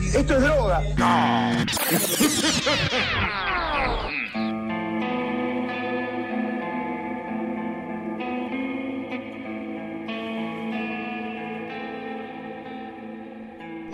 Esto 0.00 0.34
es 0.36 0.42
droga. 0.42 0.82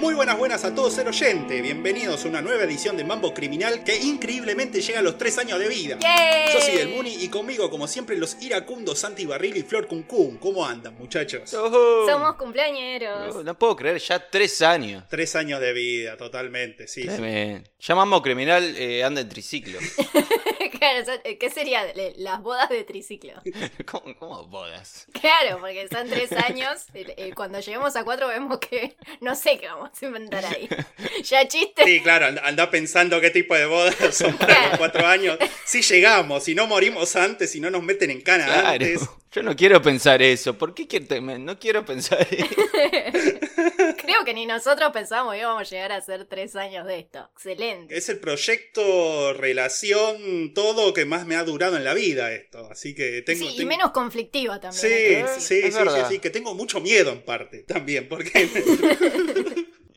Muy 0.06 0.14
buenas, 0.14 0.38
buenas 0.38 0.64
a 0.64 0.72
todos, 0.72 0.92
ser 0.94 1.08
oyente. 1.08 1.60
Bienvenidos 1.60 2.24
a 2.24 2.28
una 2.28 2.40
nueva 2.40 2.62
edición 2.62 2.96
de 2.96 3.02
Mambo 3.02 3.34
Criminal 3.34 3.82
que 3.82 3.96
increíblemente 3.96 4.80
llega 4.80 5.00
a 5.00 5.02
los 5.02 5.18
3 5.18 5.38
años 5.38 5.58
de 5.58 5.66
vida. 5.68 5.98
¡Yay! 5.98 6.52
Yo 6.54 6.60
soy 6.60 6.76
el 6.76 6.88
Muni 6.90 7.12
y 7.24 7.28
conmigo, 7.28 7.68
como 7.70 7.88
siempre, 7.88 8.16
los 8.16 8.40
iracundos 8.40 9.00
Santi 9.00 9.26
Barril 9.26 9.56
y 9.56 9.62
Flor 9.64 9.88
Cuncún. 9.88 10.38
¿Cómo 10.38 10.64
andan, 10.64 10.96
muchachos? 10.96 11.50
Somos 11.50 12.36
cumpleaños. 12.36 13.34
No, 13.34 13.42
no 13.42 13.58
puedo 13.58 13.74
creer, 13.74 13.98
ya 13.98 14.30
tres 14.30 14.62
años. 14.62 15.02
Tres 15.10 15.34
años 15.34 15.60
de 15.60 15.72
vida, 15.72 16.16
totalmente, 16.16 16.86
sí. 16.86 17.04
Tremendo. 17.04 17.68
Ya 17.80 17.94
Mambo 17.96 18.22
Criminal 18.22 18.76
eh, 18.76 19.02
anda 19.02 19.22
en 19.22 19.28
triciclo. 19.28 19.80
claro, 20.78 21.04
sea, 21.04 21.20
¿qué 21.22 21.50
sería? 21.50 21.84
Le- 21.94 22.14
Las 22.18 22.40
bodas 22.42 22.68
de 22.68 22.84
triciclo. 22.84 23.32
¿Cómo, 23.90 24.16
cómo 24.16 24.46
bodas? 24.46 25.06
Claro, 25.20 25.58
porque 25.60 25.88
son 25.88 26.08
tres 26.08 26.30
años. 26.32 26.84
eh, 26.94 27.12
eh, 27.16 27.32
Cuando 27.34 27.58
lleguemos 27.58 27.96
a 27.96 28.04
cuatro 28.04 28.28
vemos 28.28 28.58
que 28.60 28.96
no 29.20 29.34
sé 29.34 29.58
qué 29.58 29.66
vamos 29.66 29.90
a 30.04 30.08
inventar 30.08 30.44
ahí. 30.44 30.68
Ya 31.24 31.48
chiste. 31.48 31.82
Sí, 31.84 32.00
claro, 32.02 32.26
and- 32.26 32.38
anda 32.42 32.70
pensando 32.70 33.20
qué 33.20 33.30
tipo 33.30 33.54
de 33.56 33.66
bodas 33.66 33.96
son 34.16 34.36
para 34.36 34.68
los 34.68 34.78
cuatro 34.78 35.06
años. 35.06 35.38
Si 35.64 35.80
llegamos, 35.82 36.44
si 36.44 36.54
no 36.54 36.66
morimos 36.66 37.16
antes, 37.16 37.50
si 37.50 37.58
no 37.60 37.70
nos 37.70 37.82
meten 37.82 38.10
en 38.10 38.20
cana 38.20 38.44
Claro. 38.44 38.68
antes. 38.68 39.00
Yo 39.32 39.42
no 39.42 39.54
quiero 39.56 39.82
pensar 39.82 40.22
eso. 40.22 40.56
¿Por 40.56 40.74
qué 40.74 40.86
quiero, 40.86 41.20
no 41.38 41.58
quiero 41.58 41.84
pensar 41.84 42.26
eso? 42.30 42.46
Creo 43.98 44.24
que 44.24 44.32
ni 44.34 44.46
nosotros 44.46 44.90
pensamos 44.92 45.32
que 45.34 45.40
íbamos 45.40 45.60
a 45.60 45.64
llegar 45.64 45.92
a 45.92 45.96
hacer 45.96 46.24
tres 46.26 46.54
años 46.56 46.86
de 46.86 47.00
esto. 47.00 47.28
Excelente. 47.34 47.96
Es 47.96 48.08
el 48.08 48.18
proyecto, 48.18 49.32
relación, 49.34 50.52
todo 50.54 50.94
que 50.94 51.04
más 51.04 51.26
me 51.26 51.36
ha 51.36 51.44
durado 51.44 51.76
en 51.76 51.84
la 51.84 51.92
vida 51.94 52.32
esto. 52.32 52.68
Así 52.70 52.94
que 52.94 53.22
tengo... 53.22 53.46
Sí, 53.48 53.56
y 53.62 53.64
menos 53.66 53.90
conflictiva 53.90 54.60
también. 54.60 55.26
Sí, 55.36 55.40
sí, 55.40 55.62
sí, 55.62 55.72
sí, 55.72 55.78
sí, 56.10 56.18
que 56.18 56.30
tengo 56.30 56.54
mucho 56.54 56.80
miedo 56.80 57.10
en 57.12 57.22
parte 57.22 57.58
también, 57.64 58.08
porque 58.08 58.48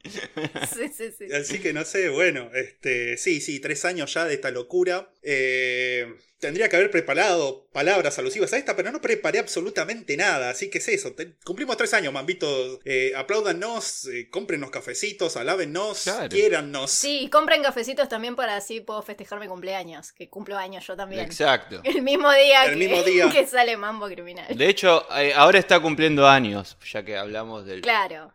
sí, 0.75 0.89
sí, 0.95 1.11
sí. 1.17 1.33
así 1.33 1.59
que 1.59 1.73
no 1.73 1.85
sé, 1.85 2.09
bueno, 2.09 2.49
este, 2.53 3.17
sí, 3.17 3.41
sí, 3.41 3.59
tres 3.59 3.85
años 3.85 4.13
ya 4.13 4.25
de 4.25 4.33
esta 4.35 4.51
locura. 4.51 5.11
Eh, 5.21 6.13
tendría 6.39 6.69
que 6.69 6.77
haber 6.77 6.89
preparado 6.89 7.67
palabras 7.73 8.17
alusivas 8.17 8.53
a 8.53 8.57
esta, 8.57 8.73
pero 8.75 8.91
no 8.93 9.01
preparé 9.01 9.39
absolutamente 9.39 10.15
nada, 10.15 10.49
así 10.49 10.69
que 10.69 10.77
es 10.77 10.87
eso. 10.87 11.11
te- 11.13 11.33
cumplimos 11.43 11.75
tres 11.75 11.93
años, 11.93 12.13
mambitos. 12.13 12.79
Eh, 12.85 13.11
apláudanos, 13.15 14.05
eh, 14.05 14.29
cómprenos 14.29 14.71
cafecitos, 14.71 15.35
alábennos, 15.35 16.03
Claro. 16.03 16.29
Sí, 16.31 16.37
quiérannos. 16.37 17.03
compren 17.31 17.61
cafecitos 17.61 18.07
también 18.07 18.37
para 18.37 18.55
así 18.55 18.79
puedo 18.79 19.01
festejar 19.01 19.39
mi 19.39 19.47
cumpleaños, 19.47 20.13
que 20.13 20.29
cumplo 20.29 20.57
años 20.57 20.87
yo 20.87 20.95
también. 20.95 21.25
Exacto. 21.25 21.81
El 21.83 22.01
mismo 22.03 22.31
día, 22.31 22.63
El 22.65 22.71
que, 22.71 22.75
mismo 22.77 23.03
día. 23.03 23.29
que 23.29 23.45
sale 23.45 23.75
Mambo 23.75 24.07
Criminal. 24.07 24.45
De 24.57 24.69
hecho, 24.69 25.05
eh, 25.17 25.33
ahora 25.35 25.59
está 25.59 25.81
cumpliendo 25.81 26.25
años, 26.25 26.77
ya 26.89 27.03
que 27.03 27.17
hablamos 27.17 27.65
del 27.65 27.81
Claro, 27.81 28.33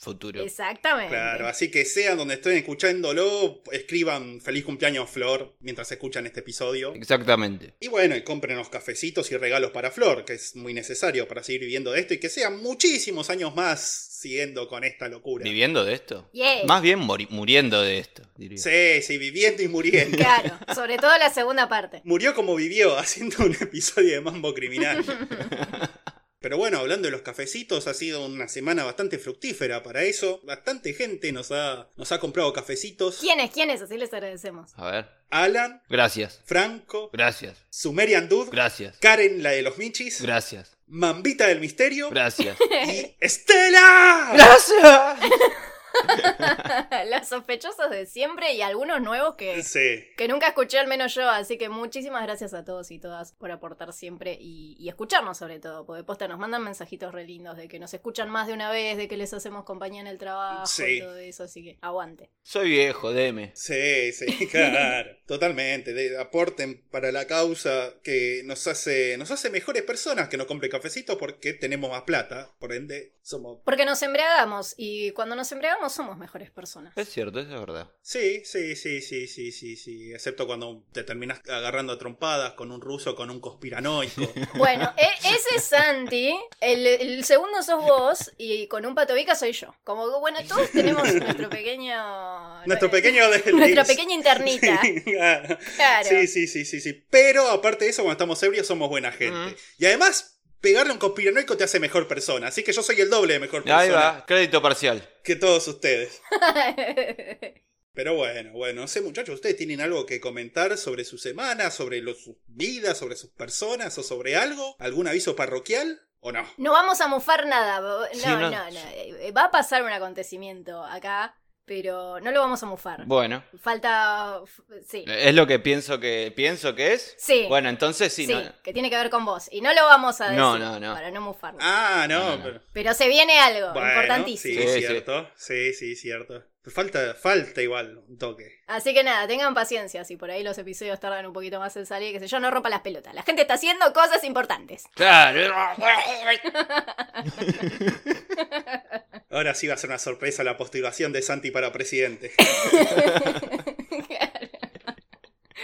futuro. 0.00 0.42
exactamente. 0.42 1.10
Claro, 1.10 1.46
así 1.46 1.70
que 1.70 1.84
sean 1.84 2.16
donde 2.16 2.34
estén 2.34 2.56
escuchándolo, 2.56 3.62
escriban 3.70 4.40
feliz 4.40 4.64
cumpleaños 4.64 5.10
Flor 5.10 5.54
mientras 5.60 5.92
escuchan 5.92 6.26
este 6.26 6.40
episodio. 6.40 6.94
Exactamente. 6.94 7.74
Y 7.80 7.88
bueno, 7.88 8.16
y 8.16 8.22
cómprenos 8.22 8.70
cafecitos 8.70 9.30
y 9.30 9.36
regalos 9.36 9.70
para 9.72 9.90
Flor, 9.90 10.24
que 10.24 10.32
es 10.34 10.56
muy 10.56 10.72
necesario 10.72 11.28
para 11.28 11.42
seguir 11.42 11.60
viviendo 11.60 11.92
de 11.92 12.00
esto 12.00 12.14
y 12.14 12.18
que 12.18 12.30
sean 12.30 12.62
muchísimos 12.62 13.28
años 13.30 13.54
más 13.54 13.80
siguiendo 13.80 14.68
con 14.68 14.84
esta 14.84 15.08
locura. 15.08 15.44
¿Viviendo 15.44 15.84
de 15.84 15.94
esto? 15.94 16.28
Yeah. 16.32 16.64
Más 16.66 16.82
bien 16.82 16.98
muriendo 16.98 17.82
de 17.82 17.98
esto, 17.98 18.22
diría. 18.36 18.58
Sí, 18.58 19.02
sí, 19.02 19.18
viviendo 19.18 19.62
y 19.62 19.68
muriendo. 19.68 20.16
Claro, 20.16 20.58
sobre 20.74 20.96
todo 20.96 21.16
la 21.18 21.30
segunda 21.30 21.68
parte. 21.68 22.00
Murió 22.04 22.34
como 22.34 22.54
vivió, 22.54 22.96
haciendo 22.98 23.44
un 23.44 23.52
episodio 23.52 24.12
de 24.12 24.20
Mambo 24.20 24.54
Criminal. 24.54 25.04
Pero 26.40 26.56
bueno, 26.56 26.78
hablando 26.78 27.06
de 27.06 27.12
los 27.12 27.20
cafecitos, 27.20 27.86
ha 27.86 27.92
sido 27.92 28.24
una 28.24 28.48
semana 28.48 28.84
bastante 28.84 29.18
fructífera 29.18 29.82
para 29.82 30.02
eso. 30.04 30.40
Bastante 30.44 30.94
gente 30.94 31.32
nos 31.32 31.52
ha, 31.52 31.88
nos 31.96 32.12
ha 32.12 32.18
comprado 32.18 32.50
cafecitos. 32.54 33.18
¿Quiénes? 33.18 33.50
¿Quiénes? 33.50 33.82
Así 33.82 33.98
les 33.98 34.10
agradecemos. 34.12 34.72
A 34.76 34.90
ver. 34.90 35.08
Alan, 35.28 35.82
Gracias. 35.90 36.40
Franco, 36.46 37.10
Gracias. 37.12 37.58
Sumerian 37.68 38.28
Dude, 38.28 38.50
Gracias. 38.50 38.96
Karen, 39.00 39.42
la 39.42 39.50
de 39.50 39.60
los 39.62 39.76
Michis, 39.76 40.22
Gracias. 40.22 40.76
Mambita 40.86 41.46
del 41.46 41.60
Misterio 41.60 42.08
Gracias. 42.10 42.56
y 42.88 43.14
¡Estela! 43.20 44.30
Gracias. 44.34 45.18
Los 47.10 47.28
sospechosos 47.28 47.90
de 47.90 48.06
siempre 48.06 48.54
y 48.54 48.62
algunos 48.62 49.00
nuevos 49.00 49.34
que, 49.36 49.62
Sí. 49.62 50.04
que 50.16 50.28
nunca 50.28 50.48
escuché, 50.48 50.78
al 50.78 50.86
menos 50.86 51.14
yo. 51.14 51.28
Así 51.28 51.58
que 51.58 51.68
muchísimas 51.68 52.22
gracias 52.22 52.54
a 52.54 52.64
todos 52.64 52.90
y 52.90 52.98
todas 52.98 53.32
por 53.32 53.50
aportar 53.50 53.92
siempre 53.92 54.36
y, 54.40 54.76
y 54.78 54.88
escucharnos 54.88 55.38
sobre 55.38 55.58
todo. 55.60 55.86
Porque 55.86 56.04
posta 56.04 56.28
nos 56.28 56.38
mandan 56.38 56.62
mensajitos 56.62 57.12
re 57.12 57.24
lindos 57.24 57.56
de 57.56 57.68
que 57.68 57.78
nos 57.78 57.92
escuchan 57.94 58.30
más 58.30 58.46
de 58.46 58.52
una 58.54 58.70
vez, 58.70 58.96
de 58.96 59.08
que 59.08 59.16
les 59.16 59.32
hacemos 59.32 59.64
compañía 59.64 60.00
en 60.00 60.06
el 60.06 60.18
trabajo 60.18 60.66
Sí. 60.66 60.84
y 60.84 61.00
todo 61.00 61.16
eso. 61.16 61.44
Así 61.44 61.62
que 61.62 61.78
aguante. 61.80 62.30
Soy 62.42 62.70
viejo, 62.70 63.12
deme. 63.12 63.52
Sí, 63.54 64.12
sí, 64.12 64.46
claro, 64.50 65.10
totalmente. 65.26 65.92
De- 65.92 66.18
aporten 66.18 66.82
para 66.90 67.12
la 67.12 67.26
causa 67.26 67.94
que 68.02 68.42
nos 68.44 68.66
hace, 68.66 69.16
nos 69.18 69.30
hace 69.30 69.50
mejores 69.50 69.82
personas 69.82 70.28
que 70.28 70.36
nos 70.36 70.46
compren 70.46 70.70
cafecitos 70.70 71.16
porque 71.16 71.52
tenemos 71.54 71.90
más 71.90 72.02
plata. 72.02 72.50
Por 72.58 72.72
ende, 72.72 73.14
somos. 73.22 73.58
Porque 73.64 73.84
nos 73.84 74.02
embriagamos 74.02 74.74
y 74.76 75.10
cuando 75.12 75.36
nos 75.36 75.50
embriagamos 75.52 75.79
somos 75.88 76.18
mejores 76.18 76.50
personas. 76.50 76.92
Es 76.96 77.08
cierto, 77.08 77.40
eso 77.40 77.54
es 77.54 77.60
verdad. 77.60 77.90
Sí, 78.02 78.42
sí, 78.44 78.76
sí, 78.76 79.00
sí, 79.00 79.26
sí, 79.26 79.52
sí, 79.52 79.76
sí. 79.76 80.12
Excepto 80.12 80.46
cuando 80.46 80.84
te 80.92 81.04
terminas 81.04 81.40
agarrando 81.48 81.92
a 81.92 81.98
trompadas 81.98 82.52
con 82.54 82.70
un 82.72 82.80
ruso, 82.80 83.14
con 83.14 83.30
un 83.30 83.40
conspiranoico. 83.40 84.20
Bueno, 84.54 84.92
e- 84.96 85.28
ese 85.28 85.56
es 85.56 85.64
Santi, 85.64 86.36
el, 86.60 86.86
el 86.86 87.24
segundo 87.24 87.62
sos 87.62 87.82
vos 87.82 88.32
y 88.36 88.66
con 88.66 88.84
un 88.84 88.94
patobica 88.94 89.34
soy 89.34 89.52
yo. 89.52 89.74
Como 89.84 90.20
bueno, 90.20 90.38
todos 90.46 90.70
tenemos 90.72 91.02
nuestro 91.14 91.48
pequeño... 91.48 92.66
Nuestro 92.66 92.90
pequeño 92.90 93.30
de 93.30 93.52
Nuestra 93.52 93.84
pequeña 93.84 94.14
internita. 94.14 94.80
Claro. 95.04 95.58
Claro. 95.76 96.08
Sí, 96.08 96.26
sí, 96.26 96.46
sí, 96.46 96.64
sí, 96.64 96.80
sí. 96.80 97.04
Pero 97.10 97.48
aparte 97.48 97.84
de 97.84 97.90
eso, 97.92 98.02
cuando 98.02 98.12
estamos 98.12 98.42
ebrios 98.42 98.66
somos 98.66 98.88
buena 98.88 99.12
gente. 99.12 99.56
Y 99.78 99.86
además, 99.86 100.39
pegarle 100.60 100.90
a 100.90 100.94
un 100.94 100.98
conspiranoico 100.98 101.56
te 101.56 101.64
hace 101.64 101.80
mejor 101.80 102.06
persona. 102.08 102.48
Así 102.48 102.62
que 102.62 102.72
yo 102.72 102.82
soy 102.82 103.00
el 103.00 103.10
doble 103.10 103.34
de 103.34 103.38
mejor 103.40 103.62
persona 103.64 103.78
Ahí 103.80 103.90
va, 103.90 104.24
crédito 104.26 104.60
parcial. 104.62 105.08
que 105.24 105.36
todos 105.36 105.66
ustedes. 105.68 106.20
Pero 107.92 108.14
bueno, 108.14 108.52
bueno, 108.52 108.82
no 108.82 108.86
sé 108.88 109.00
muchachos, 109.00 109.34
¿ustedes 109.34 109.56
tienen 109.56 109.80
algo 109.80 110.06
que 110.06 110.20
comentar 110.20 110.78
sobre 110.78 111.04
su 111.04 111.18
semana, 111.18 111.70
sobre 111.70 112.00
los- 112.00 112.22
sus 112.22 112.36
vidas, 112.46 112.96
sobre 112.96 113.16
sus 113.16 113.30
personas 113.30 113.98
o 113.98 114.02
sobre 114.02 114.36
algo? 114.36 114.76
¿Algún 114.78 115.08
aviso 115.08 115.34
parroquial 115.34 116.00
o 116.20 116.30
no? 116.30 116.46
No 116.56 116.72
vamos 116.72 117.00
a 117.00 117.08
mufar 117.08 117.46
nada. 117.46 117.80
bo- 117.80 118.00
No, 118.06 118.08
Sí, 118.14 118.26
no, 118.28 118.38
no. 118.38 118.50
no. 118.70 118.80
Eh, 118.94 119.32
Va 119.36 119.46
a 119.46 119.50
pasar 119.50 119.82
un 119.82 119.90
acontecimiento 119.90 120.84
acá, 120.84 121.34
pero 121.70 122.18
no 122.18 122.32
lo 122.32 122.40
vamos 122.40 122.60
a 122.64 122.66
mufar. 122.66 123.04
Bueno, 123.06 123.44
Falta... 123.62 124.40
Sí. 124.88 125.04
es 125.06 125.32
lo 125.32 125.46
que 125.46 125.60
pienso 125.60 126.00
que 126.00 126.32
pienso 126.34 126.74
que 126.74 126.94
es. 126.94 127.14
Sí. 127.16 127.46
Bueno, 127.48 127.68
entonces 127.68 128.12
sí, 128.12 128.26
Sí, 128.26 128.34
no. 128.34 128.42
que 128.64 128.72
tiene 128.72 128.90
que 128.90 128.96
ver 128.96 129.08
con 129.08 129.24
vos. 129.24 129.46
Y 129.52 129.60
no 129.60 129.72
lo 129.72 129.84
vamos 129.84 130.20
a 130.20 130.24
decir 130.24 130.38
No, 130.40 130.58
no, 130.58 130.80
no. 130.80 130.92
para 130.94 131.12
no 131.12 131.20
mufarlo. 131.20 131.60
Ah, 131.62 132.06
no, 132.08 132.18
No, 132.18 132.24
no, 132.30 132.36
no. 132.38 132.42
pero... 132.42 132.60
Pero 132.72 132.94
se 132.94 133.06
viene 133.06 133.38
algo 133.38 133.72
Bueno, 133.72 133.86
importantísimo. 133.88 134.60
Sí, 134.60 134.66
Sí, 134.66 134.74
sí. 134.80 134.80
cierto. 134.80 135.30
Sí, 135.36 135.72
sí, 135.72 135.94
cierto. 135.94 136.42
Falta, 136.66 137.14
falta 137.14 137.62
igual 137.62 138.04
un 138.06 138.18
toque. 138.18 138.60
Así 138.66 138.92
que 138.92 139.02
nada, 139.02 139.26
tengan 139.26 139.54
paciencia. 139.54 140.04
Si 140.04 140.16
por 140.16 140.30
ahí 140.30 140.42
los 140.42 140.58
episodios 140.58 141.00
tardan 141.00 141.24
un 141.24 141.32
poquito 141.32 141.58
más 141.58 141.74
en 141.78 141.86
salir, 141.86 142.12
que 142.12 142.20
sé 142.20 142.26
yo, 142.26 142.38
no 142.38 142.50
rompa 142.50 142.68
las 142.68 142.82
pelotas. 142.82 143.14
La 143.14 143.22
gente 143.22 143.40
está 143.42 143.54
haciendo 143.54 143.90
cosas 143.94 144.22
importantes. 144.24 144.84
Claro. 144.94 145.54
Ahora 149.30 149.54
sí 149.54 149.68
va 149.68 149.74
a 149.74 149.78
ser 149.78 149.88
una 149.88 149.98
sorpresa 149.98 150.44
la 150.44 150.58
postulación 150.58 151.12
de 151.12 151.22
Santi 151.22 151.50
para 151.50 151.72
presidente. 151.72 152.32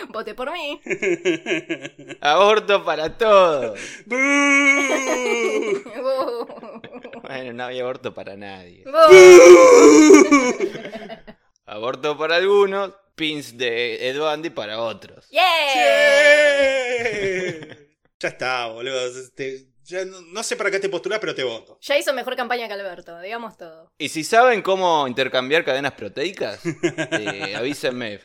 Vote 0.08 0.34
por 0.34 0.50
mí. 0.50 0.80
Aborto 2.22 2.86
para 2.86 3.18
todos. 3.18 3.78
Bueno, 7.26 7.52
no 7.52 7.64
había 7.64 7.82
aborto 7.82 8.14
para 8.14 8.36
nadie. 8.36 8.84
Uh. 8.86 8.90
Aborto 11.66 12.16
para 12.16 12.36
algunos, 12.36 12.92
pins 13.16 13.58
de 13.58 14.08
Ed 14.08 14.16
Bundy 14.18 14.50
para 14.50 14.80
otros. 14.80 15.26
¡Yeah! 15.30 15.42
¡Yeah! 15.74 17.76
Ya 18.20 18.28
está, 18.28 18.66
boludo. 18.68 19.06
Este, 19.08 19.66
ya 19.82 20.04
no, 20.04 20.20
no 20.20 20.42
sé 20.44 20.56
para 20.56 20.70
qué 20.70 20.78
te 20.78 20.88
postulás, 20.88 21.18
pero 21.18 21.34
te 21.34 21.42
voto. 21.42 21.78
Ya 21.82 21.98
hizo 21.98 22.12
mejor 22.12 22.36
campaña 22.36 22.68
que 22.68 22.74
Alberto, 22.74 23.20
digamos 23.20 23.56
todo. 23.56 23.92
Y 23.98 24.08
si 24.08 24.22
saben 24.22 24.62
cómo 24.62 25.08
intercambiar 25.08 25.64
cadenas 25.64 25.94
proteicas, 25.94 26.60
eh, 27.12 27.56
avísenme. 27.56 28.20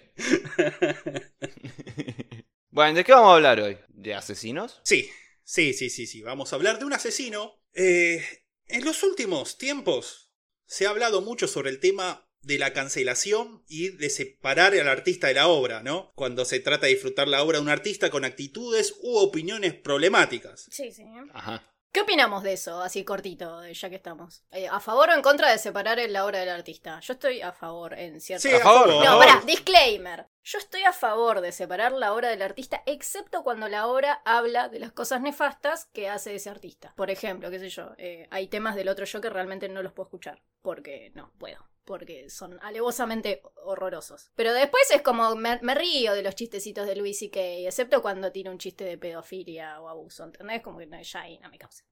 bueno, 2.70 2.96
¿de 2.96 3.04
qué 3.04 3.12
vamos 3.12 3.32
a 3.32 3.36
hablar 3.36 3.60
hoy? 3.60 3.80
¿De 3.90 4.14
asesinos? 4.14 4.80
Sí, 4.84 5.10
sí, 5.44 5.74
sí, 5.74 5.90
sí, 5.90 6.06
sí. 6.06 6.22
Vamos 6.22 6.54
a 6.54 6.56
hablar 6.56 6.78
de 6.78 6.86
un 6.86 6.94
asesino. 6.94 7.56
Eh, 7.74 8.24
en 8.72 8.86
los 8.86 9.04
últimos 9.04 9.58
tiempos 9.58 10.32
se 10.66 10.86
ha 10.86 10.90
hablado 10.90 11.22
mucho 11.22 11.48
sobre 11.48 11.70
el 11.70 11.80
tema 11.80 12.28
de 12.42 12.58
la 12.58 12.74
cancelación 12.74 13.64
y 13.68 13.90
de 13.90 14.10
separar 14.10 14.74
al 14.74 14.88
artista 14.88 15.28
de 15.28 15.36
la 15.36 15.48
obra, 15.48 15.84
¿no? 15.84 16.12
Cuando 16.16 16.46
se 16.46 16.60
trata 16.60 16.88
de 16.88 16.94
disfrutar 16.94 17.28
la 17.28 17.44
obra 17.44 17.58
de 17.58 17.64
un 17.64 17.70
artista 17.70 18.10
con 18.10 18.26
actitudes 18.26 18.96
u 19.02 19.18
opiniones 19.18 19.74
problemáticas. 19.76 20.68
Sí, 20.72 20.92
sí. 20.92 21.04
Ajá. 21.34 21.72
¿Qué 21.92 22.00
opinamos 22.02 22.42
de 22.44 22.54
eso, 22.54 22.82
así 22.82 23.04
cortito, 23.04 23.68
ya 23.68 23.90
que 23.90 23.98
estamos? 23.98 24.44
Eh, 24.52 24.70
¿A 24.70 24.80
favor 24.80 25.10
o 25.10 25.14
en 25.14 25.22
contra 25.22 25.52
de 25.52 25.58
separar 25.58 26.00
la 26.08 26.26
obra 26.26 26.40
del 26.40 26.48
artista? 26.48 27.02
Yo 27.02 27.14
estoy 27.14 27.42
a 27.42 27.52
favor, 27.52 27.94
en 28.00 28.22
cierto... 28.22 28.48
Sí, 28.48 28.54
A 28.56 28.60
favor, 28.62 28.88
No, 28.88 29.02
a 29.02 29.04
favor. 29.04 29.26
pará, 29.26 29.42
disclaimer. 29.46 30.28
Yo 30.42 30.58
estoy 30.58 30.84
a 30.84 30.94
favor 30.94 31.42
de 31.42 31.52
separar 31.52 31.92
la 31.92 32.14
obra 32.14 32.30
del 32.30 32.42
artista, 32.44 32.82
excepto 32.86 33.44
cuando 33.44 33.68
la 33.68 33.88
obra 33.88 34.22
habla 34.24 34.70
de 34.70 34.80
las 34.80 34.94
cosas 34.94 35.20
nefastas 35.20 35.86
que 35.88 36.08
hace 36.10 36.34
ese 36.34 36.50
artista. 36.50 36.94
Por 36.96 37.12
ejemplo, 37.12 37.52
qué 37.52 37.60
sé 37.60 37.68
yo, 37.70 37.92
eh, 37.98 38.26
hay 38.32 38.48
temas 38.48 38.76
del 38.76 38.88
otro 38.88 39.04
yo 39.04 39.20
que 39.20 39.30
realmente 39.30 39.68
no 39.68 39.84
los 39.84 39.92
puedo 39.92 40.08
escuchar, 40.08 40.42
porque 40.62 41.12
no 41.14 41.34
puedo, 41.38 41.68
porque 41.92 42.30
son 42.30 42.58
alevosamente 42.62 43.42
horrorosos. 43.66 44.32
Pero 44.38 44.54
después 44.54 44.84
es 44.96 45.02
como, 45.02 45.36
me, 45.36 45.60
me 45.62 45.76
río 45.76 46.14
de 46.14 46.24
los 46.24 46.36
chistecitos 46.36 46.88
de 46.88 46.96
Luis 46.96 47.20
C.K., 47.20 47.68
excepto 47.68 48.02
cuando 48.02 48.32
tira 48.32 48.50
un 48.50 48.58
chiste 48.58 48.86
de 48.86 48.98
pedofilia 48.98 49.82
o 49.82 49.90
abuso, 49.90 50.24
¿entendés? 50.24 50.62
Como 50.62 50.80
que 50.80 50.86
no, 50.86 51.02
ya 51.02 51.20
ahí 51.20 51.38
no 51.40 51.50
me 51.50 51.58
causa. 51.58 51.84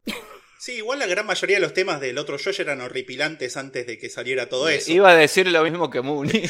Sí, 0.57 0.75
igual 0.75 0.99
la 0.99 1.05
gran 1.05 1.25
mayoría 1.25 1.57
de 1.57 1.61
los 1.61 1.73
temas 1.73 1.99
del 1.99 2.17
otro 2.17 2.37
yo 2.37 2.51
eran 2.59 2.81
horripilantes 2.81 3.55
antes 3.57 3.87
de 3.87 3.97
que 3.97 4.09
saliera 4.09 4.47
todo 4.49 4.69
eso. 4.69 4.91
Iba 4.91 5.11
a 5.11 5.15
decir 5.15 5.47
lo 5.47 5.63
mismo 5.63 5.89
que 5.89 6.01
Mooney. 6.01 6.43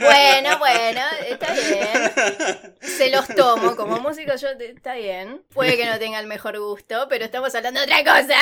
Bueno, 0.00 0.58
bueno, 0.58 1.00
está 1.28 1.52
bien. 1.52 2.74
Se 2.80 3.10
los 3.10 3.26
tomo 3.28 3.76
como 3.76 3.98
músico, 3.98 4.34
yo 4.36 4.48
está 4.48 4.94
bien. 4.94 5.42
Puede 5.52 5.76
que 5.76 5.86
no 5.86 5.98
tenga 5.98 6.20
el 6.20 6.26
mejor 6.26 6.58
gusto, 6.58 7.06
pero 7.08 7.24
estamos 7.24 7.54
hablando 7.54 7.80
de 7.80 7.86
otra 7.86 8.04
cosa. 8.04 8.36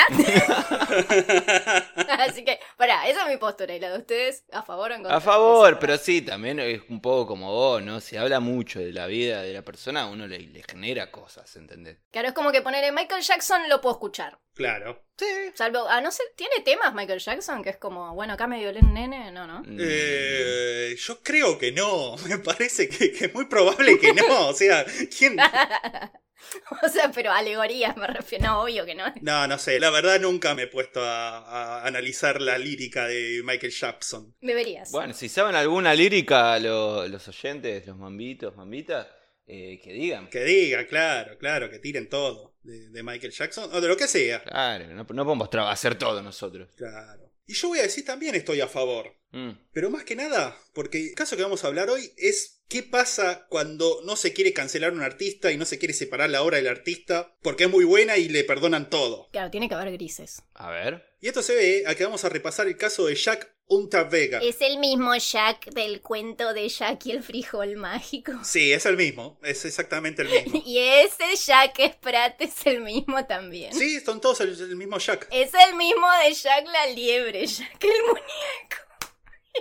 Así 2.19 2.43
que, 2.43 2.59
pará, 2.77 3.07
esa 3.07 3.23
es 3.23 3.29
mi 3.29 3.37
postura. 3.37 3.73
¿Y 3.73 3.79
la 3.79 3.91
de 3.91 3.99
ustedes? 3.99 4.12
¿A 4.51 4.63
favor 4.63 4.91
o 4.91 4.95
en 4.95 5.01
contra? 5.01 5.17
A 5.17 5.21
favor, 5.21 5.79
pero 5.79 5.97
sí, 5.97 6.21
también 6.21 6.59
es 6.59 6.81
un 6.89 7.01
poco 7.01 7.27
como 7.27 7.51
vos, 7.51 7.81
¿no? 7.81 7.99
Si 7.99 8.17
habla 8.17 8.39
mucho 8.39 8.79
de 8.79 8.91
la 8.91 9.07
vida 9.07 9.41
de 9.41 9.53
la 9.53 9.61
persona, 9.61 10.03
a 10.03 10.07
uno 10.07 10.27
le, 10.27 10.39
le 10.39 10.63
genera 10.63 11.11
cosas, 11.11 11.55
¿entendés? 11.55 11.97
Claro, 12.11 12.29
es 12.29 12.33
como 12.33 12.51
que 12.51 12.61
ponerle 12.61 12.91
Michael 12.91 13.21
Jackson 13.21 13.61
lo 13.69 13.81
puedo 13.81 13.95
escuchar. 13.95 14.39
Claro. 14.53 15.03
Sí. 15.17 15.25
Salvo, 15.55 15.85
ah, 15.89 16.01
no 16.01 16.11
sé, 16.11 16.23
¿tiene 16.35 16.61
temas 16.63 16.93
Michael 16.93 17.19
Jackson? 17.19 17.63
Que 17.63 17.71
es 17.71 17.77
como, 17.77 18.13
bueno, 18.13 18.33
acá 18.33 18.47
me 18.47 18.59
violé 18.59 18.79
un 18.81 18.93
nene, 18.93 19.31
no, 19.31 19.47
no. 19.47 19.61
Mm. 19.61 19.77
Eh, 19.79 20.95
yo 20.97 21.21
creo 21.21 21.57
que 21.57 21.71
no. 21.71 22.15
Me 22.27 22.37
parece 22.37 22.89
que, 22.89 23.11
que 23.11 23.25
es 23.25 23.33
muy 23.33 23.45
probable 23.45 23.99
que 23.99 24.13
no. 24.13 24.47
O 24.49 24.53
sea, 24.53 24.85
¿quién? 25.15 25.37
o 26.83 26.89
sea, 26.89 27.11
pero 27.11 27.31
alegorías 27.31 27.95
me 27.97 28.07
refiero, 28.07 28.45
no, 28.45 28.63
obvio 28.63 28.85
que 28.85 28.95
no. 28.95 29.05
No, 29.21 29.47
no 29.47 29.57
sé. 29.57 29.79
La 29.79 29.89
verdad 29.89 30.19
nunca 30.19 30.53
me 30.55 30.63
he 30.63 30.67
puesto 30.67 31.01
a, 31.03 31.37
a 31.79 31.87
analizar 31.87 32.41
la 32.41 32.57
lírica 32.57 33.07
de 33.07 33.41
Michael 33.43 33.71
Jackson. 33.71 34.35
Deberías. 34.41 34.91
Bueno, 34.91 35.13
si 35.13 35.29
saben 35.29 35.55
alguna 35.55 35.93
lírica 35.93 36.57
lo- 36.59 37.07
los 37.07 37.27
oyentes, 37.27 37.85
los 37.87 37.97
mambitos, 37.97 38.55
mambitas, 38.55 39.07
eh, 39.45 39.79
que 39.83 39.93
digan. 39.93 40.29
Que 40.29 40.43
diga, 40.43 40.85
claro, 40.87 41.37
claro, 41.37 41.69
que 41.69 41.79
tiren 41.79 42.07
todo 42.09 42.55
de, 42.63 42.89
de 42.89 43.03
Michael 43.03 43.31
Jackson 43.33 43.69
o 43.73 43.81
de 43.81 43.87
lo 43.87 43.97
que 43.97 44.07
sea. 44.07 44.43
Claro, 44.43 44.87
no, 44.87 45.03
no 45.03 45.25
podemos 45.25 45.49
hacer 45.69 45.95
todo 45.97 46.21
nosotros. 46.21 46.69
Claro. 46.75 47.31
Y 47.45 47.53
yo 47.55 47.67
voy 47.67 47.79
a 47.79 47.83
decir 47.83 48.05
también 48.05 48.35
estoy 48.35 48.61
a 48.61 48.67
favor. 48.67 49.13
Mm. 49.31 49.51
Pero 49.73 49.89
más 49.89 50.03
que 50.05 50.15
nada, 50.15 50.55
porque 50.73 51.09
el 51.09 51.13
caso 51.15 51.35
que 51.35 51.43
vamos 51.43 51.63
a 51.63 51.67
hablar 51.67 51.89
hoy 51.89 52.09
es 52.17 52.62
qué 52.73 52.81
pasa 52.81 53.45
cuando 53.49 54.01
no 54.03 54.15
se 54.15 54.33
quiere 54.33 54.51
cancelar 54.51 54.93
un 54.93 55.03
artista 55.03 55.51
y 55.51 55.57
no 55.57 55.65
se 55.65 55.77
quiere 55.77 55.93
separar 55.93 56.31
la 56.31 56.41
obra 56.41 56.57
del 56.57 56.67
artista 56.67 57.31
porque 57.43 57.65
es 57.65 57.69
muy 57.69 57.85
buena 57.85 58.17
y 58.17 58.29
le 58.29 58.43
perdonan 58.43 58.89
todo. 58.89 59.29
Claro, 59.31 59.51
tiene 59.51 59.69
que 59.69 59.75
haber 59.75 59.91
grises. 59.91 60.41
A 60.55 60.71
ver. 60.71 61.05
Y 61.21 61.27
esto 61.27 61.43
se 61.43 61.55
ve 61.55 61.83
a 61.85 61.93
que 61.93 62.03
vamos 62.03 62.25
a 62.25 62.29
repasar 62.29 62.65
el 62.65 62.75
caso 62.75 63.05
de 63.05 63.13
Jack 63.13 63.53
Unterweger. 63.67 64.41
Es 64.41 64.59
el 64.61 64.79
mismo 64.79 65.15
Jack 65.15 65.71
del 65.71 66.01
cuento 66.01 66.51
de 66.55 66.67
Jack 66.67 67.05
y 67.05 67.11
el 67.11 67.21
frijol 67.21 67.75
mágico. 67.75 68.31
Sí, 68.43 68.73
es 68.73 68.87
el 68.87 68.97
mismo, 68.97 69.39
es 69.43 69.65
exactamente 69.65 70.23
el 70.23 70.29
mismo. 70.29 70.63
Y 70.65 70.79
ese 70.79 71.25
Jack 71.45 71.79
Sprat 71.93 72.41
es 72.41 72.65
el 72.65 72.81
mismo 72.81 73.23
también. 73.27 73.71
Sí, 73.71 73.99
son 73.99 74.19
todos 74.19 74.41
el, 74.41 74.59
el 74.59 74.75
mismo 74.75 74.97
Jack. 74.97 75.27
Es 75.29 75.51
el 75.53 75.75
mismo 75.75 76.07
de 76.25 76.33
Jack 76.33 76.65
la 76.65 76.87
liebre, 76.87 77.45
Jack 77.45 77.83
el 77.83 78.01
muñeco. 78.01 78.92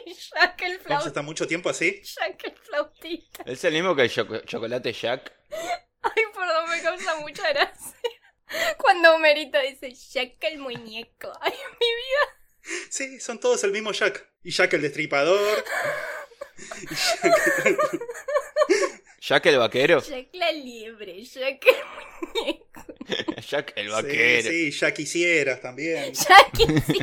Y 0.07 0.15
Jack 0.35 0.63
el 0.63 0.79
flautista. 0.81 1.09
estar 1.09 1.23
mucho 1.25 1.47
tiempo 1.47 1.69
así. 1.69 2.03
Jack 2.03 2.45
el 2.45 2.57
flautista. 2.57 3.43
Es 3.47 3.63
el 3.65 3.75
mismo 3.75 3.95
que 3.95 4.03
el 4.03 4.11
choco- 4.11 4.45
chocolate 4.45 4.93
Jack. 4.93 5.33
Ay, 6.03 6.23
perdón, 6.35 6.71
me 6.71 6.83
causa 6.83 7.17
mucha 7.21 7.49
gracia. 7.51 7.95
Cuando 8.79 9.15
Homerito 9.15 9.59
dice 9.61 9.93
Jack 9.95 10.43
el 10.45 10.59
muñeco. 10.59 11.33
Ay, 11.41 11.53
mi 11.53 11.87
vida. 11.87 12.79
Sí, 12.91 13.19
son 13.21 13.39
todos 13.41 13.63
el 13.65 13.73
mismo 13.73 13.93
Jack. 13.93 14.29
Y 14.43 14.51
Jack 14.51 14.73
el 14.75 14.83
destripador. 14.83 15.65
Y 16.83 16.95
Jack- 16.95 17.79
Jack 19.21 19.47
el 19.47 19.59
vaquero. 19.59 20.01
Jack 20.03 20.29
la 20.33 20.51
liebre, 20.53 21.23
Jack 21.25 21.65
el 21.67 21.77
muñeco. 22.35 22.85
Jack 23.49 23.73
el 23.77 23.87
Sí, 23.87 23.93
vaquero. 23.93 24.51
sí, 24.51 24.71
Jack 24.73 24.95
quisieras 24.95 25.61
también. 25.61 26.13
Jack 26.13 26.57
sí. 26.57 26.99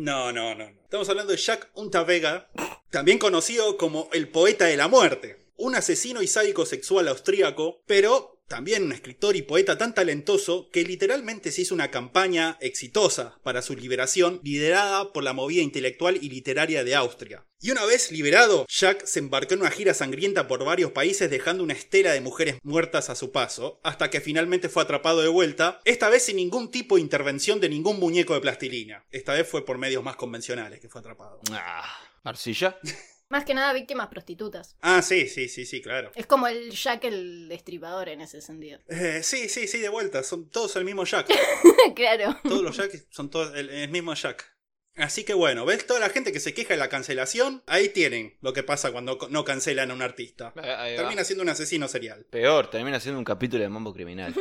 No, 0.00 0.32
no, 0.32 0.54
no. 0.54 0.64
Estamos 0.64 1.10
hablando 1.10 1.32
de 1.32 1.38
Jack 1.38 1.70
Unterweger, 1.74 2.46
también 2.88 3.18
conocido 3.18 3.76
como 3.76 4.08
el 4.14 4.30
poeta 4.30 4.64
de 4.64 4.78
la 4.78 4.88
muerte. 4.88 5.46
Un 5.56 5.74
asesino 5.74 6.22
y 6.22 6.26
sádico 6.26 6.64
sexual 6.64 7.06
austríaco, 7.06 7.82
pero 7.86 8.39
también 8.50 8.82
un 8.82 8.90
escritor 8.90 9.36
y 9.36 9.42
poeta 9.42 9.78
tan 9.78 9.94
talentoso 9.94 10.70
que 10.72 10.82
literalmente 10.82 11.52
se 11.52 11.62
hizo 11.62 11.72
una 11.72 11.92
campaña 11.92 12.58
exitosa 12.60 13.38
para 13.44 13.62
su 13.62 13.76
liberación, 13.76 14.40
liderada 14.42 15.12
por 15.12 15.22
la 15.22 15.32
movida 15.32 15.62
intelectual 15.62 16.18
y 16.20 16.28
literaria 16.28 16.82
de 16.82 16.96
Austria. 16.96 17.46
Y 17.60 17.70
una 17.70 17.84
vez 17.84 18.10
liberado, 18.10 18.66
Jack 18.68 19.06
se 19.06 19.20
embarcó 19.20 19.54
en 19.54 19.60
una 19.60 19.70
gira 19.70 19.94
sangrienta 19.94 20.48
por 20.48 20.64
varios 20.64 20.90
países 20.90 21.30
dejando 21.30 21.62
una 21.62 21.74
estela 21.74 22.12
de 22.12 22.20
mujeres 22.20 22.56
muertas 22.64 23.08
a 23.08 23.14
su 23.14 23.30
paso, 23.30 23.80
hasta 23.84 24.10
que 24.10 24.20
finalmente 24.20 24.68
fue 24.68 24.82
atrapado 24.82 25.22
de 25.22 25.28
vuelta, 25.28 25.80
esta 25.84 26.08
vez 26.08 26.24
sin 26.24 26.34
ningún 26.34 26.72
tipo 26.72 26.96
de 26.96 27.02
intervención 27.02 27.60
de 27.60 27.68
ningún 27.68 28.00
muñeco 28.00 28.34
de 28.34 28.40
plastilina. 28.40 29.06
Esta 29.12 29.32
vez 29.32 29.46
fue 29.46 29.64
por 29.64 29.78
medios 29.78 30.02
más 30.02 30.16
convencionales 30.16 30.80
que 30.80 30.88
fue 30.88 31.00
atrapado. 31.00 31.40
Ah, 31.52 32.00
arcilla. 32.24 32.80
Más 33.30 33.44
que 33.44 33.54
nada 33.54 33.72
víctimas 33.72 34.08
prostitutas. 34.08 34.76
Ah, 34.80 35.02
sí, 35.02 35.28
sí, 35.28 35.48
sí, 35.48 35.64
sí, 35.64 35.80
claro. 35.80 36.10
Es 36.16 36.26
como 36.26 36.48
el 36.48 36.72
Jack 36.72 37.04
el 37.04 37.48
destripador 37.48 38.08
en 38.08 38.20
ese 38.20 38.40
sentido. 38.40 38.80
Eh, 38.88 39.22
sí, 39.22 39.48
sí, 39.48 39.68
sí, 39.68 39.78
de 39.78 39.88
vuelta, 39.88 40.22
son 40.22 40.50
todos 40.50 40.74
el 40.76 40.84
mismo 40.84 41.04
Jack. 41.04 41.28
claro. 41.94 42.36
Todos 42.42 42.62
los 42.62 42.76
Jack 42.76 43.06
son 43.10 43.30
todos 43.30 43.56
el, 43.56 43.70
el 43.70 43.88
mismo 43.88 44.12
Jack. 44.14 44.56
Así 44.96 45.24
que 45.24 45.32
bueno, 45.32 45.64
¿ves 45.64 45.86
toda 45.86 46.00
la 46.00 46.10
gente 46.10 46.32
que 46.32 46.40
se 46.40 46.52
queja 46.52 46.74
de 46.74 46.78
la 46.78 46.88
cancelación? 46.88 47.62
Ahí 47.66 47.88
tienen 47.90 48.36
lo 48.40 48.52
que 48.52 48.64
pasa 48.64 48.90
cuando 48.90 49.16
no 49.30 49.44
cancelan 49.44 49.92
a 49.92 49.94
un 49.94 50.02
artista. 50.02 50.52
Va. 50.58 50.84
Termina 50.84 51.22
siendo 51.22 51.44
un 51.44 51.48
asesino 51.48 51.86
serial. 51.86 52.26
Peor, 52.30 52.68
termina 52.68 52.98
siendo 52.98 53.18
un 53.18 53.24
capítulo 53.24 53.62
de 53.62 53.68
Mambo 53.68 53.94
Criminal. 53.94 54.34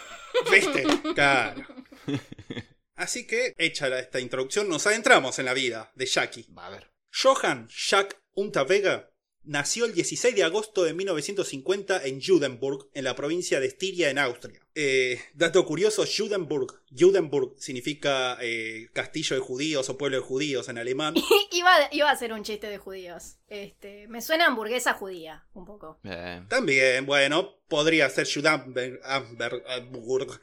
¿Viste? 0.50 0.84
Claro. 1.14 1.66
Así 2.94 3.26
que, 3.26 3.54
hecha 3.58 3.88
esta 3.98 4.20
introducción, 4.20 4.68
nos 4.68 4.86
adentramos 4.86 5.38
en 5.40 5.46
la 5.46 5.52
vida 5.52 5.90
de 5.94 6.06
Jackie. 6.06 6.46
Va 6.56 6.68
a 6.68 6.70
ver. 6.70 6.95
Johann 7.22 7.68
Jack 7.68 8.20
Unterweger 8.34 9.10
nació 9.42 9.86
el 9.86 9.94
16 9.94 10.34
de 10.34 10.42
agosto 10.42 10.84
de 10.84 10.92
1950 10.92 12.04
en 12.04 12.20
Judenburg, 12.20 12.90
en 12.92 13.04
la 13.04 13.14
provincia 13.14 13.60
de 13.60 13.66
Estiria, 13.66 14.10
en 14.10 14.18
Austria. 14.18 14.60
Eh, 14.74 15.20
dato 15.34 15.64
curioso, 15.64 16.04
Judenburg. 16.04 16.82
Judenburg 16.90 17.54
significa 17.58 18.36
eh, 18.42 18.88
castillo 18.92 19.36
de 19.36 19.42
judíos 19.42 19.88
o 19.88 19.96
pueblo 19.96 20.18
de 20.18 20.24
judíos 20.24 20.68
en 20.68 20.78
alemán. 20.78 21.14
iba, 21.52 21.70
iba 21.92 22.10
a 22.10 22.12
hacer 22.12 22.32
un 22.32 22.42
chiste 22.42 22.68
de 22.68 22.78
judíos. 22.78 23.36
Este, 23.46 24.08
me 24.08 24.20
suena 24.20 24.44
a 24.44 24.48
hamburguesa 24.48 24.92
judía, 24.94 25.46
un 25.54 25.64
poco. 25.64 26.00
Eh, 26.04 26.42
También, 26.48 27.06
bueno, 27.06 27.60
podría 27.68 28.10
ser 28.10 28.26
Judenburg, 28.26 29.00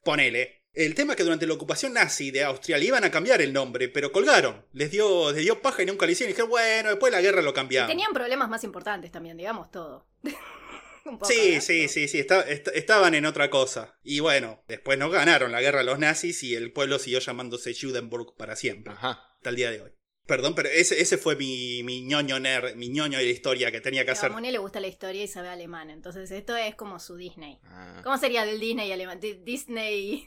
ponele. 0.04 0.63
El 0.74 0.96
tema 0.96 1.14
es 1.14 1.18
que 1.18 1.24
durante 1.24 1.46
la 1.46 1.54
ocupación 1.54 1.94
nazi 1.94 2.32
de 2.32 2.44
Austria 2.44 2.78
le 2.80 2.86
iban 2.86 3.04
a 3.04 3.12
cambiar 3.12 3.42
el 3.42 3.54
nombre, 3.54 3.90
pero 3.90 4.12
colgaron. 4.12 4.66
Les 4.74 4.90
dio, 4.90 5.32
les 5.32 5.44
dio 5.44 5.62
paja 5.62 5.84
y 5.84 5.86
nunca 5.86 6.06
le 6.08 6.14
hicieron. 6.14 6.30
Y 6.32 6.34
dijeron, 6.34 6.50
bueno, 6.50 6.90
después 6.90 7.12
de 7.12 7.18
la 7.18 7.22
guerra 7.22 7.42
lo 7.44 7.54
cambiamos. 7.54 7.90
Tenían 7.90 8.12
problemas 8.14 8.50
más 8.50 8.64
importantes 8.64 9.12
también, 9.12 9.38
digamos 9.38 9.70
todo. 9.72 10.08
Un 11.06 11.20
poco, 11.20 11.26
Sí, 11.32 11.60
sí, 11.60 11.90
sí, 11.90 12.08
sí, 12.08 12.20
esta- 12.20 12.42
est- 12.50 12.70
estaban 12.74 13.14
en 13.14 13.26
otra 13.26 13.50
cosa. 13.50 14.00
Y 14.04 14.22
bueno, 14.22 14.64
después 14.70 14.98
no 14.98 15.10
ganaron 15.10 15.52
la 15.52 15.60
guerra 15.62 15.84
los 15.84 16.00
nazis 16.00 16.42
y 16.44 16.56
el 16.56 16.72
pueblo 16.72 16.98
siguió 16.98 17.20
llamándose 17.20 17.74
Judenburg 17.80 18.38
para 18.38 18.56
siempre, 18.56 18.94
ajá. 18.94 19.20
hasta 19.36 19.50
el 19.50 19.56
día 19.58 19.70
de 19.70 19.82
hoy. 19.82 19.92
Perdón, 20.26 20.56
pero 20.56 20.70
ese, 20.70 21.02
ese 21.02 21.18
fue 21.18 21.36
mi, 21.36 21.84
mi 21.84 22.04
ñoño 22.04 22.40
nerd, 22.40 22.76
mi 22.76 22.88
ñoño 22.88 23.18
de 23.18 23.26
la 23.26 23.32
historia 23.32 23.70
que 23.70 23.82
tenía 23.82 24.04
que 24.04 24.14
Pero 24.14 24.18
hacer. 24.18 24.30
a 24.30 24.34
Moni 24.34 24.50
le 24.52 24.58
gusta 24.60 24.80
la 24.80 24.88
historia 24.88 25.22
y 25.22 25.28
sabe 25.28 25.50
alemán, 25.50 25.90
entonces 25.90 26.32
esto 26.32 26.56
es 26.56 26.74
como 26.76 26.98
su 27.00 27.18
Disney. 27.18 27.60
Ah. 27.66 28.00
¿Cómo 28.06 28.18
sería 28.18 28.46
del 28.46 28.62
Disney 28.62 28.90
alemán? 28.94 29.20
Di- 29.20 29.42
Disney. 29.44 30.26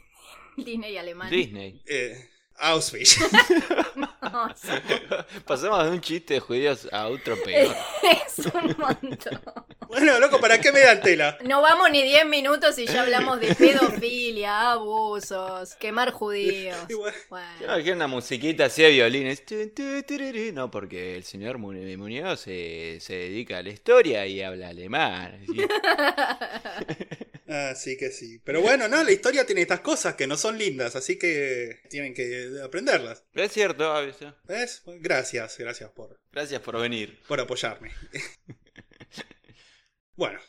Disney 0.57 0.97
alemán. 0.97 1.29
Disney. 1.29 1.81
Eh, 1.85 2.17
Auschwitz. 2.59 3.17
Pasamos 5.45 5.85
de 5.85 5.91
un 5.91 6.01
chiste 6.01 6.35
de 6.35 6.39
judíos 6.39 6.87
a 6.91 7.07
otro 7.07 7.35
peor. 7.43 7.75
es 8.27 8.45
un 8.45 8.75
montón. 8.77 9.41
Bueno, 9.87 10.19
loco, 10.19 10.39
¿para 10.39 10.59
qué 10.59 10.71
me 10.71 10.81
dan 10.81 11.01
tela? 11.01 11.37
No 11.45 11.61
vamos 11.61 11.89
ni 11.91 12.03
10 12.03 12.25
minutos 12.25 12.77
y 12.77 12.85
ya 12.85 13.03
hablamos 13.03 13.39
de 13.39 13.55
pedofilia, 13.55 14.71
abusos, 14.71 15.75
quemar 15.75 16.11
judíos. 16.11 16.77
Y 16.89 16.93
bueno, 16.93 17.79
Yo 17.79 17.93
una 17.93 18.07
musiquita 18.07 18.65
así 18.65 18.81
de 18.83 18.89
violines. 18.91 19.43
No, 20.53 20.69
porque 20.71 21.15
el 21.15 21.23
señor 21.23 21.57
Mu- 21.57 21.73
Muñoz 21.97 22.41
se, 22.41 22.97
se 22.99 23.13
dedica 23.13 23.59
a 23.59 23.63
la 23.63 23.69
historia 23.69 24.25
y 24.27 24.41
habla 24.41 24.69
alemán. 24.69 25.39
así. 25.43 25.61
Ah, 27.49 27.73
sí 27.75 27.95
que 27.97 28.09
sí. 28.11 28.41
Pero 28.43 28.61
bueno, 28.61 28.87
no, 28.89 29.03
la 29.03 29.11
historia 29.11 29.45
tiene 29.45 29.61
estas 29.61 29.79
cosas 29.79 30.15
que 30.15 30.27
no 30.27 30.35
son 30.35 30.57
lindas, 30.57 30.95
así 30.97 31.17
que 31.17 31.79
tienen 31.89 32.13
que 32.13 32.49
aprenderlas. 32.63 33.23
Pero 33.31 33.45
es 33.45 33.53
cierto, 33.53 34.06
Gracias, 34.99 35.57
gracias 35.57 35.91
por, 35.91 36.19
Gracias 36.31 36.61
por 36.61 36.79
venir. 36.79 37.21
por 37.27 37.39
apoyarme. 37.39 37.91
bueno, 40.15 40.39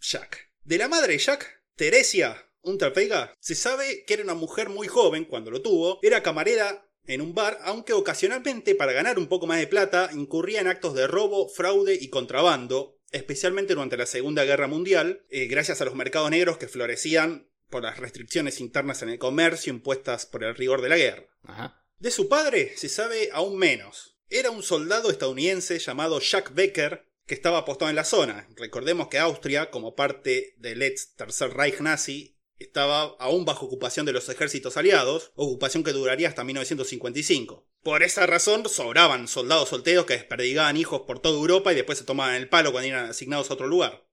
Jack. 0.00 0.50
De 0.64 0.78
la 0.78 0.88
madre 0.88 1.14
de 1.14 1.18
Jack, 1.18 1.62
Teresia 1.76 2.44
Untervega, 2.60 3.32
se 3.40 3.54
sabe 3.54 4.04
que 4.06 4.14
era 4.14 4.22
una 4.22 4.34
mujer 4.34 4.68
muy 4.68 4.88
joven 4.88 5.24
cuando 5.24 5.50
lo 5.50 5.62
tuvo, 5.62 5.98
era 6.02 6.22
camarera 6.22 6.86
en 7.06 7.22
un 7.22 7.34
bar, 7.34 7.58
aunque 7.62 7.94
ocasionalmente 7.94 8.74
para 8.74 8.92
ganar 8.92 9.18
un 9.18 9.28
poco 9.28 9.46
más 9.46 9.58
de 9.58 9.66
plata 9.66 10.10
incurría 10.12 10.60
en 10.60 10.68
actos 10.68 10.94
de 10.94 11.06
robo, 11.06 11.48
fraude 11.48 11.96
y 11.98 12.10
contrabando, 12.10 12.98
especialmente 13.10 13.74
durante 13.74 13.96
la 13.96 14.06
Segunda 14.06 14.44
Guerra 14.44 14.66
Mundial, 14.66 15.24
eh, 15.30 15.46
gracias 15.46 15.80
a 15.80 15.86
los 15.86 15.94
mercados 15.94 16.30
negros 16.30 16.58
que 16.58 16.68
florecían 16.68 17.48
por 17.70 17.82
las 17.82 17.98
restricciones 17.98 18.60
internas 18.60 19.02
en 19.02 19.08
el 19.08 19.18
comercio 19.18 19.72
impuestas 19.72 20.26
por 20.26 20.44
el 20.44 20.54
rigor 20.54 20.82
de 20.82 20.88
la 20.90 20.98
guerra. 20.98 21.26
Ajá. 21.44 21.82
De 21.98 22.12
su 22.12 22.28
padre 22.28 22.74
se 22.76 22.88
sabe 22.88 23.28
aún 23.32 23.58
menos. 23.58 24.16
Era 24.30 24.50
un 24.50 24.62
soldado 24.62 25.10
estadounidense 25.10 25.80
llamado 25.80 26.20
Jack 26.20 26.54
Becker 26.54 27.08
que 27.26 27.34
estaba 27.34 27.58
apostado 27.58 27.90
en 27.90 27.96
la 27.96 28.04
zona. 28.04 28.48
Recordemos 28.56 29.08
que 29.08 29.18
Austria, 29.18 29.70
como 29.70 29.96
parte 29.96 30.54
del 30.58 30.82
ex 30.82 31.16
Tercer 31.16 31.54
Reich 31.54 31.80
nazi, 31.80 32.38
estaba 32.58 33.16
aún 33.18 33.44
bajo 33.44 33.66
ocupación 33.66 34.06
de 34.06 34.12
los 34.12 34.28
ejércitos 34.28 34.76
aliados, 34.76 35.32
ocupación 35.34 35.82
que 35.82 35.92
duraría 35.92 36.28
hasta 36.28 36.44
1955. 36.44 37.68
Por 37.82 38.04
esa 38.04 38.26
razón 38.26 38.68
sobraban 38.68 39.26
soldados 39.26 39.68
solteros 39.68 40.06
que 40.06 40.14
desperdigaban 40.14 40.76
hijos 40.76 41.02
por 41.06 41.20
toda 41.20 41.36
Europa 41.36 41.72
y 41.72 41.76
después 41.76 41.98
se 41.98 42.04
tomaban 42.04 42.36
el 42.36 42.48
palo 42.48 42.70
cuando 42.70 42.88
eran 42.88 43.10
asignados 43.10 43.50
a 43.50 43.54
otro 43.54 43.66
lugar. 43.66 44.06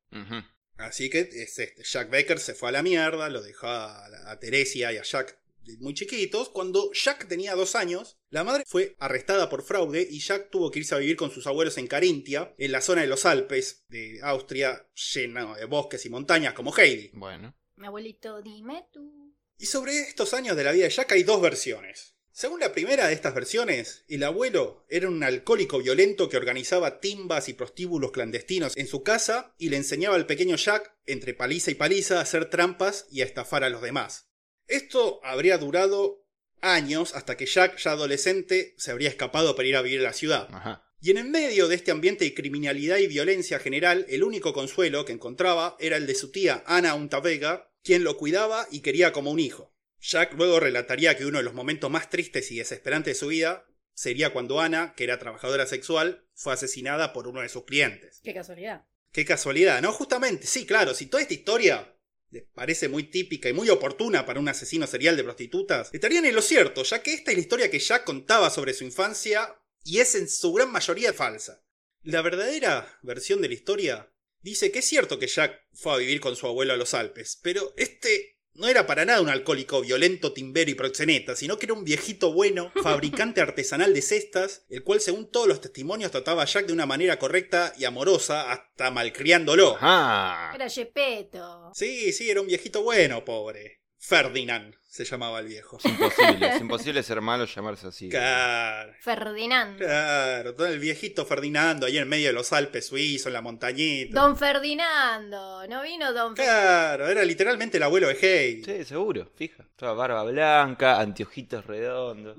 Así 0.78 1.10
que 1.12 1.20
es 1.20 1.60
este, 1.60 1.84
Jack 1.84 2.10
Becker 2.10 2.40
se 2.40 2.56
fue 2.56 2.70
a 2.70 2.72
la 2.72 2.84
mierda, 2.84 3.30
lo 3.30 3.44
dejó 3.44 3.68
a, 3.68 4.32
a 4.32 4.40
Teresia 4.40 4.92
y 4.92 4.98
a 4.98 5.04
Jack 5.04 5.40
muy 5.80 5.94
chiquitos. 5.94 6.50
Cuando 6.50 6.92
Jack 6.94 7.28
tenía 7.28 7.56
dos 7.56 7.76
años, 7.76 8.18
la 8.30 8.44
madre 8.44 8.64
fue 8.68 8.96
arrestada 9.00 9.50
por 9.50 9.64
fraude 9.64 10.08
y 10.10 10.20
Jack 10.20 10.50
tuvo 10.50 10.72
que 10.72 10.80
irse 10.80 10.96
a 10.96 11.00
vivir 11.00 11.16
con 11.16 11.32
sus 11.32 11.48
abuelos 11.48 11.78
en 11.78 11.88
Carintia, 11.88 12.54
en 12.58 12.72
la 12.72 12.82
zona 12.82 13.02
de 13.02 13.08
los 13.08 13.26
Alpes 13.26 13.86
de 13.90 14.20
Austria, 14.24 14.88
llena 15.14 15.56
de 15.56 15.66
bosques 15.66 16.06
y 16.06 16.10
montañas 16.10 16.54
como 16.54 16.76
Heidi. 16.76 17.12
Bueno. 17.14 17.56
Mi 17.76 17.88
abuelito, 17.88 18.42
dime 18.42 18.88
tú. 18.94 19.36
Y 19.58 19.66
sobre 19.66 20.00
estos 20.00 20.34
años 20.34 20.56
de 20.56 20.64
la 20.64 20.72
vida 20.72 20.86
de 20.86 20.92
Jack 20.92 21.12
hay 21.12 21.24
dos 21.24 21.42
versiones. 21.42 22.16
Según 22.38 22.60
la 22.60 22.74
primera 22.74 23.08
de 23.08 23.14
estas 23.14 23.34
versiones, 23.34 24.04
el 24.10 24.22
abuelo 24.22 24.86
era 24.90 25.08
un 25.08 25.24
alcohólico 25.24 25.80
violento 25.80 26.28
que 26.28 26.36
organizaba 26.36 27.00
timbas 27.00 27.48
y 27.48 27.54
prostíbulos 27.54 28.12
clandestinos 28.12 28.76
en 28.76 28.88
su 28.88 29.04
casa 29.04 29.56
y 29.58 29.70
le 29.70 29.78
enseñaba 29.78 30.18
al 30.18 30.26
pequeño 30.26 30.58
Jack, 30.58 30.98
entre 31.06 31.34
paliza 31.34 31.72
y 31.72 31.76
paliza, 31.76 32.20
a 32.20 32.24
hacer 32.24 32.50
trampas 32.50 33.08
y 33.10 33.22
a 33.22 33.24
estafar 33.24 33.64
a 33.64 33.70
los 33.70 33.82
demás. 33.82 34.25
Esto 34.68 35.20
habría 35.24 35.58
durado 35.58 36.26
años 36.62 37.14
hasta 37.16 37.38
que 37.38 37.46
Jack, 37.46 37.78
ya 37.78 37.92
adolescente, 37.92 38.74
se 38.78 38.92
habría 38.92 39.10
escapado 39.10 39.56
para 39.56 39.68
ir 39.68 39.76
a 39.76 39.82
vivir 39.82 40.00
a 40.00 40.04
la 40.04 40.14
ciudad. 40.14 40.48
Ajá. 40.52 40.86
Y 41.02 41.12
en 41.12 41.18
el 41.18 41.26
medio 41.26 41.68
de 41.68 41.76
este 41.76 41.92
ambiente 41.92 42.26
de 42.26 42.34
criminalidad 42.34 42.98
y 42.98 43.08
violencia 43.08 43.60
general, 43.60 44.06
el 44.10 44.24
único 44.24 44.54
consuelo 44.54 45.06
que 45.06 45.14
encontraba 45.14 45.76
era 45.80 45.98
el 45.98 46.08
de 46.08 46.16
su 46.16 46.32
tía 46.32 46.64
Ana 46.66 46.96
Untavega, 46.96 47.72
quien 47.84 48.04
lo 48.04 48.18
cuidaba 48.18 48.68
y 48.72 48.80
quería 48.80 49.12
como 49.12 49.30
un 49.30 49.40
hijo. 49.40 49.76
Jack 50.00 50.34
luego 50.34 50.60
relataría 50.60 51.16
que 51.16 51.26
uno 51.26 51.38
de 51.38 51.44
los 51.44 51.54
momentos 51.54 51.92
más 51.92 52.10
tristes 52.10 52.52
y 52.52 52.58
desesperantes 52.58 53.16
de 53.16 53.20
su 53.20 53.28
vida 53.28 53.68
sería 53.94 54.32
cuando 54.32 54.60
Ana, 54.60 54.94
que 54.96 55.04
era 55.04 55.20
trabajadora 55.20 55.68
sexual, 55.68 56.28
fue 56.34 56.54
asesinada 56.54 57.14
por 57.14 57.28
uno 57.28 57.42
de 57.42 57.50
sus 57.50 57.66
clientes. 57.66 58.22
Qué 58.24 58.34
casualidad. 58.34 58.86
Qué 59.12 59.26
casualidad, 59.26 59.82
¿no? 59.82 59.94
Justamente, 59.94 60.46
sí, 60.46 60.66
claro, 60.66 60.94
si 60.94 61.06
toda 61.06 61.22
esta 61.22 61.34
historia 61.34 61.95
parece 62.42 62.88
muy 62.88 63.04
típica 63.04 63.50
y 63.50 63.54
muy 63.54 63.70
oportuna 63.70 64.26
para 64.26 64.40
un 64.40 64.48
asesino 64.48 64.88
serial 64.88 65.18
de 65.18 65.24
prostitutas, 65.24 65.90
estarían 65.94 66.26
en 66.26 66.36
lo 66.36 66.42
cierto, 66.42 66.84
ya 66.84 67.02
que 67.02 67.14
esta 67.14 67.32
es 67.32 67.38
la 67.38 67.42
historia 67.42 67.72
que 67.72 67.80
Jack 67.80 68.04
contaba 68.04 68.50
sobre 68.50 68.74
su 68.74 68.84
infancia 68.84 69.56
y 69.84 70.00
es 70.00 70.16
en 70.16 70.30
su 70.30 70.52
gran 70.54 70.72
mayoría 70.72 71.14
falsa. 71.14 71.64
La 72.02 72.22
verdadera 72.22 73.00
versión 73.02 73.42
de 73.42 73.48
la 73.48 73.54
historia 73.54 74.12
dice 74.42 74.72
que 74.72 74.80
es 74.80 74.86
cierto 74.86 75.18
que 75.18 75.28
Jack 75.28 75.68
fue 75.74 75.94
a 75.94 75.98
vivir 75.98 76.20
con 76.20 76.36
su 76.36 76.46
abuelo 76.48 76.74
a 76.74 76.78
los 76.78 76.94
Alpes, 76.94 77.40
pero 77.42 77.74
este 77.78 78.35
no 78.56 78.68
era 78.68 78.88
para 78.88 79.06
nada 79.06 79.22
un 79.22 79.30
alcohólico 79.30 79.82
violento, 79.82 80.34
timbero 80.34 80.72
y 80.72 80.76
proxeneta, 80.76 81.36
sino 81.36 81.58
que 81.58 81.66
era 81.66 81.74
un 81.74 81.84
viejito 81.84 82.34
bueno, 82.34 82.72
fabricante 82.84 83.42
artesanal 83.42 83.94
de 83.94 84.02
cestas, 84.02 84.66
el 84.70 84.84
cual 84.84 85.02
según 85.02 85.30
todos 85.30 85.48
los 85.48 85.62
testimonios 85.62 86.12
trataba 86.12 86.44
a 86.44 86.46
Jack 86.46 86.66
de 86.68 86.74
una 86.74 86.86
manera 86.86 87.20
correcta 87.20 87.74
y 87.78 87.86
amorosa, 87.86 88.52
hasta 88.52 88.92
malcriándolo. 88.92 89.76
Ajá. 89.76 90.56
Era 90.56 90.70
Gepetto. 90.70 91.72
Sí, 91.74 92.12
sí, 92.14 92.30
era 92.30 92.42
un 92.42 92.48
viejito 92.48 92.82
bueno, 92.84 93.24
pobre. 93.26 93.85
Ferdinand 94.06 94.76
se 94.88 95.04
llamaba 95.04 95.40
el 95.40 95.48
viejo. 95.48 95.78
Es 95.78 95.86
imposible, 95.86 96.48
es 96.48 96.62
imposible 96.62 97.04
ser 97.04 97.22
malo 97.22 97.46
llamarse 97.46 97.88
así. 97.88 98.08
Claro, 98.08 98.94
Ferdinand. 99.02 99.78
claro, 99.78 100.54
todo 100.56 100.68
el 100.68 100.80
viejito 100.80 101.26
Ferdinando 101.26 101.88
ahí 101.88 101.98
en 101.98 102.08
medio 102.08 102.28
de 102.28 102.34
los 102.34 102.54
Alpes 102.54 102.86
suizos, 102.88 103.28
en 103.28 103.34
la 103.34 103.42
montañita. 103.42 104.22
Don 104.22 104.38
Ferdinando. 104.38 105.68
No 105.68 105.82
vino 105.82 106.14
Don 106.14 106.36
Ferdinando. 106.36 106.62
Claro, 106.62 107.08
era 107.10 107.26
literalmente 107.26 107.78
el 107.78 107.84
abuelo 107.84 108.08
de 108.08 108.14
Heidi. 108.14 108.64
Sí, 108.64 108.86
seguro, 108.86 109.30
fija. 109.36 109.68
Toda 109.76 109.94
barba 109.94 110.24
blanca, 110.24 111.00
anteojitos 111.00 111.66
redondos. 111.66 112.38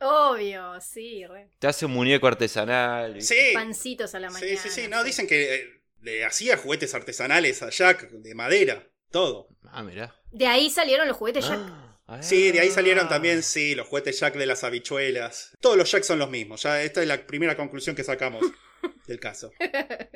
Obvio, 0.00 0.80
sí, 0.80 1.26
re. 1.26 1.50
Te 1.58 1.66
hace 1.66 1.86
un 1.86 1.92
muñeco 1.92 2.26
artesanal. 2.26 3.20
Sí, 3.20 3.52
Pancitos 3.54 4.14
a 4.14 4.20
la 4.20 4.30
sí, 4.30 4.34
mañana. 4.34 4.60
sí, 4.60 4.68
sí, 4.70 4.88
no, 4.88 5.04
dicen 5.04 5.26
que 5.26 5.54
eh, 5.54 5.82
le 6.00 6.24
hacía 6.24 6.56
juguetes 6.56 6.94
artesanales 6.94 7.62
a 7.62 7.70
Jack 7.70 8.10
de 8.10 8.34
madera, 8.34 8.88
todo. 9.12 9.48
Ah, 9.70 9.82
mirá. 9.82 10.14
De 10.32 10.46
ahí 10.46 10.68
salieron 10.70 11.06
los 11.06 11.16
juguetes 11.16 11.46
Jack. 11.46 11.60
Ah, 12.08 12.20
Sí, 12.20 12.50
de 12.50 12.60
ahí 12.60 12.68
ah. 12.68 12.74
salieron 12.74 13.08
también, 13.08 13.42
sí, 13.42 13.74
los 13.74 13.86
juguetes 13.86 14.18
Jack 14.18 14.34
de 14.34 14.44
las 14.46 14.64
habichuelas. 14.64 15.56
Todos 15.60 15.76
los 15.76 15.90
Jack 15.90 16.02
son 16.02 16.18
los 16.18 16.28
mismos, 16.28 16.62
ya 16.62 16.82
esta 16.82 17.00
es 17.00 17.08
la 17.08 17.26
primera 17.26 17.56
conclusión 17.56 17.94
que 17.96 18.04
sacamos 18.04 18.42
del 19.06 19.20
caso. 19.20 19.52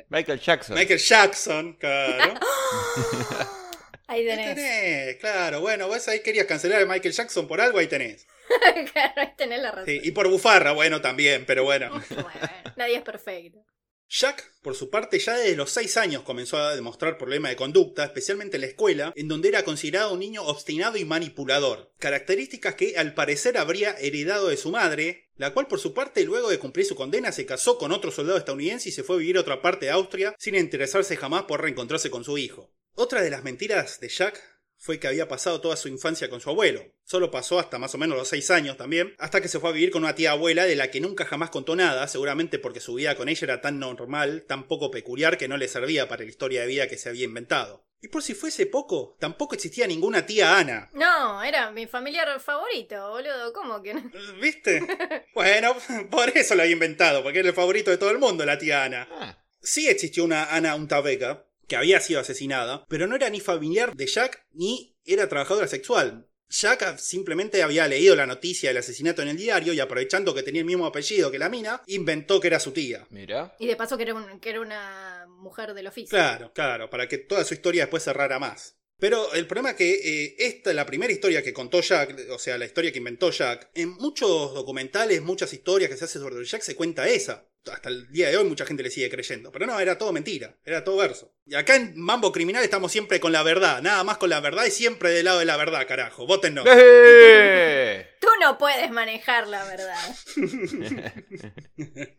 Michael 0.09 0.39
Jackson. 0.39 0.75
Michael 0.75 0.99
Jackson, 0.99 1.73
claro. 1.73 2.39
Ahí 4.09 4.21
Ahí 4.21 4.25
tenés. 4.37 4.55
tenés, 4.55 5.15
claro, 5.17 5.59
bueno, 5.59 5.87
vos 5.87 6.07
ahí 6.07 6.21
querías 6.21 6.45
cancelar 6.45 6.81
a 6.81 6.85
Michael 6.85 7.13
Jackson 7.13 7.45
por 7.45 7.59
algo, 7.59 7.77
ahí 7.79 7.87
tenés. 7.87 8.25
Claro, 8.93 9.13
ahí 9.21 9.33
tenés 9.35 9.59
la 9.61 9.71
razón. 9.71 9.85
Sí, 9.87 9.99
y 10.01 10.11
por 10.11 10.29
bufarra, 10.29 10.71
bueno, 10.71 11.01
también, 11.01 11.45
pero 11.45 11.65
bueno. 11.65 11.89
Bueno, 12.09 12.29
nadie 12.77 12.95
es 12.95 13.01
perfecto. 13.01 13.59
Jack, 14.09 14.53
por 14.61 14.75
su 14.75 14.89
parte, 14.89 15.19
ya 15.19 15.35
desde 15.35 15.57
los 15.57 15.71
6 15.71 15.97
años 15.97 16.23
comenzó 16.23 16.57
a 16.57 16.75
demostrar 16.75 17.17
problemas 17.17 17.51
de 17.51 17.57
conducta, 17.57 18.05
especialmente 18.05 18.55
en 18.57 18.61
la 18.61 18.67
escuela, 18.67 19.13
en 19.15 19.27
donde 19.27 19.49
era 19.49 19.63
considerado 19.63 20.13
un 20.13 20.19
niño 20.19 20.43
obstinado 20.43 20.97
y 20.97 21.03
manipulador. 21.03 21.91
Características 21.99 22.75
que 22.75 22.97
al 22.97 23.13
parecer 23.13 23.57
habría 23.57 23.91
heredado 23.99 24.47
de 24.47 24.57
su 24.57 24.71
madre, 24.71 25.29
la 25.35 25.53
cual 25.53 25.67
por 25.67 25.79
su 25.79 25.93
parte, 25.93 26.23
luego 26.23 26.49
de 26.49 26.59
cumplir 26.59 26.85
su 26.85 26.95
condena, 26.95 27.31
se 27.31 27.45
casó 27.45 27.77
con 27.77 27.91
otro 27.91 28.11
soldado 28.11 28.37
estadounidense 28.37 28.89
y 28.89 28.91
se 28.93 29.03
fue 29.03 29.17
a 29.17 29.19
vivir 29.19 29.37
a 29.37 29.41
otra 29.41 29.61
parte 29.61 29.87
de 29.87 29.91
Austria 29.91 30.35
sin 30.39 30.55
interesarse 30.55 31.17
jamás 31.17 31.43
por 31.43 31.61
reencontrarse 31.61 32.09
con 32.09 32.23
su 32.23 32.37
hijo. 32.37 32.73
Otra 32.95 33.21
de 33.21 33.29
las 33.29 33.43
mentiras 33.43 33.99
de 33.99 34.09
Jack 34.09 34.41
fue 34.77 34.99
que 34.99 35.07
había 35.07 35.27
pasado 35.27 35.61
toda 35.61 35.75
su 35.75 35.87
infancia 35.87 36.29
con 36.29 36.41
su 36.41 36.49
abuelo. 36.49 36.85
Solo 37.03 37.31
pasó 37.31 37.59
hasta 37.59 37.79
más 37.79 37.93
o 37.95 37.97
menos 37.97 38.17
los 38.17 38.27
6 38.29 38.51
años 38.51 38.77
también, 38.77 39.15
hasta 39.17 39.41
que 39.41 39.47
se 39.47 39.59
fue 39.59 39.69
a 39.69 39.73
vivir 39.73 39.91
con 39.91 40.03
una 40.03 40.15
tía 40.15 40.31
abuela 40.31 40.65
de 40.65 40.75
la 40.75 40.91
que 40.91 41.01
nunca 41.01 41.25
jamás 41.25 41.49
contó 41.49 41.75
nada, 41.75 42.07
seguramente 42.07 42.59
porque 42.59 42.79
su 42.79 42.93
vida 42.95 43.15
con 43.15 43.29
ella 43.29 43.45
era 43.45 43.61
tan 43.61 43.79
normal, 43.79 44.45
tan 44.47 44.67
poco 44.67 44.91
peculiar 44.91 45.37
que 45.37 45.47
no 45.47 45.57
le 45.57 45.67
servía 45.67 46.07
para 46.07 46.23
la 46.23 46.29
historia 46.29 46.61
de 46.61 46.67
vida 46.67 46.87
que 46.87 46.97
se 46.97 47.09
había 47.09 47.25
inventado. 47.25 47.85
Y 47.99 48.09
por 48.09 48.21
si 48.21 48.35
fuese 48.35 48.67
poco, 48.67 49.17
tampoco 49.19 49.55
existía 49.55 49.87
ninguna 49.87 50.25
tía 50.25 50.57
Ana. 50.57 50.91
No, 50.93 51.41
era 51.41 51.71
mi 51.71 51.87
familiar 51.87 52.39
favorito, 52.39 53.09
boludo. 53.09 53.51
¿Cómo 53.53 53.81
que 53.81 53.95
no? 53.95 54.03
¿Viste? 54.41 54.85
Bueno, 55.33 55.75
por 56.11 56.29
eso 56.37 56.53
lo 56.53 56.61
había 56.61 56.73
inventado, 56.73 57.23
porque 57.23 57.39
era 57.39 57.49
el 57.49 57.55
favorito 57.55 57.89
de 57.89 57.97
todo 57.97 58.11
el 58.11 58.19
mundo, 58.19 58.45
la 58.45 58.59
tía 58.59 58.83
Ana. 58.83 59.07
Ah, 59.11 59.43
Sí 59.59 59.89
existió 59.89 60.23
una 60.23 60.45
Ana 60.45 60.75
Untabeca, 60.75 61.46
que 61.67 61.75
había 61.75 61.99
sido 61.99 62.19
asesinada, 62.19 62.85
pero 62.87 63.07
no 63.07 63.15
era 63.15 63.29
ni 63.29 63.39
familiar 63.39 63.95
de 63.95 64.07
Jack 64.07 64.45
ni 64.51 64.95
era 65.05 65.27
trabajadora 65.29 65.67
sexual. 65.67 66.27
Jack 66.49 66.97
simplemente 66.97 67.61
había 67.61 67.87
leído 67.89 68.15
la 68.15 68.25
noticia 68.25 68.69
del 68.69 68.77
asesinato 68.77 69.21
en 69.21 69.27
el 69.27 69.35
diario 69.37 69.73
y 69.73 69.81
aprovechando 69.81 70.33
que 70.33 70.43
tenía 70.43 70.61
el 70.61 70.65
mismo 70.65 70.85
apellido 70.85 71.29
que 71.29 71.39
la 71.39 71.49
mina, 71.49 71.81
inventó 71.87 72.39
que 72.39 72.47
era 72.47 72.59
su 72.61 72.71
tía. 72.71 73.05
mirá. 73.09 73.53
Y 73.59 73.67
de 73.67 73.75
paso 73.75 73.97
que 73.97 74.03
era, 74.03 74.13
un- 74.13 74.39
que 74.39 74.51
era 74.51 74.61
una 74.61 75.25
mujer 75.27 75.73
del 75.73 75.87
oficio. 75.87 76.09
Claro, 76.09 76.53
claro, 76.53 76.89
para 76.89 77.07
que 77.09 77.17
toda 77.17 77.43
su 77.43 77.53
historia 77.53 77.83
después 77.83 78.03
cerrara 78.03 78.39
más. 78.39 78.75
Pero 78.99 79.31
el 79.33 79.45
problema 79.45 79.71
es 79.71 79.75
que 79.75 79.93
eh, 79.93 80.35
esta, 80.39 80.73
la 80.73 80.85
primera 80.85 81.11
historia 81.13 81.43
que 81.43 81.53
contó 81.53 81.81
Jack, 81.81 82.17
o 82.31 82.39
sea, 82.39 82.57
la 82.57 82.65
historia 82.65 82.91
que 82.91 82.97
inventó 82.97 83.29
Jack, 83.29 83.69
en 83.75 83.89
muchos 83.89 84.55
documentales, 84.55 85.21
muchas 85.21 85.53
historias 85.53 85.91
que 85.91 85.97
se 85.97 86.05
hacen 86.05 86.21
sobre 86.21 86.43
Jack 86.45 86.61
se 86.63 86.75
cuenta 86.75 87.07
esa. 87.07 87.45
Hasta 87.71 87.89
el 87.89 88.11
día 88.11 88.29
de 88.29 88.37
hoy 88.37 88.45
mucha 88.45 88.65
gente 88.65 88.83
le 88.83 88.89
sigue 88.89 89.09
creyendo. 89.09 89.51
Pero 89.51 89.65
no, 89.65 89.79
era 89.79 89.97
todo 89.97 90.11
mentira, 90.11 90.55
era 90.65 90.83
todo 90.83 90.97
verso. 90.97 91.33
Y 91.45 91.55
acá 91.55 91.75
en 91.75 91.99
Mambo 91.99 92.31
Criminal 92.31 92.63
estamos 92.63 92.91
siempre 92.91 93.19
con 93.19 93.31
la 93.31 93.43
verdad, 93.43 93.81
nada 93.81 94.03
más 94.03 94.17
con 94.17 94.29
la 94.29 94.39
verdad 94.39 94.65
y 94.65 94.71
siempre 94.71 95.11
del 95.11 95.25
lado 95.25 95.39
de 95.39 95.45
la 95.45 95.57
verdad, 95.57 95.87
carajo. 95.87 96.25
Votennos. 96.25 96.65
¡Eh! 96.67 98.07
Tú 98.21 98.27
no 98.39 98.57
puedes 98.57 98.91
manejar 98.91 99.47
la 99.47 99.63
verdad. 99.65 100.15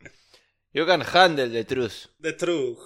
You 0.73 0.87
can 0.87 1.03
handle 1.03 1.51
the 1.51 1.65
truth. 1.65 2.09
The 2.21 2.35
Truth. 2.35 2.79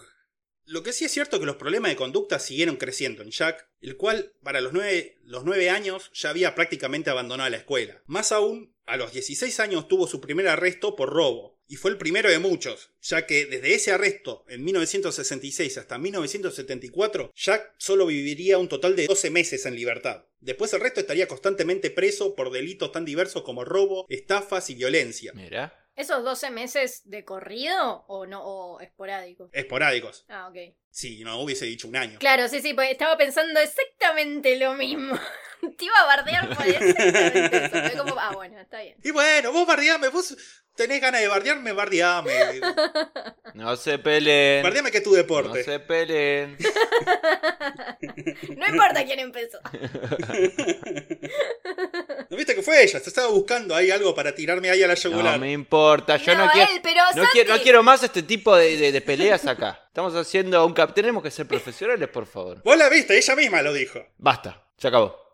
Lo 0.65 0.83
que 0.83 0.93
sí 0.93 1.05
es 1.05 1.13
cierto 1.13 1.37
es 1.37 1.41
que 1.41 1.47
los 1.47 1.57
problemas 1.57 1.91
de 1.91 1.97
conducta 1.97 2.39
siguieron 2.39 2.77
creciendo 2.77 3.23
en 3.23 3.31
Jack, 3.31 3.69
el 3.81 3.97
cual 3.97 4.33
para 4.43 4.61
los 4.61 4.73
nueve, 4.73 5.19
los 5.25 5.45
nueve 5.45 5.69
años 5.69 6.11
ya 6.15 6.31
había 6.31 6.55
prácticamente 6.55 7.11
abandonado 7.11 7.51
la 7.51 7.57
escuela. 7.57 8.01
Más 8.07 8.31
aún, 8.31 8.75
a 8.93 8.97
los 8.99 9.11
16 9.11 9.59
años 9.61 9.89
tuvo 9.89 10.07
su 10.07 10.21
primer 10.21 10.47
arresto 10.49 10.95
por 10.95 11.09
robo, 11.09 11.59
y 11.67 11.77
fue 11.77 11.91
el 11.91 11.97
primero 11.97 12.29
de 12.29 12.39
muchos, 12.39 12.91
ya 13.01 13.25
que 13.25 13.47
desde 13.47 13.73
ese 13.73 13.91
arresto 13.91 14.45
en 14.49 14.63
1966 14.63 15.79
hasta 15.79 15.97
1974, 15.97 17.33
Jack 17.35 17.73
solo 17.79 18.05
viviría 18.05 18.59
un 18.59 18.69
total 18.69 18.95
de 18.95 19.07
12 19.07 19.31
meses 19.31 19.65
en 19.65 19.77
libertad. 19.77 20.27
Después 20.41 20.75
el 20.75 20.81
resto 20.83 21.01
estaría 21.01 21.27
constantemente 21.27 21.91
preso 21.91 22.35
por 22.35 22.51
delitos 22.51 22.93
tan 22.93 23.07
diversos 23.07 23.45
como 23.45 23.65
robo, 23.65 24.05
estafas 24.11 24.69
y 24.69 24.75
violencia. 24.75 25.33
Mira. 25.35 25.75
¿Esos 25.97 26.23
12 26.23 26.51
meses 26.51 27.01
de 27.07 27.25
corrido 27.25 28.05
o 28.09 28.27
no 28.27 28.45
o 28.45 28.81
esporádico? 28.81 29.49
Esporádicos. 29.55 30.27
Ah, 30.29 30.49
ok. 30.51 30.75
Si 30.93 31.25
no 31.25 31.41
hubiese 31.41 31.65
dicho 31.65 31.89
un 31.89 31.97
año. 31.97 32.19
Claro, 32.19 32.47
sí, 32.49 32.61
sí, 32.61 32.75
pues 32.75 32.91
estaba 32.91 33.17
pensando 33.17 33.59
exactamente 33.59 34.57
lo 34.59 34.75
mismo. 34.75 35.19
Te 35.79 35.87
iba 35.87 35.99
a 36.03 36.05
bardear 36.05 36.55
por 36.55 36.67
exactamente 36.67 37.87
eso. 37.87 38.05
Como, 38.05 38.21
ah, 38.21 38.33
bueno, 38.35 38.61
está 38.61 38.83
bien. 38.83 38.97
Y 39.03 39.11
bueno, 39.11 39.53
vos 39.53 39.67
bardeame, 39.67 40.09
vos 40.09 40.37
tenés 40.75 41.01
ganas 41.01 41.21
de 41.21 41.29
bardearme, 41.29 41.73
bardeame. 41.73 42.33
No 43.55 43.77
se 43.77 43.99
peleen. 43.99 44.63
bardeame 44.63 44.91
que 44.91 44.97
es 44.99 45.05
tu 45.05 45.11
No 45.11 45.17
deporte. 45.17 45.63
se 45.63 45.79
peleen. 45.79 46.57
No 48.57 48.67
importa 48.67 49.05
quién 49.05 49.19
empezó. 49.21 49.59
¿No 52.31 52.37
viste 52.37 52.55
que 52.55 52.63
fue 52.63 52.83
ella? 52.83 52.99
Se 53.01 53.11
estaba 53.11 53.29
buscando 53.29 53.75
ahí 53.75 53.91
algo 53.91 54.15
para 54.15 54.35
tirarme 54.35 54.71
ahí 54.71 54.83
a 54.83 54.87
la 54.87 54.95
No 54.95 55.01
yugular. 55.01 55.39
me 55.39 55.53
importa. 55.53 56.17
Yo 56.17 56.35
no, 56.35 56.47
No, 56.47 56.51
quiero. 56.53 56.71
él, 56.73 56.81
pero 56.83 57.03
no, 57.15 57.25
quiero 57.33 57.55
no 57.57 57.63
quiero 57.63 57.83
más 57.83 58.03
este 58.03 58.23
tipo 58.23 58.57
de, 58.57 58.77
de- 58.79 58.93
de 58.93 59.01
peleas 59.03 59.47
acá. 59.47 59.85
Estamos 59.89 60.15
haciendo 60.15 60.65
un 60.65 60.73
cap. 60.73 60.95
Tenemos 60.95 61.23
que 61.23 61.31
ser 61.31 61.47
profesionales, 61.47 62.09
por 62.09 62.27
favor. 62.27 62.63
Vos 62.65 62.77
la 62.79 62.89
viste, 62.89 63.17
ella 63.19 63.37
misma 63.37 63.61
lo 63.63 63.73
dijo. 63.73 64.01
Basta. 64.19 64.65
Se 64.79 64.89
acabó. 64.89 65.31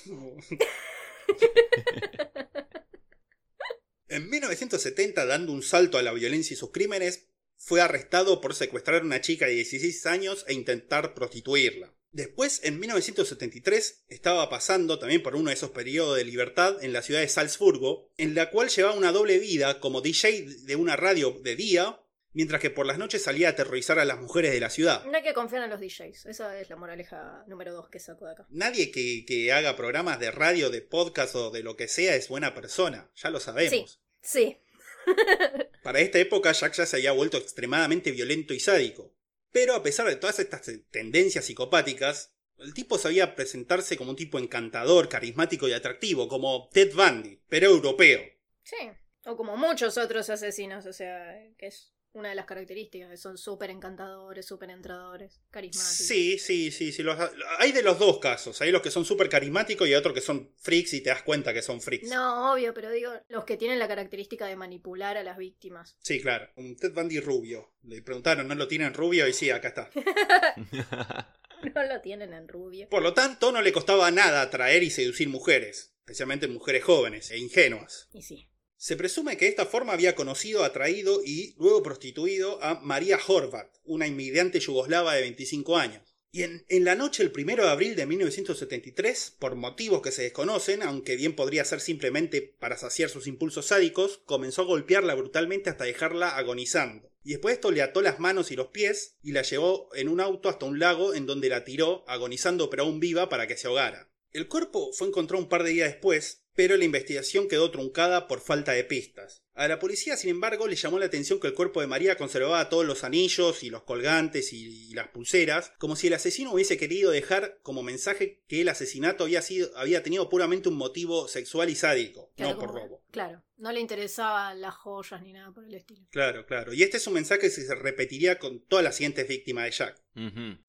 En 4.09 4.31
1970, 4.31 5.27
dando 5.27 5.53
un 5.53 5.63
salto 5.63 5.99
a 5.99 6.03
la 6.03 6.13
violencia 6.13 6.55
y 6.55 6.57
sus 6.57 6.71
crímenes, 6.71 7.27
fue 7.57 7.81
arrestado 7.81 8.41
por 8.41 8.55
secuestrar 8.55 9.03
a 9.03 9.05
una 9.05 9.21
chica 9.21 9.47
de 9.47 9.55
16 9.55 10.07
años 10.07 10.45
e 10.49 10.55
intentar 10.55 11.13
prostituirla. 11.15 11.93
Después, 12.11 12.61
en 12.65 12.81
1973, 12.81 14.05
estaba 14.09 14.49
pasando 14.49 14.99
también 14.99 15.23
por 15.23 15.37
uno 15.37 15.51
de 15.51 15.55
esos 15.55 15.71
periodos 15.71 16.17
de 16.17 16.25
libertad 16.25 16.83
en 16.83 16.95
la 16.95 17.03
ciudad 17.03 17.21
de 17.21 17.29
Salzburgo, 17.29 18.11
en 18.17 18.35
la 18.35 18.51
cual 18.51 18.71
llevaba 18.71 18.97
una 18.97 19.13
doble 19.13 19.39
vida 19.39 19.79
como 19.79 20.01
DJ 20.01 20.47
de 20.63 20.77
una 20.77 20.97
radio 20.97 21.39
de 21.43 21.55
día, 21.55 22.01
mientras 22.33 22.61
que 22.61 22.71
por 22.71 22.87
las 22.87 22.99
noches 22.99 23.23
salía 23.23 23.49
a 23.49 23.51
aterrorizar 23.53 23.99
a 23.99 24.05
las 24.05 24.19
mujeres 24.19 24.53
de 24.53 24.61
la 24.61 24.71
ciudad. 24.71 25.05
No 25.05 25.17
hay 25.17 25.23
que 25.23 25.35
confiar 25.35 25.63
en 25.63 25.71
los 25.71 25.81
DJs. 25.81 26.27
Esa 26.27 26.59
es 26.59 26.71
la 26.71 26.77
moraleja 26.77 27.45
número 27.47 27.73
2 27.73 27.89
que 27.89 27.99
saco 27.99 28.27
de 28.27 28.33
acá. 28.33 28.47
Nadie 28.51 28.91
que, 28.91 29.25
que 29.27 29.53
haga 29.53 29.77
programas 29.77 30.21
de 30.21 30.31
radio, 30.31 30.71
de 30.71 30.83
podcast 30.83 31.35
o 31.35 31.51
de 31.51 31.63
lo 31.63 31.77
que 31.77 31.89
sea 31.89 32.15
es 32.15 32.29
buena 32.29 32.55
persona, 32.55 33.11
ya 33.15 33.31
lo 33.31 33.41
sabemos. 33.41 34.01
Sí. 34.21 34.59
Para 35.83 36.01
esta 36.01 36.19
época 36.19 36.53
Jack 36.53 36.75
ya 36.75 36.87
se 36.87 36.97
había 36.97 37.13
vuelto 37.13 37.39
extremadamente 37.39 38.11
violento 38.11 38.55
y 38.55 38.61
sádico. 38.61 39.15
Pero 39.51 39.75
a 39.75 39.83
pesar 39.83 40.07
de 40.07 40.17
todas 40.17 40.39
estas 40.39 40.71
tendencias 40.91 41.47
psicopáticas, 41.47 42.35
el 42.59 42.75
tipo 42.75 42.99
sabía 42.99 43.35
presentarse 43.35 43.97
como 43.97 44.11
un 44.11 44.17
tipo 44.17 44.39
encantador, 44.39 45.09
carismático 45.09 45.69
y 45.69 45.73
atractivo, 45.73 46.29
como 46.29 46.69
Ted 46.73 46.95
Bundy, 46.95 47.41
pero 47.49 47.69
europeo. 47.69 48.23
Sí. 48.63 48.91
O 49.25 49.37
como 49.37 49.57
muchos 49.57 49.97
otros 49.99 50.29
asesinos, 50.31 50.87
o 50.87 50.93
sea, 50.93 51.35
que 51.57 51.67
es 51.67 51.93
una 52.19 52.31
de 52.31 52.35
las 52.35 52.47
características, 52.47 53.11
que 53.11 53.17
son 53.17 53.39
súper 53.39 53.71
encantadores, 53.71 54.45
súper 54.47 54.71
entradores, 54.71 55.41
carismáticos. 55.51 55.97
Sí, 56.07 56.39
sí, 56.39 56.71
sí, 56.71 56.93
sí. 56.93 57.03
los- 57.03 57.17
hay 57.59 57.73
de 57.73 57.83
los 57.83 57.99
dos 57.99 58.19
casos. 58.19 58.61
Hay 58.61 58.71
los 58.71 58.83
que 58.83 58.91
son 58.91 59.05
súper 59.05 59.29
carismáticos 59.29 59.89
y 59.89 59.95
otros 59.95 60.13
que 60.15 60.21
son 60.21 60.53
freaks 60.59 60.95
y 60.95 61.01
te 61.03 61.11
das 61.11 61.23
cuenta 61.23 61.55
que 61.55 61.63
son 61.63 61.81
freaks. 61.81 62.09
No, 62.11 62.53
obvio, 62.53 62.75
pero 62.75 62.91
digo, 62.91 63.13
los 63.29 63.45
que 63.45 63.57
tienen 63.57 63.79
la 63.79 63.89
característica 63.89 64.47
de 64.47 64.57
manipular 64.57 65.17
a 65.17 65.23
las 65.23 65.39
víctimas. 65.39 65.97
Sí, 66.03 66.21
claro. 66.21 66.49
Un 66.57 66.77
Ted 66.77 66.93
Bundy 66.93 67.21
rubio. 67.21 67.73
Le 67.85 68.03
preguntaron, 68.03 68.47
¿no 68.49 68.55
lo 68.55 68.69
tienen 68.69 68.93
rubio? 68.95 69.27
Y 69.29 69.33
sí, 69.33 69.51
acá 69.51 69.69
está. 69.69 69.91
No 71.75 71.83
lo 71.85 72.01
tienen 72.01 72.33
en 72.35 72.47
rubio. 72.47 72.89
Por 72.89 73.03
lo 73.03 73.15
tanto, 73.15 73.51
no 73.51 73.61
le 73.63 73.73
costaba 73.73 74.11
nada 74.13 74.43
atraer 74.43 74.85
y 74.85 74.91
seducir 74.91 75.29
mujeres, 75.29 75.93
especialmente 76.01 76.47
mujeres 76.47 76.85
jóvenes 76.85 77.31
e 77.33 77.39
ingenuas. 77.39 78.09
Y 78.13 78.23
sí. 78.23 78.49
Se 78.81 78.97
presume 78.97 79.37
que 79.37 79.49
esta 79.49 79.67
forma 79.67 79.93
había 79.93 80.15
conocido, 80.15 80.63
atraído 80.63 81.21
y 81.25 81.57
luego 81.59 81.83
prostituido 81.83 82.63
a 82.63 82.79
María 82.81 83.19
Horvat, 83.27 83.75
una 83.83 84.07
inmigrante 84.07 84.61
yugoslava 84.61 85.15
de 85.15 85.23
25 85.23 85.77
años. 85.77 86.03
Y 86.31 86.45
en, 86.45 86.65
en 86.69 86.85
la 86.85 86.95
noche 86.95 87.25
del 87.25 87.33
1 87.37 87.65
de 87.65 87.69
abril 87.69 87.97
de 87.97 88.07
1973, 88.07 89.35
por 89.41 89.57
motivos 89.57 90.01
que 90.01 90.13
se 90.13 90.23
desconocen, 90.23 90.85
aunque 90.85 91.17
bien 91.17 91.35
podría 91.35 91.65
ser 91.65 91.81
simplemente 91.81 92.41
para 92.41 92.77
saciar 92.77 93.11
sus 93.11 93.27
impulsos 93.27 93.67
sádicos, 93.67 94.21
comenzó 94.27 94.63
a 94.63 94.67
golpearla 94.67 95.17
brutalmente 95.17 95.71
hasta 95.71 95.83
dejarla 95.83 96.37
agonizando. 96.37 97.11
Y 97.25 97.31
después 97.31 97.55
de 97.55 97.55
esto 97.57 97.73
le 97.73 97.83
ató 97.83 98.01
las 98.01 98.21
manos 98.21 98.53
y 98.53 98.57
los 98.57 98.69
pies 98.69 99.17
y 99.25 99.33
la 99.33 99.43
llevó 99.43 99.93
en 99.97 100.09
un 100.09 100.21
auto 100.21 100.49
hasta 100.49 100.67
un 100.67 100.79
lago 100.79 101.15
en 101.15 101.27
donde 101.27 101.49
la 101.49 101.65
tiró, 101.65 102.05
agonizando 102.07 102.71
pero 102.71 102.85
aún 102.85 103.01
viva 103.01 103.29
para 103.29 103.49
que 103.49 103.57
se 103.57 103.67
ahogara. 103.67 104.09
El 104.31 104.47
cuerpo 104.47 104.93
fue 104.93 105.09
encontrado 105.09 105.43
un 105.43 105.49
par 105.49 105.65
de 105.65 105.71
días 105.71 105.91
después, 105.91 106.45
pero 106.59 106.77
la 106.77 106.85
investigación 106.85 107.47
quedó 107.47 107.71
truncada 107.71 108.27
por 108.27 108.41
falta 108.41 108.73
de 108.73 108.83
pistas. 108.83 109.45
A 109.59 109.67
la 109.67 109.79
policía, 109.81 110.17
sin 110.17 110.31
embargo, 110.31 110.69
le 110.69 110.77
llamó 110.77 110.99
la 111.01 111.07
atención 111.07 111.41
que 111.41 111.49
el 111.49 111.55
cuerpo 111.55 111.81
de 111.81 111.89
María 111.89 112.17
conservaba 112.17 112.69
todos 112.69 112.87
los 112.87 113.03
anillos 113.03 113.65
y 113.65 113.71
los 113.71 113.83
colgantes 113.83 114.53
y, 114.53 114.89
y 114.91 114.95
las 114.95 115.09
pulseras, 115.09 115.73
como 115.79 115.97
si 115.97 116.07
el 116.07 116.15
asesino 116.15 116.53
hubiese 116.53 116.77
querido 116.77 117.11
dejar 117.11 117.59
como 117.63 117.83
mensaje 117.83 118.41
que 118.47 118.61
el 118.61 118.69
asesinato 118.69 119.25
había, 119.25 119.43
sido, 119.43 119.71
había 119.77 120.03
tenido 120.05 120.29
puramente 120.29 120.69
un 120.69 120.77
motivo 120.77 121.27
sexual 121.27 121.71
y 121.71 121.75
sádico, 121.75 122.31
Claro, 122.37 122.53
no 122.55 122.59
por 122.61 122.69
como- 122.69 122.79
robo. 122.81 123.03
Claro, 123.11 123.43
no 123.57 123.73
le 123.73 123.81
interesaban 123.81 124.61
las 124.61 124.75
joyas 124.75 125.23
ni 125.23 125.33
nada 125.33 125.51
por 125.53 125.65
el 125.65 125.75
estilo. 125.75 126.03
Claro, 126.11 126.45
claro. 126.47 126.73
Y 126.75 126.83
este 126.83 126.99
es 126.99 127.07
un 127.07 127.15
mensaje 127.15 127.41
que 127.41 127.51
se 127.51 127.75
repetiría 127.75 128.39
con 128.39 128.61
todas 128.61 128.85
las 128.85 128.97
siguientes 128.97 129.27
víctimas 129.27 129.65
de 129.65 129.71
Jack. 129.73 130.03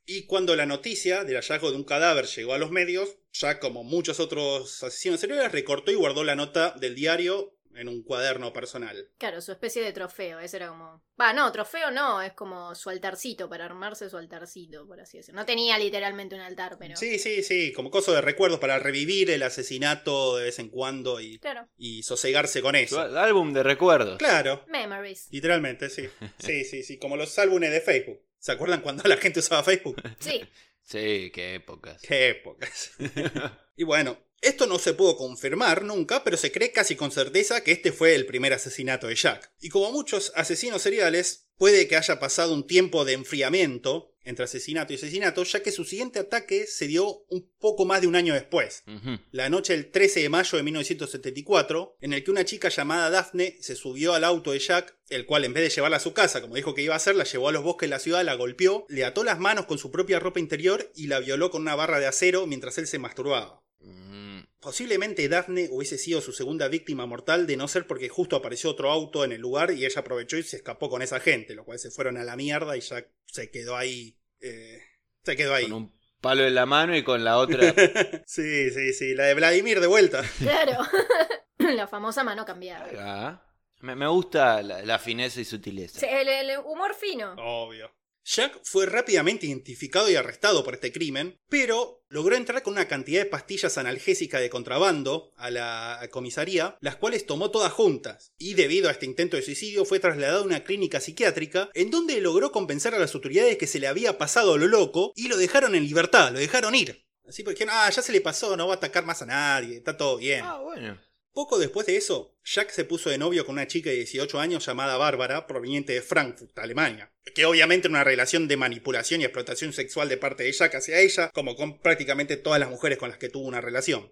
Y 0.06 0.24
cuando 0.26 0.56
la 0.56 0.66
noticia 0.66 1.24
del 1.26 1.36
hallazgo 1.36 1.72
de 1.72 1.78
un 1.78 1.84
cadáver 1.84 2.26
llegó 2.26 2.54
a 2.54 2.58
los 2.58 2.72
medios, 2.72 3.18
Jack, 3.34 3.60
como 3.60 3.84
muchos 3.84 4.20
otros 4.20 4.82
asesinos 4.84 5.20
seriales, 5.20 5.52
recortó 5.52 5.92
y 5.92 5.96
guardó 5.96 6.24
la 6.24 6.36
nota 6.36 6.72
del 6.80 6.96
diario 6.96 7.56
en 7.76 7.88
un 7.88 8.04
cuaderno 8.04 8.52
personal. 8.52 9.10
Claro, 9.18 9.42
su 9.42 9.52
especie 9.52 9.82
de 9.84 9.92
trofeo, 9.94 10.40
ese 10.40 10.58
era 10.58 10.70
como... 10.70 11.04
Va, 11.20 11.34
no, 11.34 11.52
trofeo 11.52 11.92
no, 11.92 12.22
es 12.22 12.34
como 12.34 12.74
su 12.76 12.90
altarcito, 12.90 13.48
para 13.50 13.66
armarse 13.66 14.10
su 14.10 14.18
altarcito, 14.18 14.88
por 14.88 15.00
así 15.00 15.18
decirlo. 15.18 15.40
No 15.42 15.46
tenía 15.46 15.78
literalmente 15.78 16.36
un 16.36 16.42
altar, 16.42 16.78
pero... 16.80 16.96
Sí, 16.96 17.20
sí, 17.20 17.44
sí, 17.44 17.72
como 17.74 17.92
coso 17.92 18.12
de 18.14 18.22
recuerdos 18.22 18.60
para 18.60 18.80
revivir 18.80 19.30
el 19.32 19.44
asesinato 19.44 20.38
de 20.38 20.46
vez 20.46 20.60
en 20.60 20.70
cuando 20.70 21.20
y, 21.22 21.40
Claro, 21.40 21.68
y 21.78 22.04
sosegarse 22.04 22.62
con 22.62 22.76
Su 22.76 22.82
eso. 22.82 23.00
á- 23.02 23.24
álbum 23.24 23.54
de 23.54 23.64
recuerdos. 23.64 24.18
Claro, 24.18 24.64
memories. 24.68 25.28
literalmente, 25.32 25.90
sí. 25.90 26.08
Sí, 26.40 26.64
sí, 26.66 26.84
sí, 26.84 26.98
como 26.98 27.18
los 27.18 27.38
álbumes 27.40 27.72
de 27.72 27.82
Facebook. 27.82 28.22
¿Se 28.40 28.52
acuerdan 28.54 28.82
cuando 28.82 29.04
la 29.08 29.18
gente 29.18 29.40
usaba 29.40 29.64
Facebook? 29.64 30.02
Sí, 30.20 30.42
Sí, 30.82 31.30
qué 31.32 31.54
épocas. 31.56 32.02
Qué 32.02 32.30
épocas. 32.30 32.94
y 33.76 33.84
bueno, 33.84 34.18
esto 34.42 34.68
no 34.68 34.80
se 34.80 34.94
pudo 34.94 35.18
confirmar 35.18 35.84
nunca, 35.84 36.24
pero 36.24 36.38
se 36.38 36.52
cree 36.52 36.72
casi 36.72 36.96
con 36.96 37.12
certeza 37.12 37.64
que 37.64 37.72
este 37.72 37.92
fue 37.92 38.16
el 38.16 38.26
primer 38.26 38.54
asesinato 38.54 39.08
de 39.08 39.16
Jack. 39.16 39.52
Y 39.60 39.70
como 39.70 39.92
muchos 39.92 40.32
asesinos 40.36 40.82
seriales, 40.82 41.50
puede 41.58 41.88
que 41.88 41.98
haya 41.98 42.20
pasado 42.20 42.54
un 42.54 42.66
tiempo 42.66 43.06
de 43.06 43.14
enfriamiento 43.14 44.10
entre 44.30 44.46
asesinato 44.46 44.94
y 44.94 44.98
asesinato, 44.98 45.44
ya 45.44 45.64
que 45.64 45.72
su 45.72 45.84
siguiente 45.86 46.20
ataque 46.20 46.68
se 46.68 46.86
dio 46.86 47.26
un 47.30 47.50
poco 47.58 47.86
más 47.86 48.02
de 48.02 48.08
un 48.08 48.16
año 48.16 48.36
después. 48.36 48.84
La 49.32 49.50
noche 49.50 49.74
del 49.74 49.90
13 49.90 50.22
de 50.22 50.30
mayo 50.30 50.56
de 50.56 50.64
1974, 50.64 51.98
en 52.00 52.14
el 52.14 52.24
que 52.24 52.30
una 52.30 52.46
chica 52.46 52.70
llamada 52.70 53.10
Daphne 53.10 53.58
se 53.60 53.76
subió 53.76 54.14
al 54.14 54.24
auto 54.24 54.52
de 54.52 54.60
Jack, 54.60 54.96
el 55.10 55.26
cual 55.26 55.46
en 55.46 55.54
vez 55.54 55.64
de 55.64 55.70
llevarla 55.70 55.98
a 55.98 56.02
su 56.02 56.14
casa, 56.14 56.42
como 56.42 56.56
dijo 56.56 56.76
que 56.76 56.84
iba 56.84 56.94
a 56.94 56.98
hacer, 56.98 57.16
la 57.16 57.24
llevó 57.24 57.50
a 57.50 57.52
los 57.52 57.64
bosques 57.64 57.90
de 57.90 57.96
la 57.96 58.00
ciudad, 58.00 58.24
la 58.24 58.36
golpeó, 58.36 58.86
le 58.88 59.04
ató 59.04 59.24
las 59.24 59.40
manos 59.40 59.66
con 59.66 59.80
su 59.80 59.90
propia 59.90 60.20
ropa 60.20 60.40
interior 60.40 60.92
y 60.96 61.08
la 61.08 61.20
violó 61.20 61.50
con 61.50 61.64
una 61.64 61.76
barra 61.76 62.00
de 62.00 62.08
acero 62.08 62.46
mientras 62.46 62.78
él 62.78 62.86
se 62.86 63.00
masturbaba. 63.00 63.64
Mm, 63.80 64.29
Posiblemente 64.60 65.28
Daphne 65.30 65.70
hubiese 65.72 65.98
sido 65.98 66.20
su 66.22 66.34
segunda 66.34 66.68
víctima 66.68 67.06
mortal 67.06 67.48
de 67.48 67.56
no 67.56 67.68
ser 67.68 67.88
porque 67.88 68.10
justo 68.10 68.36
apareció 68.36 68.70
otro 68.72 68.92
auto 68.92 69.24
en 69.24 69.32
el 69.32 69.40
lugar 69.40 69.72
y 69.72 69.86
ella 69.86 70.02
aprovechó 70.02 70.38
y 70.38 70.44
se 70.44 70.58
escapó 70.58 70.90
con 70.90 71.02
esa 71.02 71.20
gente, 71.22 71.56
lo 71.56 71.64
cual 71.64 71.80
se 71.80 71.92
fueron 71.92 72.18
a 72.18 72.24
la 72.24 72.36
mierda 72.36 72.76
y 72.76 72.82
Jack 72.82 73.10
se 73.26 73.50
quedó 73.50 73.78
ahí. 73.78 74.18
eh, 74.42 74.82
se 75.24 75.36
quedó 75.38 75.54
ahí. 75.54 75.64
Con 75.64 75.74
un 75.74 76.00
palo 76.20 76.44
en 76.46 76.56
la 76.56 76.66
mano 76.66 76.96
y 76.96 77.04
con 77.04 77.24
la 77.24 77.38
otra. 77.38 77.74
sí, 78.26 78.70
sí, 78.72 78.94
sí, 78.94 79.16
la 79.16 79.26
de 79.26 79.34
Vladimir 79.36 79.80
de 79.80 79.88
vuelta. 79.88 80.24
Claro. 80.40 80.74
la 81.60 81.88
famosa 81.88 82.24
mano 82.24 82.46
cambiada. 82.46 82.90
Ah, 82.98 83.46
me, 83.80 83.96
me 83.96 84.08
gusta 84.08 84.62
la, 84.62 84.84
la 84.84 85.00
fineza 85.00 85.40
y 85.40 85.46
sutileza. 85.46 86.00
Sí, 86.00 86.06
el, 86.10 86.28
el 86.28 86.60
humor 86.60 86.96
fino. 86.96 87.34
Obvio. 87.38 87.92
Jack 88.24 88.60
fue 88.64 88.86
rápidamente 88.86 89.48
identificado 89.48 90.10
y 90.10 90.16
arrestado 90.16 90.64
por 90.64 90.76
este 90.76 90.92
crimen, 90.92 91.40
pero 91.50 92.04
logró 92.10 92.36
entrar 92.36 92.62
con 92.64 92.74
una 92.74 92.88
cantidad 92.88 93.24
de 93.24 93.30
pastillas 93.30 93.78
analgésicas 93.78 94.42
de 94.42 94.50
contrabando 94.50 95.32
a 95.36 95.50
la 95.50 96.08
comisaría, 96.12 96.78
las 96.82 96.96
cuales 96.96 97.26
tomó 97.26 97.52
todas 97.52 97.72
juntas, 97.72 98.34
y 98.38 98.54
debido 98.54 98.90
a 98.90 98.92
este 98.92 99.06
intento 99.06 99.38
de 99.38 99.44
suicidio 99.44 99.86
fue 99.86 100.00
trasladado 100.00 100.42
a 100.42 100.46
una 100.46 100.64
clínica 100.64 101.00
psiquiátrica, 101.00 101.70
en 101.74 101.92
donde 101.92 102.22
logró 102.22 102.52
convencer 102.52 102.94
a 102.94 103.00
las 103.00 103.14
autoridades 103.16 103.58
que 103.58 103.68
se 103.68 103.80
le 103.80 103.88
había 103.88 104.18
pasado 104.18 104.58
lo 104.58 104.68
loco 104.68 105.14
y 105.16 105.28
lo 105.28 105.38
dejaron 105.38 105.76
en 105.76 105.86
libertad, 105.86 106.32
lo 106.32 106.40
dejaron 106.40 106.76
ir. 106.76 107.06
Así 107.28 107.44
porque 107.44 107.66
ah, 107.70 107.90
ya 107.90 108.02
se 108.02 108.12
le 108.12 108.22
pasó, 108.22 108.58
no 108.58 108.68
va 108.68 108.74
a 108.74 108.78
atacar 108.78 109.06
más 109.06 109.22
a 109.22 109.28
nadie, 109.28 109.78
está 109.78 109.96
todo 109.96 110.18
bien. 110.18 110.42
Ah, 110.44 110.60
bueno. 110.60 111.00
Poco 111.40 111.58
después 111.58 111.88
de 111.88 111.96
eso, 111.96 112.36
Jack 112.44 112.70
se 112.70 112.84
puso 112.84 113.10
de 113.10 113.18
novio 113.18 113.46
con 113.46 113.54
una 113.54 113.66
chica 113.66 113.90
de 113.90 113.96
18 113.96 114.42
años 114.42 114.66
llamada 114.66 114.98
Bárbara, 114.98 115.48
proveniente 115.48 115.94
de 115.94 116.02
Frankfurt, 116.02 116.60
Alemania. 116.60 117.14
Que 117.34 117.46
obviamente 117.46 117.88
era 117.88 117.94
una 117.94 118.04
relación 118.04 118.50
de 118.50 118.58
manipulación 118.58 119.22
y 119.22 119.24
explotación 119.24 119.72
sexual 119.72 120.10
de 120.10 120.18
parte 120.18 120.44
de 120.44 120.52
Jack 120.52 120.76
hacia 120.76 121.00
ella, 121.00 121.32
como 121.34 121.56
con 121.56 121.80
prácticamente 121.80 122.36
todas 122.36 122.60
las 122.60 122.70
mujeres 122.70 122.98
con 122.98 123.08
las 123.08 123.20
que 123.20 123.30
tuvo 123.30 123.48
una 123.48 123.62
relación. 123.62 124.12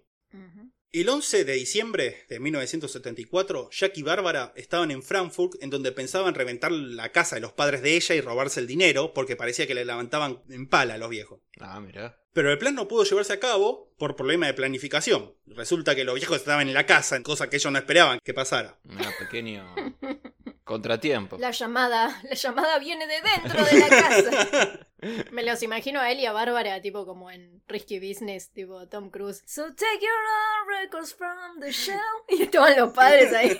El 0.90 1.06
11 1.10 1.44
de 1.44 1.52
diciembre 1.52 2.24
de 2.30 2.40
1974, 2.40 3.68
Jack 3.70 3.98
y 3.98 4.02
Bárbara 4.02 4.54
estaban 4.56 4.90
en 4.90 5.02
Frankfurt 5.02 5.62
en 5.62 5.68
donde 5.68 5.92
pensaban 5.92 6.34
reventar 6.34 6.72
la 6.72 7.12
casa 7.12 7.36
de 7.36 7.42
los 7.42 7.52
padres 7.52 7.82
de 7.82 7.94
ella 7.94 8.14
y 8.14 8.22
robarse 8.22 8.60
el 8.60 8.66
dinero 8.66 9.12
porque 9.12 9.36
parecía 9.36 9.66
que 9.66 9.74
le 9.74 9.84
levantaban 9.84 10.40
en 10.48 10.66
pala 10.66 10.94
a 10.94 10.98
los 10.98 11.10
viejos. 11.10 11.40
Ah, 11.60 11.78
mira. 11.78 12.18
Pero 12.32 12.50
el 12.50 12.56
plan 12.56 12.74
no 12.74 12.88
pudo 12.88 13.04
llevarse 13.04 13.34
a 13.34 13.40
cabo 13.40 13.92
por 13.98 14.16
problema 14.16 14.46
de 14.46 14.54
planificación. 14.54 15.34
Resulta 15.44 15.94
que 15.94 16.04
los 16.04 16.14
viejos 16.14 16.38
estaban 16.38 16.68
en 16.68 16.74
la 16.74 16.86
casa, 16.86 17.22
cosa 17.22 17.50
que 17.50 17.56
ellos 17.56 17.70
no 17.70 17.78
esperaban 17.78 18.20
que 18.24 18.32
pasara. 18.32 18.80
Un 18.84 18.96
pequeño 19.18 19.74
contratiempo. 20.68 21.38
La 21.38 21.50
llamada, 21.50 22.20
la 22.22 22.34
llamada 22.34 22.78
viene 22.78 23.06
de 23.06 23.20
dentro 23.22 23.64
de 23.64 23.78
la 23.80 23.88
casa. 23.88 24.86
Me 25.32 25.42
los 25.42 25.62
imagino 25.62 26.00
a 26.00 26.10
él 26.10 26.20
y 26.20 26.26
a 26.26 26.32
Bárbara, 26.32 26.82
tipo 26.82 27.06
como 27.06 27.30
en 27.30 27.62
Risky 27.68 27.98
Business, 28.00 28.50
tipo 28.50 28.86
Tom 28.88 29.10
Cruise. 29.10 29.42
So 29.46 29.72
take 29.74 30.00
your 30.00 30.12
own 30.12 30.82
records 30.82 31.14
from 31.14 31.60
the 31.60 31.72
shelf. 31.72 32.00
Y 32.28 32.42
estaban 32.42 32.76
los 32.76 32.92
padres 32.92 33.32
ahí. 33.32 33.58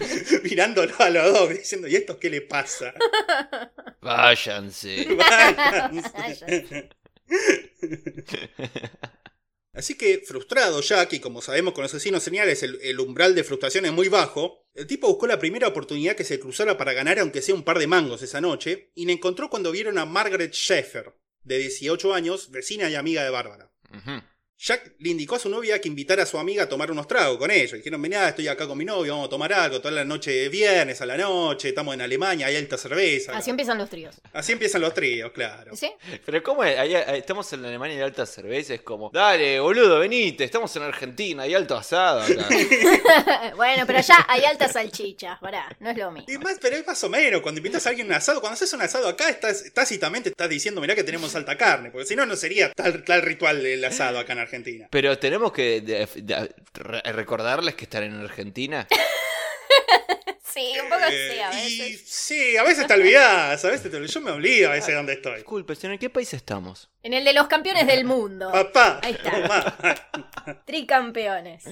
Mirándolo 0.44 0.92
a 0.98 1.08
los 1.08 1.32
dos, 1.32 1.48
diciendo, 1.48 1.88
¿y 1.88 1.96
esto 1.96 2.18
qué 2.18 2.28
le 2.28 2.42
pasa? 2.42 2.92
Váyanse. 4.02 5.06
Así 9.80 9.94
que, 9.94 10.18
frustrado 10.18 10.82
Jack, 10.82 11.14
y 11.14 11.20
como 11.20 11.40
sabemos 11.40 11.72
con 11.72 11.80
los 11.80 11.94
asesinos 11.94 12.22
señales 12.22 12.62
el, 12.62 13.00
umbral 13.00 13.34
de 13.34 13.44
frustración 13.44 13.86
es 13.86 13.92
muy 13.92 14.08
bajo, 14.08 14.66
el 14.74 14.86
tipo 14.86 15.08
buscó 15.08 15.26
la 15.26 15.38
primera 15.38 15.68
oportunidad 15.68 16.16
que 16.16 16.24
se 16.24 16.38
cruzara 16.38 16.76
para 16.76 16.92
ganar 16.92 17.18
aunque 17.18 17.40
sea 17.40 17.54
un 17.54 17.62
par 17.62 17.78
de 17.78 17.86
mangos 17.86 18.20
esa 18.20 18.42
noche, 18.42 18.90
y 18.94 19.06
la 19.06 19.12
encontró 19.12 19.48
cuando 19.48 19.72
vieron 19.72 19.96
a 19.96 20.04
Margaret 20.04 20.52
Schaeffer, 20.52 21.14
de 21.44 21.56
18 21.56 22.12
años, 22.12 22.50
vecina 22.50 22.90
y 22.90 22.94
amiga 22.94 23.24
de 23.24 23.30
Bárbara. 23.30 23.72
Jack 24.62 24.92
le 24.98 25.08
indicó 25.10 25.36
a 25.36 25.38
su 25.38 25.48
novia 25.48 25.80
que 25.80 25.88
invitara 25.88 26.24
a 26.24 26.26
su 26.26 26.38
amiga 26.38 26.64
a 26.64 26.68
tomar 26.68 26.90
unos 26.90 27.08
tragos 27.08 27.38
con 27.38 27.50
ellos. 27.50 27.72
Dijeron, 27.72 28.02
vení, 28.02 28.14
estoy 28.16 28.46
acá 28.46 28.66
con 28.68 28.76
mi 28.76 28.84
novio, 28.84 29.12
vamos 29.14 29.28
a 29.28 29.30
tomar 29.30 29.50
algo, 29.54 29.80
toda 29.80 29.90
la 29.92 30.04
noche 30.04 30.30
de 30.32 30.48
viernes 30.50 31.00
a 31.00 31.06
la 31.06 31.16
noche, 31.16 31.70
estamos 31.70 31.94
en 31.94 32.02
Alemania, 32.02 32.46
hay 32.46 32.56
alta 32.56 32.76
cerveza. 32.76 33.34
Así 33.34 33.48
empiezan 33.48 33.78
los 33.78 33.88
tríos. 33.88 34.16
Así 34.34 34.52
empiezan 34.52 34.82
los 34.82 34.92
tríos, 34.92 35.32
claro. 35.32 35.74
¿Sí? 35.74 35.90
Pero 36.26 36.42
¿cómo 36.42 36.62
es? 36.62 36.78
Ahí- 36.78 36.94
ahí 36.94 37.18
estamos 37.20 37.50
en 37.54 37.64
Alemania 37.64 37.96
y 37.96 38.00
alta 38.02 38.26
cerveza. 38.26 38.74
Es 38.74 38.82
como, 38.82 39.08
dale, 39.10 39.58
boludo, 39.60 39.98
venite. 40.00 40.44
Estamos 40.44 40.76
en 40.76 40.82
Argentina 40.82 41.46
y 41.46 41.54
alto 41.54 41.74
asado 41.74 42.20
acá. 42.20 42.46
bueno, 43.56 43.84
pero 43.86 43.98
allá 44.00 44.26
hay 44.28 44.44
altas 44.44 44.72
salchichas, 44.72 45.38
pará, 45.40 45.74
no 45.80 45.88
es 45.88 45.96
lo 45.96 46.10
mismo. 46.10 46.26
Y 46.30 46.36
más, 46.36 46.58
pero 46.60 46.76
es 46.76 46.86
más 46.86 47.02
o 47.02 47.08
menos, 47.08 47.40
cuando 47.40 47.60
invitas 47.60 47.86
a 47.86 47.88
alguien 47.90 48.06
a 48.08 48.10
un 48.10 48.14
asado, 48.16 48.40
cuando 48.42 48.54
haces 48.56 48.70
un 48.74 48.82
asado 48.82 49.08
acá, 49.08 49.30
estás 49.30 49.64
tácitamente 49.72 50.28
estás 50.28 50.50
diciendo, 50.50 50.82
mirá 50.82 50.94
que 50.94 51.02
tenemos 51.04 51.34
alta 51.34 51.56
carne, 51.56 51.90
porque 51.90 52.06
si 52.06 52.14
no, 52.14 52.26
no 52.26 52.36
sería 52.36 52.70
tal, 52.74 53.02
tal 53.04 53.22
ritual 53.22 53.62
del 53.62 53.82
asado 53.86 54.18
acá 54.18 54.34
en 54.34 54.38
Argentina. 54.40 54.49
Pero 54.90 55.18
tenemos 55.18 55.52
que 55.52 55.80
de- 55.80 56.06
de- 56.22 56.54
re- 56.74 57.02
recordarles 57.12 57.74
que 57.74 57.84
están 57.84 58.02
en 58.04 58.14
Argentina. 58.20 58.86
Sí, 60.52 60.74
un 60.82 60.88
poco 60.88 61.02
Eh, 61.08 61.30
sí, 61.32 61.38
a 61.38 61.52
y 61.68 61.78
veces. 61.78 62.08
sí, 62.10 62.56
a 62.56 62.64
veces 62.64 62.86
te 62.86 62.94
olvidás, 62.94 63.64
a 63.64 63.68
veces 63.68 63.88
te 63.88 63.96
olvidás. 63.96 64.12
Yo 64.14 64.20
me 64.20 64.32
olvido 64.32 64.68
a 64.68 64.72
veces 64.72 64.88
de 64.88 64.94
dónde 64.94 65.12
estoy. 65.12 65.34
Disculpe, 65.36 65.74
¿en 65.80 65.98
qué 65.98 66.10
país 66.10 66.34
estamos? 66.34 66.90
En 67.04 67.14
el 67.14 67.24
de 67.24 67.32
los 67.32 67.46
campeones 67.46 67.86
del 67.86 68.04
mundo. 68.04 68.50
Papá. 68.50 69.00
Ahí 69.02 69.12
está. 69.12 69.30
mamá. 69.38 70.62
Tricampeones. 70.66 71.64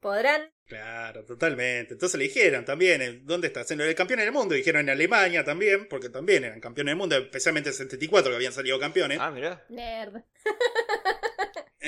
¿Podrán? 0.00 0.50
Claro, 0.66 1.24
totalmente. 1.24 1.94
Entonces 1.94 2.18
le 2.18 2.24
dijeron 2.24 2.64
también, 2.64 3.22
¿dónde 3.24 3.46
estás? 3.46 3.70
En 3.70 3.80
el 3.80 3.94
campeón 3.94 4.20
del 4.20 4.32
mundo. 4.32 4.54
Dijeron 4.54 4.80
en 4.82 4.90
Alemania 4.90 5.44
también, 5.44 5.86
porque 5.88 6.08
también 6.10 6.44
eran 6.44 6.60
campeones 6.60 6.90
del 6.90 6.96
mundo, 6.98 7.16
especialmente 7.16 7.70
en 7.70 7.74
74 7.76 8.30
que 8.30 8.36
habían 8.36 8.52
salido 8.52 8.78
campeones. 8.80 9.18
Ah, 9.20 9.30
mirá. 9.30 9.64
Nerd. 9.70 10.16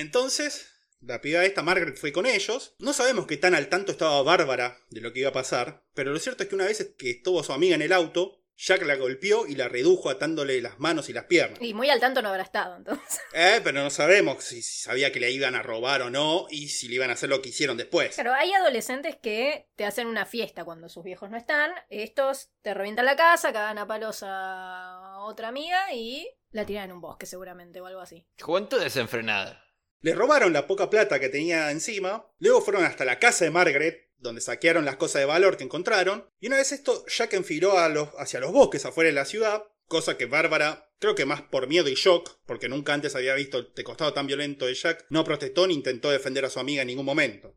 Entonces, 0.00 0.70
la 1.00 1.20
piba 1.20 1.44
esta, 1.44 1.62
Margaret, 1.62 1.98
fue 1.98 2.12
con 2.12 2.26
ellos. 2.26 2.74
No 2.78 2.92
sabemos 2.92 3.26
qué 3.26 3.36
tan 3.36 3.54
al 3.54 3.68
tanto 3.68 3.92
estaba 3.92 4.22
Bárbara 4.22 4.78
de 4.88 5.02
lo 5.02 5.12
que 5.12 5.20
iba 5.20 5.28
a 5.28 5.34
pasar, 5.34 5.84
pero 5.94 6.12
lo 6.12 6.18
cierto 6.18 6.42
es 6.42 6.48
que 6.48 6.54
una 6.54 6.66
vez 6.66 6.94
que 6.96 7.10
estuvo 7.10 7.42
su 7.42 7.52
amiga 7.52 7.74
en 7.74 7.82
el 7.82 7.92
auto, 7.92 8.40
Jack 8.56 8.82
la 8.82 8.96
golpeó 8.96 9.46
y 9.46 9.54
la 9.54 9.68
redujo 9.68 10.10
atándole 10.10 10.60
las 10.60 10.78
manos 10.78 11.08
y 11.08 11.14
las 11.14 11.24
piernas. 11.24 11.58
Y 11.62 11.72
muy 11.72 11.88
al 11.88 12.00
tanto 12.00 12.20
no 12.20 12.28
habrá 12.28 12.42
estado, 12.42 12.76
entonces. 12.76 13.20
Eh, 13.32 13.60
pero 13.64 13.82
no 13.82 13.90
sabemos 13.90 14.44
si 14.44 14.60
sabía 14.60 15.12
que 15.12 15.20
le 15.20 15.30
iban 15.30 15.54
a 15.54 15.62
robar 15.62 16.02
o 16.02 16.10
no 16.10 16.46
y 16.50 16.68
si 16.68 16.88
le 16.88 16.96
iban 16.96 17.10
a 17.10 17.14
hacer 17.14 17.30
lo 17.30 17.40
que 17.40 17.50
hicieron 17.50 17.76
después. 17.76 18.14
Claro, 18.14 18.34
hay 18.34 18.52
adolescentes 18.52 19.16
que 19.16 19.68
te 19.76 19.86
hacen 19.86 20.06
una 20.06 20.26
fiesta 20.26 20.64
cuando 20.64 20.88
sus 20.88 21.04
viejos 21.04 21.30
no 21.30 21.38
están. 21.38 21.72
Estos 21.88 22.50
te 22.60 22.74
revientan 22.74 23.06
la 23.06 23.16
casa, 23.16 23.52
cagan 23.52 23.78
a 23.78 23.86
palos 23.86 24.22
a 24.22 25.20
otra 25.20 25.48
amiga 25.48 25.92
y 25.94 26.28
la 26.50 26.66
tiran 26.66 26.84
en 26.86 26.92
un 26.92 27.00
bosque, 27.00 27.24
seguramente, 27.24 27.80
o 27.80 27.86
algo 27.86 28.00
así. 28.00 28.26
Juventud 28.40 28.80
desenfrenada. 28.80 29.64
Le 30.02 30.14
robaron 30.14 30.52
la 30.52 30.66
poca 30.66 30.88
plata 30.90 31.20
que 31.20 31.28
tenía 31.28 31.70
encima, 31.70 32.26
luego 32.38 32.62
fueron 32.62 32.84
hasta 32.84 33.04
la 33.04 33.18
casa 33.18 33.44
de 33.44 33.50
Margaret, 33.50 34.08
donde 34.18 34.40
saquearon 34.40 34.84
las 34.84 34.96
cosas 34.96 35.20
de 35.20 35.26
valor 35.26 35.56
que 35.56 35.64
encontraron, 35.64 36.28
y 36.40 36.46
una 36.48 36.56
vez 36.56 36.72
esto, 36.72 37.04
Jack 37.06 37.34
enfiló 37.34 37.78
a 37.78 37.88
los, 37.88 38.08
hacia 38.18 38.40
los 38.40 38.52
bosques 38.52 38.84
afuera 38.84 39.08
de 39.08 39.14
la 39.14 39.24
ciudad, 39.24 39.64
cosa 39.86 40.16
que 40.16 40.26
Bárbara, 40.26 40.90
creo 40.98 41.14
que 41.14 41.24
más 41.24 41.42
por 41.42 41.66
miedo 41.68 41.88
y 41.88 41.94
shock, 41.94 42.38
porque 42.46 42.68
nunca 42.68 42.92
antes 42.94 43.14
había 43.16 43.34
visto 43.34 43.58
el 43.74 43.84
costado 43.84 44.12
tan 44.12 44.26
violento 44.26 44.66
de 44.66 44.74
Jack, 44.74 45.06
no 45.10 45.24
protestó 45.24 45.66
ni 45.66 45.74
intentó 45.74 46.10
defender 46.10 46.44
a 46.44 46.50
su 46.50 46.60
amiga 46.60 46.82
en 46.82 46.88
ningún 46.88 47.06
momento. 47.06 47.56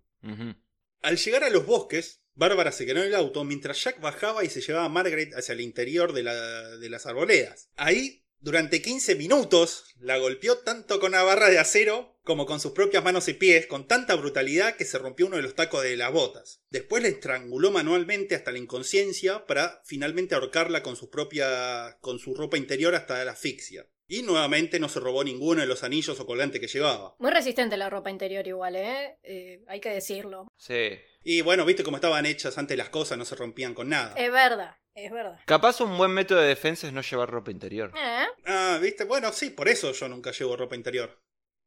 Al 1.01 1.17
llegar 1.17 1.43
a 1.43 1.49
los 1.49 1.65
bosques, 1.65 2.21
Bárbara 2.33 2.71
se 2.71 2.85
quedó 2.85 3.01
en 3.01 3.07
el 3.07 3.15
auto 3.15 3.43
mientras 3.43 3.83
Jack 3.83 3.99
bajaba 3.99 4.43
y 4.43 4.49
se 4.49 4.61
llevaba 4.61 4.85
a 4.85 4.89
Margaret 4.89 5.33
hacia 5.35 5.53
el 5.53 5.61
interior 5.61 6.13
de, 6.13 6.23
la- 6.23 6.77
de 6.77 6.89
las 6.89 7.05
arboledas. 7.05 7.69
Ahí, 7.75 8.23
durante 8.39 8.81
15 8.81 9.15
minutos, 9.15 9.83
la 9.99 10.17
golpeó 10.17 10.57
tanto 10.59 10.99
con 10.99 11.09
una 11.11 11.23
barra 11.23 11.49
de 11.49 11.59
acero 11.59 12.12
como 12.23 12.45
con 12.45 12.59
sus 12.59 12.71
propias 12.71 13.03
manos 13.03 13.27
y 13.27 13.33
pies, 13.33 13.67
con 13.67 13.87
tanta 13.87 14.15
brutalidad 14.15 14.75
que 14.75 14.85
se 14.85 14.97
rompió 14.97 15.27
uno 15.27 15.37
de 15.37 15.43
los 15.43 15.55
tacos 15.55 15.83
de 15.83 15.97
las 15.97 16.11
botas. 16.11 16.61
Después 16.69 17.03
la 17.03 17.09
estranguló 17.09 17.71
manualmente 17.71 18.35
hasta 18.35 18.51
la 18.51 18.59
inconsciencia 18.59 19.45
para 19.45 19.81
finalmente 19.85 20.35
ahorcarla 20.35 20.83
con 20.83 20.95
su 20.95 21.09
propia. 21.09 21.97
con 22.01 22.19
su 22.19 22.33
ropa 22.35 22.57
interior 22.57 22.95
hasta 22.95 23.23
la 23.23 23.31
asfixia. 23.31 23.87
Y 24.07 24.21
nuevamente 24.21 24.79
no 24.79 24.89
se 24.89 24.99
robó 24.99 25.23
ninguno 25.23 25.61
de 25.61 25.67
los 25.67 25.83
anillos 25.83 26.19
o 26.19 26.25
colgantes 26.25 26.59
que 26.59 26.67
llevaba. 26.67 27.15
Muy 27.19 27.31
resistente 27.31 27.77
la 27.77 27.89
ropa 27.89 28.11
interior 28.11 28.45
igual, 28.45 28.75
¿eh? 28.75 29.17
Eh, 29.23 29.63
hay 29.67 29.79
que 29.79 29.89
decirlo. 29.89 30.47
Sí. 30.57 30.91
Y 31.23 31.41
bueno, 31.41 31.65
viste 31.65 31.83
cómo 31.83 31.97
estaban 31.97 32.25
hechas 32.25 32.57
antes 32.57 32.77
las 32.77 32.89
cosas, 32.89 33.17
no 33.17 33.25
se 33.25 33.35
rompían 33.35 33.73
con 33.73 33.89
nada. 33.89 34.13
Es 34.17 34.31
verdad, 34.31 34.75
es 34.93 35.09
verdad. 35.09 35.39
Capaz 35.45 35.79
un 35.79 35.97
buen 35.97 36.11
método 36.11 36.41
de 36.41 36.47
defensa 36.47 36.85
es 36.85 36.93
no 36.93 37.01
llevar 37.01 37.29
ropa 37.29 37.51
interior. 37.51 37.91
¿Eh? 37.95 38.25
Ah, 38.45 38.77
viste, 38.81 39.05
bueno, 39.05 39.31
sí, 39.31 39.49
por 39.51 39.69
eso 39.69 39.93
yo 39.93 40.09
nunca 40.09 40.31
llevo 40.31 40.57
ropa 40.57 40.75
interior. 40.75 41.22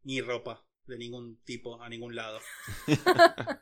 Ni 0.07 0.21
ropa 0.21 0.65
de 0.87 0.97
ningún 0.97 1.43
tipo 1.43 1.83
a 1.83 1.89
ningún 1.89 2.15
lado. 2.15 2.39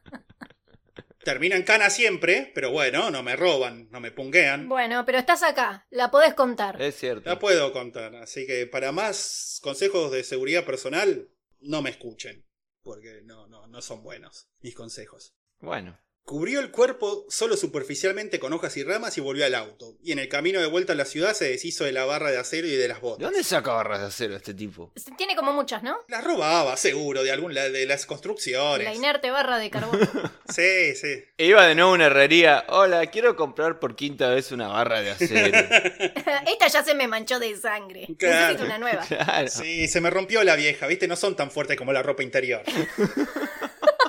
Termina 1.24 1.56
en 1.56 1.62
cana 1.62 1.88
siempre, 1.88 2.52
pero 2.54 2.70
bueno, 2.70 3.10
no 3.10 3.22
me 3.22 3.34
roban, 3.34 3.88
no 3.90 3.98
me 3.98 4.12
punguean. 4.12 4.68
Bueno, 4.68 5.06
pero 5.06 5.16
estás 5.16 5.42
acá, 5.42 5.86
la 5.88 6.10
podés 6.10 6.34
contar. 6.34 6.82
Es 6.82 6.96
cierto. 6.96 7.30
La 7.30 7.38
puedo 7.38 7.72
contar, 7.72 8.14
así 8.16 8.46
que 8.46 8.66
para 8.66 8.92
más 8.92 9.58
consejos 9.62 10.12
de 10.12 10.22
seguridad 10.22 10.66
personal, 10.66 11.30
no 11.60 11.80
me 11.80 11.88
escuchen, 11.88 12.46
porque 12.82 13.22
no, 13.24 13.48
no, 13.48 13.66
no 13.68 13.80
son 13.80 14.02
buenos 14.02 14.50
mis 14.60 14.74
consejos. 14.74 15.34
Bueno. 15.60 15.98
Cubrió 16.24 16.60
el 16.60 16.70
cuerpo 16.70 17.26
solo 17.28 17.54
superficialmente 17.54 18.38
con 18.40 18.54
hojas 18.54 18.74
y 18.78 18.82
ramas 18.82 19.18
y 19.18 19.20
volvió 19.20 19.44
al 19.44 19.54
auto. 19.54 19.94
Y 20.02 20.12
en 20.12 20.18
el 20.18 20.30
camino 20.30 20.58
de 20.58 20.64
vuelta 20.66 20.94
a 20.94 20.96
la 20.96 21.04
ciudad 21.04 21.34
se 21.34 21.50
deshizo 21.50 21.84
de 21.84 21.92
la 21.92 22.06
barra 22.06 22.30
de 22.30 22.38
acero 22.38 22.66
y 22.66 22.70
de 22.70 22.88
las 22.88 22.96
¿De 22.96 23.02
botas. 23.02 23.24
dónde 23.24 23.44
saca 23.44 23.74
barras 23.74 24.00
de 24.00 24.06
acero 24.06 24.34
este 24.34 24.54
tipo? 24.54 24.90
Tiene 25.18 25.36
como 25.36 25.52
muchas, 25.52 25.82
¿no? 25.82 25.98
Las 26.08 26.24
robaba, 26.24 26.78
seguro, 26.78 27.22
de 27.22 27.30
algún 27.30 27.52
de 27.52 27.84
las 27.84 28.06
construcciones. 28.06 28.86
La 28.88 28.94
inerte 28.94 29.30
barra 29.30 29.58
de 29.58 29.70
carbón. 29.70 30.00
Sí, 30.48 30.94
sí. 30.94 31.24
Iba 31.38 31.66
de 31.66 31.74
nuevo 31.74 31.90
a 31.90 31.94
una 31.94 32.06
herrería. 32.06 32.64
Hola, 32.68 33.06
quiero 33.06 33.34
comprar 33.34 33.78
por 33.80 33.96
quinta 33.96 34.28
vez 34.28 34.52
una 34.52 34.68
barra 34.68 35.00
de 35.02 35.10
acero. 35.10 35.56
Esta 36.46 36.68
ya 36.68 36.84
se 36.84 36.94
me 36.94 37.08
manchó 37.08 37.38
de 37.38 37.56
sangre. 37.56 38.06
Claro. 38.18 38.52
Necesito 38.52 38.64
una 38.64 38.78
nueva. 38.78 39.04
Claro. 39.08 39.48
Sí, 39.48 39.88
se 39.88 40.00
me 40.00 40.10
rompió 40.10 40.42
la 40.44 40.54
vieja, 40.56 40.86
¿viste? 40.86 41.06
No 41.08 41.16
son 41.16 41.34
tan 41.36 41.50
fuertes 41.50 41.76
como 41.76 41.92
la 41.92 42.02
ropa 42.02 42.22
interior. 42.22 42.62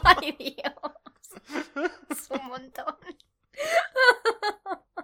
Ay, 0.04 0.36
Dios. 0.38 0.74
Es 2.10 2.30
un 2.30 2.46
montón. 2.46 2.96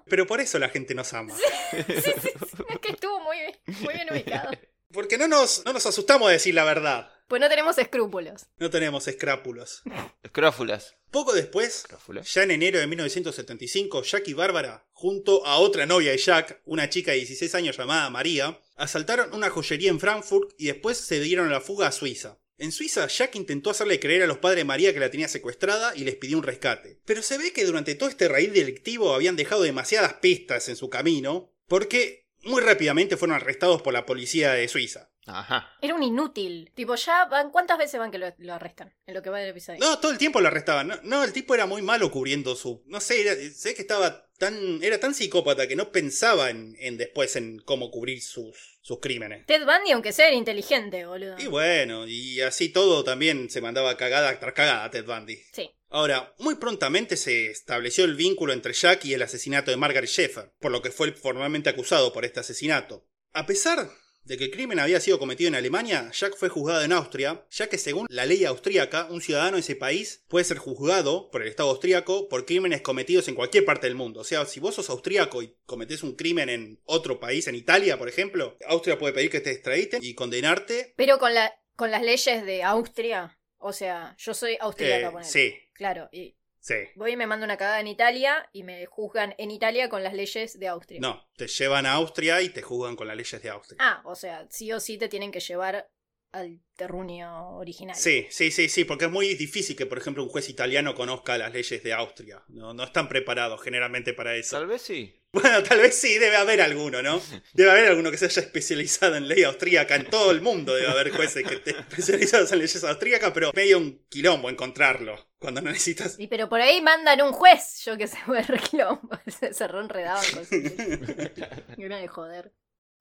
Pero 0.06 0.28
por 0.28 0.42
eso 0.42 0.60
la 0.60 0.70
gente 0.70 0.94
nos 0.94 1.14
ama. 1.14 1.34
Es 1.72 2.80
que 2.82 2.92
estuvo 2.92 3.20
muy 3.22 3.38
bien, 3.38 3.60
muy 3.82 3.94
bien 3.94 4.08
ubicado. 4.12 4.52
Porque 4.92 5.18
no 5.18 5.28
nos, 5.28 5.64
no 5.66 5.74
nos 5.74 5.86
asustamos 5.86 6.28
de 6.28 6.34
decir 6.34 6.54
la 6.54 6.66
verdad. 6.66 7.10
Pues 7.28 7.40
no 7.40 7.48
tenemos 7.48 7.78
escrúpulos. 7.78 8.48
No 8.58 8.70
tenemos 8.70 9.08
escrápulos. 9.08 9.84
Escrófulas. 10.22 10.98
Poco 11.12 11.32
después, 11.32 11.86
ya 12.26 12.44
en 12.44 12.52
enero 12.52 12.80
de 12.80 12.88
1975, 12.88 14.04
Jack 14.04 14.28
y 14.28 14.34
Bárbara, 14.34 14.86
junto 14.92 15.46
a 15.46 15.58
otra 15.60 15.86
novia 15.86 16.12
de 16.12 16.18
Jack, 16.18 16.62
una 16.66 16.90
chica 16.90 17.12
de 17.12 17.18
16 17.20 17.56
años 17.56 17.78
llamada 17.78 18.10
María, 18.10 18.60
asaltaron 18.76 19.34
una 19.34 19.50
joyería 19.50 19.92
en 19.92 20.02
Frankfurt 20.02 20.52
y 20.58 20.68
después 20.68 20.98
se 20.98 21.22
dieron 21.22 21.48
a 21.48 21.52
la 21.52 21.62
fuga 21.62 21.88
a 21.88 21.92
Suiza. 21.94 22.38
En 22.62 22.72
Suiza, 22.72 23.08
Jack 23.08 23.36
intentó 23.36 23.72
hacerle 23.72 24.00
creer 24.00 24.22
a 24.24 24.28
los 24.28 24.38
padres 24.38 24.58
de 24.58 24.66
María 24.66 24.94
que 24.94 25.00
la 25.00 25.10
tenía 25.10 25.28
secuestrada 25.28 25.94
y 25.96 26.04
les 26.04 26.16
pidió 26.16 26.38
un 26.38 26.44
rescate. 26.44 27.00
Pero 27.06 27.22
se 27.24 27.38
ve 27.38 27.52
que 27.54 27.66
durante 27.66 27.96
todo 27.96 28.08
este 28.08 28.28
raíz 28.28 28.54
delictivo 28.54 29.14
habían 29.16 29.36
dejado 29.36 29.64
demasiadas 29.64 30.14
pistas 30.16 30.70
en 30.70 30.76
su 30.76 30.90
camino, 30.90 31.52
porque 31.68 32.28
muy 32.44 32.62
rápidamente 32.62 33.18
fueron 33.18 33.36
arrestados 33.36 33.82
por 33.82 33.94
la 33.94 34.06
policía 34.06 34.54
de 34.54 34.68
Suiza. 34.68 35.10
Ajá. 35.26 35.70
Era 35.82 35.96
un 35.96 36.04
inútil. 36.04 36.72
Tipo, 36.76 36.96
ya 36.96 37.26
van. 37.26 37.52
¿Cuántas 37.52 37.78
veces 37.78 38.00
van 38.00 38.12
que 38.12 38.18
lo, 38.18 38.34
lo 38.40 38.54
arrestan? 38.56 38.94
En 39.06 39.14
lo 39.14 39.22
que 39.22 39.30
va 39.30 39.40
del 39.40 39.50
episodio. 39.50 39.80
No, 39.80 40.00
todo 40.00 40.12
el 40.12 40.18
tiempo 40.18 40.42
lo 40.42 40.48
arrestaban. 40.48 40.88
No, 40.88 41.00
no, 41.04 41.24
el 41.24 41.32
tipo 41.34 41.54
era 41.54 41.66
muy 41.68 41.82
malo 41.84 42.12
cubriendo 42.12 42.56
su. 42.56 42.84
No 42.88 43.00
sé, 43.00 43.22
era- 43.22 43.36
sé 43.54 43.76
que 43.76 43.84
estaba 43.84 44.28
tan. 44.40 44.84
Era 44.84 45.00
tan 45.00 45.14
psicópata 45.14 45.68
que 45.68 45.76
no 45.76 45.92
pensaba 45.92 46.50
en, 46.50 46.76
en 46.80 46.98
después 46.98 47.36
en 47.36 47.60
cómo 47.60 47.92
cubrir 47.92 48.22
sus, 48.24 48.71
sus 48.82 49.00
crímenes. 49.00 49.46
Ted 49.46 49.66
Bundy, 49.66 49.92
aunque 49.92 50.12
sea, 50.12 50.28
era 50.28 50.36
inteligente, 50.36 51.06
boludo. 51.06 51.36
Y 51.40 51.48
bueno, 51.48 52.08
y 52.08 52.42
así 52.42 52.70
todo 52.70 53.04
también 53.04 53.50
se 53.50 53.62
mandaba 53.62 53.96
cagada 53.96 54.38
tras 54.40 54.54
cagada 54.54 54.84
a 54.84 54.92
Ted 54.92 55.06
Bundy. 55.06 55.38
Sí. 55.54 55.72
Ahora, 55.90 56.34
muy 56.40 56.56
prontamente 56.56 57.18
se 57.18 57.52
estableció 57.52 58.06
el 58.06 58.16
vínculo 58.16 58.54
entre 58.54 58.74
Jack 58.74 59.06
y 59.06 59.14
el 59.14 59.22
asesinato 59.22 59.72
de 59.72 59.78
Margaret 59.78 60.10
Sheffer, 60.10 60.54
por 60.60 60.72
lo 60.72 60.82
que 60.82 60.90
fue 60.90 61.12
formalmente 61.12 61.70
acusado 61.70 62.14
por 62.14 62.26
este 62.26 62.40
asesinato. 62.40 63.06
A 63.34 63.46
pesar 63.46 63.90
de 64.24 64.38
que 64.38 64.46
el 64.46 64.52
crimen 64.52 64.80
había 64.80 65.00
sido 65.00 65.20
cometido 65.20 65.48
en 65.48 65.56
Alemania, 65.56 66.10
Jack 66.14 66.36
fue 66.36 66.50
juzgado 66.50 66.84
en 66.84 66.92
Austria, 66.92 67.46
ya 67.50 67.68
que 67.68 67.78
según 67.78 68.08
la 68.10 68.26
ley 68.26 68.46
austríaca, 68.46 69.08
un 69.10 69.22
ciudadano 69.22 69.58
de 69.58 69.62
ese 69.62 69.76
país 69.76 70.24
puede 70.28 70.46
ser 70.46 70.58
juzgado 70.58 71.30
por 71.32 71.42
el 71.42 71.48
Estado 71.48 71.70
austríaco 71.70 72.30
por 72.30 72.46
crímenes 72.46 72.82
cometidos 72.82 73.28
en 73.28 73.36
cualquier 73.36 73.66
parte 73.66 73.88
del 73.88 73.96
mundo. 73.96 74.22
O 74.22 74.24
sea, 74.24 74.46
si 74.46 74.60
vos 74.60 74.76
sos 74.76 74.90
austríaco 74.90 75.42
y 75.42 75.56
cometés 75.66 76.04
un 76.04 76.16
crimen 76.16 76.50
en 76.50 76.80
otro 76.86 77.20
país, 77.20 77.48
en 77.48 77.56
Italia, 77.56 77.98
por 77.98 78.10
ejemplo, 78.10 78.58
Austria 78.68 78.98
puede 78.98 79.14
pedir 79.14 79.30
que 79.30 79.42
te 79.42 79.52
extraditen 79.52 80.04
y 80.04 80.14
condenarte. 80.14 80.94
Pero 80.96 81.18
con, 81.18 81.34
la, 81.34 81.54
con 81.76 81.92
las 81.92 82.04
leyes 82.04 82.46
de 82.46 82.64
Austria. 82.64 83.38
O 83.58 83.74
sea, 83.74 84.16
yo 84.18 84.34
soy 84.34 84.58
austríaca, 84.60 85.22
eh, 85.22 85.24
sí, 85.24 85.54
Claro, 85.74 86.10
y 86.12 86.36
sí. 86.62 86.76
voy 86.96 87.12
y 87.12 87.18
me 87.18 87.28
mando 87.28 87.46
una 87.46 87.58
cagada 87.58 87.82
en 87.82 87.88
Italia 87.88 88.50
y 88.54 88.64
me 88.64 88.86
juzgan 88.86 89.36
en 89.38 89.52
Italia 89.52 89.90
con 89.90 90.04
las 90.04 90.14
leyes 90.14 90.58
de 90.58 90.68
Austria. 90.68 91.00
No, 91.02 91.28
te 91.36 91.48
llevan 91.48 91.86
a 91.86 91.94
Austria 91.94 92.42
y 92.42 92.50
te 92.50 92.62
juzgan 92.62 92.96
con 92.96 93.08
las 93.08 93.18
leyes 93.18 93.42
de 93.42 93.50
Austria. 93.50 93.78
Ah, 93.82 94.02
o 94.06 94.16
sea, 94.16 94.48
sí 94.50 94.72
o 94.72 94.80
sí 94.80 94.98
te 94.98 95.10
tienen 95.10 95.32
que 95.32 95.40
llevar 95.40 95.92
al 96.32 96.60
terruño 96.76 97.58
original. 97.58 97.96
Sí, 97.96 98.28
sí, 98.30 98.52
sí, 98.52 98.70
sí, 98.70 98.86
porque 98.86 99.06
es 99.06 99.12
muy 99.12 99.36
difícil 99.36 99.76
que, 99.76 99.86
por 99.86 99.98
ejemplo, 99.98 100.24
un 100.24 100.30
juez 100.30 100.50
italiano 100.50 100.96
conozca 100.96 101.38
las 101.38 101.52
leyes 101.52 101.84
de 101.84 101.94
Austria. 101.94 102.44
No, 102.48 102.74
no 102.74 102.84
están 102.84 103.10
preparados 103.10 103.62
generalmente 103.62 104.14
para 104.14 104.36
eso. 104.36 104.58
Tal 104.58 104.68
vez 104.68 104.82
sí. 104.82 105.18
Bueno, 105.34 105.64
tal 105.64 105.80
vez 105.80 105.96
sí, 105.96 106.18
debe 106.18 106.36
haber 106.36 106.60
alguno, 106.60 107.02
¿no? 107.02 107.22
Debe 107.54 107.72
haber 107.72 107.88
alguno 107.88 108.12
que 108.12 108.18
se 108.18 108.26
haya 108.26 108.42
especializado 108.42 109.16
en 109.16 109.30
ley 109.30 109.44
austríaca. 109.44 109.96
En 109.96 110.10
todo 110.10 110.30
el 110.30 110.42
mundo 110.42 110.76
debe 110.76 110.90
haber 110.90 111.12
jueces 111.12 111.48
que 111.48 111.56
estén 111.56 111.78
especializados 111.90 112.52
en 112.52 112.60
leyes 112.60 112.84
austríacas, 112.84 113.32
pero 113.34 113.52
medio 113.56 113.78
un 113.78 114.06
quilombo 114.10 114.50
encontrarlo 114.50 115.31
cuando 115.42 115.62
no 115.62 115.72
necesitas. 115.72 116.20
Y 116.20 116.28
pero 116.28 116.48
por 116.48 116.62
ahí 116.62 116.82
mandan 116.82 117.22
un 117.22 117.34
juez, 117.34 117.82
yo 117.84 117.98
que 117.98 118.08
sé, 118.08 118.18
quilombo. 118.70 119.10
Se 119.28 119.54
cerró 119.54 119.82
enredaban 119.82 120.24
con 120.34 120.46
su... 120.46 120.56
Y 121.78 121.86
una 121.86 121.98
de 121.98 122.08
joder. 122.08 122.54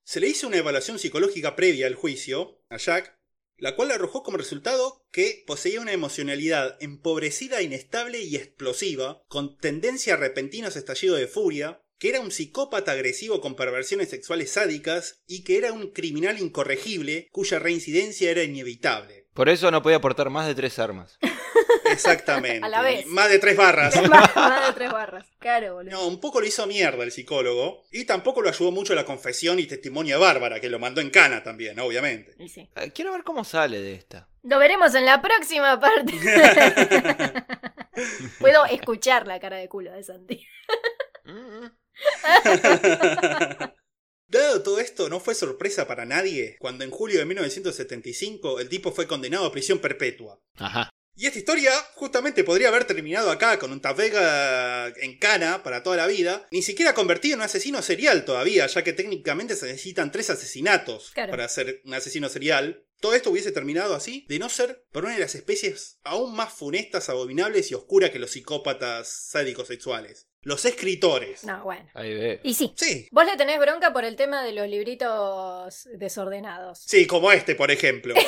Se 0.02 0.20
le 0.20 0.28
hizo 0.28 0.48
una 0.48 0.56
evaluación 0.56 0.98
psicológica 0.98 1.54
previa 1.54 1.86
al 1.86 1.94
juicio 1.94 2.62
a 2.70 2.78
Jack, 2.78 3.16
la 3.58 3.76
cual 3.76 3.90
arrojó 3.90 4.22
como 4.22 4.38
resultado 4.38 5.06
que 5.12 5.44
poseía 5.46 5.82
una 5.82 5.92
emocionalidad 5.92 6.78
empobrecida, 6.80 7.60
inestable 7.60 8.22
y 8.22 8.36
explosiva, 8.36 9.22
con 9.28 9.58
tendencia 9.58 10.14
a 10.14 10.16
repentinos 10.16 10.76
estallidos 10.76 11.18
de 11.18 11.28
furia, 11.28 11.82
que 11.98 12.08
era 12.08 12.20
un 12.20 12.30
psicópata 12.30 12.92
agresivo 12.92 13.42
con 13.42 13.54
perversiones 13.54 14.08
sexuales 14.08 14.52
sádicas 14.52 15.20
y 15.26 15.44
que 15.44 15.58
era 15.58 15.74
un 15.74 15.90
criminal 15.90 16.40
incorregible 16.40 17.28
cuya 17.30 17.58
reincidencia 17.58 18.30
era 18.30 18.42
inevitable. 18.42 19.28
Por 19.34 19.50
eso 19.50 19.70
no 19.70 19.82
podía 19.82 19.98
aportar 19.98 20.30
más 20.30 20.46
de 20.46 20.54
tres 20.54 20.78
armas. 20.78 21.18
Exactamente. 21.90 22.64
A 22.64 22.68
la 22.68 22.82
vez. 22.82 23.06
Más 23.06 23.28
de 23.28 23.38
tres 23.38 23.56
barras. 23.56 23.94
Más, 24.08 24.34
más 24.34 24.66
de 24.68 24.72
tres 24.74 24.92
barras. 24.92 25.26
Claro, 25.38 25.74
boludo. 25.74 25.92
No, 25.92 26.06
un 26.06 26.20
poco 26.20 26.40
lo 26.40 26.46
hizo 26.46 26.66
mierda 26.66 27.02
el 27.04 27.12
psicólogo 27.12 27.84
y 27.90 28.04
tampoco 28.04 28.42
lo 28.42 28.48
ayudó 28.48 28.70
mucho 28.70 28.94
la 28.94 29.04
confesión 29.04 29.58
y 29.58 29.66
testimonio 29.66 30.16
de 30.16 30.20
Bárbara, 30.20 30.60
que 30.60 30.68
lo 30.68 30.78
mandó 30.78 31.00
en 31.00 31.10
cana 31.10 31.42
también, 31.42 31.78
obviamente. 31.80 32.34
Y 32.38 32.48
sí. 32.48 32.68
Eh, 32.76 32.92
Quiero 32.92 33.12
ver 33.12 33.22
cómo 33.22 33.44
sale 33.44 33.80
de 33.80 33.94
esta. 33.94 34.28
Lo 34.42 34.58
veremos 34.58 34.94
en 34.94 35.04
la 35.04 35.20
próxima 35.20 35.78
parte. 35.78 36.12
Puedo 38.38 38.64
escuchar 38.66 39.26
la 39.26 39.40
cara 39.40 39.56
de 39.56 39.68
culo 39.68 39.92
de 39.92 40.02
Santi. 40.02 40.46
Dado 44.28 44.62
todo 44.62 44.78
esto, 44.78 45.08
no 45.08 45.18
fue 45.18 45.34
sorpresa 45.34 45.88
para 45.88 46.06
nadie 46.06 46.56
cuando 46.60 46.84
en 46.84 46.90
julio 46.90 47.18
de 47.18 47.24
1975 47.26 48.60
el 48.60 48.68
tipo 48.68 48.92
fue 48.92 49.08
condenado 49.08 49.44
a 49.44 49.52
prisión 49.52 49.80
perpetua. 49.80 50.38
Ajá. 50.56 50.88
Y 51.16 51.26
esta 51.26 51.38
historia 51.38 51.72
justamente 51.94 52.44
podría 52.44 52.68
haber 52.68 52.84
terminado 52.84 53.30
acá 53.30 53.58
con 53.58 53.72
un 53.72 53.80
Tavega 53.80 54.88
en 54.88 55.18
cana 55.18 55.62
para 55.62 55.82
toda 55.82 55.96
la 55.96 56.06
vida, 56.06 56.46
ni 56.50 56.62
siquiera 56.62 56.94
convertido 56.94 57.34
en 57.34 57.40
un 57.40 57.44
asesino 57.44 57.82
serial 57.82 58.24
todavía, 58.24 58.66
ya 58.66 58.82
que 58.82 58.92
técnicamente 58.94 59.54
se 59.56 59.66
necesitan 59.66 60.12
tres 60.12 60.30
asesinatos 60.30 61.10
Claro. 61.12 61.30
para 61.30 61.48
ser 61.48 61.82
un 61.84 61.92
asesino 61.94 62.28
serial. 62.28 62.84
Todo 63.00 63.14
esto 63.14 63.30
hubiese 63.30 63.52
terminado 63.52 63.94
así, 63.94 64.26
de 64.28 64.38
no 64.38 64.48
ser 64.48 64.84
por 64.92 65.04
una 65.04 65.14
de 65.14 65.20
las 65.20 65.34
especies 65.34 65.98
aún 66.04 66.34
más 66.34 66.52
funestas, 66.52 67.08
abominables 67.08 67.70
y 67.70 67.74
oscuras 67.74 68.10
que 68.10 68.18
los 68.18 68.30
psicópatas 68.30 69.08
sádicos 69.08 69.68
sexuales. 69.68 70.26
Los 70.42 70.64
escritores. 70.64 71.44
No, 71.44 71.64
bueno. 71.64 71.86
Ahí 71.92 72.14
ve. 72.14 72.40
Y 72.44 72.54
sí. 72.54 72.72
Sí, 72.76 73.08
Vos 73.10 73.26
le 73.26 73.36
tenés 73.36 73.58
bronca 73.58 73.92
por 73.92 74.04
el 74.06 74.16
tema 74.16 74.42
de 74.42 74.52
los 74.52 74.66
libritos 74.68 75.86
desordenados. 75.98 76.78
sí, 76.86 77.06
como 77.06 77.30
este, 77.32 77.54
por 77.54 77.70
ejemplo. 77.70 78.14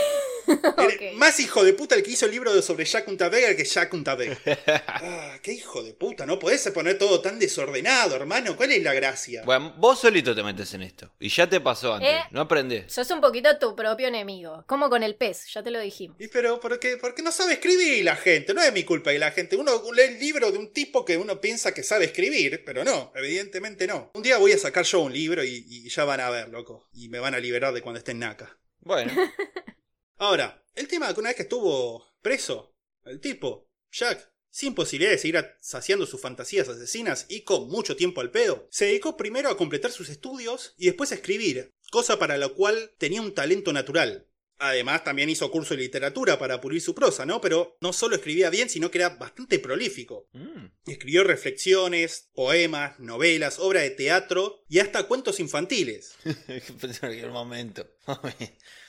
Más 1.16 1.38
hijo 1.40 1.64
de 1.64 1.72
puta 1.72 1.94
el 1.94 2.02
que 2.02 2.12
hizo 2.12 2.26
el 2.26 2.32
libro 2.32 2.60
sobre 2.62 2.84
Jack 2.84 3.08
Untavega 3.08 3.54
que 3.56 3.64
Jack 3.64 3.92
Untavega. 3.92 4.38
ah, 4.86 5.38
qué 5.42 5.52
hijo 5.52 5.82
de 5.82 5.94
puta, 5.94 6.26
no 6.26 6.38
podés 6.38 6.68
poner 6.70 6.98
todo 6.98 7.20
tan 7.20 7.38
desordenado, 7.38 8.16
hermano. 8.16 8.56
¿Cuál 8.56 8.72
es 8.72 8.82
la 8.82 8.94
gracia? 8.94 9.42
Bueno, 9.44 9.74
vos 9.78 10.00
solito 10.00 10.34
te 10.34 10.42
metes 10.42 10.72
en 10.74 10.82
esto. 10.82 11.10
Y 11.18 11.28
ya 11.28 11.48
te 11.48 11.60
pasó 11.60 11.94
antes. 11.94 12.08
Eh. 12.08 12.20
No 12.30 12.42
aprendés. 12.42 12.92
Sos 12.92 13.10
un 13.10 13.20
poquito 13.20 13.58
tu 13.58 13.74
propio 13.74 14.08
enemigo. 14.08 14.64
Como 14.66 14.88
con 14.88 15.02
el 15.02 15.16
pez, 15.16 15.46
ya 15.52 15.62
te 15.62 15.70
lo 15.70 15.80
dijimos. 15.80 16.16
Y 16.20 16.28
pero, 16.28 16.60
¿por 16.60 16.78
qué? 16.78 16.96
Porque 16.96 17.22
no 17.22 17.32
sabe 17.32 17.54
escribir 17.54 18.04
la 18.04 18.16
gente. 18.16 18.54
No 18.54 18.62
es 18.62 18.72
mi 18.72 18.84
culpa 18.84 19.12
que 19.12 19.18
la 19.18 19.30
gente. 19.30 19.56
Uno 19.56 19.82
lee 19.92 20.02
el 20.02 20.18
libro 20.18 20.50
de 20.50 20.58
un 20.58 20.72
tipo 20.72 21.04
que 21.04 21.16
uno 21.16 21.40
piensa 21.40 21.72
que 21.72 21.82
sabe 21.82 22.06
escribir, 22.06 22.62
pero 22.64 22.84
no, 22.84 23.12
evidentemente 23.14 23.86
no. 23.86 24.10
Un 24.14 24.22
día 24.22 24.38
voy 24.38 24.52
a 24.52 24.58
sacar 24.58 24.84
yo 24.84 25.00
un 25.00 25.12
libro 25.12 25.44
y, 25.44 25.64
y 25.68 25.88
ya 25.88 26.04
van 26.04 26.20
a 26.20 26.30
ver, 26.30 26.48
loco. 26.48 26.88
Y 26.92 27.08
me 27.08 27.18
van 27.18 27.34
a 27.34 27.38
liberar 27.38 27.72
de 27.72 27.82
cuando 27.82 27.98
esté 27.98 28.12
en 28.12 28.20
NACA. 28.20 28.58
Bueno. 28.80 29.12
Ahora, 30.22 30.64
el 30.76 30.86
tema 30.86 31.08
de 31.08 31.14
que 31.14 31.20
una 31.20 31.30
vez 31.30 31.36
que 31.36 31.42
estuvo 31.42 32.06
preso, 32.22 32.76
el 33.06 33.18
tipo, 33.18 33.68
Jack, 33.90 34.30
sin 34.50 34.72
posibilidad 34.72 35.10
de 35.10 35.18
seguir 35.18 35.44
saciando 35.58 36.06
sus 36.06 36.20
fantasías 36.20 36.68
asesinas 36.68 37.26
y 37.28 37.40
con 37.40 37.68
mucho 37.68 37.96
tiempo 37.96 38.20
al 38.20 38.30
pedo, 38.30 38.68
se 38.70 38.84
dedicó 38.84 39.16
primero 39.16 39.50
a 39.50 39.56
completar 39.56 39.90
sus 39.90 40.10
estudios 40.10 40.74
y 40.78 40.86
después 40.86 41.10
a 41.10 41.16
escribir, 41.16 41.74
cosa 41.90 42.20
para 42.20 42.38
la 42.38 42.48
cual 42.50 42.92
tenía 42.98 43.20
un 43.20 43.34
talento 43.34 43.72
natural. 43.72 44.28
Además, 44.58 45.02
también 45.02 45.28
hizo 45.28 45.50
curso 45.50 45.74
de 45.74 45.80
literatura 45.80 46.38
para 46.38 46.60
pulir 46.60 46.80
su 46.80 46.94
prosa, 46.94 47.26
¿no? 47.26 47.40
Pero 47.40 47.76
no 47.80 47.92
solo 47.92 48.14
escribía 48.14 48.48
bien, 48.48 48.70
sino 48.70 48.92
que 48.92 48.98
era 48.98 49.08
bastante 49.08 49.58
prolífico. 49.58 50.28
Mm. 50.34 50.66
Escribió 50.86 51.24
reflexiones, 51.24 52.28
poemas, 52.32 52.96
novelas, 53.00 53.58
obra 53.58 53.80
de 53.80 53.90
teatro 53.90 54.62
y 54.68 54.78
hasta 54.78 55.08
cuentos 55.08 55.40
infantiles. 55.40 56.14
Aquel 57.02 57.32
momento. 57.32 57.90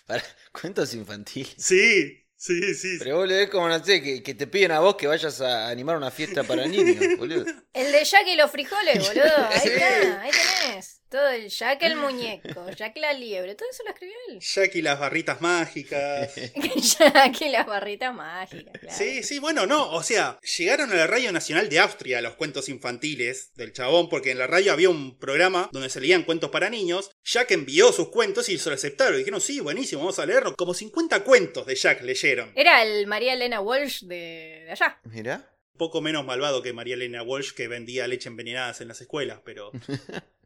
Para, 0.07 0.23
cuentos 0.51 0.93
infantiles. 0.93 1.55
Sí, 1.57 2.23
Sí, 2.43 2.73
sí. 2.73 2.97
Pero 2.99 3.19
vos 3.19 3.27
le 3.29 3.35
ves 3.35 3.49
como, 3.49 3.69
no 3.69 3.81
sé, 3.81 4.03
que, 4.03 4.21
que 4.21 4.33
te 4.33 4.47
piden 4.47 4.73
a 4.73 4.81
vos 4.81 4.97
que 4.97 5.07
vayas 5.07 5.39
a 5.39 5.69
animar 5.69 5.95
una 5.95 6.11
fiesta 6.11 6.43
para 6.43 6.67
niños, 6.67 6.97
boludo. 7.17 7.45
El 7.71 7.89
de 7.89 8.03
Jack 8.03 8.27
y 8.27 8.35
los 8.35 8.51
frijoles, 8.51 9.07
boludo. 9.07 9.47
Ahí 9.49 9.61
está, 9.63 10.21
ahí 10.21 10.31
tenés. 10.31 11.01
Todo 11.13 11.29
el 11.29 11.47
Jack 11.47 11.83
el 11.83 11.95
muñeco, 11.97 12.71
Jack 12.71 12.97
la 12.97 13.13
liebre, 13.13 13.53
todo 13.53 13.69
eso 13.69 13.83
lo 13.83 13.91
escribió 13.91 14.15
él. 14.29 14.39
Jack 14.41 14.73
y 14.73 14.81
las 14.81 14.99
barritas 14.99 15.41
mágicas. 15.41 16.33
Jack 16.75 17.39
y 17.39 17.49
las 17.49 17.67
barritas 17.67 18.15
mágicas, 18.15 18.73
claro. 18.79 18.97
Sí, 18.97 19.21
sí, 19.21 19.37
bueno, 19.37 19.67
no, 19.67 19.91
o 19.91 20.01
sea, 20.01 20.39
llegaron 20.57 20.91
a 20.91 20.95
la 20.95 21.05
Radio 21.05 21.31
Nacional 21.31 21.69
de 21.69 21.77
Austria 21.77 22.19
los 22.19 22.33
cuentos 22.33 22.67
infantiles 22.67 23.53
del 23.53 23.73
chabón, 23.73 24.09
porque 24.09 24.31
en 24.31 24.39
la 24.39 24.47
radio 24.47 24.73
había 24.73 24.89
un 24.89 25.19
programa 25.19 25.69
donde 25.71 25.91
se 25.91 26.01
leían 26.01 26.23
cuentos 26.23 26.49
para 26.49 26.71
niños. 26.71 27.11
Jack 27.23 27.51
envió 27.51 27.91
sus 27.91 28.09
cuentos 28.09 28.49
y 28.49 28.57
se 28.57 28.69
lo 28.69 28.75
aceptaron. 28.75 29.13
Y 29.13 29.19
dijeron, 29.19 29.39
sí, 29.39 29.59
buenísimo, 29.59 30.01
vamos 30.01 30.17
a 30.17 30.25
leerlo. 30.25 30.55
Como 30.55 30.73
50 30.73 31.23
cuentos 31.23 31.67
de 31.67 31.75
Jack 31.75 32.01
leyeron. 32.01 32.51
Era 32.55 32.81
el 32.81 33.05
María 33.05 33.33
Elena 33.33 33.61
Walsh 33.61 34.01
de, 34.05 34.63
de 34.65 34.71
allá. 34.71 34.99
Mirá. 35.03 35.47
poco 35.77 36.01
menos 36.01 36.25
malvado 36.25 36.63
que 36.63 36.73
María 36.73 36.95
Elena 36.95 37.21
Walsh 37.21 37.51
que 37.51 37.67
vendía 37.67 38.07
leche 38.07 38.29
envenenadas 38.29 38.81
en 38.81 38.87
las 38.87 38.99
escuelas, 38.99 39.41
pero... 39.45 39.71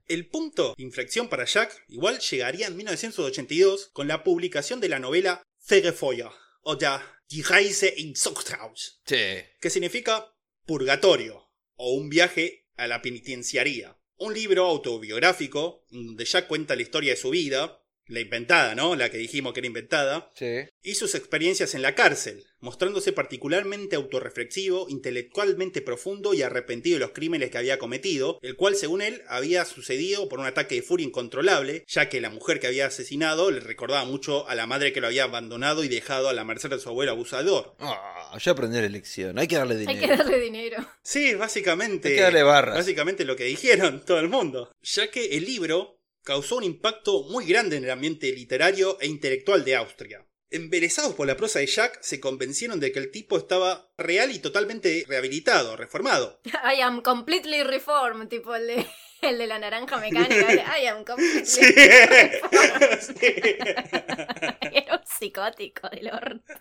El 0.08 0.28
punto 0.30 0.74
de 0.78 0.84
inflexión 0.84 1.28
para 1.28 1.46
Jack 1.46 1.84
igual 1.88 2.20
llegaría 2.20 2.68
en 2.68 2.78
1982 2.78 3.90
con 3.92 4.08
la 4.08 4.24
publicación 4.24 4.80
de 4.80 4.90
la 4.90 5.00
novela 5.00 5.44
Fegefeuer, 5.60 6.30
o 6.62 6.78
ya 6.78 7.20
Die 7.30 7.44
Reise 7.44 7.94
in 7.98 8.16
Zuchthaus, 8.16 9.02
Sí. 9.06 9.44
que 9.60 9.70
significa 9.70 10.34
purgatorio 10.66 11.50
o 11.76 11.94
un 11.94 12.10
viaje 12.10 12.66
a 12.78 12.88
la 12.88 13.02
penitenciaría. 13.02 13.98
Un 14.16 14.34
libro 14.34 14.66
autobiográfico 14.66 15.86
donde 15.90 16.26
Jack 16.26 16.48
cuenta 16.48 16.76
la 16.76 16.82
historia 16.82 17.12
de 17.12 17.18
su 17.20 17.30
vida, 17.30 17.84
la 18.08 18.20
inventada, 18.20 18.76
¿no? 18.76 18.96
La 18.96 19.10
que 19.10 19.18
dijimos 19.18 19.54
que 19.54 19.60
era 19.62 19.68
inventada, 19.68 20.32
Sí. 20.36 20.66
y 20.82 20.96
sus 20.96 21.16
experiencias 21.16 21.76
en 21.76 21.82
la 21.82 21.96
cárcel, 21.96 22.44
mostrándose 22.60 23.12
particularmente 23.12 23.96
autorreflexivo, 23.96 24.88
intelectualmente 24.90 25.82
profundo 25.82 26.34
y 26.34 26.42
arrepentido 26.42 26.96
de 26.96 27.00
los 27.02 27.12
crímenes 27.12 27.50
que 27.52 27.58
había 27.58 27.78
cometido, 27.80 28.40
el 28.42 28.56
cual 28.56 28.76
según 28.76 29.02
él 29.02 29.22
había 29.28 29.66
sucedido 29.66 30.28
por 30.30 30.40
un 30.40 30.46
ataque 30.46 30.76
de 30.76 30.82
furia 30.82 31.06
incontrolable, 31.06 31.84
ya 31.88 32.10
que 32.10 32.22
la 32.22 32.30
mujer 32.30 32.60
que 32.60 32.68
había 32.68 32.88
asesinado 32.88 33.52
le 33.52 33.60
recordaba 33.60 34.06
mucho 34.06 34.48
a 34.50 34.56
la 34.56 34.66
madre 34.68 34.94
que 34.94 35.02
lo 35.02 35.08
había 35.08 35.26
abandonado 35.26 35.84
y 35.84 35.88
dejado 35.88 36.30
a 36.30 36.34
la 36.34 36.44
merced 36.44 36.70
de 36.70 36.80
su 36.80 36.90
abuelo 36.90 37.12
abusador. 37.12 37.76
Ah, 37.80 38.38
ya 38.40 38.52
aprendí 38.52 38.80
la 38.82 38.90
lección. 38.90 39.38
Hay 39.40 39.48
que 39.48 39.56
darle 39.58 39.76
Hay 39.76 39.80
dinero. 39.86 40.00
que 40.02 40.18
darle 40.18 40.40
dinero. 40.40 40.88
Sí, 41.04 41.36
básicamente. 41.36 42.10
Hay 42.10 42.16
que 42.16 42.22
darle 42.22 42.44
barras. 42.44 42.76
Básicamente 42.78 43.26
lo 43.26 43.36
que 43.36 43.44
dijeron 43.46 44.02
todo 44.06 44.20
el 44.20 44.30
mundo. 44.30 44.72
Ya 44.82 45.10
que 45.12 45.38
el 45.38 45.46
libro 45.46 45.97
causó 46.28 46.58
un 46.58 46.66
impacto 46.66 47.24
muy 47.24 47.46
grande 47.46 47.78
en 47.78 47.86
el 47.86 47.90
ambiente 47.90 48.30
literario 48.34 48.98
e 49.00 49.08
intelectual 49.08 49.64
de 49.64 49.78
Austria. 49.78 50.28
Embelesados 50.50 51.16
por 51.16 51.26
la 51.26 51.38
prosa 51.38 51.60
de 51.60 51.68
Jack, 51.68 52.02
se 52.02 52.20
convencieron 52.20 52.82
de 52.82 52.92
que 52.92 53.00
el 53.00 53.12
tipo 53.12 53.38
estaba 53.38 53.94
real 53.98 54.32
y 54.32 54.40
totalmente 54.40 55.06
rehabilitado, 55.08 55.78
reformado. 55.78 56.42
I 56.46 56.82
am 56.82 57.02
completely 57.02 57.64
reformed, 57.64 58.28
tipo 58.28 58.54
el 58.54 58.68
de, 58.68 58.86
el 59.22 59.38
de 59.38 59.48
la 59.48 59.60
naranja 59.60 59.98
mecánica. 59.98 60.80
I 60.80 60.88
am 60.88 61.04
completely 61.04 61.46
Sí. 61.46 61.62
Era 64.72 64.96
un 64.98 65.08
psicótico 65.08 65.90
del 65.90 66.10
orto. 66.10 66.54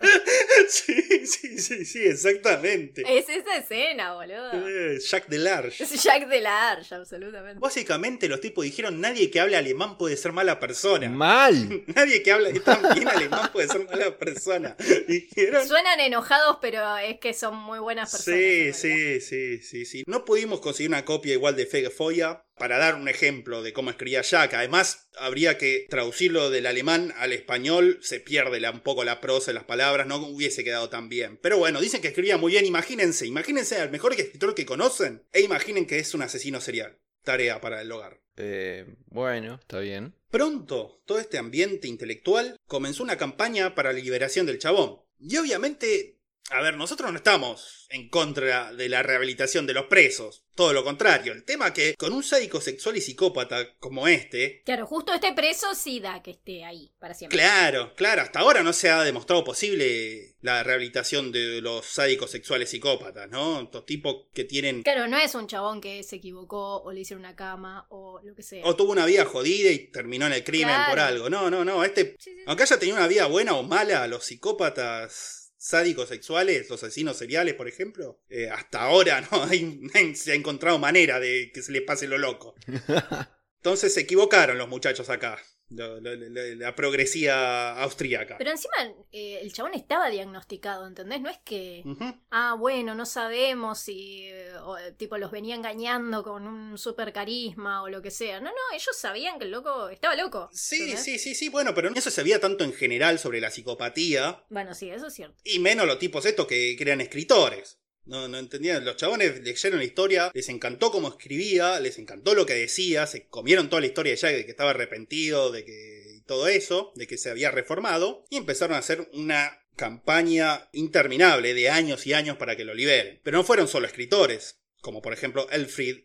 sí, 0.68 1.26
sí, 1.26 1.58
sí, 1.58 1.84
sí, 1.84 2.04
exactamente. 2.04 3.02
Es 3.06 3.28
esa 3.28 3.56
escena, 3.56 4.14
boludo. 4.14 4.52
Eh, 4.68 4.98
Jack 5.00 5.26
Delarge. 5.28 5.82
Es 5.82 6.02
Jack 6.02 6.28
de 6.28 6.40
la 6.40 6.70
Arch, 6.70 6.92
absolutamente. 6.92 7.58
Básicamente 7.60 8.28
los 8.28 8.40
tipos 8.40 8.64
dijeron 8.64 9.00
nadie 9.00 9.30
que 9.30 9.40
hable 9.40 9.56
alemán 9.56 9.98
puede 9.98 10.16
ser 10.16 10.32
mala 10.32 10.58
persona. 10.60 11.08
Mal. 11.08 11.84
Nadie 11.94 12.22
que 12.22 12.32
hable 12.32 12.58
tan 12.60 12.82
bien 12.94 13.08
alemán 13.08 13.50
puede 13.52 13.68
ser 13.68 13.84
mala 13.84 14.16
persona. 14.16 14.76
Dijeron 15.06 15.66
Suenan 15.66 16.00
enojados, 16.00 16.58
pero 16.60 16.96
es 16.98 17.18
que 17.18 17.34
son 17.34 17.56
muy 17.56 17.78
buenas 17.78 18.10
personas. 18.10 18.40
Sí, 18.40 18.72
sí, 18.72 19.20
sí, 19.20 19.58
sí, 19.58 19.84
sí. 19.84 20.04
No 20.06 20.24
pudimos 20.24 20.60
conseguir 20.60 20.90
una 20.90 21.04
copia 21.04 21.32
igual 21.32 21.56
de 21.56 21.66
Fegefoya 21.66 22.42
para 22.56 22.78
dar 22.78 22.94
un 22.94 23.08
ejemplo 23.08 23.62
de 23.62 23.72
cómo 23.72 23.90
escribía 23.90 24.22
Jack. 24.22 24.54
Además, 24.54 25.08
habría 25.18 25.58
que 25.58 25.86
traducirlo 25.88 26.50
del 26.50 26.66
alemán 26.66 27.12
al 27.16 27.32
español. 27.32 27.98
Se 28.02 28.20
pierde 28.20 28.66
un 28.70 28.80
poco 28.80 29.04
la 29.04 29.20
prosa 29.20 29.50
de 29.50 29.54
las 29.54 29.64
palabras. 29.64 30.06
No 30.06 30.16
hubiese 30.16 30.64
quedado 30.64 30.88
tan 30.88 31.08
bien. 31.08 31.38
Pero 31.42 31.58
bueno, 31.58 31.80
dicen 31.80 32.00
que 32.00 32.08
escribía 32.08 32.38
muy 32.38 32.52
bien. 32.52 32.66
Imagínense, 32.66 33.26
imagínense 33.26 33.76
al 33.76 33.90
mejor 33.90 34.12
escritor 34.14 34.54
que 34.54 34.66
conocen. 34.66 35.22
E 35.32 35.42
imaginen 35.42 35.86
que 35.86 35.98
es 35.98 36.14
un 36.14 36.22
asesino 36.22 36.60
serial. 36.60 36.98
Tarea 37.22 37.60
para 37.60 37.82
el 37.82 37.92
hogar. 37.92 38.20
Eh, 38.36 38.86
bueno, 39.06 39.58
está 39.60 39.80
bien. 39.80 40.14
Pronto, 40.30 41.02
todo 41.06 41.18
este 41.18 41.38
ambiente 41.38 41.88
intelectual 41.88 42.58
comenzó 42.66 43.02
una 43.02 43.16
campaña 43.16 43.74
para 43.74 43.92
la 43.92 43.98
liberación 43.98 44.46
del 44.46 44.58
chabón. 44.58 45.00
Y 45.18 45.36
obviamente, 45.36 46.15
a 46.50 46.60
ver, 46.62 46.76
nosotros 46.76 47.10
no 47.10 47.16
estamos 47.16 47.86
en 47.90 48.08
contra 48.08 48.72
de 48.72 48.88
la 48.88 49.02
rehabilitación 49.02 49.66
de 49.66 49.74
los 49.74 49.86
presos. 49.86 50.42
Todo 50.54 50.72
lo 50.72 50.82
contrario. 50.84 51.32
El 51.32 51.44
tema 51.44 51.72
que 51.72 51.94
con 51.96 52.12
un 52.12 52.22
sádico 52.22 52.60
sexual 52.60 52.96
y 52.96 53.00
psicópata 53.00 53.74
como 53.78 54.08
este, 54.08 54.62
Claro, 54.64 54.86
justo 54.86 55.12
este 55.12 55.32
preso 55.34 55.74
sí 55.74 56.00
da 56.00 56.22
que 56.22 56.32
esté 56.32 56.64
ahí 56.64 56.92
para 56.98 57.14
siempre. 57.14 57.38
Claro, 57.38 57.94
claro, 57.94 58.22
hasta 58.22 58.40
ahora 58.40 58.62
no 58.62 58.72
se 58.72 58.88
ha 58.90 59.02
demostrado 59.04 59.44
posible 59.44 60.34
la 60.40 60.62
rehabilitación 60.62 61.30
de 61.32 61.60
los 61.60 61.84
sádicos 61.86 62.30
sexuales 62.30 62.70
psicópatas, 62.70 63.28
¿no? 63.28 63.62
Estos 63.62 63.84
tipos 63.84 64.26
que 64.32 64.44
tienen 64.44 64.82
Claro, 64.82 65.08
no 65.08 65.18
es 65.18 65.34
un 65.34 65.46
chabón 65.46 65.80
que 65.80 66.02
se 66.04 66.16
equivocó 66.16 66.82
o 66.82 66.92
le 66.92 67.00
hicieron 67.00 67.24
una 67.24 67.36
cama 67.36 67.86
o 67.90 68.20
lo 68.22 68.34
que 68.34 68.42
sea. 68.42 68.64
o 68.64 68.74
tuvo 68.76 68.92
una 68.92 69.04
vida 69.06 69.24
jodida 69.26 69.70
y 69.70 69.90
terminó 69.90 70.26
en 70.26 70.32
el 70.32 70.44
crimen 70.44 70.68
Claro. 70.74 70.90
por 70.90 71.00
algo. 71.00 71.30
No, 71.30 71.50
no, 71.50 71.64
no, 71.64 71.84
este 71.84 72.16
Sí, 72.18 72.30
sí, 72.30 72.36
sí. 72.36 72.44
Aunque 72.46 72.62
haya 72.62 72.78
tenido 72.78 72.96
una 72.96 73.08
vida 73.08 73.26
buena 73.26 73.54
o 73.54 73.62
mala, 73.62 74.06
los 74.06 74.24
psicópatas 74.24 75.45
sádicos 75.66 76.08
sexuales, 76.08 76.70
los 76.70 76.80
asesinos 76.84 77.16
seriales, 77.16 77.54
por 77.54 77.66
ejemplo, 77.66 78.22
eh, 78.28 78.48
hasta 78.48 78.82
ahora 78.82 79.20
no 79.20 79.42
hay, 79.50 80.14
se 80.14 80.30
ha 80.30 80.34
encontrado 80.34 80.78
manera 80.78 81.18
de 81.18 81.50
que 81.52 81.60
se 81.60 81.72
les 81.72 81.82
pase 81.82 82.06
lo 82.06 82.18
loco. 82.18 82.54
Entonces 83.56 83.92
se 83.92 84.02
equivocaron 84.02 84.58
los 84.58 84.68
muchachos 84.68 85.10
acá, 85.10 85.42
la 85.68 86.74
progresía 86.74 87.80
austríaca. 87.82 88.36
Pero 88.38 88.50
encima 88.50 88.74
eh, 89.12 89.40
el 89.42 89.52
chabón 89.52 89.74
estaba 89.74 90.08
diagnosticado, 90.10 90.86
¿entendés? 90.86 91.20
No 91.20 91.28
es 91.30 91.38
que, 91.44 91.82
ah, 92.30 92.54
bueno, 92.58 92.94
no 92.94 93.06
sabemos 93.06 93.78
si 93.80 94.28
eh, 94.28 94.52
o, 94.62 94.78
eh, 94.78 94.92
tipo 94.92 95.18
los 95.18 95.30
venía 95.30 95.54
engañando 95.54 96.22
con 96.22 96.46
un 96.46 96.78
super 96.78 97.12
carisma 97.12 97.82
o 97.82 97.88
lo 97.88 98.02
que 98.02 98.10
sea. 98.10 98.40
No, 98.40 98.50
no, 98.50 98.74
ellos 98.74 98.96
sabían 98.96 99.38
que 99.38 99.44
el 99.46 99.50
loco 99.50 99.88
estaba 99.88 100.14
loco. 100.14 100.48
Sí, 100.52 100.76
¿entendés? 100.76 101.04
sí, 101.04 101.18
sí, 101.18 101.34
sí, 101.34 101.48
bueno, 101.48 101.74
pero 101.74 101.90
no 101.90 102.00
se 102.00 102.10
sabía 102.10 102.40
tanto 102.40 102.64
en 102.64 102.72
general 102.72 103.18
sobre 103.18 103.40
la 103.40 103.50
psicopatía, 103.50 104.44
Bueno, 104.48 104.74
sí, 104.74 104.90
eso 104.90 105.08
es 105.08 105.14
cierto. 105.14 105.36
y 105.44 105.58
menos 105.58 105.86
los 105.86 105.98
tipos 105.98 106.24
estos 106.26 106.46
que, 106.46 106.74
que 106.76 106.82
eran 106.84 107.00
escritores. 107.00 107.78
No, 108.06 108.28
no 108.28 108.38
entendían. 108.38 108.84
Los 108.84 108.96
chabones 108.96 109.40
leyeron 109.40 109.78
la 109.78 109.84
historia, 109.84 110.30
les 110.32 110.48
encantó 110.48 110.90
cómo 110.90 111.08
escribía, 111.08 111.80
les 111.80 111.98
encantó 111.98 112.34
lo 112.34 112.46
que 112.46 112.54
decía, 112.54 113.06
se 113.06 113.26
comieron 113.26 113.68
toda 113.68 113.80
la 113.80 113.88
historia 113.88 114.12
de 114.12 114.16
Jack 114.16 114.34
de 114.34 114.44
que 114.44 114.50
estaba 114.52 114.70
arrepentido, 114.70 115.50
de 115.50 115.64
que 115.64 115.96
y 116.16 116.20
todo 116.22 116.48
eso, 116.48 116.92
de 116.94 117.06
que 117.06 117.18
se 117.18 117.30
había 117.30 117.50
reformado, 117.50 118.24
y 118.30 118.36
empezaron 118.36 118.74
a 118.76 118.80
hacer 118.80 119.08
una 119.12 119.60
campaña 119.76 120.68
interminable 120.72 121.52
de 121.52 121.68
años 121.68 122.06
y 122.06 122.14
años 122.14 122.36
para 122.38 122.56
que 122.56 122.64
lo 122.64 122.74
liberen. 122.74 123.20
Pero 123.22 123.38
no 123.38 123.44
fueron 123.44 123.68
solo 123.68 123.86
escritores, 123.86 124.60
como 124.80 125.02
por 125.02 125.12
ejemplo 125.12 125.48
Elfried 125.50 126.04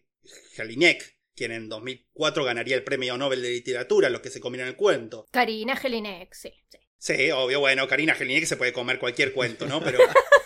Jelinek, 0.54 1.18
quien 1.36 1.52
en 1.52 1.70
2004 1.70 2.44
ganaría 2.44 2.76
el 2.76 2.84
premio 2.84 3.18
Nobel 3.18 3.42
de 3.42 3.52
Literatura, 3.52 4.10
los 4.10 4.22
que 4.22 4.30
se 4.30 4.42
comieron 4.42 4.68
el 4.68 4.76
cuento. 4.76 5.28
Karina 5.32 5.76
Jelinek, 5.78 6.34
sí, 6.34 6.52
sí. 6.70 6.78
Sí, 6.98 7.32
obvio, 7.32 7.60
bueno, 7.60 7.88
Karina 7.88 8.14
Jelinek 8.14 8.46
se 8.46 8.58
puede 8.58 8.74
comer 8.74 9.00
cualquier 9.00 9.34
cuento, 9.34 9.66
¿no? 9.66 9.82
Pero. 9.84 10.00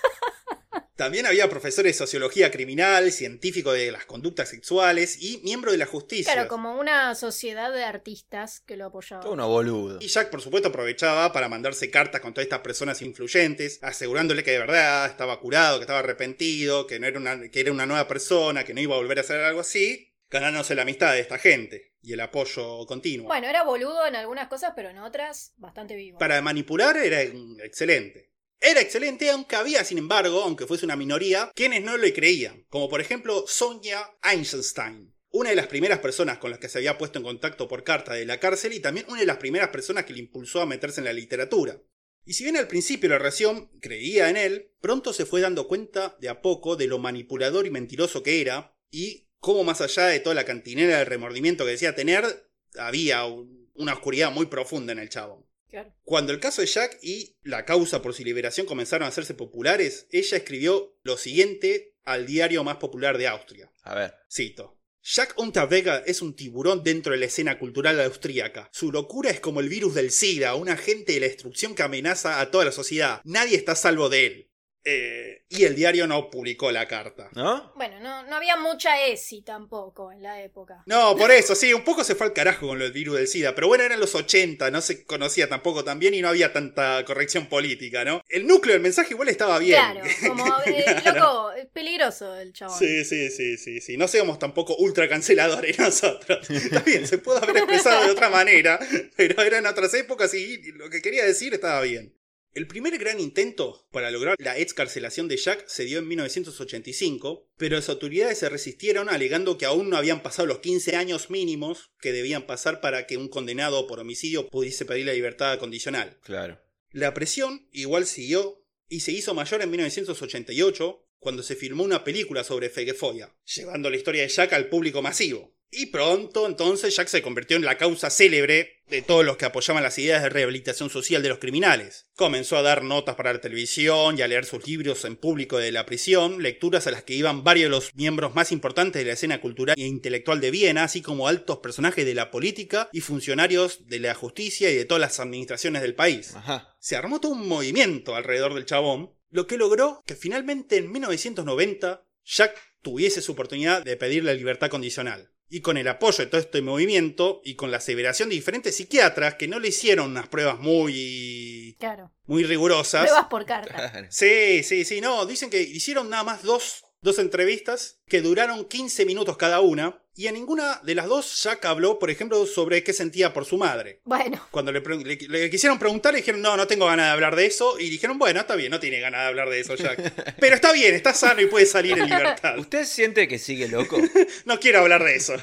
También 0.96 1.26
había 1.26 1.50
profesores 1.50 1.94
de 1.94 1.98
sociología 1.98 2.52
criminal, 2.52 3.12
científico 3.12 3.74
de 3.74 3.92
las 3.92 4.06
conductas 4.06 4.48
sexuales 4.48 5.22
y 5.22 5.42
miembro 5.44 5.74
de 5.74 5.78
la 5.78 5.86
justicia. 5.86 6.32
Claro, 6.32 6.48
como 6.48 6.80
una 6.80 7.16
sociedad 7.16 7.74
de 7.74 7.84
artistas 7.84 8.62
que 8.62 8.78
lo 8.78 8.86
apoyaba. 8.86 9.22
Todo 9.22 9.34
uno 9.34 9.50
boludo. 9.50 10.00
Y 10.00 10.08
Jack, 10.08 10.30
por 10.30 10.42
supuesto, 10.42 10.70
aprovechaba 10.70 11.34
para 11.34 11.50
mandarse 11.50 11.92
cartas 11.92 12.22
con 12.22 12.34
todas 12.34 12.46
estas 12.46 12.62
personas 12.62 13.02
influyentes, 13.02 13.80
asegurándole 13.82 14.44
que 14.44 14.52
de 14.52 14.60
verdad 14.60 15.08
estaba 15.08 15.38
curado, 15.42 15.80
que 15.80 15.84
estaba 15.84 16.00
arrepentido, 16.00 16.88
que, 16.88 16.98
no 16.98 17.08
era 17.08 17.20
una, 17.20 17.50
que 17.50 17.60
era 17.60 17.74
una 17.74 17.86
nueva 17.86 18.08
persona, 18.08 18.64
que 18.64 18.74
no 18.74 18.80
iba 18.80 18.96
a 18.96 19.00
volver 19.00 19.18
a 19.18 19.22
hacer 19.22 19.42
algo 19.42 19.60
así, 19.60 20.14
ganándose 20.30 20.76
la 20.76 20.84
amistad 20.84 21.12
de 21.12 21.20
esta 21.20 21.38
gente 21.38 21.96
y 22.02 22.14
el 22.14 22.22
apoyo 22.22 22.86
continuo. 22.86 23.28
Bueno, 23.28 23.48
era 23.48 23.64
boludo 23.64 24.06
en 24.06 24.16
algunas 24.16 24.48
cosas, 24.48 24.72
pero 24.76 24.90
en 24.92 25.00
otras 25.00 25.54
bastante 25.58 25.96
vivo. 25.96 26.20
Para 26.20 26.42
manipular 26.42 26.96
era 26.96 27.22
excelente. 27.22 28.35
Era 28.67 28.82
excelente, 28.82 29.30
aunque 29.30 29.56
había, 29.56 29.84
sin 29.84 29.99
embargo, 29.99 30.41
aunque 30.41 30.65
fuese 30.65 30.86
una 30.86 30.95
minoría, 30.95 31.51
quienes 31.54 31.84
no 31.84 31.97
le 31.97 32.13
creían, 32.13 32.65
como 32.67 32.89
por 32.89 32.99
ejemplo 32.99 33.45
Sonja 33.47 34.17
Einstein, 34.23 35.13
una 35.30 35.51
de 35.51 35.56
las 35.56 35.67
primeras 35.67 35.99
personas 35.99 36.39
con 36.39 36.49
las 36.49 36.58
que 36.58 36.67
se 36.67 36.80
había 36.80 36.97
puesto 36.97 37.19
en 37.19 37.25
contacto 37.25 37.67
por 37.67 37.84
carta 37.84 38.13
de 38.15 38.25
la 38.25 38.39
cárcel 38.39 38.73
y 38.73 38.80
también 38.80 39.06
una 39.08 39.19
de 39.19 39.28
las 39.28 39.38
primeras 39.38 39.69
personas 39.69 40.06
que 40.06 40.13
le 40.13 40.19
impulsó 40.19 40.62
a 40.62 40.65
meterse 40.65 40.99
en 40.99 41.06
la 41.06 41.13
literatura. 41.13 41.80
Y 42.25 42.34
si 42.34 42.43
bien 42.43 42.58
al 42.58 42.67
principio 42.67 43.08
la 43.08 43.19
relación 43.19 43.69
creía 43.82 44.32
en 44.32 44.38
él, 44.38 44.71
pronto 44.82 45.13
se 45.13 45.28
fue 45.28 45.41
dando 45.41 45.67
cuenta 45.67 46.17
de 46.19 46.30
a 46.30 46.41
poco 46.41 46.75
de 46.75 46.88
lo 46.88 46.97
manipulador 46.97 47.67
y 47.67 47.69
mentiroso 47.69 48.23
que 48.23 48.41
era 48.41 48.75
y 48.89 49.28
cómo 49.39 49.63
más 49.63 49.82
allá 49.82 50.08
de 50.08 50.19
toda 50.21 50.34
la 50.34 50.45
cantinera 50.45 50.97
del 50.97 51.06
remordimiento 51.06 51.65
que 51.65 51.71
decía 51.71 51.93
tener, 51.93 52.49
había 52.80 53.25
un- 53.25 53.69
una 53.75 53.93
oscuridad 53.93 54.32
muy 54.32 54.47
profunda 54.47 54.91
en 54.91 54.97
el 54.97 55.10
chavo. 55.10 55.47
Claro. 55.76 55.94
Cuando 56.06 56.32
el 56.32 56.40
caso 56.40 56.62
de 56.62 56.68
Jack 56.68 57.00
y 57.02 57.36
la 57.44 57.66
causa 57.66 58.02
por 58.02 58.14
su 58.14 58.24
liberación 58.24 58.66
comenzaron 58.66 59.04
a 59.06 59.10
hacerse 59.10 59.34
populares, 59.34 60.08
ella 60.10 60.38
escribió 60.38 60.97
lo 61.04 61.18
siguiente 61.18 61.97
al 62.06 62.26
diario 62.26 62.64
más 62.64 62.78
popular 62.78 63.18
de 63.18 63.28
Austria. 63.28 63.70
A 63.84 63.93
ver. 63.93 64.14
Cito. 64.32 64.80
Jack 65.04 65.38
Unterweger 65.38 66.04
es 66.08 66.22
un 66.22 66.34
tiburón 66.34 66.82
dentro 66.82 67.12
de 67.12 67.18
la 67.18 67.26
escena 67.26 67.60
cultural 67.60 67.99
austríaca. 67.99 68.70
Su 68.72 68.89
locura 68.89 69.30
es 69.30 69.41
como 69.41 69.60
el 69.60 69.68
virus 69.68 69.95
del 69.95 70.12
SIDA, 70.12 70.56
un 70.56 70.70
agente 70.70 71.12
de 71.12 71.20
la 71.20 71.28
destrucción 71.28 71.76
que 71.76 71.84
amenaza 71.84 72.39
a 72.39 72.52
toda 72.52 72.64
la 72.64 72.72
sociedad. 72.72 73.20
Nadie 73.26 73.58
está 73.58 73.74
a 73.74 73.76
salvo 73.76 74.08
de 74.08 74.26
él. 74.28 74.52
Eh, 74.88 75.46
y 75.50 75.64
el 75.64 75.76
diario 75.76 76.06
no 76.06 76.30
publicó 76.30 76.72
la 76.72 76.88
carta. 76.88 77.30
¿No? 77.34 77.74
Bueno, 77.76 78.00
no, 78.00 78.22
no 78.24 78.36
había 78.36 78.56
mucha 78.56 79.04
ESI 79.08 79.42
tampoco 79.42 80.12
en 80.12 80.22
la 80.22 80.44
época. 80.44 80.84
No, 80.86 81.18
por 81.18 81.32
eso, 81.32 81.56
sí, 81.56 81.74
un 81.74 81.84
poco 81.84 82.04
se 82.04 82.14
fue 82.14 82.28
al 82.28 82.34
carajo 82.34 82.68
con 82.68 82.78
lo 82.78 82.84
del 82.84 82.94
virus 82.94 83.18
del 83.18 83.28
SIDA, 83.28 83.56
pero 83.56 83.68
bueno, 83.68 83.84
eran 83.84 84.00
los 84.00 84.14
80, 84.14 84.70
no 84.70 84.82
se 84.82 85.04
conocía 85.04 85.50
tampoco 85.50 85.84
tan 85.84 85.98
bien 85.98 86.14
y 86.14 86.22
no 86.22 86.30
había 86.30 86.54
tanta 86.54 87.04
corrección 87.04 87.48
política, 87.48 88.06
¿no? 88.06 88.22
El 88.30 88.46
núcleo 88.46 88.74
del 88.74 88.82
mensaje 88.84 89.14
igual 89.14 89.30
estaba 89.30 89.58
bien. 89.58 89.80
Claro, 89.80 90.02
como, 90.28 90.46
eh, 90.68 91.02
loco, 91.16 91.52
es 91.54 91.66
peligroso 91.66 92.36
el 92.36 92.54
chabón. 92.54 92.78
Sí, 92.78 93.04
sí, 93.06 93.32
sí, 93.32 93.58
sí, 93.58 93.82
sí. 93.82 93.98
No 93.98 94.08
seamos 94.08 94.38
tampoco 94.38 94.76
ultra 94.76 95.10
canceladores 95.10 95.80
nosotros. 95.80 96.48
Está 96.48 96.82
bien, 96.82 97.08
se 97.08 97.18
pudo 97.18 97.38
haber 97.38 97.58
expresado 97.58 98.06
de 98.06 98.12
otra 98.12 98.30
manera, 98.30 98.80
pero 99.18 99.42
eran 99.42 99.66
otras 99.66 99.92
épocas 99.96 100.32
y 100.36 100.62
lo 100.74 100.92
que 100.92 101.02
quería 101.02 101.26
decir 101.26 101.56
estaba 101.56 101.82
bien. 101.82 102.14
El 102.56 102.68
primer 102.68 102.97
gran 102.97 103.20
intento 103.20 103.86
para 103.91 104.10
lograr 104.12 104.38
la 104.39 104.58
excarcelación 104.58 105.28
de 105.28 105.36
Jack 105.36 105.68
se 105.68 105.84
dio 105.84 105.99
en 105.99 106.08
1985, 106.08 107.49
pero 107.58 107.76
las 107.76 107.89
autoridades 107.89 108.38
se 108.38 108.47
resistieron 108.47 109.10
alegando 109.10 109.58
que 109.58 109.66
aún 109.66 109.89
no 109.89 109.97
habían 109.97 110.24
pasado 110.24 110.45
los 110.45 110.60
15 110.60 110.95
años 110.95 111.30
mínimos 111.30 111.91
que 111.99 112.14
debían 112.14 112.47
pasar 112.47 112.80
para 112.80 113.08
que 113.08 113.18
un 113.18 113.28
condenado 113.28 113.88
por 113.88 113.99
homicidio 113.99 114.47
pudiese 114.47 114.86
pedir 114.86 115.06
la 115.06 115.12
libertad 115.12 115.60
condicional. 115.60 116.18
Claro. 116.24 116.62
La 116.91 117.14
presión 117.14 117.68
igual 117.74 118.06
siguió 118.06 118.66
y 118.88 119.01
se 119.01 119.12
hizo 119.12 119.34
mayor 119.34 119.62
en 119.62 119.72
1988 119.72 121.06
cuando 121.20 121.43
se 121.43 121.58
filmó 121.58 121.84
una 121.84 122.06
película 122.06 122.45
sobre 122.45 122.70
Fegefoya, 122.70 123.36
llevando 123.53 123.89
la 123.89 123.97
historia 123.97 124.22
de 124.22 124.30
Jack 124.30 124.53
al 124.53 124.70
público 124.70 125.01
masivo. 125.01 125.55
Y 125.72 125.88
pronto 125.88 126.45
entonces 126.45 126.95
Jack 126.95 127.07
se 127.07 127.22
convirtió 127.22 127.57
en 127.57 127.66
la 127.66 127.78
causa 127.78 128.09
célebre 128.09 128.76
de 128.88 129.01
todos 129.01 129.26
los 129.26 129.36
que 129.36 129.45
apoyaban 129.45 129.84
las 129.84 129.97
ideas 129.97 130.22
de 130.22 130.30
rehabilitación 130.30 130.89
social 130.89 131.24
de 131.24 131.30
los 131.30 131.39
criminales. 131.39 132.07
Comenzó 132.16 132.57
a 132.57 132.61
dar 132.61 132.84
notas 132.84 133.16
para 133.16 133.34
la 133.34 133.41
televisión 133.41 134.18
y 134.18 134.22
a 134.22 134.28
leer 134.28 134.45
sus 134.45 134.66
libros 134.68 135.03
en 135.05 135.18
público 135.18 135.57
de 135.57 135.72
la 135.72 135.86
prisión, 135.86 136.41
lecturas 136.41 136.88
a 136.88 136.91
las 136.91 137.03
que 137.03 137.16
iban 137.16 137.43
varios 137.43 137.66
de 137.66 137.70
los 137.70 137.95
miembros 137.95 138.36
más 138.36 138.51
importantes 138.51 139.01
de 139.01 139.07
la 139.07 139.13
escena 139.13 139.41
cultural 139.41 139.76
e 139.78 139.86
intelectual 139.86 140.39
de 140.39 140.51
Viena, 140.51 140.84
así 140.84 141.01
como 141.01 141.28
altos 141.28 141.57
personajes 141.57 142.05
de 142.05 142.13
la 142.13 142.32
política 142.32 142.89
y 142.93 143.01
funcionarios 143.01 143.88
de 143.88 143.99
la 143.99 144.13
justicia 144.13 144.72
y 144.72 144.76
de 144.76 144.86
todas 144.86 145.01
las 145.01 145.20
administraciones 145.20 145.82
del 145.82 145.95
país. 145.95 146.36
Ajá. 146.36 146.76
Se 146.80 146.95
armó 146.95 147.20
todo 147.20 147.32
un 147.32 147.47
movimiento 147.47 148.16
alrededor 148.16 148.53
del 148.53 148.66
chabón, 148.66 149.11
lo 149.30 149.47
que 149.47 149.57
logró 149.57 150.03
que 150.05 150.16
finalmente 150.16 150.78
en 150.78 150.91
1990 150.91 152.05
Jack 152.24 152.55
tuviese 152.82 153.22
su 153.22 153.32
oportunidad 153.32 153.84
de 153.84 153.97
pedir 153.97 154.24
la 154.24 154.34
libertad 154.34 154.70
condicional. 154.70 155.32
Y 155.50 155.62
con 155.62 155.78
el 155.78 155.88
apoyo 155.88 156.24
de 156.24 156.26
todo 156.30 156.41
este 156.41 156.62
movimiento 156.62 157.41
y 157.43 157.56
con 157.56 157.70
la 157.72 157.78
aseveración 157.78 158.30
de 158.30 158.36
diferentes 158.36 158.76
psiquiatras 158.78 159.36
que 159.36 159.48
no 159.48 159.60
le 159.60 159.68
hicieron 159.68 160.12
unas 160.12 160.28
pruebas 160.28 160.60
muy 160.60 161.76
Claro. 161.80 162.12
muy 162.26 162.43
rigurosas. 162.43 163.04
Pruebas 163.04 163.28
por 163.30 163.46
carta. 163.46 163.74
Claro. 163.91 164.08
Sí, 164.10 164.64
sí, 164.64 164.86
sí, 164.86 165.02
no, 165.02 165.26
dicen 165.26 165.50
que 165.50 165.62
hicieron 165.62 166.10
nada 166.10 166.24
más 166.24 166.43
dos, 166.43 166.85
dos 167.06 167.20
entrevistas 167.20 167.99
que 168.08 168.22
duraron 168.22 168.66
15 168.66 169.06
minutos 169.06 169.38
cada 169.38 169.62
una 169.62 170.01
y 170.16 170.28
en 170.28 170.34
ninguna 170.34 170.80
de 170.84 170.95
las 170.95 171.06
dos 171.06 171.43
Jack 171.43 171.64
habló, 171.66 171.99
por 171.99 172.10
ejemplo, 172.10 172.45
sobre 172.45 172.84
qué 172.84 172.93
sentía 172.93 173.32
por 173.32 173.45
su 173.45 173.58
madre. 173.58 174.01
Bueno, 174.06 174.47
Cuando 174.49 174.72
le, 174.72 174.82
le 174.82 175.49
quisieron 175.49 175.78
preguntar, 175.78 176.14
le 176.14 176.20
dijeron, 176.20 176.41
no, 176.41 176.58
no 176.58 176.68
tengo 176.68 176.86
ganas 176.86 177.08
de 177.08 177.12
hablar 177.12 177.36
de 177.36 177.45
eso. 177.45 177.80
Y 177.80 177.89
dijeron, 177.89 178.18
bueno, 178.18 178.39
está 178.39 178.56
bien, 178.56 178.72
no 178.72 178.80
tiene 178.80 179.01
ganas 179.01 179.22
de 179.22 179.28
hablar 179.28 179.49
de 179.49 179.60
eso, 179.60 179.76
Jack. 179.76 180.36
Pero 180.39 180.56
está 180.56 180.72
bien, 180.72 180.95
está 180.95 181.14
sano 181.14 181.41
y 181.41 181.47
puede 181.47 181.66
salir 181.66 181.97
en 181.97 182.06
libertad. 182.06 182.58
¿Usted 182.58 182.86
siente 182.86 183.28
que 183.28 183.38
sigue 183.39 183.68
loco? 183.68 183.97
No 184.45 184.60
quiero 184.60 184.80
hablar 184.80 185.03
de 185.03 185.16
eso. 185.16 185.34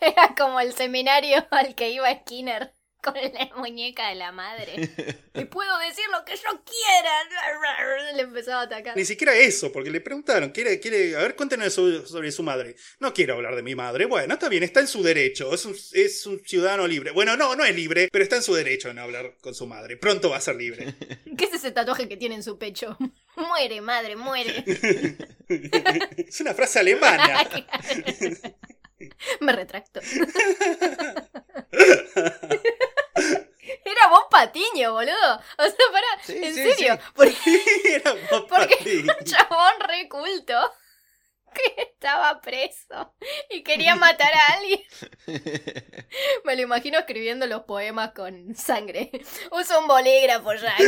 era 0.00 0.34
como 0.36 0.60
el 0.60 0.72
seminario 0.74 1.46
al 1.50 1.74
que 1.74 1.90
iba 1.90 2.12
Skinner 2.20 2.72
con 3.04 3.14
la 3.14 3.50
muñeca 3.56 4.08
de 4.08 4.14
la 4.16 4.32
madre. 4.32 4.90
Y 5.32 5.44
puedo 5.44 5.78
decir 5.78 6.04
lo 6.10 6.24
que 6.24 6.34
yo 6.34 6.62
quiera. 6.64 8.12
Le 8.16 8.22
empezaba 8.22 8.62
a 8.62 8.64
atacar. 8.64 8.96
Ni 8.96 9.04
siquiera 9.04 9.34
eso, 9.34 9.70
porque 9.70 9.88
le 9.90 10.00
preguntaron, 10.00 10.50
¿quiere, 10.50 10.80
quiere, 10.80 11.14
a 11.14 11.20
ver, 11.20 11.36
cuéntenos 11.36 11.72
sobre, 11.72 12.32
su 12.32 12.42
madre. 12.42 12.74
No 12.98 13.14
quiero 13.14 13.34
hablar 13.34 13.54
de 13.54 13.62
mi 13.62 13.76
madre. 13.76 14.06
Bueno, 14.06 14.34
está 14.34 14.48
bien, 14.48 14.64
está 14.64 14.80
en 14.80 14.88
su 14.88 15.02
derecho. 15.04 15.54
Es 15.54 15.64
un, 15.64 15.76
es 15.92 16.26
un 16.26 16.44
ciudadano 16.44 16.86
libre. 16.86 17.12
Bueno, 17.12 17.36
no, 17.36 17.54
no 17.54 17.64
es 17.64 17.74
libre, 17.74 18.08
pero 18.10 18.24
está 18.24 18.36
en 18.36 18.42
su 18.42 18.54
derecho 18.54 18.88
de 18.88 18.94
no 18.94 19.02
hablar 19.02 19.36
con 19.40 19.54
su 19.54 19.66
madre. 19.66 19.96
Pronto 19.96 20.30
va 20.30 20.38
a 20.38 20.40
ser 20.40 20.56
libre. 20.56 20.94
¿Qué 21.38 21.44
es 21.44 21.54
ese 21.54 21.70
tatuaje 21.70 22.08
que 22.08 22.16
tiene 22.16 22.34
en 22.34 22.42
su 22.42 22.58
pecho? 22.58 22.98
Muere, 23.36 23.80
madre, 23.80 24.16
muere. 24.16 24.64
es 25.48 26.40
una 26.40 26.54
frase 26.54 26.80
alemana. 26.80 27.48
Me 29.40 29.52
retracto. 29.52 30.00
Era 34.00 34.08
Bob 34.10 34.28
Patiño, 34.30 34.92
boludo. 34.92 35.40
O 35.58 35.62
sea, 35.64 35.86
pará, 35.92 36.06
Sí, 36.24 36.38
en 36.42 36.54
sí, 36.54 36.62
serio. 36.62 36.94
sí. 36.96 37.00
Porque 37.14 37.34
Era 37.94 38.12
Bob 38.30 38.46
Porque 38.48 38.76
Patiño. 38.76 39.14
un 39.18 39.24
chabón 39.24 39.72
re 39.80 40.08
culto 40.08 40.54
que 41.54 41.82
estaba 41.82 42.40
preso 42.40 43.14
y 43.50 43.62
quería 43.64 43.96
matar 43.96 44.32
a 44.32 44.46
alguien. 44.54 44.82
Me 46.44 46.56
lo 46.56 46.62
imagino 46.62 46.98
escribiendo 46.98 47.46
los 47.46 47.62
poemas 47.64 48.12
con 48.12 48.54
sangre. 48.54 49.10
Usa 49.50 49.78
un 49.80 49.88
bolígrafo, 49.88 50.54
Jack. 50.54 50.78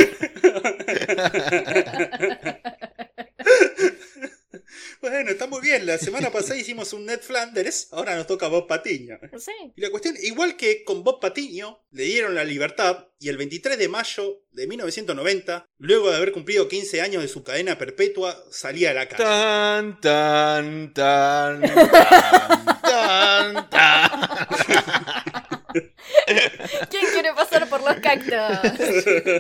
Bueno, 5.01 5.31
está 5.31 5.47
muy 5.47 5.61
bien. 5.61 5.87
La 5.87 5.99
semana 5.99 6.31
pasada 6.31 6.59
hicimos 6.59 6.93
un 6.93 7.07
Ned 7.07 7.21
Flanders, 7.21 7.89
ahora 7.93 8.17
nos 8.17 8.27
toca 8.27 8.49
Bob 8.49 8.67
Patiño. 8.67 9.19
Sí. 9.39 9.53
Y 9.75 9.81
la 9.81 9.91
cuestión, 9.91 10.17
igual 10.23 10.57
que 10.57 10.85
con 10.85 11.03
Bob 11.05 11.21
Patiño, 11.21 11.85
le 11.91 12.05
dieron 12.05 12.35
la 12.35 12.45
libertad 12.45 13.09
y 13.19 13.29
el 13.29 13.37
23 13.37 13.79
de 13.79 13.89
mayo 13.89 14.43
de 14.51 14.67
1990, 14.67 15.67
luego 15.79 16.11
de 16.11 16.17
haber 16.17 16.33
cumplido 16.33 16.69
15 16.69 17.01
años 17.01 17.23
de 17.23 17.29
su 17.29 17.43
cadena 17.43 17.79
perpetua, 17.79 18.37
salía 18.51 18.91
a 18.91 18.95
la 18.95 19.09
calle. 19.09 19.25
Tan, 19.25 20.01
tan, 20.01 20.93
tan, 20.93 21.63
tan, 22.83 23.71
tan, 23.71 23.71
tan. 23.71 24.11
¿Quién 26.91 27.07
quiere 27.13 27.33
pasar 27.35 27.69
por 27.69 27.83
los 27.83 27.97
cactos? 27.97 28.77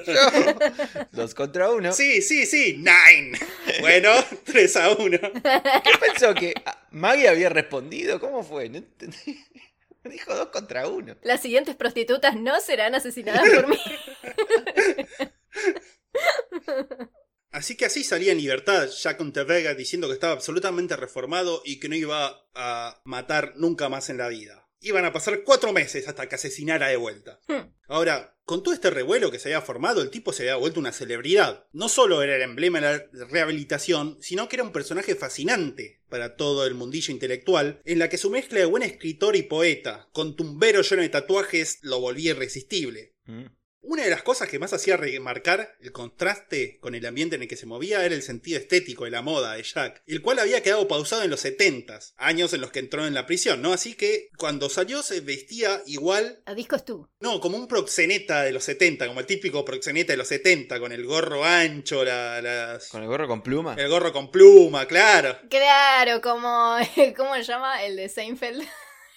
Yo. 0.06 1.01
Dos 1.22 1.36
contra 1.36 1.70
uno. 1.70 1.92
Sí, 1.92 2.20
sí, 2.20 2.46
sí, 2.46 2.78
nine. 2.78 3.38
Bueno, 3.78 4.10
3 4.44 4.76
a 4.76 4.90
1. 4.90 5.18
¿Qué 5.20 5.98
pensó 6.00 6.34
que 6.34 6.52
ah, 6.66 6.84
Maggie 6.90 7.28
había 7.28 7.48
respondido? 7.48 8.18
¿Cómo 8.18 8.42
fue? 8.42 8.68
No 8.68 8.78
entendí. 8.78 9.38
Dijo 10.04 10.34
dos 10.34 10.48
contra 10.48 10.88
uno. 10.88 11.16
Las 11.22 11.40
siguientes 11.40 11.76
prostitutas 11.76 12.34
no 12.34 12.60
serán 12.60 12.96
asesinadas 12.96 13.48
por 13.48 13.68
mí. 13.68 13.78
Así 17.52 17.76
que 17.76 17.84
así 17.84 18.02
salía 18.02 18.32
en 18.32 18.38
libertad 18.38 18.88
Jack 18.88 19.20
Unterweger 19.20 19.76
diciendo 19.76 20.08
que 20.08 20.14
estaba 20.14 20.32
absolutamente 20.32 20.96
reformado 20.96 21.62
y 21.64 21.78
que 21.78 21.88
no 21.88 21.94
iba 21.94 22.48
a 22.54 23.00
matar 23.04 23.52
nunca 23.56 23.88
más 23.88 24.10
en 24.10 24.16
la 24.16 24.26
vida. 24.26 24.66
Iban 24.80 25.04
a 25.04 25.12
pasar 25.12 25.44
cuatro 25.44 25.72
meses 25.72 26.08
hasta 26.08 26.28
que 26.28 26.34
asesinara 26.34 26.88
de 26.88 26.96
vuelta. 26.96 27.38
Hmm. 27.46 27.72
Ahora, 27.86 28.31
con 28.44 28.62
todo 28.62 28.74
este 28.74 28.90
revuelo 28.90 29.30
que 29.30 29.38
se 29.38 29.48
había 29.48 29.62
formado, 29.62 30.02
el 30.02 30.10
tipo 30.10 30.32
se 30.32 30.42
había 30.42 30.56
vuelto 30.56 30.80
una 30.80 30.92
celebridad. 30.92 31.66
No 31.72 31.88
solo 31.88 32.22
era 32.22 32.36
el 32.36 32.42
emblema 32.42 32.80
de 32.80 33.08
la 33.12 33.24
rehabilitación, 33.26 34.18
sino 34.20 34.48
que 34.48 34.56
era 34.56 34.64
un 34.64 34.72
personaje 34.72 35.14
fascinante 35.14 36.00
para 36.08 36.36
todo 36.36 36.66
el 36.66 36.74
mundillo 36.74 37.12
intelectual, 37.12 37.80
en 37.84 37.98
la 37.98 38.08
que 38.08 38.18
su 38.18 38.30
mezcla 38.30 38.58
de 38.58 38.66
buen 38.66 38.82
escritor 38.82 39.36
y 39.36 39.42
poeta, 39.42 40.08
con 40.12 40.36
tumbero 40.36 40.82
lleno 40.82 41.02
de 41.02 41.08
tatuajes, 41.08 41.78
lo 41.82 42.00
volvía 42.00 42.32
irresistible. 42.32 43.14
Mm. 43.24 43.46
Una 43.84 44.04
de 44.04 44.10
las 44.10 44.22
cosas 44.22 44.48
que 44.48 44.58
más 44.60 44.72
hacía 44.72 44.96
remarcar 44.96 45.74
el 45.80 45.90
contraste 45.90 46.78
con 46.80 46.94
el 46.94 47.04
ambiente 47.04 47.34
en 47.36 47.42
el 47.42 47.48
que 47.48 47.56
se 47.56 47.66
movía 47.66 48.04
era 48.04 48.14
el 48.14 48.22
sentido 48.22 48.58
estético 48.58 49.04
de 49.04 49.10
la 49.10 49.22
moda 49.22 49.54
de 49.54 49.62
Jack, 49.64 50.02
el 50.06 50.22
cual 50.22 50.38
había 50.38 50.62
quedado 50.62 50.86
pausado 50.86 51.22
en 51.24 51.30
los 51.30 51.40
70 51.40 51.98
años 52.16 52.52
en 52.52 52.60
los 52.60 52.70
que 52.70 52.78
entró 52.78 53.06
en 53.06 53.14
la 53.14 53.26
prisión, 53.26 53.60
¿no? 53.60 53.72
Así 53.72 53.94
que 53.94 54.28
cuando 54.38 54.70
salió 54.70 55.02
se 55.02 55.20
vestía 55.20 55.82
igual, 55.86 56.40
A 56.46 56.54
disco 56.54 56.76
es 56.76 56.84
tú. 56.84 57.08
no, 57.20 57.40
como 57.40 57.56
un 57.56 57.66
proxeneta 57.66 58.42
de 58.42 58.52
los 58.52 58.62
70, 58.64 59.08
como 59.08 59.18
el 59.20 59.26
típico 59.26 59.64
proxeneta 59.64 60.12
de 60.12 60.16
los 60.16 60.28
70, 60.28 60.78
con 60.78 60.92
el 60.92 61.04
gorro 61.04 61.44
ancho, 61.44 62.04
la- 62.04 62.40
las... 62.40 62.88
¿Con 62.88 63.02
el 63.02 63.08
gorro 63.08 63.26
con 63.26 63.42
pluma? 63.42 63.74
el 63.76 63.88
gorro 63.88 64.12
con 64.12 64.30
pluma, 64.30 64.86
claro. 64.86 65.38
Claro, 65.50 66.20
como. 66.20 66.76
¿Cómo 67.16 67.34
se 67.34 67.42
llama? 67.44 67.82
El 67.84 67.96
de 67.96 68.08
Seinfeld. 68.08 68.62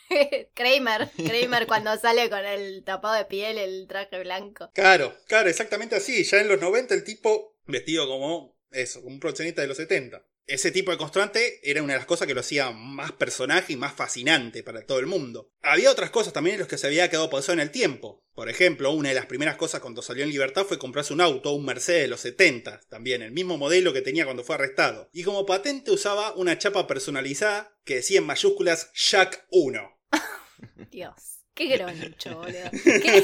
Kramer. 0.54 1.10
Kramer 1.16 1.68
cuando 1.68 1.98
sale 1.98 2.30
con 2.30 2.46
el 2.46 2.84
tapado 2.84 3.16
de 3.16 3.26
piel, 3.26 3.58
el 3.58 3.88
traje 3.88 4.20
blanco. 4.20 4.70
Claro, 4.74 5.16
claro, 5.28 5.50
exactamente 5.50 5.96
así. 5.96 6.24
Ya 6.24 6.42
en 6.42 6.48
los 6.48 6.62
90 6.62 6.94
el 6.94 7.04
tipo 7.04 7.56
vestido 7.66 8.08
como 8.08 8.56
eso, 8.72 9.02
como 9.02 9.16
un 9.16 9.20
proxeneta 9.20 9.62
de 9.62 9.68
los 9.68 9.78
70. 9.78 10.26
Ese 10.48 10.70
tipo 10.72 10.92
de 10.92 10.98
constante 10.98 11.60
era 11.64 11.82
una 11.82 11.94
de 11.94 12.00
las 12.00 12.06
cosas 12.06 12.28
que 12.28 12.36
lo 12.36 12.42
hacía 12.42 12.70
más 12.70 13.12
personaje 13.14 13.74
y 13.74 13.78
más 13.78 13.96
fascinante 13.96 14.62
para 14.62 14.86
todo 14.86 15.00
el 15.00 15.08
mundo. 15.08 15.50
Había 15.64 15.90
otras 15.90 16.12
cosas 16.12 16.34
también 16.34 16.54
en 16.54 16.60
las 16.60 16.70
que 16.70 16.78
se 16.78 16.86
había 16.86 17.10
quedado 17.10 17.32
pausado 17.32 17.54
en 17.54 17.62
el 17.62 17.72
tiempo. 17.72 18.24
Por 18.36 18.48
ejemplo, 18.48 18.92
una 18.92 19.10
de 19.10 19.16
las 19.16 19.26
primeras 19.26 19.56
cosas 19.56 19.82
cuando 19.82 20.04
salió 20.04 20.24
en 20.24 20.30
libertad 20.30 20.66
fue 20.66 20.78
comprarse 20.78 21.14
un 21.14 21.22
auto, 21.22 21.52
un 21.54 21.66
Mercedes 21.66 22.04
de 22.04 22.08
los 22.10 22.20
70, 22.20 22.82
también 22.90 23.24
el 23.24 23.32
mismo 23.32 23.58
modelo 23.58 23.92
que 23.92 24.04
tenía 24.04 24.26
cuando 24.26 24.44
fue 24.44 24.54
arrestado. 24.54 25.10
Y 25.12 25.24
como 25.24 25.48
patente 25.48 25.90
usaba 25.90 26.36
una 26.36 26.60
chapa 26.60 26.86
personalizada 26.86 27.76
que 27.84 27.96
decía 27.96 28.20
en 28.20 28.28
mayúsculas 28.28 28.92
Jack 28.94 29.48
1. 29.50 29.95
Dios. 30.92 31.36
Qué 31.56 31.68
groncho, 31.68 32.36
boludo. 32.36 32.70
Qué, 32.84 33.24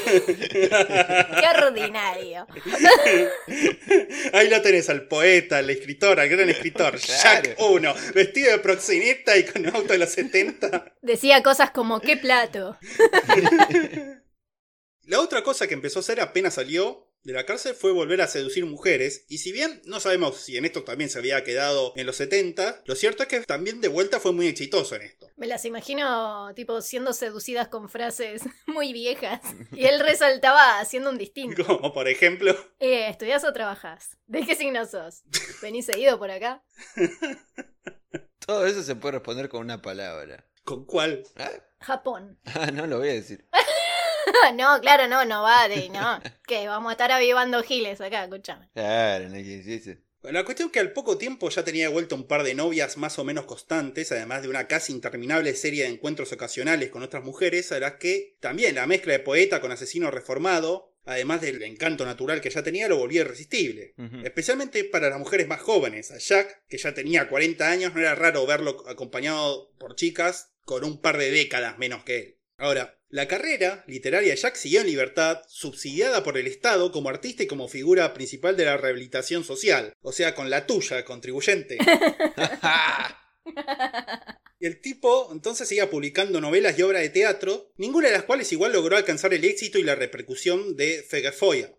qué 0.50 1.46
ordinario. 1.54 2.46
Ahí 4.32 4.48
lo 4.48 4.62
tenés 4.62 4.88
al 4.88 5.06
poeta, 5.06 5.58
al 5.58 5.68
escritor, 5.68 6.18
al 6.18 6.30
gran 6.30 6.48
escritor, 6.48 6.96
Jack 6.96 7.56
1, 7.58 7.94
vestido 8.14 8.52
de 8.52 8.58
proxeneta 8.60 9.36
y 9.36 9.44
con 9.44 9.66
un 9.66 9.76
auto 9.76 9.92
de 9.92 9.98
los 9.98 10.08
70. 10.08 10.94
Decía 11.02 11.42
cosas 11.42 11.72
como, 11.72 12.00
qué 12.00 12.16
plato. 12.16 12.78
La 15.02 15.20
otra 15.20 15.42
cosa 15.42 15.66
que 15.66 15.74
empezó 15.74 15.98
a 15.98 16.00
hacer 16.00 16.18
apenas 16.22 16.54
salió 16.54 17.11
de 17.24 17.32
la 17.32 17.46
cárcel 17.46 17.74
fue 17.74 17.92
volver 17.92 18.20
a 18.20 18.26
seducir 18.26 18.66
mujeres, 18.66 19.24
y 19.28 19.38
si 19.38 19.52
bien 19.52 19.80
no 19.84 20.00
sabemos 20.00 20.36
si 20.38 20.56
en 20.56 20.64
esto 20.64 20.82
también 20.82 21.08
se 21.10 21.18
había 21.18 21.44
quedado 21.44 21.92
en 21.96 22.06
los 22.06 22.16
70, 22.16 22.82
lo 22.84 22.94
cierto 22.96 23.22
es 23.22 23.28
que 23.28 23.40
también 23.40 23.80
de 23.80 23.88
vuelta 23.88 24.18
fue 24.20 24.32
muy 24.32 24.46
exitoso 24.48 24.96
en 24.96 25.02
esto. 25.02 25.28
Me 25.36 25.46
las 25.46 25.64
imagino, 25.64 26.52
tipo, 26.54 26.80
siendo 26.80 27.12
seducidas 27.12 27.68
con 27.68 27.88
frases 27.88 28.42
muy 28.66 28.92
viejas. 28.92 29.40
Y 29.72 29.84
él 29.86 30.00
resaltaba 30.00 30.80
haciendo 30.80 31.10
un 31.10 31.18
distinto. 31.18 31.64
Como 31.66 31.92
por 31.92 32.08
ejemplo, 32.08 32.56
Eh, 32.80 33.08
¿estudias 33.08 33.44
o 33.44 33.52
trabajas? 33.52 34.16
¿De 34.26 34.44
qué 34.44 34.54
signo 34.56 34.84
sos? 34.86 35.22
¿Venís 35.62 35.86
seguido 35.86 36.18
por 36.18 36.30
acá? 36.30 36.64
Todo 38.46 38.66
eso 38.66 38.82
se 38.82 38.96
puede 38.96 39.12
responder 39.12 39.48
con 39.48 39.60
una 39.60 39.80
palabra. 39.80 40.46
¿con 40.64 40.84
cuál? 40.84 41.24
¿Ah? 41.36 41.50
Japón. 41.80 42.38
Ah, 42.44 42.70
no 42.70 42.86
lo 42.86 42.98
voy 42.98 43.08
a 43.08 43.14
decir. 43.14 43.44
no, 44.54 44.80
claro, 44.80 45.08
no, 45.08 45.24
no 45.24 45.42
va 45.42 45.68
de, 45.68 45.88
no. 45.88 46.20
Que 46.46 46.66
vamos 46.66 46.90
a 46.90 46.92
estar 46.92 47.12
avivando 47.12 47.62
giles 47.62 48.00
acá, 48.00 48.24
escuchame. 48.24 48.68
Claro, 48.74 49.28
no. 49.28 49.38
La 50.30 50.44
cuestión 50.44 50.68
es 50.68 50.72
que 50.72 50.78
al 50.78 50.92
poco 50.92 51.18
tiempo 51.18 51.48
ya 51.50 51.64
tenía 51.64 51.88
de 51.88 51.92
vuelta 51.92 52.14
un 52.14 52.28
par 52.28 52.44
de 52.44 52.54
novias 52.54 52.96
más 52.96 53.18
o 53.18 53.24
menos 53.24 53.44
constantes, 53.44 54.12
además 54.12 54.42
de 54.42 54.48
una 54.48 54.68
casi 54.68 54.92
interminable 54.92 55.52
serie 55.56 55.82
de 55.82 55.90
encuentros 55.90 56.32
ocasionales 56.32 56.90
con 56.90 57.02
otras 57.02 57.24
mujeres, 57.24 57.72
a 57.72 57.80
las 57.80 57.94
que 57.94 58.36
también 58.38 58.76
la 58.76 58.86
mezcla 58.86 59.14
de 59.14 59.18
poeta 59.18 59.60
con 59.60 59.72
asesino 59.72 60.12
reformado, 60.12 60.94
además 61.04 61.40
del 61.40 61.60
encanto 61.64 62.04
natural 62.04 62.40
que 62.40 62.50
ya 62.50 62.62
tenía, 62.62 62.86
lo 62.86 62.98
volvía 62.98 63.22
irresistible. 63.22 63.94
Especialmente 64.22 64.84
para 64.84 65.10
las 65.10 65.18
mujeres 65.18 65.48
más 65.48 65.60
jóvenes. 65.60 66.12
A 66.12 66.18
Jack, 66.18 66.62
que 66.68 66.78
ya 66.78 66.94
tenía 66.94 67.28
40 67.28 67.68
años, 67.68 67.92
no 67.92 68.00
era 68.00 68.14
raro 68.14 68.46
verlo 68.46 68.84
acompañado 68.88 69.72
por 69.78 69.96
chicas 69.96 70.52
con 70.64 70.84
un 70.84 71.00
par 71.00 71.18
de 71.18 71.32
décadas 71.32 71.78
menos 71.78 72.04
que 72.04 72.18
él. 72.18 72.38
Ahora, 72.58 72.96
la 73.12 73.28
carrera 73.28 73.84
literaria 73.86 74.30
de 74.30 74.40
Jack 74.40 74.56
siguió 74.56 74.80
en 74.80 74.86
libertad, 74.86 75.42
subsidiada 75.46 76.24
por 76.24 76.38
el 76.38 76.46
Estado 76.46 76.90
como 76.90 77.10
artista 77.10 77.42
y 77.42 77.46
como 77.46 77.68
figura 77.68 78.14
principal 78.14 78.56
de 78.56 78.64
la 78.64 78.78
rehabilitación 78.78 79.44
social, 79.44 79.92
o 80.00 80.12
sea, 80.12 80.34
con 80.34 80.48
la 80.48 80.66
tuya, 80.66 81.04
contribuyente. 81.04 81.76
Y 84.62 84.66
el 84.66 84.80
tipo 84.80 85.28
entonces 85.32 85.66
seguía 85.66 85.90
publicando 85.90 86.40
novelas 86.40 86.78
y 86.78 86.82
obras 86.82 87.02
de 87.02 87.08
teatro, 87.08 87.72
ninguna 87.78 88.06
de 88.06 88.12
las 88.12 88.22
cuales 88.22 88.52
igual 88.52 88.72
logró 88.72 88.96
alcanzar 88.96 89.34
el 89.34 89.44
éxito 89.44 89.76
y 89.76 89.82
la 89.82 89.96
repercusión 89.96 90.76
de 90.76 91.02
Fegafoya, 91.02 91.72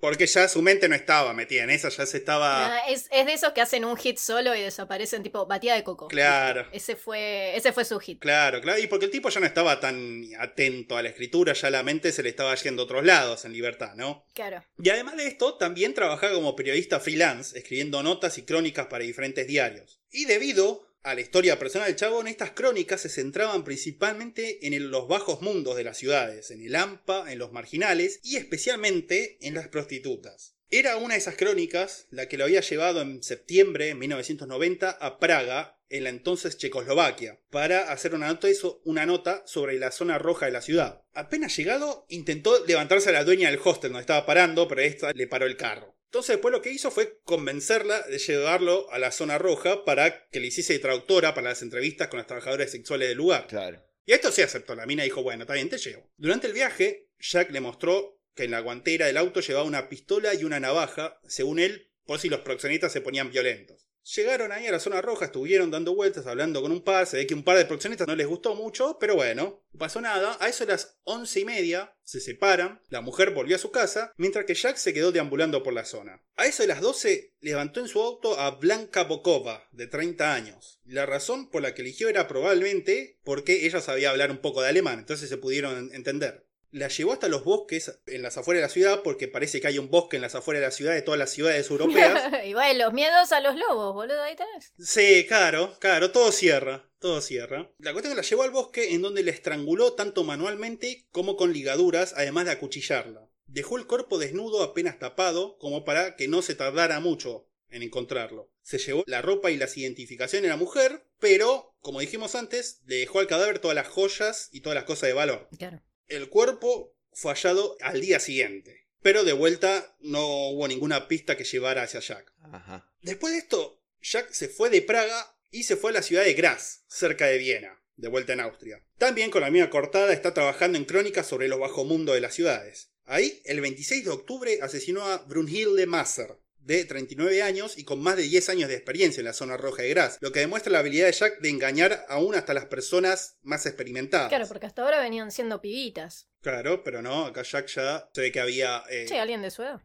porque 0.00 0.26
ya 0.26 0.48
su 0.48 0.62
mente 0.62 0.88
no 0.88 0.94
estaba 0.94 1.34
metida 1.34 1.64
en 1.64 1.68
esa, 1.68 1.90
ya 1.90 2.06
se 2.06 2.16
estaba... 2.16 2.74
Ah, 2.74 2.88
es, 2.88 3.06
es 3.12 3.26
de 3.26 3.34
esos 3.34 3.52
que 3.52 3.60
hacen 3.60 3.84
un 3.84 3.98
hit 3.98 4.16
solo 4.16 4.56
y 4.56 4.62
desaparecen, 4.62 5.22
tipo, 5.22 5.44
batida 5.44 5.74
de 5.74 5.84
coco. 5.84 6.08
Claro. 6.08 6.66
Ese 6.72 6.96
fue, 6.96 7.54
ese 7.54 7.70
fue 7.70 7.84
su 7.84 8.00
hit. 8.00 8.18
Claro, 8.18 8.62
claro, 8.62 8.80
y 8.80 8.86
porque 8.86 9.04
el 9.04 9.10
tipo 9.10 9.28
ya 9.28 9.38
no 9.38 9.46
estaba 9.46 9.78
tan 9.78 10.22
atento 10.38 10.96
a 10.96 11.02
la 11.02 11.10
escritura, 11.10 11.52
ya 11.52 11.68
la 11.68 11.82
mente 11.82 12.12
se 12.12 12.22
le 12.22 12.30
estaba 12.30 12.54
yendo 12.54 12.80
a 12.80 12.84
otros 12.86 13.04
lados 13.04 13.44
en 13.44 13.52
libertad, 13.52 13.92
¿no? 13.94 14.24
Claro. 14.32 14.64
Y 14.82 14.88
además 14.88 15.18
de 15.18 15.26
esto, 15.26 15.58
también 15.58 15.92
trabajaba 15.92 16.32
como 16.32 16.56
periodista 16.56 16.98
freelance, 16.98 17.58
escribiendo 17.58 18.02
notas 18.02 18.38
y 18.38 18.46
crónicas 18.46 18.86
para 18.86 19.04
diferentes 19.04 19.46
diarios. 19.46 20.00
Y 20.10 20.24
debido 20.24 20.91
a 21.02 21.14
la 21.14 21.20
historia 21.20 21.58
personal 21.58 21.88
del 21.88 21.96
Chabón, 21.96 22.28
estas 22.28 22.52
crónicas 22.52 23.00
se 23.00 23.08
centraban 23.08 23.64
principalmente 23.64 24.66
en 24.66 24.90
los 24.90 25.08
bajos 25.08 25.42
mundos 25.42 25.76
de 25.76 25.84
las 25.84 25.98
ciudades, 25.98 26.50
en 26.50 26.62
el 26.62 26.76
AMPA, 26.76 27.32
en 27.32 27.38
los 27.38 27.52
marginales 27.52 28.20
y 28.22 28.36
especialmente 28.36 29.38
en 29.40 29.54
las 29.54 29.68
prostitutas. 29.68 30.54
Era 30.70 30.96
una 30.96 31.14
de 31.14 31.20
esas 31.20 31.36
crónicas 31.36 32.06
la 32.10 32.28
que 32.28 32.38
lo 32.38 32.44
había 32.44 32.62
llevado 32.62 33.02
en 33.02 33.22
septiembre 33.22 33.86
de 33.86 33.94
1990 33.94 34.90
a 34.90 35.18
Praga, 35.18 35.78
en 35.90 36.04
la 36.04 36.10
entonces 36.10 36.56
Checoslovaquia, 36.56 37.38
para 37.50 37.92
hacer 37.92 38.14
una 38.14 38.28
nota, 38.28 38.48
una 38.84 39.04
nota 39.04 39.42
sobre 39.46 39.78
la 39.78 39.92
zona 39.92 40.18
roja 40.18 40.46
de 40.46 40.52
la 40.52 40.62
ciudad. 40.62 41.02
Apenas 41.12 41.54
llegado, 41.54 42.06
intentó 42.08 42.64
levantarse 42.64 43.10
a 43.10 43.12
la 43.12 43.24
dueña 43.24 43.50
del 43.50 43.60
hostel 43.62 43.90
donde 43.90 44.00
estaba 44.00 44.24
parando, 44.24 44.66
pero 44.66 44.80
esta 44.80 45.12
le 45.12 45.26
paró 45.26 45.44
el 45.44 45.58
carro. 45.58 45.94
Entonces 46.12 46.34
después 46.34 46.52
lo 46.52 46.60
que 46.60 46.70
hizo 46.70 46.90
fue 46.90 47.20
convencerla 47.24 48.02
de 48.02 48.18
llevarlo 48.18 48.86
a 48.92 48.98
la 48.98 49.12
zona 49.12 49.38
roja 49.38 49.86
para 49.86 50.28
que 50.28 50.40
le 50.40 50.48
hiciese 50.48 50.78
traductora 50.78 51.32
para 51.32 51.48
las 51.48 51.62
entrevistas 51.62 52.08
con 52.08 52.18
las 52.18 52.26
trabajadoras 52.26 52.70
sexuales 52.70 53.08
del 53.08 53.16
lugar. 53.16 53.46
Claro. 53.46 53.82
Y 54.04 54.12
esto 54.12 54.30
sí 54.30 54.42
aceptó. 54.42 54.74
La 54.74 54.84
mina 54.84 55.04
dijo, 55.04 55.22
bueno, 55.22 55.44
está 55.44 55.54
bien, 55.54 55.70
te 55.70 55.78
llevo. 55.78 56.12
Durante 56.18 56.48
el 56.48 56.52
viaje, 56.52 57.08
Jack 57.18 57.50
le 57.50 57.62
mostró 57.62 58.20
que 58.34 58.44
en 58.44 58.50
la 58.50 58.60
guantera 58.60 59.06
del 59.06 59.16
auto 59.16 59.40
llevaba 59.40 59.64
una 59.64 59.88
pistola 59.88 60.34
y 60.34 60.44
una 60.44 60.60
navaja, 60.60 61.18
según 61.26 61.58
él, 61.58 61.90
por 62.04 62.20
si 62.20 62.28
los 62.28 62.40
proxenetas 62.40 62.92
se 62.92 63.00
ponían 63.00 63.30
violentos. 63.30 63.88
Llegaron 64.04 64.50
ahí 64.50 64.66
a 64.66 64.72
la 64.72 64.80
zona 64.80 65.00
roja, 65.00 65.26
estuvieron 65.26 65.70
dando 65.70 65.94
vueltas, 65.94 66.26
hablando 66.26 66.60
con 66.60 66.72
un 66.72 66.82
par. 66.82 67.06
Se 67.06 67.18
ve 67.18 67.26
que 67.26 67.34
un 67.34 67.44
par 67.44 67.56
de 67.56 67.66
proxenetas 67.66 68.08
no 68.08 68.16
les 68.16 68.26
gustó 68.26 68.54
mucho, 68.54 68.98
pero 68.98 69.14
bueno, 69.14 69.62
no 69.72 69.78
pasó 69.78 70.00
nada. 70.00 70.36
A 70.40 70.48
eso 70.48 70.66
de 70.66 70.72
las 70.72 70.98
once 71.04 71.40
y 71.40 71.44
media 71.44 71.94
se 72.02 72.20
separan, 72.20 72.80
la 72.88 73.00
mujer 73.00 73.30
volvió 73.30 73.56
a 73.56 73.60
su 73.60 73.70
casa, 73.70 74.12
mientras 74.16 74.44
que 74.44 74.54
Jack 74.54 74.76
se 74.76 74.92
quedó 74.92 75.12
deambulando 75.12 75.62
por 75.62 75.72
la 75.72 75.84
zona. 75.84 76.22
A 76.36 76.46
eso 76.46 76.62
de 76.62 76.66
las 76.66 76.80
12 76.80 77.34
levantó 77.40 77.80
en 77.80 77.88
su 77.88 78.02
auto 78.02 78.38
a 78.38 78.50
Blanca 78.50 79.04
Bokova, 79.04 79.68
de 79.70 79.86
30 79.86 80.34
años. 80.34 80.80
La 80.84 81.06
razón 81.06 81.48
por 81.48 81.62
la 81.62 81.74
que 81.74 81.82
eligió 81.82 82.08
era 82.08 82.26
probablemente 82.26 83.20
porque 83.24 83.66
ella 83.66 83.80
sabía 83.80 84.10
hablar 84.10 84.30
un 84.30 84.38
poco 84.38 84.62
de 84.62 84.68
alemán, 84.68 84.98
entonces 84.98 85.28
se 85.28 85.38
pudieron 85.38 85.94
entender. 85.94 86.46
La 86.72 86.88
llevó 86.88 87.12
hasta 87.12 87.28
los 87.28 87.44
bosques 87.44 88.00
en 88.06 88.22
las 88.22 88.38
afueras 88.38 88.62
de 88.62 88.66
la 88.66 88.72
ciudad, 88.72 89.02
porque 89.02 89.28
parece 89.28 89.60
que 89.60 89.68
hay 89.68 89.78
un 89.78 89.90
bosque 89.90 90.16
en 90.16 90.22
las 90.22 90.34
afueras 90.34 90.60
de 90.62 90.66
la 90.66 90.72
ciudad 90.72 90.94
de 90.94 91.02
todas 91.02 91.18
las 91.18 91.30
ciudades 91.30 91.70
europeas. 91.70 92.32
y 92.46 92.54
bueno, 92.54 92.86
los 92.86 92.94
miedos 92.94 93.30
a 93.30 93.40
los 93.40 93.56
lobos, 93.56 93.92
boludo, 93.92 94.22
ahí 94.22 94.34
tenés. 94.34 94.72
Sí, 94.78 95.26
claro, 95.28 95.76
claro, 95.78 96.10
todo 96.12 96.32
cierra, 96.32 96.90
todo 96.98 97.20
cierra. 97.20 97.70
La 97.78 97.92
cuestión 97.92 98.12
es 98.12 98.16
que 98.16 98.22
la 98.22 98.28
llevó 98.28 98.42
al 98.42 98.50
bosque 98.50 98.94
en 98.94 99.02
donde 99.02 99.22
la 99.22 99.30
estranguló 99.30 99.92
tanto 99.92 100.24
manualmente 100.24 101.06
como 101.12 101.36
con 101.36 101.52
ligaduras, 101.52 102.14
además 102.16 102.46
de 102.46 102.52
acuchillarla. 102.52 103.28
Dejó 103.46 103.76
el 103.76 103.86
cuerpo 103.86 104.18
desnudo 104.18 104.62
apenas 104.62 104.98
tapado, 104.98 105.58
como 105.58 105.84
para 105.84 106.16
que 106.16 106.26
no 106.26 106.40
se 106.40 106.54
tardara 106.54 107.00
mucho 107.00 107.48
en 107.68 107.82
encontrarlo. 107.82 108.50
Se 108.62 108.78
llevó 108.78 109.02
la 109.06 109.20
ropa 109.20 109.50
y 109.50 109.58
las 109.58 109.76
identificaciones 109.76 110.44
de 110.44 110.48
la 110.48 110.56
mujer, 110.56 111.04
pero, 111.18 111.74
como 111.80 112.00
dijimos 112.00 112.34
antes, 112.34 112.80
le 112.86 112.96
dejó 112.96 113.18
al 113.18 113.26
cadáver 113.26 113.58
todas 113.58 113.74
las 113.74 113.88
joyas 113.88 114.48
y 114.52 114.60
todas 114.60 114.74
las 114.74 114.84
cosas 114.84 115.08
de 115.08 115.14
valor. 115.14 115.48
Claro. 115.58 115.82
El 116.08 116.28
cuerpo 116.28 116.94
fue 117.12 117.32
hallado 117.34 117.76
al 117.80 118.00
día 118.00 118.20
siguiente, 118.20 118.88
pero 119.02 119.24
de 119.24 119.32
vuelta 119.32 119.96
no 120.00 120.48
hubo 120.50 120.68
ninguna 120.68 121.08
pista 121.08 121.36
que 121.36 121.44
llevara 121.44 121.82
hacia 121.82 122.00
Jack. 122.00 122.32
Ajá. 122.52 122.90
Después 123.02 123.32
de 123.32 123.40
esto, 123.40 123.82
Jack 124.00 124.32
se 124.32 124.48
fue 124.48 124.70
de 124.70 124.82
Praga 124.82 125.36
y 125.50 125.64
se 125.64 125.76
fue 125.76 125.90
a 125.90 125.94
la 125.94 126.02
ciudad 126.02 126.24
de 126.24 126.34
Graz, 126.34 126.84
cerca 126.86 127.26
de 127.26 127.38
Viena, 127.38 127.82
de 127.96 128.08
vuelta 128.08 128.32
en 128.32 128.40
Austria. 128.40 128.84
También 128.98 129.30
con 129.30 129.42
la 129.42 129.50
misma 129.50 129.70
cortada 129.70 130.12
está 130.12 130.34
trabajando 130.34 130.78
en 130.78 130.84
crónicas 130.84 131.26
sobre 131.26 131.48
los 131.48 131.60
bajomundos 131.60 132.14
de 132.14 132.20
las 132.20 132.34
ciudades. 132.34 132.90
Ahí, 133.04 133.42
el 133.44 133.60
26 133.60 134.04
de 134.04 134.10
octubre, 134.10 134.58
asesinó 134.62 135.04
a 135.04 135.18
Brunhilde 135.18 135.86
Masser, 135.86 136.38
de 136.64 136.84
39 136.84 137.42
años 137.42 137.76
y 137.76 137.84
con 137.84 138.00
más 138.02 138.16
de 138.16 138.22
10 138.22 138.48
años 138.50 138.68
de 138.68 138.74
experiencia 138.76 139.20
en 139.20 139.26
la 139.26 139.32
zona 139.32 139.56
roja 139.56 139.82
de 139.82 139.90
Graz, 139.90 140.18
lo 140.20 140.32
que 140.32 140.40
demuestra 140.40 140.72
la 140.72 140.78
habilidad 140.78 141.06
de 141.06 141.12
Jack 141.12 141.40
de 141.40 141.48
engañar 141.50 142.04
aún 142.08 142.34
hasta 142.34 142.54
las 142.54 142.66
personas 142.66 143.36
más 143.42 143.66
experimentadas. 143.66 144.28
Claro, 144.28 144.46
porque 144.46 144.66
hasta 144.66 144.82
ahora 144.82 145.00
venían 145.00 145.30
siendo 145.30 145.60
pibitas. 145.60 146.28
Claro, 146.40 146.82
pero 146.84 147.02
no, 147.02 147.26
acá 147.26 147.42
Jack 147.42 147.66
ya 147.68 148.08
se 148.12 148.20
ve 148.20 148.32
que 148.32 148.40
había, 148.40 148.84
eh, 148.90 149.06
Sí, 149.08 149.16
alguien 149.16 149.42
de 149.42 149.50
su 149.50 149.62
edad. 149.62 149.80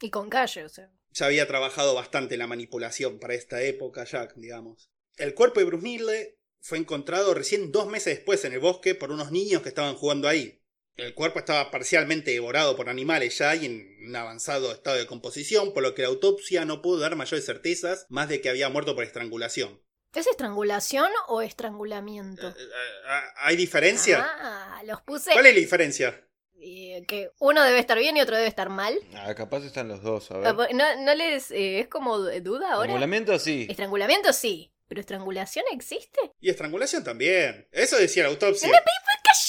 Y 0.00 0.10
con 0.10 0.28
calle, 0.28 0.64
o 0.64 0.68
sea. 0.68 0.90
ya 1.10 1.26
había 1.26 1.46
trabajado 1.46 1.94
bastante 1.94 2.34
en 2.34 2.40
la 2.40 2.46
manipulación 2.46 3.18
para 3.18 3.34
esta 3.34 3.62
época, 3.62 4.04
Jack, 4.04 4.34
digamos. 4.36 4.90
El 5.16 5.34
cuerpo 5.34 5.60
de 5.60 5.66
Brunhilde 5.66 6.38
fue 6.60 6.78
encontrado 6.78 7.34
recién 7.34 7.70
dos 7.70 7.86
meses 7.86 8.16
después 8.16 8.44
en 8.44 8.52
el 8.52 8.58
bosque 8.58 8.94
por 8.94 9.12
unos 9.12 9.30
niños 9.30 9.62
que 9.62 9.68
estaban 9.68 9.94
jugando 9.94 10.28
ahí. 10.28 10.60
El 10.96 11.14
cuerpo 11.14 11.40
estaba 11.40 11.70
parcialmente 11.72 12.30
devorado 12.30 12.76
por 12.76 12.88
animales 12.88 13.36
ya 13.38 13.54
y 13.56 13.66
en 13.66 13.96
un 14.06 14.14
avanzado 14.14 14.72
estado 14.72 14.96
de 14.96 15.06
composición, 15.06 15.72
por 15.74 15.82
lo 15.82 15.94
que 15.94 16.02
la 16.02 16.08
autopsia 16.08 16.64
no 16.64 16.82
pudo 16.82 17.00
dar 17.00 17.16
mayores 17.16 17.44
certezas 17.44 18.06
más 18.08 18.28
de 18.28 18.40
que 18.40 18.48
había 18.48 18.68
muerto 18.68 18.94
por 18.94 19.02
estrangulación. 19.04 19.80
¿Es 20.14 20.28
estrangulación 20.28 21.10
o 21.26 21.42
estrangulamiento? 21.42 22.48
Eh, 22.48 22.54
eh, 22.58 23.20
¿Hay 23.38 23.56
diferencia? 23.56 24.24
Ah, 24.24 24.82
los 24.86 25.00
puse. 25.02 25.32
¿Cuál 25.32 25.46
es 25.46 25.54
la 25.54 25.60
diferencia? 25.60 26.20
Eh, 26.60 27.04
que 27.08 27.30
uno 27.40 27.62
debe 27.64 27.80
estar 27.80 27.98
bien 27.98 28.16
y 28.16 28.20
otro 28.20 28.36
debe 28.36 28.48
estar 28.48 28.68
mal. 28.68 28.96
Ah, 29.14 29.34
capaz 29.34 29.64
están 29.64 29.88
los 29.88 30.00
dos, 30.02 30.30
a 30.30 30.36
Ah, 30.36 30.52
ver. 30.52 30.72
¿No, 30.74 30.84
no 31.02 31.14
les 31.16 31.50
eh, 31.50 31.80
es 31.80 31.88
como 31.88 32.18
duda 32.18 32.68
ahora? 32.74 32.84
Estrangulamiento 32.86 33.38
sí. 33.40 33.66
Estrangulamiento 33.68 34.32
sí, 34.32 34.72
pero 34.86 35.00
estrangulación 35.00 35.64
existe. 35.72 36.20
Y 36.40 36.48
estrangulación 36.50 37.02
también. 37.02 37.66
Eso 37.72 37.96
decía 37.96 38.22
la 38.22 38.28
autopsia. 38.28 38.70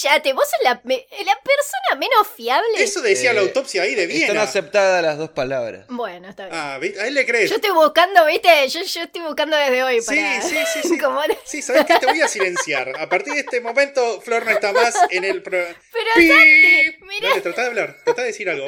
Cállate, 0.02 0.32
vos 0.32 0.44
sos 0.48 0.58
la, 0.64 0.80
me- 0.84 1.06
la 1.24 1.34
persona 1.42 1.98
menos 1.98 2.26
fiable. 2.34 2.66
Eso 2.82 3.00
decía 3.02 3.32
la 3.32 3.40
Eh, 3.40 3.44
autopsia 3.44 3.82
ahí 3.82 3.94
de 3.94 4.04
Están 4.04 4.16
Viena. 4.18 4.42
aceptadas 4.42 5.02
las 5.02 5.18
dos 5.18 5.30
palabras. 5.30 5.86
Bueno, 5.88 6.28
está 6.28 6.46
bien. 6.46 6.56
Ah, 6.58 6.78
¿viste? 6.78 7.00
a 7.00 7.06
él 7.06 7.14
le 7.14 7.24
crees. 7.26 7.48
Yo 7.50 7.56
estoy 7.56 7.70
buscando, 7.70 8.24
viste, 8.26 8.68
yo, 8.68 8.82
yo 8.82 9.02
estoy 9.02 9.22
buscando 9.22 9.56
desde 9.56 9.82
hoy 9.84 10.00
Sí, 10.00 10.06
para... 10.16 10.42
sí, 10.42 10.56
sí, 10.72 10.80
sí. 10.88 10.98
como- 10.98 11.20
Sí, 11.44 11.62
¿sabes 11.62 11.84
qué? 11.86 11.98
Te 11.98 12.06
voy 12.06 12.20
a 12.20 12.28
silenciar. 12.28 12.92
A 12.98 13.08
partir 13.08 13.34
de 13.34 13.40
este 13.40 13.60
momento, 13.60 14.20
Flor 14.20 14.44
no 14.44 14.50
está 14.50 14.72
más 14.72 14.94
en 15.10 15.24
el 15.24 15.42
programa. 15.42 15.74
Pero 15.92 16.10
Santi, 16.14 16.96
mira, 17.02 17.28
Dale, 17.30 17.40
tratá 17.42 17.62
de 17.62 17.68
hablar, 17.68 17.96
tratá 18.04 18.22
de 18.22 18.28
decir 18.28 18.48
algo. 18.50 18.66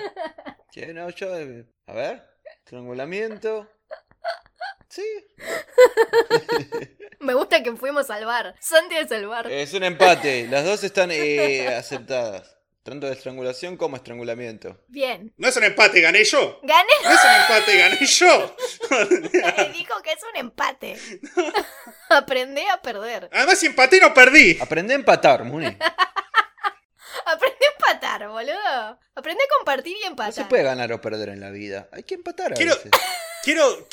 ¿Qué? 0.72 0.86
No, 0.94 1.08
yo. 1.10 1.32
A 1.86 1.92
ver. 1.92 2.22
Estrangulamiento. 2.64 3.68
Sí. 4.88 5.04
me 7.20 7.34
gusta 7.34 7.62
que 7.62 7.74
fuimos 7.76 8.10
al 8.10 8.24
bar. 8.24 8.54
Santi 8.60 8.96
es 8.96 9.10
el 9.10 9.26
bar. 9.26 9.50
Es 9.50 9.72
un 9.74 9.84
empate. 9.84 10.46
Las 10.48 10.64
dos 10.64 10.82
están 10.84 11.10
eh, 11.12 11.68
aceptadas. 11.74 12.54
Tanto 12.82 13.06
de 13.06 13.12
estrangulación 13.12 13.76
como 13.76 13.96
estrangulamiento. 13.96 14.82
Bien. 14.88 15.34
No 15.36 15.48
es 15.48 15.56
un 15.58 15.64
empate, 15.64 16.00
gané 16.00 16.24
yo. 16.24 16.58
Gané. 16.62 16.88
No 17.04 17.10
es 17.10 17.20
un 17.22 17.40
empate, 17.42 17.78
gané 17.78 18.06
yo. 18.06 18.56
Dijo 19.74 20.02
que 20.02 20.12
es 20.12 20.22
un 20.32 20.36
empate. 20.38 20.98
Aprendí 22.08 22.62
a 22.72 22.80
perder. 22.80 23.28
Además, 23.32 23.58
si 23.58 23.66
empaté, 23.66 24.00
no 24.00 24.14
perdí. 24.14 24.56
Aprende 24.58 24.94
a 24.94 24.96
empatar, 24.96 25.44
Muni. 25.44 25.66
Aprendí 27.26 27.64
a 27.64 27.72
empatar, 27.76 28.28
boludo. 28.28 28.98
Aprendí 29.14 29.42
a 29.42 29.56
compartir 29.58 29.92
y 29.92 30.00
No 30.00 30.02
se 30.04 30.08
empatar. 30.08 30.48
puede 30.48 30.62
ganar 30.62 30.90
o 30.92 31.00
perder 31.00 31.28
en 31.28 31.40
la 31.40 31.50
vida. 31.50 31.88
Hay 31.92 32.04
que 32.04 32.14
empatar 32.14 32.52
a 32.52 32.56
Quiero- 32.56 32.74
veces. 32.76 32.90
Quiero. 33.42 33.86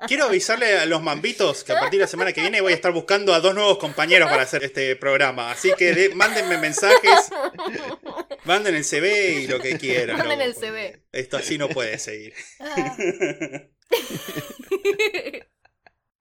Qui- 0.00 0.06
Quiero 0.08 0.24
avisarle 0.24 0.78
a 0.78 0.86
los 0.86 1.02
mambitos 1.02 1.62
que 1.64 1.72
a 1.72 1.76
partir 1.80 1.98
de 1.98 2.04
la 2.04 2.08
semana 2.08 2.32
que 2.32 2.40
viene 2.40 2.60
voy 2.60 2.72
a 2.72 2.76
estar 2.76 2.92
buscando 2.92 3.32
a 3.34 3.40
dos 3.40 3.54
nuevos 3.54 3.78
compañeros 3.78 4.28
para 4.30 4.42
hacer 4.42 4.64
este 4.64 4.96
programa. 4.96 5.50
Así 5.50 5.70
que 5.76 5.92
de- 5.94 6.14
mándenme 6.14 6.58
mensajes, 6.58 7.30
manden 8.44 8.74
el 8.74 8.84
CV 8.84 9.42
y 9.42 9.46
lo 9.46 9.60
que 9.60 9.76
quieran. 9.78 10.16
Manden 10.18 10.40
el 10.40 10.54
CV. 10.54 11.04
Esto 11.12 11.36
así 11.36 11.58
no 11.58 11.68
puede 11.68 11.98
seguir. 11.98 12.34
Ah. 12.60 12.96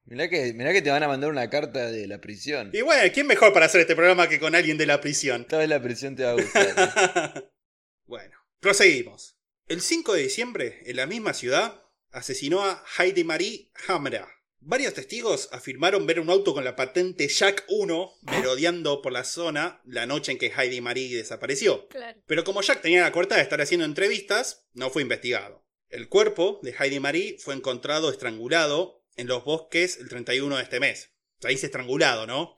Mirá 0.05 0.27
que, 0.27 0.53
mirá 0.55 0.73
que 0.73 0.81
te 0.81 0.89
van 0.89 1.03
a 1.03 1.07
mandar 1.07 1.29
una 1.29 1.51
carta 1.51 1.91
de 1.91 2.07
la 2.07 2.19
prisión. 2.19 2.71
Y 2.73 2.81
bueno, 2.81 3.03
¿quién 3.13 3.27
mejor 3.27 3.53
para 3.53 3.67
hacer 3.67 3.81
este 3.81 3.95
programa 3.95 4.27
que 4.27 4.39
con 4.39 4.55
alguien 4.55 4.75
de 4.75 4.87
la 4.87 4.99
prisión? 5.01 5.41
Esta 5.41 5.59
vez 5.59 5.69
la 5.69 5.79
prisión 5.81 6.15
te 6.15 6.23
va 6.23 6.31
a 6.31 6.33
gustar. 6.33 7.51
bueno, 8.07 8.35
proseguimos. 8.59 9.37
El 9.67 9.81
5 9.81 10.13
de 10.13 10.23
diciembre, 10.23 10.81
en 10.87 10.95
la 10.95 11.05
misma 11.05 11.35
ciudad, 11.35 11.83
asesinó 12.11 12.63
a 12.63 12.83
Heidi 12.97 13.23
Marie 13.23 13.71
Hamra. 13.87 14.27
Varios 14.61 14.93
testigos 14.93 15.47
afirmaron 15.53 16.05
ver 16.05 16.19
un 16.19 16.29
auto 16.29 16.53
con 16.53 16.65
la 16.65 16.75
patente 16.75 17.29
Jack 17.29 17.63
1 17.69 18.11
merodeando 18.23 19.01
por 19.01 19.13
la 19.13 19.23
zona 19.23 19.81
la 19.85 20.05
noche 20.05 20.33
en 20.33 20.37
que 20.37 20.51
Heidi 20.55 20.81
Marie 20.81 21.15
desapareció. 21.15 21.87
Claro. 21.87 22.19
Pero 22.25 22.43
como 22.43 22.61
Jack 22.61 22.81
tenía 22.81 23.03
la 23.03 23.13
corta 23.13 23.35
de 23.35 23.41
estar 23.41 23.61
haciendo 23.61 23.85
entrevistas, 23.85 24.67
no 24.73 24.89
fue 24.89 25.01
investigado. 25.01 25.65
El 25.87 26.09
cuerpo 26.09 26.59
de 26.61 26.75
Heidi 26.77 26.99
Marie 26.99 27.37
fue 27.39 27.55
encontrado 27.55 28.11
estrangulado 28.11 29.05
en 29.15 29.27
los 29.27 29.45
bosques 29.45 29.97
el 29.97 30.09
31 30.09 30.57
de 30.57 30.63
este 30.63 30.79
mes. 30.79 31.13
Ahí 31.43 31.55
dice 31.55 31.67
estrangulado, 31.67 32.27
¿no? 32.27 32.57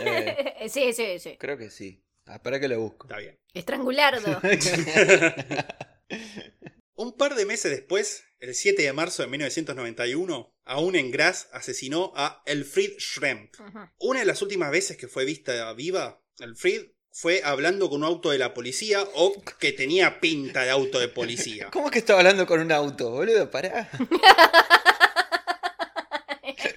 Eh, 0.00 0.64
sí, 0.70 0.94
sí, 0.94 1.18
sí. 1.18 1.36
creo 1.38 1.58
que 1.58 1.68
sí. 1.68 2.02
Ah, 2.26 2.36
espera 2.36 2.58
que 2.58 2.68
lo 2.68 2.80
busco. 2.80 3.06
Está 3.06 3.18
bien. 3.18 3.38
Estrangulardo. 3.52 4.40
Un 6.96 7.16
par 7.16 7.34
de 7.34 7.44
meses 7.44 7.72
después, 7.72 8.24
el 8.38 8.54
7 8.54 8.82
de 8.82 8.92
marzo 8.92 9.22
de 9.22 9.28
1991, 9.28 10.54
aún 10.64 10.94
en 10.94 11.10
Graz 11.10 11.48
asesinó 11.52 12.12
a 12.14 12.42
Elfried 12.46 12.92
Schremp. 12.98 13.52
Una 13.98 14.20
de 14.20 14.26
las 14.26 14.42
últimas 14.42 14.70
veces 14.70 14.96
que 14.96 15.08
fue 15.08 15.24
vista 15.24 15.72
viva, 15.72 16.22
Elfried 16.38 16.82
fue 17.10 17.42
hablando 17.44 17.88
con 17.88 17.98
un 18.02 18.04
auto 18.04 18.30
de 18.30 18.38
la 18.38 18.54
policía 18.54 19.02
o 19.14 19.42
que 19.58 19.72
tenía 19.72 20.20
pinta 20.20 20.62
de 20.62 20.70
auto 20.70 21.00
de 21.00 21.08
policía. 21.08 21.68
¿Cómo 21.72 21.90
que 21.90 21.98
estaba 21.98 22.20
hablando 22.20 22.46
con 22.46 22.60
un 22.60 22.70
auto, 22.70 23.10
boludo? 23.10 23.50
Pará. 23.50 23.90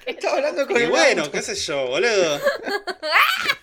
Estaba 0.06 0.38
hablando 0.38 0.66
con 0.66 0.80
Y 0.82 0.86
un 0.86 0.90
bueno, 0.92 1.24
auto. 1.24 1.32
qué 1.34 1.42
sé 1.44 1.54
yo, 1.56 1.88
boludo. 1.88 2.42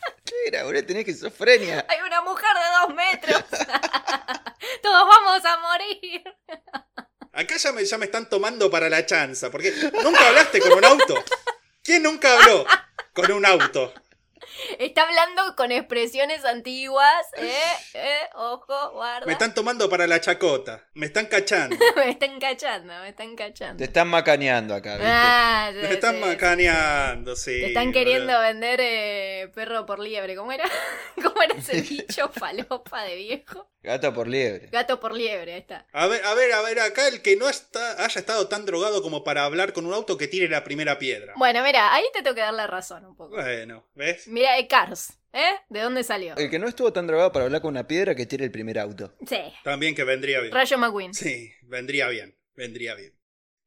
¿Qué 0.44 0.48
era, 0.48 0.64
boludo? 0.64 0.84
Tenés 0.84 1.08
esquizofrenia. 1.08 1.86
Hay 1.88 2.00
una 2.06 2.20
mujer 2.20 2.50
de 2.54 2.86
dos 2.86 2.94
metros. 2.94 3.44
Todos 4.82 5.08
vamos 5.08 5.42
a 5.42 5.56
morir. 5.58 6.22
Acá 7.32 7.56
ya 7.56 7.72
me, 7.72 7.82
ya 7.82 7.96
me 7.96 8.04
están 8.04 8.28
tomando 8.28 8.70
para 8.70 8.90
la 8.90 9.06
chanza, 9.06 9.50
porque 9.50 9.72
nunca 10.02 10.28
hablaste 10.28 10.60
con 10.60 10.72
un 10.72 10.84
auto. 10.84 11.14
¿Quién 11.82 12.02
nunca 12.02 12.34
habló 12.34 12.66
con 13.14 13.32
un 13.32 13.46
auto? 13.46 13.94
Está 14.78 15.02
hablando 15.02 15.56
con 15.56 15.72
expresiones 15.72 16.44
antiguas. 16.44 17.26
Eh, 17.36 17.52
eh, 17.94 18.20
ojo, 18.34 18.92
guarda. 18.92 19.26
Me 19.26 19.32
están 19.32 19.54
tomando 19.54 19.88
para 19.88 20.06
la 20.06 20.20
chacota. 20.20 20.84
Me 20.94 21.06
están 21.06 21.26
cachando. 21.26 21.76
Me 21.96 22.10
están 22.10 22.38
cachando, 22.40 22.92
me 23.00 23.08
están 23.08 23.36
cachando. 23.36 23.78
Te 23.78 23.84
están 23.84 24.08
macaneando 24.08 24.74
acá, 24.74 24.94
¿viste? 24.94 25.10
Ah, 25.10 25.70
sí, 25.72 25.78
Me 25.78 25.92
están 25.92 26.14
sí, 26.16 26.20
macaneando, 26.20 27.36
sí. 27.36 27.60
Te 27.60 27.66
están 27.66 27.92
queriendo 27.92 28.38
vender 28.40 28.80
eh, 28.82 29.50
perro 29.54 29.86
por 29.86 30.00
liebre. 30.00 30.36
¿Cómo 30.36 30.52
era? 30.52 30.64
¿Cómo 31.22 31.42
era 31.42 31.54
ese 31.54 31.80
dicho 31.82 32.28
falopa 32.28 33.04
de 33.04 33.16
viejo? 33.16 33.68
Gato 33.84 34.14
por 34.14 34.26
liebre. 34.28 34.68
Gato 34.72 34.98
por 34.98 35.14
liebre, 35.14 35.52
ahí 35.52 35.60
está. 35.60 35.86
A 35.92 36.06
ver, 36.06 36.24
a 36.24 36.32
ver, 36.32 36.52
a 36.54 36.62
ver, 36.62 36.80
acá 36.80 37.06
el 37.06 37.20
que 37.20 37.36
no 37.36 37.50
está, 37.50 38.02
haya 38.02 38.18
estado 38.18 38.48
tan 38.48 38.64
drogado 38.64 39.02
como 39.02 39.22
para 39.24 39.44
hablar 39.44 39.74
con 39.74 39.84
un 39.84 39.92
auto 39.92 40.16
que 40.16 40.26
tire 40.26 40.48
la 40.48 40.64
primera 40.64 40.98
piedra. 40.98 41.34
Bueno, 41.36 41.62
mira, 41.62 41.94
ahí 41.94 42.04
te 42.14 42.22
tengo 42.22 42.34
que 42.34 42.40
dar 42.40 42.54
la 42.54 42.66
razón 42.66 43.04
un 43.04 43.14
poco. 43.14 43.34
Bueno, 43.36 43.86
¿ves? 43.94 44.26
Mira, 44.26 44.58
eh, 44.58 44.66
Cars, 44.68 45.12
¿eh? 45.34 45.52
¿De 45.68 45.80
dónde 45.80 46.02
salió? 46.02 46.34
El 46.36 46.48
que 46.48 46.58
no 46.58 46.66
estuvo 46.66 46.94
tan 46.94 47.06
drogado 47.06 47.30
para 47.30 47.44
hablar 47.44 47.60
con 47.60 47.72
una 47.72 47.86
piedra 47.86 48.14
que 48.14 48.24
tire 48.24 48.44
el 48.46 48.50
primer 48.50 48.78
auto. 48.78 49.14
Sí, 49.28 49.36
También 49.64 49.94
que 49.94 50.04
vendría 50.04 50.40
bien. 50.40 50.54
Rayo 50.54 50.78
McQueen. 50.78 51.12
Sí, 51.12 51.52
vendría 51.64 52.08
bien, 52.08 52.38
vendría 52.54 52.94
bien. 52.94 53.12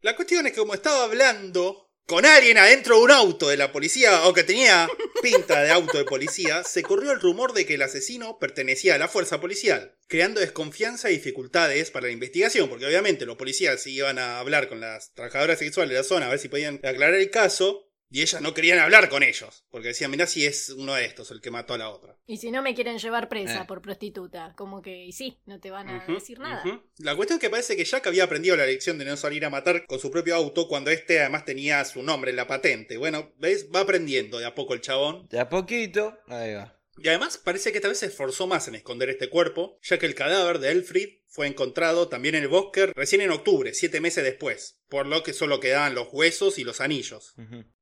La 0.01 0.15
cuestión 0.15 0.47
es 0.47 0.53
que 0.53 0.59
como 0.59 0.73
estaba 0.73 1.03
hablando 1.03 1.91
con 2.07 2.25
alguien 2.25 2.57
adentro 2.57 2.95
de 2.95 3.01
un 3.03 3.11
auto 3.11 3.49
de 3.49 3.57
la 3.57 3.71
policía 3.71 4.27
o 4.27 4.33
que 4.33 4.43
tenía 4.43 4.87
pinta 5.21 5.61
de 5.61 5.71
auto 5.71 5.97
de 5.97 6.05
policía, 6.05 6.63
se 6.63 6.81
corrió 6.81 7.11
el 7.11 7.19
rumor 7.19 7.53
de 7.53 7.65
que 7.65 7.75
el 7.75 7.81
asesino 7.81 8.39
pertenecía 8.39 8.95
a 8.95 8.97
la 8.97 9.09
fuerza 9.09 9.41
policial, 9.41 9.96
creando 10.07 10.39
desconfianza 10.39 11.09
y 11.09 11.13
dificultades 11.15 11.91
para 11.91 12.07
la 12.07 12.13
investigación, 12.13 12.69
porque 12.69 12.85
obviamente 12.85 13.25
los 13.25 13.37
policías 13.37 13.85
iban 13.87 14.17
a 14.19 14.39
hablar 14.39 14.69
con 14.69 14.79
las 14.79 15.13
trabajadoras 15.13 15.59
sexuales 15.59 15.89
de 15.91 15.95
la 15.97 16.03
zona 16.03 16.27
a 16.27 16.29
ver 16.29 16.39
si 16.39 16.49
podían 16.49 16.75
aclarar 16.83 17.15
el 17.15 17.29
caso, 17.29 17.83
y 18.09 18.21
ellas 18.21 18.41
no 18.41 18.53
querían 18.53 18.79
hablar 18.79 19.09
con 19.09 19.21
ellos, 19.21 19.65
porque 19.69 19.89
decían, 19.89 20.09
mirá 20.09 20.25
si 20.27 20.45
es 20.45 20.69
uno 20.69 20.93
de 20.93 21.03
estos 21.03 21.29
el 21.31 21.41
que 21.41 21.51
mató 21.51 21.73
a 21.73 21.77
la 21.77 21.89
otra. 21.89 22.15
Y 22.25 22.37
si 22.37 22.51
no 22.51 22.61
me 22.61 22.73
quieren 22.73 22.97
llevar 22.99 23.27
presa 23.27 23.63
Eh. 23.63 23.65
por 23.67 23.81
prostituta, 23.81 24.53
como 24.55 24.81
que, 24.81 25.03
y 25.03 25.11
sí, 25.11 25.41
no 25.45 25.59
te 25.59 25.71
van 25.71 25.89
a 25.89 26.05
decir 26.07 26.39
nada. 26.39 26.63
La 26.99 27.17
cuestión 27.17 27.35
es 27.37 27.41
que 27.41 27.49
parece 27.49 27.75
que 27.75 27.83
Jack 27.83 28.07
había 28.07 28.23
aprendido 28.23 28.55
la 28.55 28.65
lección 28.65 28.97
de 28.97 29.03
no 29.03 29.17
salir 29.17 29.43
a 29.43 29.49
matar 29.49 29.85
con 29.85 29.99
su 29.99 30.09
propio 30.09 30.35
auto 30.35 30.69
cuando 30.69 30.89
este 30.89 31.19
además 31.19 31.43
tenía 31.43 31.83
su 31.83 32.01
nombre 32.01 32.31
en 32.31 32.37
la 32.37 32.47
patente. 32.47 32.95
Bueno, 32.95 33.33
¿ves? 33.39 33.67
Va 33.75 33.81
aprendiendo 33.81 34.39
de 34.39 34.45
a 34.45 34.55
poco 34.55 34.73
el 34.73 34.79
chabón. 34.79 35.27
De 35.29 35.41
a 35.41 35.49
poquito, 35.49 36.17
ahí 36.27 36.53
va. 36.53 36.76
Y 36.99 37.07
además 37.09 37.37
parece 37.37 37.71
que 37.71 37.77
esta 37.77 37.89
vez 37.89 37.99
se 37.99 38.07
esforzó 38.07 38.47
más 38.47 38.67
en 38.67 38.75
esconder 38.75 39.09
este 39.09 39.29
cuerpo, 39.29 39.77
ya 39.83 39.99
que 39.99 40.05
el 40.05 40.15
cadáver 40.15 40.59
de 40.59 40.71
Elfried 40.71 41.19
fue 41.27 41.47
encontrado 41.47 42.07
también 42.07 42.35
en 42.35 42.43
el 42.43 42.49
bosque 42.49 42.87
recién 42.87 43.21
en 43.21 43.31
octubre, 43.31 43.73
siete 43.73 44.01
meses 44.01 44.23
después, 44.23 44.79
por 44.89 45.05
lo 45.05 45.23
que 45.23 45.33
solo 45.33 45.59
quedaban 45.59 45.95
los 45.95 46.07
huesos 46.11 46.57
y 46.57 46.63
los 46.63 46.81
anillos. 46.81 47.35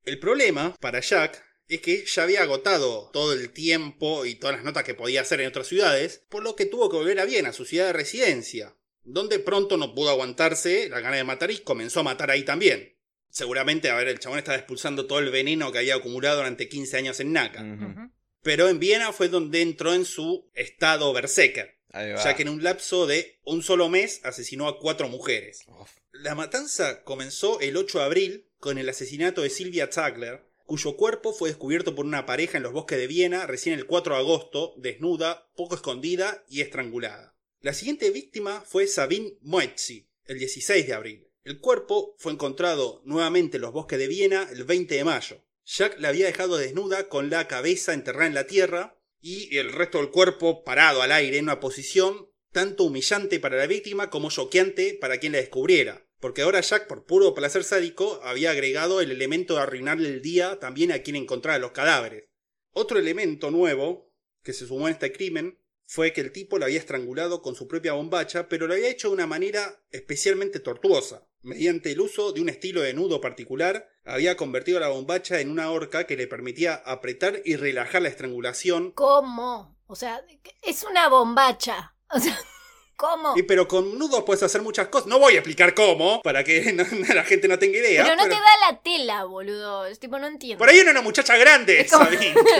El 0.03 0.19
problema 0.19 0.75
para 0.81 0.99
Jack 0.99 1.43
es 1.67 1.81
que 1.81 2.05
ya 2.05 2.23
había 2.23 2.43
agotado 2.43 3.09
todo 3.11 3.33
el 3.33 3.51
tiempo 3.51 4.25
y 4.25 4.35
todas 4.35 4.57
las 4.57 4.65
notas 4.65 4.83
que 4.83 4.93
podía 4.93 5.21
hacer 5.21 5.41
en 5.41 5.47
otras 5.47 5.67
ciudades, 5.67 6.23
por 6.29 6.43
lo 6.43 6.55
que 6.55 6.65
tuvo 6.65 6.89
que 6.89 6.97
volver 6.97 7.19
a 7.19 7.25
Viena, 7.25 7.49
a 7.49 7.53
su 7.53 7.65
ciudad 7.65 7.87
de 7.87 7.93
residencia, 7.93 8.75
donde 9.03 9.39
pronto 9.39 9.77
no 9.77 9.95
pudo 9.95 10.09
aguantarse 10.09 10.89
la 10.89 10.99
gana 10.99 11.15
de 11.15 11.23
matar 11.23 11.51
y 11.51 11.59
comenzó 11.59 12.01
a 12.01 12.03
matar 12.03 12.31
ahí 12.31 12.43
también. 12.43 12.97
Seguramente, 13.29 13.89
a 13.89 13.95
ver, 13.95 14.07
el 14.07 14.19
chabón 14.19 14.39
estaba 14.39 14.57
expulsando 14.57 15.07
todo 15.07 15.19
el 15.19 15.29
veneno 15.29 15.71
que 15.71 15.79
había 15.79 15.95
acumulado 15.95 16.37
durante 16.37 16.69
15 16.69 16.97
años 16.97 17.19
en 17.19 17.33
Naka. 17.33 18.11
Pero 18.45 18.69
en 18.69 18.79
Viena 18.79 19.11
fue 19.11 19.27
donde 19.27 19.63
entró 19.63 19.95
en 19.95 20.05
su 20.05 20.51
estado 20.53 21.11
berserker, 21.13 21.79
ya 21.91 22.35
que 22.35 22.43
en 22.43 22.49
un 22.49 22.63
lapso 22.63 23.07
de 23.07 23.39
un 23.43 23.63
solo 23.63 23.89
mes 23.89 24.21
asesinó 24.23 24.67
a 24.67 24.77
cuatro 24.77 25.09
mujeres. 25.09 25.63
Uf. 25.65 25.89
La 26.11 26.35
matanza 26.35 27.01
comenzó 27.03 27.59
el 27.59 27.75
8 27.75 27.97
de 27.97 28.05
abril 28.05 28.45
con 28.59 28.77
el 28.77 28.87
asesinato 28.87 29.41
de 29.41 29.49
Silvia 29.49 29.89
Zagler, 29.91 30.45
cuyo 30.67 30.95
cuerpo 30.95 31.33
fue 31.33 31.49
descubierto 31.49 31.95
por 31.95 32.05
una 32.05 32.27
pareja 32.27 32.57
en 32.57 32.63
los 32.63 32.71
bosques 32.71 32.99
de 32.99 33.07
Viena 33.07 33.47
recién 33.47 33.79
el 33.79 33.87
4 33.87 34.13
de 34.13 34.21
agosto, 34.21 34.75
desnuda, 34.77 35.49
poco 35.55 35.73
escondida 35.73 36.45
y 36.47 36.61
estrangulada. 36.61 37.35
La 37.61 37.73
siguiente 37.73 38.11
víctima 38.11 38.61
fue 38.61 38.85
Sabine 38.85 39.39
Moetzi, 39.41 40.07
el 40.27 40.37
16 40.37 40.85
de 40.85 40.93
abril. 40.93 41.27
El 41.43 41.59
cuerpo 41.59 42.15
fue 42.19 42.31
encontrado 42.31 43.01
nuevamente 43.05 43.57
en 43.57 43.61
los 43.61 43.71
bosques 43.71 43.97
de 43.97 44.07
Viena 44.07 44.47
el 44.51 44.65
20 44.65 44.93
de 44.93 45.03
mayo. 45.03 45.41
Jack 45.65 45.99
la 45.99 46.09
había 46.09 46.27
dejado 46.27 46.57
desnuda 46.57 47.09
con 47.09 47.29
la 47.29 47.47
cabeza 47.47 47.93
enterrada 47.93 48.27
en 48.27 48.35
la 48.35 48.47
tierra 48.47 48.99
y 49.19 49.57
el 49.57 49.73
resto 49.73 49.97
del 49.97 50.11
cuerpo 50.11 50.63
parado 50.63 51.01
al 51.01 51.11
aire 51.11 51.37
en 51.37 51.45
una 51.45 51.59
posición 51.59 52.29
tanto 52.51 52.83
humillante 52.83 53.39
para 53.39 53.57
la 53.57 53.65
víctima 53.65 54.09
como 54.09 54.29
choqueante 54.29 54.97
para 55.01 55.17
quien 55.17 55.33
la 55.33 55.39
descubriera. 55.39 56.07
Porque 56.19 56.43
ahora 56.43 56.61
Jack, 56.61 56.87
por 56.87 57.05
puro 57.05 57.33
placer 57.33 57.63
sádico, 57.63 58.21
había 58.23 58.51
agregado 58.51 59.01
el 59.01 59.11
elemento 59.11 59.55
de 59.55 59.61
arruinarle 59.61 60.09
el 60.09 60.21
día 60.21 60.59
también 60.59 60.91
a 60.91 60.99
quien 60.99 61.15
encontrara 61.15 61.59
los 61.59 61.71
cadáveres. 61.71 62.29
Otro 62.71 62.99
elemento 62.99 63.51
nuevo 63.51 64.13
que 64.43 64.53
se 64.53 64.67
sumó 64.67 64.85
a 64.85 64.91
este 64.91 65.11
crimen 65.11 65.59
fue 65.87 66.13
que 66.13 66.21
el 66.21 66.31
tipo 66.31 66.57
lo 66.57 66.65
había 66.65 66.79
estrangulado 66.79 67.41
con 67.41 67.55
su 67.55 67.67
propia 67.67 67.93
bombacha, 67.93 68.47
pero 68.49 68.67
lo 68.67 68.73
había 68.73 68.89
hecho 68.89 69.09
de 69.09 69.15
una 69.15 69.27
manera 69.27 69.83
especialmente 69.89 70.59
tortuosa. 70.59 71.27
Mediante 71.45 71.91
el 71.91 72.01
uso 72.01 72.31
de 72.31 72.41
un 72.41 72.49
estilo 72.49 72.81
de 72.81 72.93
nudo 72.95 73.21
particular, 73.21 73.87
había 74.03 74.35
convertido 74.35 74.79
la 74.79 74.87
bombacha 74.87 75.39
en 75.39 75.51
una 75.51 75.69
horca 75.69 76.05
que 76.07 76.17
le 76.17 76.25
permitía 76.27 76.73
apretar 76.73 77.41
y 77.45 77.55
relajar 77.55 78.01
la 78.01 78.09
estrangulación. 78.09 78.91
¿Cómo? 78.93 79.77
O 79.85 79.95
sea, 79.95 80.21
es 80.63 80.83
una 80.83 81.07
bombacha. 81.07 81.93
O 82.09 82.19
sea, 82.19 82.35
¿cómo? 82.97 83.33
Y 83.37 83.43
pero 83.43 83.67
con 83.67 83.99
nudos 83.99 84.23
puedes 84.25 84.41
hacer 84.41 84.63
muchas 84.63 84.87
cosas. 84.87 85.07
No 85.07 85.19
voy 85.19 85.35
a 85.35 85.39
explicar 85.39 85.75
cómo, 85.75 86.19
para 86.23 86.43
que 86.43 86.73
no- 86.73 86.83
la 87.13 87.23
gente 87.23 87.47
no 87.47 87.59
tenga 87.59 87.77
idea. 87.77 88.03
Pero 88.03 88.15
no 88.15 88.23
pero- 88.23 88.35
te 88.35 88.41
da 88.41 88.71
la 88.71 88.81
tela, 88.81 89.23
boludo. 89.25 89.85
Es 89.85 89.99
tipo, 89.99 90.17
no 90.17 90.25
entiendo. 90.25 90.57
Por 90.57 90.69
ahí 90.69 90.79
era 90.79 90.89
una 90.89 91.01
muchacha 91.03 91.37
grande, 91.37 91.81
Es 91.81 91.91
como-. 91.91 92.07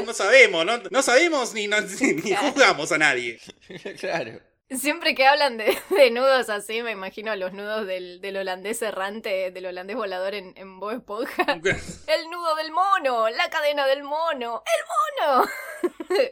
No 0.05 0.13
sabemos, 0.13 0.63
no, 0.63 0.77
no 0.91 1.01
sabemos 1.01 1.55
ni, 1.55 1.67
no- 1.67 1.81
ni 2.01 2.21
Claro. 2.21 2.51
juzgamos 2.51 2.91
a 2.91 2.99
nadie. 2.99 3.39
claro. 3.99 4.39
Siempre 4.69 5.13
que 5.13 5.25
hablan 5.25 5.57
de, 5.57 5.65
de 5.89 6.11
nudos 6.11 6.49
así, 6.49 6.81
me 6.81 6.91
imagino 6.91 7.35
los 7.35 7.53
nudos 7.53 7.85
del, 7.85 8.19
del 8.21 8.37
holandés 8.37 8.81
errante, 8.81 9.51
del 9.51 9.67
holandés 9.67 9.95
volador 9.95 10.33
en, 10.33 10.53
en 10.57 10.79
Bob 10.79 10.91
Esponja. 10.91 11.43
El 11.63 12.29
nudo 12.31 12.55
del 12.55 12.71
mono, 12.71 13.29
la 13.29 13.49
cadena 13.49 13.85
del 13.87 14.03
mono, 14.03 14.63
el 14.65 15.29
mono. 15.29 15.49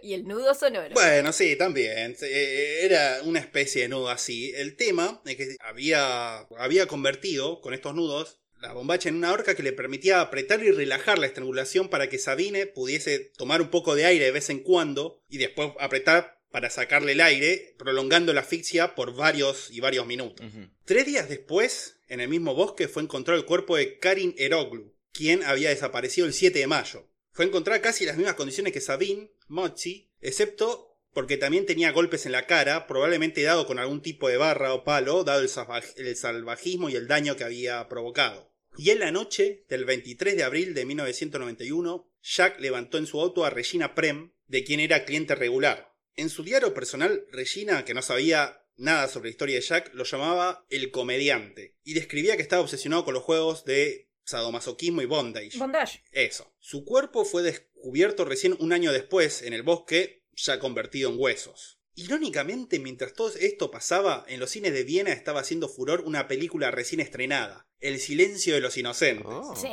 y 0.02 0.14
el 0.14 0.26
nudo 0.28 0.54
sonoro. 0.54 0.94
Bueno, 0.94 1.32
sí, 1.32 1.56
también. 1.56 2.16
Eh, 2.22 2.80
Era 2.84 3.20
una 3.24 3.40
especie 3.40 3.84
de 3.84 3.90
nudo 3.90 4.10
así. 4.10 4.52
El 4.56 4.76
tema 4.76 5.22
es 5.26 5.36
que 5.36 5.56
había, 5.60 6.40
había 6.58 6.88
convertido 6.88 7.62
con 7.62 7.74
estos 7.74 7.94
nudos 7.94 8.40
la 8.64 8.72
bombacha 8.72 9.10
en 9.10 9.16
una 9.16 9.34
horca 9.34 9.56
que 9.56 9.64
le 9.64 9.74
permitía 9.74 10.22
apretar 10.22 10.64
y 10.64 10.72
relajar 10.72 11.20
la 11.20 11.26
estrangulación 11.28 11.90
para 11.90 12.08
que 12.08 12.18
Sabine 12.18 12.66
pudiese 12.66 13.20
tomar 13.38 13.62
un 13.62 13.70
poco 13.70 13.94
de 13.94 14.06
aire 14.06 14.24
de 14.24 14.32
vez 14.32 14.50
en 14.50 14.60
cuando 14.64 15.22
y 15.28 15.38
después 15.38 15.72
apretar 15.82 16.33
para 16.54 16.70
sacarle 16.70 17.14
el 17.14 17.22
aire, 17.22 17.74
prolongando 17.80 18.32
la 18.32 18.42
asfixia 18.42 18.94
por 18.94 19.16
varios 19.16 19.72
y 19.72 19.80
varios 19.80 20.06
minutos. 20.06 20.46
Tres 20.86 21.06
días 21.08 21.28
después, 21.28 21.98
en 22.08 22.22
el 22.22 22.30
mismo 22.30 22.54
bosque, 22.54 22.88
fue 22.88 23.02
encontrado 23.02 23.40
el 23.40 23.46
cuerpo 23.48 23.76
de 23.76 23.98
Karin 23.98 24.36
Eroglu, 24.38 24.94
quien 25.12 25.44
había 25.44 25.70
desaparecido 25.70 26.28
el 26.28 26.34
7 26.34 26.60
de 26.60 26.68
mayo. 26.68 27.10
Fue 27.32 27.46
encontrada 27.46 27.82
casi 27.82 28.04
en 28.04 28.10
las 28.10 28.18
mismas 28.18 28.36
condiciones 28.36 28.72
que 28.72 28.82
Sabine, 28.82 29.32
Mochi, 29.48 30.12
excepto 30.22 30.96
porque 31.12 31.38
también 31.38 31.66
tenía 31.66 31.92
golpes 31.92 32.28
en 32.28 32.32
la 32.32 32.46
cara, 32.46 32.86
probablemente 32.86 33.42
dado 33.42 33.66
con 33.66 33.80
algún 33.80 34.02
tipo 34.04 34.30
de 34.30 34.38
barra 34.38 34.76
o 34.76 34.84
palo, 34.84 35.24
dado 35.24 35.42
el, 35.42 35.50
salvaj- 35.50 35.94
el 35.98 36.16
salvajismo 36.16 36.90
y 36.90 36.96
el 36.96 37.08
daño 37.08 37.36
que 37.36 37.44
había 37.46 37.90
provocado. 37.90 38.52
Y 38.78 38.92
en 38.92 39.00
la 39.00 39.12
noche 39.12 39.64
del 39.70 39.86
23 39.86 40.36
de 40.36 40.44
abril 40.44 40.74
de 40.76 40.86
1991, 40.86 42.12
Jack 42.24 42.60
levantó 42.60 42.98
en 43.00 43.08
su 43.08 43.20
auto 43.20 43.44
a 43.44 43.50
Regina 43.50 43.96
Prem, 43.96 44.32
de 44.48 44.64
quien 44.64 44.80
era 44.80 45.06
cliente 45.06 45.34
regular. 45.36 45.93
En 46.16 46.30
su 46.30 46.44
diario 46.44 46.74
personal, 46.74 47.26
Regina, 47.32 47.86
que 47.86 47.94
no 47.94 48.02
sabía 48.02 48.64
nada 48.78 49.08
sobre 49.08 49.30
la 49.30 49.32
historia 49.32 49.56
de 49.56 49.62
Jack, 49.62 49.94
lo 49.94 50.04
llamaba 50.04 50.66
el 50.70 50.92
comediante 50.92 51.76
y 51.84 51.94
describía 51.94 52.36
que 52.36 52.44
estaba 52.44 52.62
obsesionado 52.62 53.06
con 53.06 53.14
los 53.14 53.24
juegos 53.24 53.66
de 53.66 54.10
sadomasoquismo 54.26 55.02
y 55.02 55.06
bondage. 55.06 55.58
Bondage. 55.58 56.04
Eso. 56.12 56.54
Su 56.60 56.86
cuerpo 56.86 57.26
fue 57.26 57.44
descubierto 57.44 58.26
recién 58.26 58.56
un 58.60 58.74
año 58.74 58.92
después 58.92 59.42
en 59.42 59.54
el 59.54 59.64
bosque, 59.64 60.24
ya 60.36 60.60
convertido 60.60 61.10
en 61.10 61.20
huesos. 61.20 61.80
Irónicamente, 61.96 62.80
mientras 62.80 63.14
todo 63.14 63.32
esto 63.40 63.70
pasaba, 63.72 64.26
en 64.28 64.40
los 64.40 64.50
cines 64.50 64.74
de 64.74 64.84
Viena 64.84 65.12
estaba 65.12 65.42
haciendo 65.42 65.70
furor 65.70 66.02
una 66.02 66.28
película 66.28 66.72
recién 66.72 67.00
estrenada, 67.00 67.68
El 67.80 68.00
silencio 68.00 68.54
de 68.56 68.62
los 68.62 68.78
inocentes. 68.78 69.26
Oh. 69.28 69.56
Sí. 69.56 69.70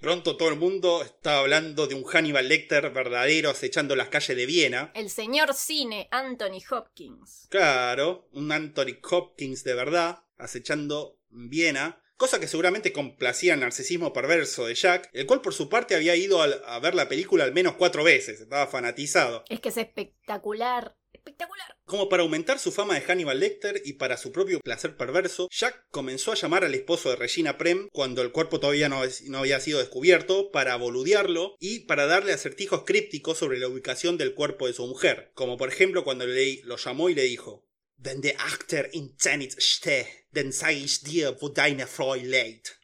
Pronto 0.00 0.36
todo 0.36 0.50
el 0.50 0.56
mundo 0.56 1.02
estaba 1.02 1.40
hablando 1.40 1.86
de 1.86 1.94
un 1.94 2.04
Hannibal 2.04 2.48
Lecter 2.48 2.90
verdadero 2.90 3.50
acechando 3.50 3.96
las 3.96 4.08
calles 4.08 4.36
de 4.36 4.46
Viena. 4.46 4.92
El 4.94 5.10
señor 5.10 5.54
cine 5.54 6.08
Anthony 6.10 6.60
Hopkins. 6.70 7.46
Claro, 7.48 8.28
un 8.32 8.52
Anthony 8.52 8.98
Hopkins 9.10 9.64
de 9.64 9.74
verdad, 9.74 10.24
acechando 10.36 11.18
Viena, 11.30 12.02
cosa 12.16 12.38
que 12.38 12.46
seguramente 12.46 12.92
complacía 12.92 13.54
el 13.54 13.60
narcisismo 13.60 14.12
perverso 14.12 14.66
de 14.66 14.74
Jack, 14.74 15.08
el 15.12 15.26
cual 15.26 15.40
por 15.40 15.54
su 15.54 15.68
parte 15.68 15.94
había 15.96 16.14
ido 16.14 16.40
al- 16.42 16.62
a 16.66 16.78
ver 16.78 16.94
la 16.94 17.08
película 17.08 17.44
al 17.44 17.52
menos 17.52 17.74
cuatro 17.76 18.04
veces, 18.04 18.40
estaba 18.40 18.66
fanatizado. 18.66 19.42
Es 19.48 19.58
que 19.60 19.70
es 19.70 19.76
espectacular. 19.76 20.96
Espectacular. 21.24 21.76
Como 21.84 22.08
para 22.08 22.24
aumentar 22.24 22.58
su 22.58 22.72
fama 22.72 22.94
de 22.94 23.02
Hannibal 23.02 23.38
Lecter 23.38 23.80
y 23.84 23.92
para 23.92 24.16
su 24.16 24.32
propio 24.32 24.58
placer 24.60 24.96
perverso, 24.96 25.48
Jack 25.52 25.86
comenzó 25.90 26.32
a 26.32 26.34
llamar 26.34 26.64
al 26.64 26.74
esposo 26.74 27.10
de 27.10 27.16
Regina 27.16 27.58
Prem 27.58 27.88
cuando 27.92 28.22
el 28.22 28.32
cuerpo 28.32 28.58
todavía 28.58 28.88
no, 28.88 29.02
no 29.26 29.38
había 29.38 29.60
sido 29.60 29.78
descubierto 29.78 30.50
para 30.50 30.74
boludearlo 30.74 31.54
y 31.60 31.80
para 31.80 32.06
darle 32.06 32.32
acertijos 32.32 32.82
crípticos 32.84 33.38
sobre 33.38 33.58
la 33.60 33.68
ubicación 33.68 34.18
del 34.18 34.34
cuerpo 34.34 34.66
de 34.66 34.72
su 34.72 34.84
mujer, 34.86 35.30
como 35.34 35.56
por 35.56 35.68
ejemplo 35.68 36.02
cuando 36.02 36.26
le, 36.26 36.60
lo 36.64 36.76
llamó 36.76 37.08
y 37.08 37.14
le 37.14 37.22
dijo 37.22 37.68
Wenn 38.04 38.20
der 38.20 38.34
Achter 38.38 38.90
in 38.92 39.14
Zenit 39.16 39.54
steht, 39.60 40.08
dann 40.32 40.52
sag 40.52 40.74
ich 40.74 41.04
dir, 41.04 41.36
wo 41.40 41.50
deine 41.50 41.86
Frau 41.86 42.16
lebt. 42.16 42.80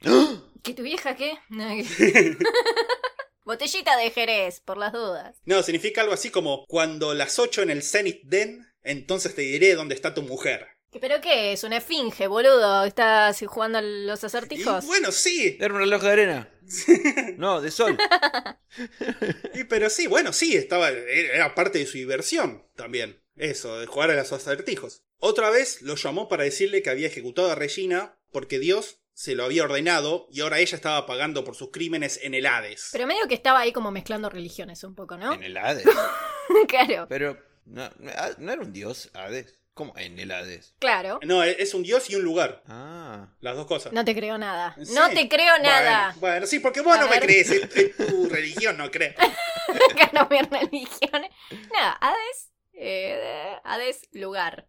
¿Que 0.62 0.74
tu 0.74 0.82
vieja 0.84 1.16
qué? 1.16 1.32
Botellita 3.48 3.96
de 3.96 4.10
Jerez, 4.10 4.60
por 4.60 4.76
las 4.76 4.92
dudas. 4.92 5.38
No, 5.46 5.62
significa 5.62 6.02
algo 6.02 6.12
así 6.12 6.28
como 6.30 6.66
cuando 6.66 7.14
las 7.14 7.38
8 7.38 7.62
en 7.62 7.70
el 7.70 7.82
Zenit 7.82 8.22
Den, 8.24 8.66
entonces 8.82 9.34
te 9.34 9.40
diré 9.40 9.74
dónde 9.74 9.94
está 9.94 10.12
tu 10.12 10.20
mujer. 10.22 10.66
¿Que- 10.92 11.00
¿Pero 11.00 11.20
qué 11.22 11.52
es? 11.54 11.64
¿Una 11.64 11.78
esfinge, 11.78 12.26
boludo? 12.26 12.84
¿Estás 12.84 13.42
jugando 13.46 13.78
a 13.78 13.82
los 13.82 14.22
Y 14.22 14.26
acertijos? 14.26 14.84
bueno, 14.86 15.10
sí, 15.12 15.56
Era 15.58 15.72
un 15.72 15.80
reloj 15.80 16.02
de 16.02 16.10
arena. 16.10 16.50
No, 17.38 17.62
de 17.62 17.70
sol. 17.70 17.96
Y, 19.54 19.64
pero 19.64 19.88
sí, 19.90 20.06
bueno, 20.06 20.32
sí, 20.32 20.54
estaba, 20.56 20.90
era 20.90 21.54
parte 21.54 21.78
de 21.78 21.86
su 21.86 21.96
diversión 21.98 22.64
también. 22.76 23.22
Eso, 23.36 23.78
de 23.80 23.86
jugar 23.86 24.10
a 24.10 24.14
los 24.16 24.32
acertijos. 24.32 25.02
Otra 25.20 25.50
vez 25.50 25.80
lo 25.82 25.94
llamó 25.94 26.28
para 26.28 26.44
decirle 26.44 26.82
que 26.82 26.90
había 26.90 27.06
ejecutado 27.06 27.50
a 27.50 27.54
Regina 27.54 28.18
porque 28.30 28.58
Dios 28.58 29.00
se 29.18 29.34
lo 29.34 29.44
había 29.46 29.64
ordenado 29.64 30.28
y 30.30 30.42
ahora 30.42 30.60
ella 30.60 30.76
estaba 30.76 31.04
pagando 31.04 31.42
por 31.42 31.56
sus 31.56 31.72
crímenes 31.72 32.20
en 32.22 32.34
el 32.34 32.46
Hades. 32.46 32.90
Pero 32.92 33.04
medio 33.08 33.26
que 33.26 33.34
estaba 33.34 33.58
ahí 33.58 33.72
como 33.72 33.90
mezclando 33.90 34.30
religiones 34.30 34.84
un 34.84 34.94
poco, 34.94 35.16
¿no? 35.16 35.32
En 35.32 35.42
el 35.42 35.56
Hades. 35.56 35.84
claro, 36.68 37.06
Pero, 37.08 37.36
no, 37.64 37.90
no 37.98 38.12
no 38.38 38.52
era 38.52 38.62
un 38.62 38.72
dios 38.72 39.10
Hades. 39.14 39.58
¿Cómo 39.74 39.92
en 39.96 40.20
el 40.20 40.30
Hades? 40.30 40.76
claro. 40.78 41.18
No, 41.24 41.42
es 41.42 41.74
un 41.74 41.82
dios 41.82 42.08
y 42.10 42.14
un 42.14 42.22
lugar. 42.22 42.62
Ah. 42.68 43.26
Las 43.40 43.56
dos 43.56 43.66
cosas. 43.66 43.92
No 43.92 44.04
te 44.04 44.14
creo 44.14 44.38
nada. 44.38 44.76
Sí. 44.80 44.94
No 44.94 45.08
te 45.10 45.28
creo 45.28 45.58
nada. 45.58 46.14
Bueno, 46.20 46.46
sí, 46.46 46.60
porque 46.60 46.80
vos 46.80 46.96
A 46.96 47.00
no 47.00 47.08
me 47.08 47.18
crees, 47.18 47.50
es, 47.50 47.74
es 47.74 47.96
tu 47.96 48.28
religión 48.30 48.76
no 48.76 48.88
crees. 48.88 49.16
Ganó 49.96 50.28
mi 50.30 50.40
religión. 50.42 51.22
Nada, 51.72 51.98
Hades. 52.00 52.52
eh, 52.72 53.56
Hades, 53.64 54.02
lugar. 54.12 54.68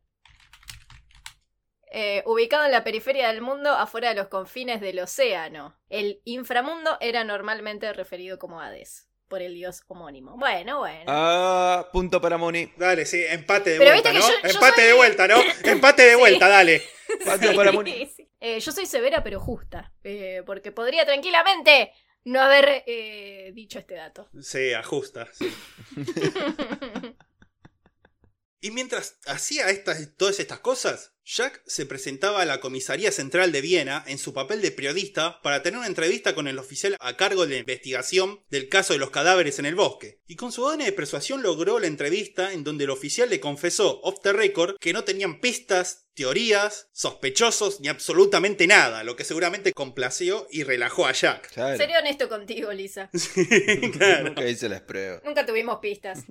Eh, 1.91 2.21
ubicado 2.27 2.65
en 2.65 2.71
la 2.71 2.83
periferia 2.83 3.29
del 3.29 3.41
mundo, 3.41 3.71
afuera 3.71 4.09
de 4.09 4.15
los 4.15 4.27
confines 4.27 4.79
del 4.81 4.99
océano. 4.99 5.75
El 5.89 6.21
inframundo 6.23 6.97
era 7.01 7.23
normalmente 7.23 7.91
referido 7.93 8.37
como 8.37 8.61
Hades, 8.61 9.07
por 9.27 9.41
el 9.41 9.55
dios 9.55 9.81
homónimo. 9.87 10.37
Bueno, 10.37 10.79
bueno. 10.79 11.05
Ah, 11.07 11.87
punto 11.91 12.21
para 12.21 12.37
Moni. 12.37 12.71
Dale, 12.77 13.05
sí, 13.07 13.23
empate 13.27 13.71
de 13.71 13.77
Pero 13.79 13.91
vuelta, 13.91 14.13
¿no? 14.13 14.19
que 14.19 14.25
yo- 14.25 14.33
yo 14.43 14.49
empate 14.49 14.75
soy- 14.81 14.85
de 14.85 14.93
vuelta, 14.93 15.27
¿no? 15.27 15.35
Empate 15.63 16.01
de 16.03 16.15
vuelta, 16.15 16.47
dale. 16.47 16.83
Punto 17.25 17.55
para 17.55 17.71
Moni. 17.71 18.05
Sí. 18.15 18.29
Eh, 18.39 18.59
yo 18.59 18.71
soy 18.71 18.85
severa 18.85 19.23
pero 19.23 19.39
justa, 19.39 19.91
eh, 20.03 20.43
porque 20.45 20.71
podría 20.71 21.05
tranquilamente 21.05 21.91
no 22.23 22.39
haber 22.39 22.83
eh, 22.85 23.51
dicho 23.55 23.79
este 23.79 23.95
dato. 23.95 24.29
Sí, 24.41 24.73
ajusta, 24.73 25.27
sí. 25.33 25.51
Y 28.61 28.71
mientras 28.71 29.17
hacía 29.25 29.69
estas, 29.69 30.15
todas 30.17 30.39
estas 30.39 30.59
cosas, 30.59 31.13
Jack 31.23 31.61
se 31.67 31.85
presentaba 31.85 32.41
a 32.41 32.45
la 32.45 32.59
comisaría 32.59 33.11
central 33.11 33.51
de 33.51 33.61
Viena 33.61 34.03
en 34.07 34.17
su 34.17 34.33
papel 34.33 34.61
de 34.61 34.71
periodista 34.71 35.41
para 35.43 35.61
tener 35.61 35.77
una 35.77 35.87
entrevista 35.87 36.33
con 36.33 36.47
el 36.47 36.57
oficial 36.57 36.97
a 36.99 37.17
cargo 37.17 37.45
de 37.45 37.53
la 37.53 37.59
investigación 37.59 38.41
del 38.49 38.67
caso 38.67 38.93
de 38.93 38.99
los 38.99 39.11
cadáveres 39.11 39.59
en 39.59 39.67
el 39.67 39.75
bosque. 39.75 40.21
Y 40.25 40.35
con 40.35 40.51
su 40.51 40.63
dones 40.63 40.87
de 40.87 40.91
persuasión 40.91 41.43
logró 41.43 41.79
la 41.79 41.85
entrevista 41.85 42.51
en 42.51 42.63
donde 42.63 42.85
el 42.85 42.89
oficial 42.89 43.29
le 43.29 43.39
confesó 43.39 44.01
off 44.01 44.21
the 44.23 44.33
record 44.33 44.77
que 44.79 44.91
no 44.91 45.03
tenían 45.03 45.39
pistas, 45.39 46.07
teorías, 46.15 46.89
sospechosos 46.93 47.79
ni 47.79 47.89
absolutamente 47.89 48.65
nada, 48.65 49.03
lo 49.03 49.15
que 49.15 49.23
seguramente 49.23 49.71
complació 49.71 50.47
y 50.49 50.63
relajó 50.63 51.05
a 51.05 51.11
Jack. 51.11 51.51
Claro. 51.53 51.77
Seré 51.77 51.95
honesto 51.97 52.27
contigo, 52.27 52.73
Lisa. 52.73 53.11
claro. 53.93 54.29
Nunca 54.29 54.49
hice 54.49 54.67
las 54.67 54.81
pruebas. 54.81 55.21
Nunca 55.23 55.45
tuvimos 55.45 55.77
pistas. 55.79 56.25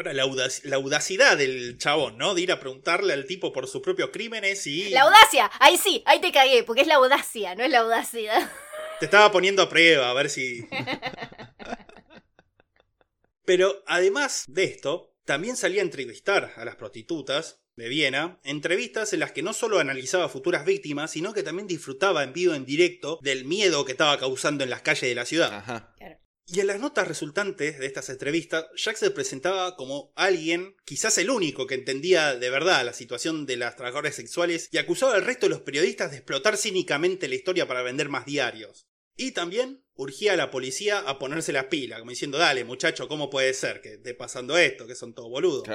Ahora, 0.00 0.14
la, 0.14 0.24
audac- 0.24 0.62
la 0.64 0.76
audacidad 0.76 1.36
del 1.36 1.76
chabón, 1.76 2.16
¿no? 2.16 2.34
De 2.34 2.40
ir 2.40 2.50
a 2.52 2.58
preguntarle 2.58 3.12
al 3.12 3.26
tipo 3.26 3.52
por 3.52 3.68
sus 3.68 3.82
propios 3.82 4.08
crímenes 4.10 4.66
y... 4.66 4.88
La 4.88 5.02
audacia, 5.02 5.50
ahí 5.60 5.76
sí, 5.76 6.02
ahí 6.06 6.22
te 6.22 6.32
cagué, 6.32 6.64
porque 6.64 6.80
es 6.80 6.86
la 6.86 6.94
audacia, 6.94 7.54
no 7.54 7.64
es 7.64 7.70
la 7.70 7.80
audacidad. 7.80 8.50
Te 8.98 9.04
estaba 9.04 9.30
poniendo 9.30 9.60
a 9.60 9.68
prueba, 9.68 10.08
a 10.08 10.14
ver 10.14 10.30
si... 10.30 10.66
Pero 13.44 13.82
además 13.86 14.44
de 14.48 14.64
esto, 14.64 15.14
también 15.26 15.58
salía 15.58 15.82
a 15.82 15.84
entrevistar 15.84 16.54
a 16.56 16.64
las 16.64 16.76
prostitutas 16.76 17.60
de 17.76 17.88
Viena, 17.90 18.40
entrevistas 18.42 19.12
en 19.12 19.20
las 19.20 19.32
que 19.32 19.42
no 19.42 19.52
solo 19.52 19.80
analizaba 19.80 20.30
futuras 20.30 20.64
víctimas, 20.64 21.10
sino 21.10 21.34
que 21.34 21.42
también 21.42 21.68
disfrutaba 21.68 22.24
en 22.24 22.32
vivo 22.32 22.54
en 22.54 22.64
directo 22.64 23.18
del 23.20 23.44
miedo 23.44 23.84
que 23.84 23.92
estaba 23.92 24.18
causando 24.18 24.64
en 24.64 24.70
las 24.70 24.80
calles 24.80 25.10
de 25.10 25.14
la 25.14 25.26
ciudad. 25.26 25.52
Ajá. 25.52 25.94
Y 26.52 26.58
en 26.58 26.66
las 26.66 26.80
notas 26.80 27.06
resultantes 27.06 27.78
de 27.78 27.86
estas 27.86 28.08
entrevistas, 28.08 28.66
Jack 28.74 28.96
se 28.96 29.12
presentaba 29.12 29.76
como 29.76 30.12
alguien, 30.16 30.74
quizás 30.84 31.16
el 31.18 31.30
único 31.30 31.68
que 31.68 31.76
entendía 31.76 32.34
de 32.34 32.50
verdad 32.50 32.84
la 32.84 32.92
situación 32.92 33.46
de 33.46 33.56
las 33.56 33.76
trabajadoras 33.76 34.16
sexuales 34.16 34.68
y 34.72 34.78
acusaba 34.78 35.14
al 35.14 35.24
resto 35.24 35.46
de 35.46 35.50
los 35.50 35.60
periodistas 35.60 36.10
de 36.10 36.16
explotar 36.16 36.56
cínicamente 36.56 37.28
la 37.28 37.36
historia 37.36 37.68
para 37.68 37.82
vender 37.82 38.08
más 38.08 38.26
diarios. 38.26 38.88
Y 39.16 39.30
también 39.30 39.84
urgía 39.94 40.32
a 40.32 40.36
la 40.36 40.50
policía 40.50 40.98
a 40.98 41.20
ponerse 41.20 41.52
la 41.52 41.68
pila, 41.68 41.98
como 42.00 42.10
diciendo, 42.10 42.38
dale 42.38 42.64
muchacho, 42.64 43.06
¿cómo 43.06 43.30
puede 43.30 43.54
ser 43.54 43.80
que 43.80 43.94
esté 43.94 44.14
pasando 44.14 44.58
esto? 44.58 44.88
Que 44.88 44.96
son 44.96 45.14
todos 45.14 45.30
boludos. 45.30 45.68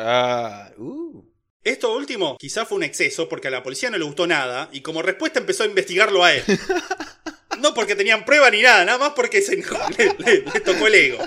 Uh. 0.77 1.23
Esto 1.63 1.95
último 1.95 2.35
quizás 2.37 2.67
fue 2.67 2.77
un 2.77 2.83
exceso 2.83 3.29
porque 3.29 3.47
a 3.47 3.51
la 3.51 3.63
policía 3.63 3.89
no 3.89 3.97
le 3.97 4.03
gustó 4.03 4.27
nada 4.27 4.69
y 4.73 4.81
como 4.81 5.01
respuesta 5.01 5.39
empezó 5.39 5.63
a 5.63 5.67
investigarlo 5.67 6.23
a 6.23 6.33
él. 6.33 6.43
No 7.59 7.73
porque 7.73 7.95
tenían 7.95 8.25
prueba 8.25 8.49
ni 8.49 8.61
nada, 8.61 8.85
nada 8.85 8.97
más 8.97 9.13
porque 9.15 9.41
se, 9.41 9.55
le, 9.97 10.15
le- 10.17 10.41
le 10.41 10.59
tocó 10.61 10.87
el 10.87 10.95
ego. 10.95 11.19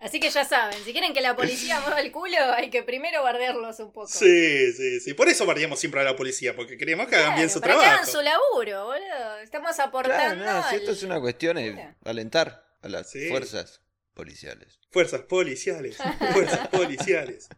Así 0.00 0.20
que 0.20 0.28
ya 0.28 0.44
saben, 0.44 0.76
si 0.84 0.92
quieren 0.92 1.14
que 1.14 1.22
la 1.22 1.34
policía 1.34 1.80
mueva 1.80 1.98
el 2.00 2.12
culo, 2.12 2.36
hay 2.54 2.68
que 2.68 2.82
primero 2.82 3.22
bardearlos 3.22 3.78
un 3.80 3.90
poco. 3.90 4.06
Sí, 4.06 4.70
sí, 4.74 5.00
sí. 5.00 5.14
Por 5.14 5.28
eso 5.30 5.46
bardeamos 5.46 5.80
siempre 5.80 6.02
a 6.02 6.04
la 6.04 6.14
policía, 6.14 6.54
porque 6.54 6.76
queremos 6.76 7.06
que 7.08 7.14
hagan 7.16 7.28
Claro, 7.28 7.38
bien 7.38 7.48
su 7.50 7.60
para 7.60 7.72
que 7.72 7.78
hagan 7.80 7.90
trabajo. 8.04 8.12
su 8.12 8.20
laburo, 8.20 8.84
boludo. 8.84 9.38
Estamos 9.38 9.74
Claro, 9.74 9.88
aportando. 9.88 10.44
no, 10.44 10.68
si 10.68 10.76
esto 10.76 10.90
al- 10.90 10.96
es 10.96 11.02
una 11.04 11.20
cuestión 11.20 11.56
de 11.56 11.70
Mira. 11.72 11.96
alentar 12.04 12.66
a 12.82 12.88
las 12.90 13.10
Sí. 13.10 13.28
fuerzas 13.30 13.80
policiales. 14.12 14.78
Fuerzas 14.90 15.22
policiales, 15.22 15.96
fuerzas 16.32 16.68
policiales. 16.68 17.48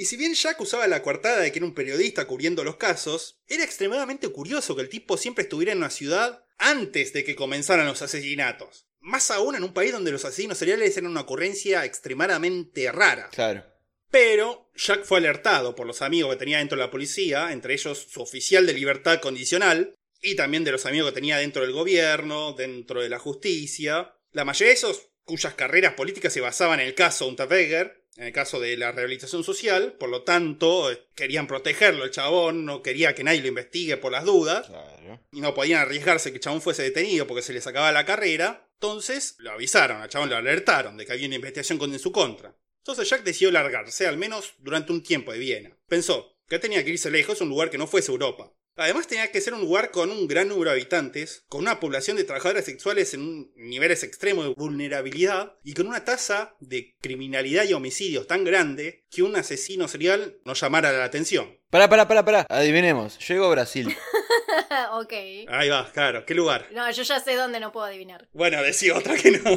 Y 0.00 0.06
si 0.06 0.16
bien 0.16 0.32
Jack 0.32 0.58
usaba 0.62 0.86
la 0.86 1.02
coartada 1.02 1.40
de 1.40 1.52
que 1.52 1.58
era 1.58 1.66
un 1.66 1.74
periodista 1.74 2.24
cubriendo 2.24 2.64
los 2.64 2.76
casos, 2.76 3.38
era 3.46 3.64
extremadamente 3.64 4.30
curioso 4.30 4.74
que 4.74 4.80
el 4.80 4.88
tipo 4.88 5.18
siempre 5.18 5.42
estuviera 5.42 5.72
en 5.72 5.78
una 5.78 5.90
ciudad 5.90 6.42
antes 6.56 7.12
de 7.12 7.22
que 7.22 7.36
comenzaran 7.36 7.84
los 7.84 8.00
asesinatos. 8.00 8.86
Más 9.00 9.30
aún 9.30 9.56
en 9.56 9.62
un 9.62 9.74
país 9.74 9.92
donde 9.92 10.10
los 10.10 10.24
asesinos 10.24 10.56
seriales 10.56 10.96
eran 10.96 11.10
una 11.10 11.20
ocurrencia 11.20 11.84
extremadamente 11.84 12.90
rara. 12.90 13.28
Claro. 13.30 13.62
Pero 14.10 14.70
Jack 14.74 15.04
fue 15.04 15.18
alertado 15.18 15.74
por 15.74 15.86
los 15.86 16.00
amigos 16.00 16.32
que 16.32 16.38
tenía 16.38 16.60
dentro 16.60 16.78
de 16.78 16.84
la 16.84 16.90
policía, 16.90 17.52
entre 17.52 17.74
ellos 17.74 18.06
su 18.10 18.22
oficial 18.22 18.64
de 18.64 18.72
libertad 18.72 19.20
condicional, 19.20 19.94
y 20.22 20.34
también 20.34 20.64
de 20.64 20.72
los 20.72 20.86
amigos 20.86 21.10
que 21.10 21.16
tenía 21.16 21.36
dentro 21.36 21.60
del 21.60 21.72
gobierno, 21.72 22.54
dentro 22.54 23.02
de 23.02 23.10
la 23.10 23.18
justicia. 23.18 24.14
La 24.32 24.46
mayoría 24.46 24.68
de 24.68 24.76
esos 24.76 25.10
cuyas 25.24 25.52
carreras 25.52 25.92
políticas 25.92 26.32
se 26.32 26.40
basaban 26.40 26.80
en 26.80 26.86
el 26.86 26.94
caso 26.94 27.28
Unterweger, 27.28 27.99
en 28.20 28.26
el 28.26 28.32
caso 28.34 28.60
de 28.60 28.76
la 28.76 28.92
rehabilitación 28.92 29.42
social, 29.42 29.94
por 29.98 30.10
lo 30.10 30.24
tanto 30.24 30.92
eh, 30.92 31.06
querían 31.14 31.46
protegerlo 31.46 32.04
el 32.04 32.10
chabón, 32.10 32.66
no 32.66 32.82
quería 32.82 33.14
que 33.14 33.24
nadie 33.24 33.40
lo 33.40 33.48
investigue 33.48 33.96
por 33.96 34.12
las 34.12 34.26
dudas 34.26 34.66
Claro. 34.66 35.20
y 35.32 35.40
no 35.40 35.54
podían 35.54 35.80
arriesgarse 35.80 36.30
que 36.30 36.36
el 36.36 36.42
chabón 36.42 36.60
fuese 36.60 36.82
detenido 36.82 37.26
porque 37.26 37.40
se 37.42 37.54
le 37.54 37.62
sacaba 37.62 37.90
la 37.92 38.04
carrera. 38.04 38.68
Entonces 38.74 39.36
lo 39.38 39.52
avisaron, 39.52 40.02
al 40.02 40.10
chabón 40.10 40.28
lo 40.28 40.36
alertaron 40.36 40.98
de 40.98 41.06
que 41.06 41.12
había 41.12 41.26
una 41.28 41.36
investigación 41.36 41.80
en 41.82 41.98
su 41.98 42.12
contra. 42.12 42.54
Entonces 42.82 43.08
Jack 43.08 43.22
decidió 43.22 43.50
largarse, 43.50 44.06
al 44.06 44.18
menos 44.18 44.52
durante 44.58 44.92
un 44.92 45.02
tiempo 45.02 45.32
de 45.32 45.38
Viena. 45.38 45.78
Pensó 45.88 46.36
que 46.46 46.58
tenía 46.58 46.84
que 46.84 46.90
irse 46.90 47.10
lejos, 47.10 47.40
a 47.40 47.44
un 47.44 47.50
lugar 47.50 47.70
que 47.70 47.78
no 47.78 47.86
fuese 47.86 48.12
Europa. 48.12 48.52
Además 48.76 49.06
tenía 49.06 49.30
que 49.30 49.40
ser 49.40 49.52
un 49.54 49.60
lugar 49.60 49.90
con 49.90 50.10
un 50.10 50.26
gran 50.26 50.48
número 50.48 50.70
de 50.70 50.76
habitantes, 50.76 51.44
con 51.48 51.60
una 51.62 51.80
población 51.80 52.16
de 52.16 52.24
trabajadores 52.24 52.64
sexuales 52.64 53.12
en 53.14 53.20
un- 53.20 53.52
niveles 53.56 54.02
extremos 54.04 54.46
de 54.46 54.54
vulnerabilidad 54.54 55.54
y 55.64 55.74
con 55.74 55.86
una 55.86 56.04
tasa 56.04 56.54
de 56.60 56.94
criminalidad 57.00 57.64
y 57.64 57.74
homicidios 57.74 58.26
tan 58.26 58.44
grande 58.44 59.04
que 59.10 59.22
un 59.22 59.36
asesino 59.36 59.86
serial 59.88 60.36
no 60.44 60.54
llamara 60.54 60.92
la 60.92 61.04
atención. 61.04 61.58
Pará, 61.68 61.88
pará, 61.88 62.08
pará, 62.08 62.24
pará. 62.24 62.46
Adivinemos. 62.48 63.18
Llego 63.28 63.44
a 63.46 63.50
Brasil. 63.50 63.88
ok. 64.92 65.12
Ahí 65.48 65.68
va, 65.68 65.90
claro, 65.92 66.24
¿qué 66.24 66.34
lugar? 66.34 66.66
No, 66.72 66.90
yo 66.90 67.02
ya 67.02 67.20
sé 67.20 67.34
dónde 67.36 67.60
no 67.60 67.72
puedo 67.72 67.86
adivinar. 67.86 68.28
Bueno, 68.32 68.62
decía 68.62 68.96
otra 68.96 69.14
que 69.16 69.30
no. 69.32 69.50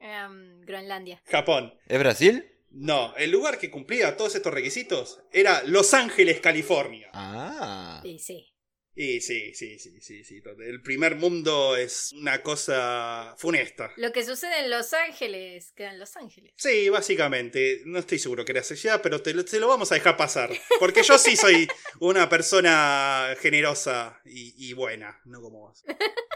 Em, 0.00 0.60
Groenlandia. 0.62 1.22
Japón. 1.30 1.74
¿Es 1.86 1.98
Brasil? 1.98 2.46
No, 2.70 3.14
el 3.16 3.30
lugar 3.30 3.58
que 3.58 3.70
cumplía 3.70 4.16
todos 4.16 4.34
estos 4.34 4.52
requisitos 4.54 5.20
era 5.32 5.62
Los 5.64 5.92
Ángeles, 5.94 6.40
California. 6.40 7.10
Ah. 7.12 8.00
Y 8.04 8.18
sí. 8.18 8.46
Y 8.94 9.20
sí, 9.20 9.54
sí, 9.54 9.78
sí, 9.78 10.00
sí, 10.00 10.24
sí. 10.24 10.42
El 10.66 10.82
primer 10.82 11.14
mundo 11.16 11.76
es 11.76 12.12
una 12.12 12.42
cosa 12.42 13.34
funesta. 13.38 13.90
Lo 13.96 14.12
que 14.12 14.24
sucede 14.24 14.60
en 14.60 14.70
Los 14.70 14.92
Ángeles 14.92 15.72
queda 15.74 15.92
en 15.92 15.98
Los 16.00 16.16
Ángeles. 16.16 16.52
Sí, 16.56 16.88
básicamente. 16.90 17.82
No 17.86 17.98
estoy 17.98 18.18
seguro 18.18 18.44
que 18.44 18.52
era 18.52 18.60
ya, 18.62 19.00
pero 19.00 19.22
te, 19.22 19.32
lo- 19.32 19.44
te 19.44 19.58
lo 19.60 19.68
vamos 19.68 19.90
a 19.92 19.94
dejar 19.94 20.16
pasar. 20.16 20.50
Porque 20.78 21.02
yo 21.02 21.18
sí 21.18 21.36
soy 21.36 21.66
una 22.00 22.28
persona 22.28 23.34
generosa 23.40 24.20
y, 24.24 24.54
y 24.68 24.72
buena, 24.74 25.20
no 25.24 25.40
como 25.40 25.60
vos. 25.68 25.82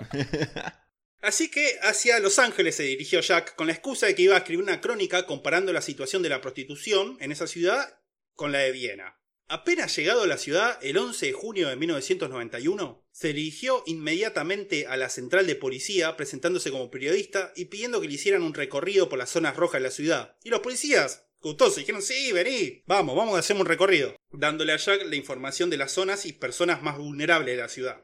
Así 1.25 1.51
que 1.51 1.79
hacia 1.81 2.21
Los 2.21 2.39
Ángeles 2.39 2.77
se 2.77 2.83
dirigió 2.83 3.21
Jack 3.21 3.57
con 3.57 3.67
la 3.67 3.73
excusa 3.73 4.05
de 4.05 4.15
que 4.15 4.21
iba 4.21 4.35
a 4.35 4.39
escribir 4.39 4.63
una 4.63 4.83
crónica 4.83 5.25
comparando 5.25 5.73
la 5.73 5.81
situación 5.81 6.23
de 6.23 6.29
la 6.29 6.43
prostitución 6.43 7.17
en 7.19 7.33
esa 7.33 7.47
ciudad 7.47 7.99
con 8.35 8.53
la 8.53 8.59
de 8.59 8.73
Viena. 8.73 9.19
Apenas 9.49 9.97
llegado 9.97 10.23
a 10.23 10.27
la 10.27 10.37
ciudad, 10.37 10.79
el 10.83 10.99
11 10.99 11.25
de 11.25 11.33
junio 11.33 11.69
de 11.69 11.77
1991, 11.77 13.07
se 13.11 13.29
dirigió 13.33 13.83
inmediatamente 13.87 14.87
a 14.87 14.99
la 14.99 15.09
central 15.09 15.47
de 15.47 15.55
policía 15.55 16.15
presentándose 16.15 16.71
como 16.71 16.91
periodista 16.91 17.55
y 17.57 17.67
pidiendo 17.67 18.03
que 18.03 18.09
le 18.09 18.15
hicieran 18.15 18.43
un 18.43 18.53
recorrido 18.53 19.09
por 19.09 19.19
las 19.19 19.31
zonas 19.31 19.57
rojas 19.57 19.81
de 19.81 19.89
la 19.89 19.95
ciudad. 19.95 20.37
Y 20.45 20.51
los 20.51 20.61
policías, 20.61 21.25
gustosos, 21.41 21.77
dijeron, 21.77 22.03
sí, 22.03 22.33
vení, 22.33 22.83
vamos, 22.85 23.17
vamos 23.17 23.37
a 23.37 23.39
hacer 23.39 23.57
un 23.57 23.65
recorrido, 23.65 24.15
dándole 24.31 24.75
a 24.75 24.77
Jack 24.77 25.07
la 25.07 25.17
información 25.17 25.71
de 25.71 25.79
las 25.79 25.93
zonas 25.93 26.27
y 26.27 26.35
personas 26.35 26.83
más 26.83 26.99
vulnerables 26.99 27.57
de 27.57 27.63
la 27.63 27.69
ciudad. 27.71 28.03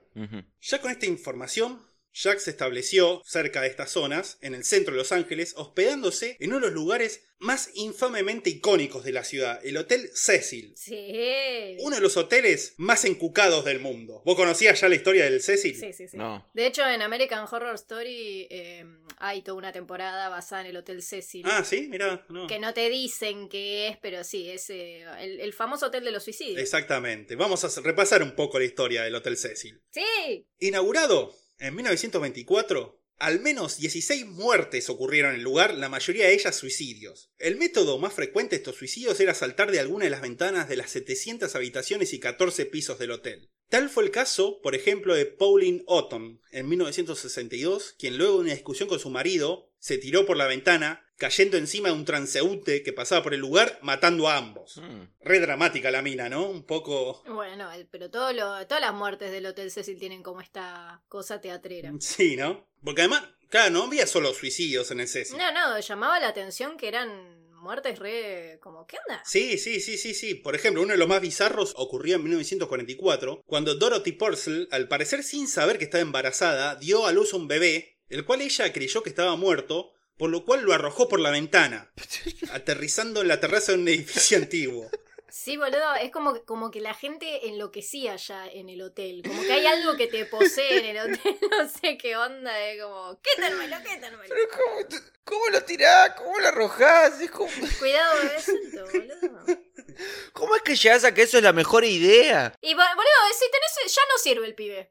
Ya 0.62 0.80
con 0.80 0.90
esta 0.90 1.04
información, 1.04 1.89
Jack 2.12 2.38
se 2.38 2.50
estableció 2.50 3.22
cerca 3.24 3.60
de 3.62 3.68
estas 3.68 3.90
zonas, 3.90 4.38
en 4.40 4.54
el 4.54 4.64
centro 4.64 4.92
de 4.92 4.98
Los 4.98 5.12
Ángeles, 5.12 5.54
hospedándose 5.56 6.36
en 6.40 6.50
uno 6.50 6.60
de 6.60 6.66
los 6.66 6.74
lugares 6.74 7.22
más 7.40 7.70
infamemente 7.74 8.50
icónicos 8.50 9.02
de 9.02 9.12
la 9.12 9.24
ciudad, 9.24 9.64
el 9.64 9.78
Hotel 9.78 10.10
Cecil. 10.12 10.74
Sí. 10.76 11.76
Uno 11.78 11.96
de 11.96 12.02
los 12.02 12.18
hoteles 12.18 12.74
más 12.76 13.06
encucados 13.06 13.64
del 13.64 13.80
mundo. 13.80 14.22
¿Vos 14.26 14.36
conocías 14.36 14.78
ya 14.78 14.90
la 14.90 14.94
historia 14.94 15.24
del 15.24 15.40
Cecil? 15.40 15.74
Sí, 15.74 15.94
sí, 15.94 16.06
sí. 16.06 16.18
No. 16.18 16.46
De 16.52 16.66
hecho, 16.66 16.86
en 16.86 17.00
American 17.00 17.46
Horror 17.50 17.74
Story 17.76 18.46
eh, 18.50 18.84
hay 19.16 19.40
toda 19.40 19.56
una 19.56 19.72
temporada 19.72 20.28
basada 20.28 20.62
en 20.62 20.66
el 20.68 20.76
Hotel 20.76 21.02
Cecil. 21.02 21.46
Ah, 21.46 21.64
sí, 21.64 21.88
mirá, 21.88 22.26
no. 22.28 22.46
Que 22.46 22.58
no 22.58 22.74
te 22.74 22.90
dicen 22.90 23.48
qué 23.48 23.88
es, 23.88 23.96
pero 23.96 24.22
sí, 24.22 24.50
es 24.50 24.68
eh, 24.68 25.06
el, 25.20 25.40
el 25.40 25.52
famoso 25.54 25.86
Hotel 25.86 26.04
de 26.04 26.10
los 26.10 26.22
Suicidios. 26.22 26.60
Exactamente. 26.60 27.36
Vamos 27.36 27.64
a 27.64 27.80
repasar 27.80 28.22
un 28.22 28.32
poco 28.32 28.58
la 28.58 28.66
historia 28.66 29.02
del 29.02 29.14
Hotel 29.14 29.38
Cecil. 29.38 29.80
Sí. 29.90 30.46
Inaugurado 30.58 31.34
en 31.60 31.76
1924, 31.76 33.00
al 33.18 33.40
menos 33.40 33.76
16 33.76 34.26
muertes 34.26 34.88
ocurrieron 34.88 35.32
en 35.32 35.36
el 35.36 35.44
lugar, 35.44 35.74
la 35.74 35.90
mayoría 35.90 36.26
de 36.26 36.32
ellas 36.32 36.56
suicidios. 36.56 37.30
El 37.38 37.56
método 37.56 37.98
más 37.98 38.14
frecuente 38.14 38.56
de 38.56 38.56
estos 38.56 38.76
suicidios 38.76 39.20
era 39.20 39.34
saltar 39.34 39.70
de 39.70 39.78
alguna 39.78 40.04
de 40.04 40.10
las 40.10 40.22
ventanas 40.22 40.70
de 40.70 40.76
las 40.76 40.90
700 40.90 41.54
habitaciones 41.54 42.14
y 42.14 42.18
14 42.18 42.64
pisos 42.64 42.98
del 42.98 43.10
hotel. 43.10 43.50
Tal 43.68 43.90
fue 43.90 44.04
el 44.04 44.10
caso, 44.10 44.60
por 44.62 44.74
ejemplo, 44.74 45.14
de 45.14 45.26
Pauline 45.26 45.82
Otton 45.86 46.40
en 46.50 46.68
1962, 46.68 47.94
quien 47.98 48.16
luego 48.16 48.36
de 48.36 48.44
una 48.44 48.54
discusión 48.54 48.88
con 48.88 48.98
su 48.98 49.10
marido 49.10 49.70
se 49.78 49.98
tiró 49.98 50.24
por 50.24 50.38
la 50.38 50.46
ventana, 50.46 51.06
cayendo 51.20 51.58
encima 51.58 51.90
de 51.90 51.94
un 51.94 52.06
transeúnte 52.06 52.82
que 52.82 52.94
pasaba 52.94 53.22
por 53.22 53.34
el 53.34 53.40
lugar, 53.40 53.78
matando 53.82 54.26
a 54.26 54.38
ambos. 54.38 54.78
Mm. 54.78 55.02
Re 55.20 55.38
dramática 55.38 55.90
la 55.90 56.00
mina, 56.00 56.30
¿no? 56.30 56.48
Un 56.48 56.64
poco... 56.64 57.22
Bueno, 57.26 57.56
no, 57.56 57.70
pero 57.90 58.10
todo 58.10 58.32
lo, 58.32 58.66
todas 58.66 58.80
las 58.80 58.94
muertes 58.94 59.30
del 59.30 59.44
Hotel 59.44 59.70
Cecil 59.70 59.98
tienen 59.98 60.22
como 60.22 60.40
esta 60.40 61.02
cosa 61.08 61.38
teatrera. 61.38 61.92
Sí, 62.00 62.36
¿no? 62.36 62.66
Porque 62.82 63.02
además, 63.02 63.22
claro, 63.50 63.70
no 63.70 63.82
había 63.84 64.06
solo 64.06 64.32
suicidios 64.32 64.90
en 64.90 65.00
el 65.00 65.08
Cecil. 65.08 65.36
No, 65.36 65.52
no, 65.52 65.78
llamaba 65.78 66.18
la 66.18 66.28
atención 66.28 66.78
que 66.78 66.88
eran 66.88 67.50
muertes 67.50 67.98
re... 67.98 68.58
como, 68.62 68.86
¿qué 68.86 68.96
onda? 69.06 69.22
Sí, 69.26 69.58
sí, 69.58 69.80
sí, 69.80 69.98
sí, 69.98 70.14
sí. 70.14 70.34
Por 70.34 70.54
ejemplo, 70.54 70.82
uno 70.82 70.92
de 70.92 70.98
los 70.98 71.08
más 71.08 71.20
bizarros 71.20 71.74
ocurrió 71.76 72.16
en 72.16 72.22
1944, 72.22 73.42
cuando 73.44 73.74
Dorothy 73.74 74.12
Purcell, 74.12 74.68
al 74.70 74.88
parecer 74.88 75.22
sin 75.22 75.48
saber 75.48 75.76
que 75.76 75.84
estaba 75.84 76.00
embarazada, 76.00 76.76
dio 76.76 77.06
a 77.06 77.12
luz 77.12 77.34
a 77.34 77.36
un 77.36 77.46
bebé, 77.46 77.98
el 78.08 78.24
cual 78.24 78.40
ella 78.40 78.72
creyó 78.72 79.02
que 79.02 79.10
estaba 79.10 79.36
muerto, 79.36 79.92
por 80.20 80.30
lo 80.30 80.44
cual 80.44 80.60
lo 80.62 80.72
arrojó 80.74 81.08
por 81.08 81.18
la 81.18 81.30
ventana, 81.30 81.90
aterrizando 82.52 83.22
en 83.22 83.28
la 83.28 83.40
terraza 83.40 83.72
de 83.72 83.78
un 83.78 83.88
edificio 83.88 84.36
antiguo. 84.38 84.88
Sí, 85.30 85.56
boludo, 85.56 85.94
es 85.94 86.10
como, 86.10 86.44
como 86.44 86.70
que 86.72 86.80
la 86.80 86.92
gente 86.92 87.46
enloquecía 87.48 88.16
ya 88.16 88.48
en 88.48 88.68
el 88.68 88.82
hotel. 88.82 89.22
Como 89.24 89.40
que 89.42 89.52
hay 89.52 89.64
algo 89.64 89.96
que 89.96 90.08
te 90.08 90.26
posee 90.26 90.78
en 90.80 90.96
el 90.96 90.98
hotel. 91.14 91.38
No 91.50 91.68
sé 91.68 91.96
qué 91.96 92.16
onda, 92.16 92.60
es 92.68 92.82
como, 92.82 93.18
quítenmelo, 93.22 93.76
quítenmelo. 93.78 94.22
Pero 94.28 94.48
¿cómo, 94.50 95.02
¿Cómo 95.24 95.48
lo 95.50 95.62
tirás? 95.64 96.10
¿Cómo 96.16 96.38
lo 96.38 96.48
arrojás? 96.48 97.20
Es 97.20 97.30
como- 97.30 97.48
Cuidado, 97.78 98.18
bebecito, 98.22 98.84
boludo. 98.86 99.60
¿Cómo 100.32 100.56
es 100.56 100.62
que 100.62 100.74
llegás 100.76 101.04
a 101.04 101.14
que 101.14 101.22
eso 101.22 101.38
es 101.38 101.44
la 101.44 101.52
mejor 101.52 101.84
idea? 101.84 102.52
Y 102.60 102.74
bo- 102.74 102.80
boludo, 102.80 103.38
si 103.38 103.46
tenés, 103.50 103.94
ya 103.94 104.02
no 104.12 104.18
sirve 104.18 104.46
el 104.46 104.54
pibe. 104.54 104.90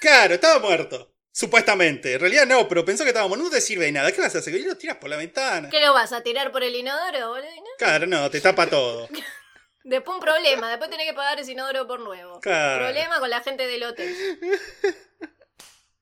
Claro, 0.00 0.34
estaba 0.34 0.58
muerto. 0.60 1.12
Supuestamente. 1.32 2.12
En 2.12 2.20
realidad 2.20 2.46
no, 2.46 2.68
pero 2.68 2.84
pensó 2.84 3.04
que 3.04 3.10
estábamos. 3.10 3.38
No 3.38 3.48
te 3.48 3.60
sirve 3.60 3.86
de 3.86 3.92
nada. 3.92 4.12
¿Qué 4.12 4.20
vas 4.20 4.34
a 4.34 4.38
hacer? 4.38 4.54
Y 4.54 4.64
lo 4.64 4.76
tiras 4.76 4.98
por 4.98 5.08
la 5.08 5.16
ventana. 5.16 5.70
¿Qué 5.70 5.80
lo 5.80 5.94
vas 5.94 6.12
a 6.12 6.22
tirar 6.22 6.52
por 6.52 6.62
el 6.62 6.76
inodoro, 6.76 7.30
boludo? 7.30 7.56
¿No? 7.56 7.70
Claro, 7.78 8.06
no, 8.06 8.30
te 8.30 8.40
tapa 8.40 8.68
todo. 8.68 9.08
Después 9.84 10.14
un 10.14 10.20
problema, 10.20 10.70
después 10.70 10.90
tenés 10.90 11.08
que 11.08 11.12
pagar 11.12 11.40
ese 11.40 11.52
inodoro 11.52 11.88
por 11.88 11.98
nuevo. 11.98 12.38
Claro. 12.38 12.84
Problema 12.84 13.18
con 13.18 13.28
la 13.28 13.40
gente 13.40 13.66
del 13.66 13.82
hotel. 13.82 14.14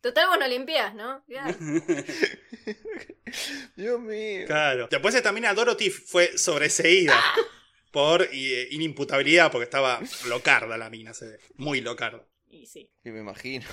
Total, 0.03 0.28
vos 0.28 0.39
no 0.39 0.47
limpiás, 0.47 0.95
¿no? 0.95 1.24
Claro. 1.26 1.57
Dios 3.76 4.01
mío. 4.01 4.47
Claro. 4.47 4.89
Después 4.91 5.22
también 5.22 5.47
a 5.47 5.55
Dorothy 5.55 5.89
fue 5.89 6.37
sobreseída 6.37 7.18
por 7.91 8.28
eh, 8.31 8.68
inimputabilidad 8.70 9.51
porque 9.51 9.64
estaba 9.64 9.99
locarda 10.26 10.76
la 10.76 10.91
mina, 10.91 11.14
se 11.14 11.26
ve. 11.26 11.41
Muy 11.57 11.81
locarda. 11.81 12.22
Y 12.49 12.66
sí. 12.66 12.93
Que 13.03 13.12
me 13.12 13.20
imagino. 13.20 13.64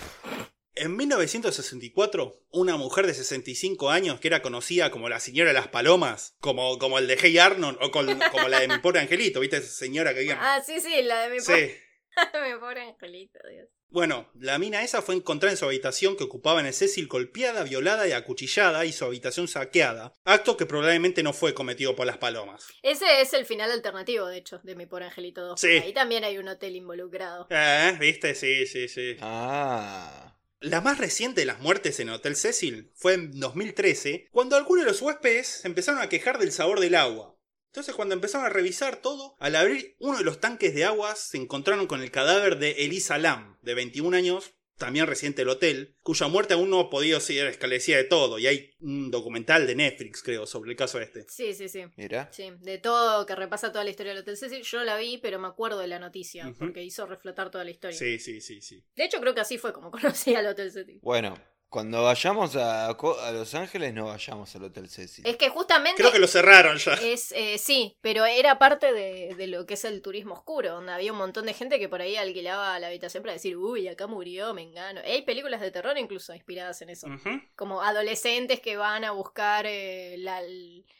En 0.79 0.95
1964, 0.95 2.43
una 2.51 2.77
mujer 2.77 3.07
de 3.07 3.13
65 3.13 3.89
años 3.89 4.19
que 4.19 4.27
era 4.27 4.41
conocida 4.41 4.91
como 4.91 5.09
la 5.09 5.19
señora 5.19 5.49
de 5.49 5.53
las 5.55 5.67
palomas, 5.67 6.35
como, 6.39 6.77
como 6.79 6.99
el 6.99 7.07
de 7.07 7.17
Hey 7.21 7.37
Arnold 7.37 7.77
o 7.81 7.91
con- 7.91 8.19
como 8.31 8.47
la 8.47 8.59
de 8.59 8.67
mi 8.67 8.77
pobre 8.79 8.99
angelito, 8.99 9.39
¿viste? 9.39 9.57
Esa 9.57 9.67
señora 9.71 10.13
que 10.13 10.19
había. 10.21 10.37
Ah, 10.39 10.61
sí, 10.65 10.79
sí, 10.79 11.01
la 11.03 11.21
de 11.27 11.29
mi, 11.33 11.39
Sí. 11.39 11.47
pobre, 11.51 11.81
mi 12.53 12.59
pobre 12.59 12.81
angelito, 12.83 13.39
Dios. 13.49 13.67
Bueno, 13.89 14.29
la 14.37 14.59
mina 14.59 14.83
esa 14.83 15.01
fue 15.01 15.15
encontrada 15.15 15.51
en 15.53 15.57
su 15.57 15.63
habitación 15.63 16.17
que 16.17 16.25
ocupaba 16.25 16.59
en 16.59 16.65
el 16.65 16.73
Cecil 16.73 17.07
golpeada, 17.07 17.63
violada 17.63 18.05
y 18.05 18.11
acuchillada 18.11 18.83
y 18.83 18.91
su 18.91 19.05
habitación 19.05 19.47
saqueada. 19.47 20.13
Acto 20.25 20.57
que 20.57 20.65
probablemente 20.65 21.23
no 21.23 21.31
fue 21.31 21.53
cometido 21.53 21.95
por 21.95 22.05
las 22.05 22.17
palomas. 22.17 22.67
Ese 22.83 23.21
es 23.21 23.31
el 23.33 23.45
final 23.45 23.71
alternativo, 23.71 24.27
de 24.27 24.39
hecho, 24.39 24.59
de 24.63 24.75
mi 24.75 24.87
pobre 24.87 25.05
angelito 25.05 25.41
2. 25.45 25.61
Sí. 25.61 25.69
Ahí 25.69 25.93
también 25.93 26.25
hay 26.25 26.37
un 26.37 26.49
hotel 26.49 26.75
involucrado. 26.75 27.47
Eh, 27.49 27.95
¿viste? 27.97 28.35
Sí, 28.35 28.67
sí, 28.67 28.89
sí. 28.89 29.15
Ah. 29.21 30.26
La 30.59 30.81
más 30.81 30.97
reciente 30.97 31.41
de 31.41 31.45
las 31.45 31.59
muertes 31.59 31.99
en 31.99 32.09
Hotel 32.09 32.35
Cecil 32.35 32.91
fue 32.95 33.13
en 33.13 33.39
2013, 33.39 34.27
cuando 34.31 34.55
algunos 34.55 34.85
de 34.85 34.91
los 34.91 35.03
huéspedes 35.03 35.63
empezaron 35.65 36.01
a 36.01 36.09
quejar 36.09 36.39
del 36.39 36.51
sabor 36.51 36.79
del 36.79 36.95
agua. 36.95 37.37
Entonces 37.67 37.93
cuando 37.93 38.15
empezaron 38.15 38.47
a 38.47 38.49
revisar 38.49 38.95
todo, 38.95 39.35
al 39.39 39.55
abrir 39.55 39.95
uno 39.99 40.17
de 40.17 40.23
los 40.23 40.39
tanques 40.39 40.73
de 40.73 40.83
aguas 40.83 41.19
se 41.19 41.37
encontraron 41.37 41.85
con 41.85 42.01
el 42.01 42.09
cadáver 42.09 42.57
de 42.57 42.71
Elisa 42.85 43.19
Lam, 43.19 43.59
de 43.61 43.75
21 43.75 44.17
años, 44.17 44.55
también 44.77 45.07
residente 45.07 45.41
del 45.41 45.49
hotel, 45.49 45.95
cuya 46.01 46.27
muerte 46.27 46.53
aún 46.53 46.69
no 46.69 46.79
ha 46.79 46.89
podido 46.89 47.19
ser 47.19 47.47
esclarecida 47.47 47.97
de 47.97 48.03
todo, 48.03 48.39
y 48.39 48.47
hay 48.47 48.75
un 48.79 49.11
documental 49.11 49.67
de 49.67 49.75
Netflix, 49.75 50.21
creo, 50.21 50.45
sobre 50.45 50.71
el 50.71 50.77
caso 50.77 50.99
este. 50.99 51.25
Sí, 51.27 51.53
sí, 51.53 51.67
sí. 51.67 51.85
Mira. 51.95 52.29
Sí, 52.31 52.51
de 52.59 52.77
todo, 52.77 53.25
que 53.25 53.35
repasa 53.35 53.71
toda 53.71 53.83
la 53.83 53.89
historia 53.89 54.13
del 54.13 54.21
Hotel 54.21 54.37
Cecil. 54.37 54.63
Yo 54.63 54.83
la 54.83 54.97
vi, 54.97 55.17
pero 55.17 55.39
me 55.39 55.47
acuerdo 55.47 55.79
de 55.79 55.87
la 55.87 55.99
noticia, 55.99 56.53
porque 56.57 56.83
hizo 56.83 57.05
reflotar 57.05 57.49
toda 57.49 57.63
la 57.63 57.71
historia. 57.71 57.97
Sí, 57.97 58.19
sí, 58.19 58.41
sí, 58.41 58.61
sí. 58.61 58.83
De 58.95 59.05
hecho, 59.05 59.19
creo 59.19 59.33
que 59.33 59.41
así 59.41 59.57
fue 59.57 59.73
como 59.73 59.91
conocí 59.91 60.35
al 60.35 60.47
Hotel 60.47 60.71
Cecil. 60.71 60.99
Bueno, 61.01 61.37
cuando 61.69 62.03
vayamos 62.03 62.55
a, 62.55 62.95
Los 63.33 63.53
Ángeles, 63.53 63.93
no 63.93 64.05
vayamos 64.05 64.55
al 64.55 64.63
Hotel 64.63 64.89
Cecil. 64.89 65.25
Es 65.27 65.35
que 65.35 65.49
justamente... 65.49 66.01
Creo 66.01 66.11
que 66.11 66.19
lo 66.19 66.27
cerraron 66.27 66.77
ya. 66.77 66.93
Es, 66.93 67.33
eh, 67.33 67.57
sí, 67.57 67.97
pero 68.01 68.25
era 68.25 68.57
parte 68.57 68.93
de, 68.93 69.35
de 69.35 69.47
lo 69.47 69.65
que 69.65 69.73
es 69.73 69.83
el 69.83 70.01
turismo 70.01 70.33
oscuro, 70.33 70.71
donde 70.71 70.93
había 70.93 71.11
un 71.11 71.17
montón 71.17 71.45
de 71.45 71.53
gente 71.53 71.77
que 71.77 71.89
por 71.89 72.01
ahí 72.01 72.15
alquilaba 72.15 72.79
la 72.79 72.87
habitación 72.87 73.21
para 73.21 73.33
decir, 73.33 73.57
uy, 73.57 73.87
acá 73.87 74.07
murió, 74.07 74.53
me 74.53 74.61
engano. 74.61 75.01
Hay 75.03 75.23
películas 75.23 75.59
de 75.59 75.71
terror 75.71 75.97
incluso 75.97 76.33
inspiradas 76.33 76.81
en 76.81 76.89
eso. 76.89 77.07
Como 77.55 77.81
adolescentes 77.81 78.59
que 78.61 78.77
van 78.77 79.03
a 79.03 79.11
buscar 79.11 79.65
eh, 79.67 80.15
la, 80.19 80.41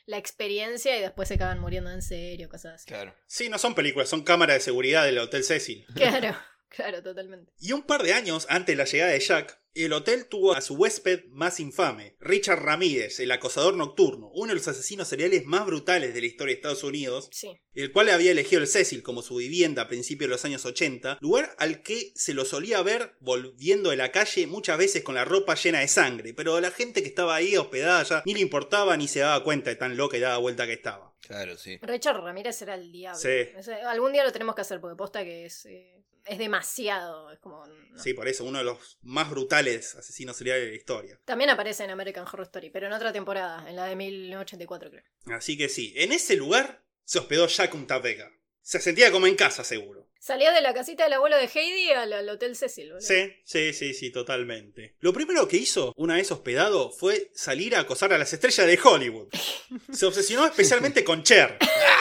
la 0.06 0.18
experiencia 0.18 0.98
y 0.98 1.02
después 1.02 1.28
se 1.28 1.36
acaban 1.36 1.60
muriendo 1.60 1.92
en 1.92 2.02
serio, 2.02 2.50
cosas 2.50 2.76
así. 2.76 2.88
Claro. 2.88 3.14
Sí, 3.26 3.50
no 3.50 3.58
son 3.58 3.74
películas, 3.74 4.10
son 4.10 4.24
cámaras 4.24 4.58
de 4.58 4.62
seguridad 4.62 5.06
del 5.06 5.20
Hotel 5.20 5.44
Cecil. 5.44 5.86
Claro, 5.96 6.36
claro, 6.70 7.02
totalmente. 7.02 7.54
Y 7.60 7.72
un 7.72 7.84
par 7.84 8.04
de 8.04 8.14
años 8.14 8.48
antes 8.50 8.76
de 8.76 8.84
la 8.84 8.90
llegada 8.90 9.12
de 9.12 9.20
Jack, 9.20 9.60
el 9.84 9.94
hotel 9.94 10.26
tuvo 10.28 10.54
a 10.54 10.62
su 10.62 10.76
huésped 10.76 11.26
más 11.30 11.60
infame, 11.60 12.16
Richard 12.20 12.62
Ramírez, 12.64 13.20
el 13.20 13.32
acosador 13.32 13.76
nocturno, 13.76 14.30
uno 14.34 14.50
de 14.50 14.56
los 14.56 14.68
asesinos 14.68 15.08
seriales 15.08 15.46
más 15.46 15.66
brutales 15.66 16.14
de 16.14 16.22
la 16.22 16.28
historia 16.28 16.54
de 16.54 16.58
Estados 16.58 16.84
Unidos, 16.84 17.30
Sí. 17.32 17.50
el 17.74 17.92
cual 17.92 18.10
había 18.10 18.32
elegido 18.32 18.62
el 18.62 18.68
Cecil 18.68 19.04
como 19.04 19.22
su 19.22 19.36
vivienda 19.36 19.84
a 19.84 19.88
principios 19.88 20.28
de 20.30 20.34
los 20.36 20.46
años 20.46 20.66
80, 20.66 21.18
lugar 21.22 21.56
al 21.60 21.82
que 21.84 22.12
se 22.16 22.34
lo 22.34 22.46
solía 22.46 22.82
ver 22.82 23.16
volviendo 23.20 23.90
de 23.92 23.98
la 23.98 24.12
calle 24.12 24.48
muchas 24.48 24.78
veces 24.78 25.04
con 25.04 25.16
la 25.16 25.26
ropa 25.26 25.56
llena 25.56 25.80
de 25.80 25.88
sangre, 25.88 26.34
pero 26.34 26.60
la 26.60 26.72
gente 26.72 27.02
que 27.02 27.10
estaba 27.10 27.36
ahí 27.36 27.56
hospedada 27.58 28.04
ya 28.04 28.24
ni 28.26 28.34
le 28.34 28.40
importaba 28.42 28.98
ni 28.98 29.08
se 29.08 29.20
daba 29.20 29.44
cuenta 29.44 29.70
de 29.70 29.76
tan 29.76 29.98
loca 29.98 30.18
y 30.18 30.22
dada 30.22 30.38
vuelta 30.38 30.66
que 30.66 30.74
estaba. 30.74 31.14
Claro, 31.28 31.58
sí. 31.58 31.78
Richard 31.82 32.22
Ramírez 32.24 32.62
era 32.62 32.76
el 32.76 32.92
diablo. 32.92 33.20
Sí. 33.20 33.28
Ese- 33.58 33.74
algún 33.82 34.14
día 34.14 34.24
lo 34.24 34.32
tenemos 34.32 34.56
que 34.56 34.62
hacer 34.62 34.80
porque 34.80 34.96
posta 34.96 35.24
que 35.24 35.46
es, 35.46 35.66
eh, 35.66 36.04
es 36.26 36.38
demasiado. 36.38 37.32
Es 37.32 37.40
como. 37.40 37.66
no. 37.68 38.00
Sí, 38.02 38.14
por 38.14 38.28
eso, 38.28 38.44
uno 38.46 38.58
de 38.60 38.64
los 38.64 38.98
más 39.02 39.30
brutales 39.30 39.96
asesinos 39.96 40.38
seriales 40.38 40.66
de 40.66 40.72
la 40.72 40.78
historia. 40.78 41.20
También 41.26 41.50
aparece 41.50 41.84
en 41.84 41.92
American 41.92 42.26
Horror 42.26 42.44
Story, 42.44 42.70
pero 42.70 42.88
en 42.88 42.94
otra 42.94 43.12
temporada, 43.14 43.70
en 43.70 43.76
la 43.76 43.86
de 43.86 43.96
1984, 43.96 44.90
creo. 44.90 45.04
Así 45.36 45.58
que 45.58 45.70
sí, 45.70 45.94
en 45.98 46.12
ese 46.12 46.36
lugar 46.36 46.84
se 47.04 47.20
hospedó 47.20 47.48
Jack 47.48 47.74
Untapega. 47.74 48.32
Se 48.62 48.80
sentía 48.82 49.12
como 49.12 49.28
en 49.28 49.36
casa, 49.36 49.64
seguro. 49.64 50.10
Salió 50.20 50.52
de 50.52 50.62
la 50.62 50.74
casita 50.74 51.04
del 51.06 51.14
abuelo 51.14 51.38
de 51.38 51.50
Heidi 51.54 51.92
al, 51.92 52.12
al 52.14 52.30
Hotel 52.30 52.56
Cecil, 52.56 52.88
boludo. 52.94 53.02
Sí, 53.02 53.34
sí, 53.44 53.74
sí, 53.74 53.94
sí, 53.94 54.12
totalmente. 54.12 54.96
Lo 55.00 55.14
primero 55.14 55.48
que 55.48 55.58
hizo, 55.58 55.94
una 55.96 56.16
vez 56.16 56.32
hospedado, 56.32 56.92
fue 56.92 57.30
salir 57.34 57.76
a 57.76 57.82
acosar 57.82 58.12
a 58.14 58.18
las 58.18 58.34
estrellas 58.34 58.68
de 58.68 58.80
Hollywood. 58.84 59.28
Se 59.92 60.06
obsesionó 60.06 60.46
especialmente 60.46 61.04
con 61.04 61.24
Cher, 61.24 61.58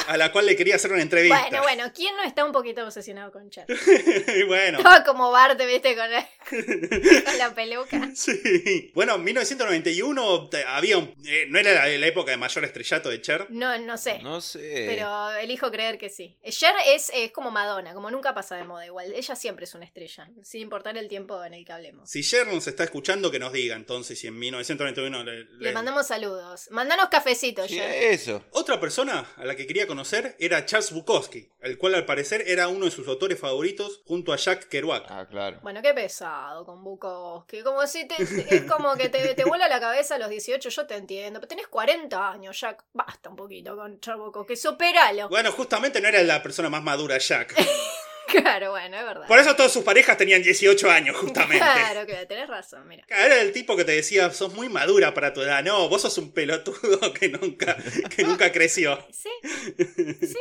a 0.08 0.16
la 0.16 0.32
cual 0.32 0.46
le 0.46 0.56
quería 0.56 0.76
hacer 0.76 0.92
una 0.92 1.02
entrevista. 1.02 1.40
Bueno, 1.48 1.62
bueno, 1.62 1.92
¿quién 1.94 2.16
no 2.16 2.22
está 2.24 2.44
un 2.44 2.52
poquito 2.52 2.82
obsesionado 2.84 3.30
con 3.32 3.50
Cher? 3.50 3.66
Y 4.36 4.42
bueno. 4.44 4.78
Estaba 4.78 5.04
como 5.04 5.30
Bart, 5.30 5.60
viste, 5.66 5.94
con 5.94 6.10
la, 6.10 6.28
con 6.50 7.38
la 7.38 7.54
peluca. 7.54 8.10
Sí. 8.14 8.90
Bueno, 8.94 9.14
en 9.16 9.24
1991 9.24 10.48
te- 10.48 10.64
había 10.64 10.98
un- 10.98 11.14
eh, 11.26 11.46
no 11.48 11.58
era 11.58 11.72
la, 11.74 11.86
la 11.86 12.06
época 12.06 12.30
de 12.30 12.36
mayor 12.36 12.64
estrellato 12.64 13.08
de 13.08 13.20
Cher. 13.20 13.46
No, 13.50 13.76
no 13.78 13.96
sé. 13.96 14.18
No 14.22 14.40
sé. 14.40 14.84
Pero 14.88 15.30
elijo 15.32 15.70
creer 15.70 15.98
que 15.98 16.08
sí. 16.10 16.36
Cher 16.50 16.74
es, 16.86 17.10
es 17.14 17.30
como 17.32 17.50
Madonna, 17.50 17.94
como 17.94 18.05
nunca 18.10 18.34
pasa 18.34 18.56
de 18.56 18.64
moda 18.64 18.84
igual. 18.86 19.12
Ella 19.14 19.36
siempre 19.36 19.64
es 19.64 19.74
una 19.74 19.84
estrella, 19.84 20.28
sin 20.42 20.62
importar 20.62 20.96
el 20.98 21.08
tiempo 21.08 21.42
en 21.44 21.54
el 21.54 21.64
que 21.64 21.72
hablemos. 21.72 22.10
Si 22.10 22.22
Cher 22.22 22.46
nos 22.46 22.66
está 22.66 22.84
escuchando, 22.84 23.30
que 23.30 23.38
nos 23.38 23.52
diga 23.52 23.76
entonces 23.76 24.18
si 24.18 24.26
en 24.26 24.38
1991 24.38 25.24
le- 25.24 25.44
Le 25.44 25.46
le- 25.58 25.72
mandamos 25.72 26.06
saludos. 26.06 26.68
Mandanos 26.70 27.08
cafecitos, 27.08 27.68
Sí, 27.68 27.76
Cher. 27.76 27.90
eso. 28.12 28.44
Otra 28.50 28.78
persona 28.80 29.26
a 29.36 29.44
la 29.44 29.54
que 29.56 29.66
quería 29.66 29.86
conocer 29.86 30.36
era 30.38 30.64
Charles 30.66 30.92
Bukowski, 30.92 31.50
el 31.60 31.78
cual 31.78 31.94
al 31.94 32.04
parecer 32.06 32.44
era 32.46 32.68
uno 32.68 32.84
de 32.86 32.90
sus 32.90 33.06
autores 33.08 33.38
favoritos 33.38 34.02
junto 34.04 34.32
a 34.32 34.36
Jack 34.36 34.68
Kerouac. 34.68 35.04
Ah, 35.08 35.26
claro. 35.28 35.60
Bueno, 35.62 35.80
qué 35.82 35.94
pesado 35.94 36.64
con 36.64 36.82
Bukowski. 36.84 37.62
Como 37.62 37.86
si 37.86 38.06
te, 38.06 38.14
es 38.22 38.62
como 38.64 38.94
que 38.96 39.08
te, 39.08 39.34
te 39.34 39.44
vuela 39.44 39.68
la 39.68 39.80
cabeza 39.80 40.16
a 40.16 40.18
los 40.18 40.28
18, 40.28 40.68
yo 40.68 40.86
te 40.86 40.94
entiendo. 40.94 41.40
Pero 41.40 41.48
tenés 41.48 41.68
40 41.68 42.30
años, 42.32 42.58
Jack. 42.60 42.84
Basta 42.92 43.28
un 43.30 43.36
poquito 43.36 43.76
con 43.76 44.00
Charles 44.00 44.24
Bukowski. 44.26 44.56
Superalo. 44.56 45.28
Bueno, 45.28 45.52
justamente 45.52 46.00
no 46.00 46.08
era 46.08 46.22
la 46.22 46.42
persona 46.42 46.68
más 46.70 46.82
madura 46.82 47.18
Jack. 47.18 47.54
Claro, 48.42 48.70
bueno, 48.70 48.96
es 48.96 49.04
verdad. 49.04 49.26
Por 49.26 49.38
eso 49.38 49.54
todas 49.56 49.72
sus 49.72 49.84
parejas 49.84 50.16
tenían 50.16 50.42
18 50.42 50.90
años, 50.90 51.16
justamente. 51.16 51.58
Claro, 51.58 52.06
claro, 52.06 52.26
tenés 52.26 52.48
razón, 52.48 52.86
mira. 52.88 53.04
Era 53.08 53.40
el 53.40 53.52
tipo 53.52 53.76
que 53.76 53.84
te 53.84 53.92
decía, 53.92 54.30
sos 54.32 54.52
muy 54.54 54.68
madura 54.68 55.14
para 55.14 55.32
tu 55.32 55.42
edad. 55.42 55.62
No, 55.62 55.88
vos 55.88 56.02
sos 56.02 56.16
un 56.18 56.32
pelotudo 56.32 57.12
que 57.18 57.28
nunca, 57.28 57.76
que 58.14 58.24
nunca 58.24 58.50
creció. 58.52 58.98
Sí, 59.12 59.30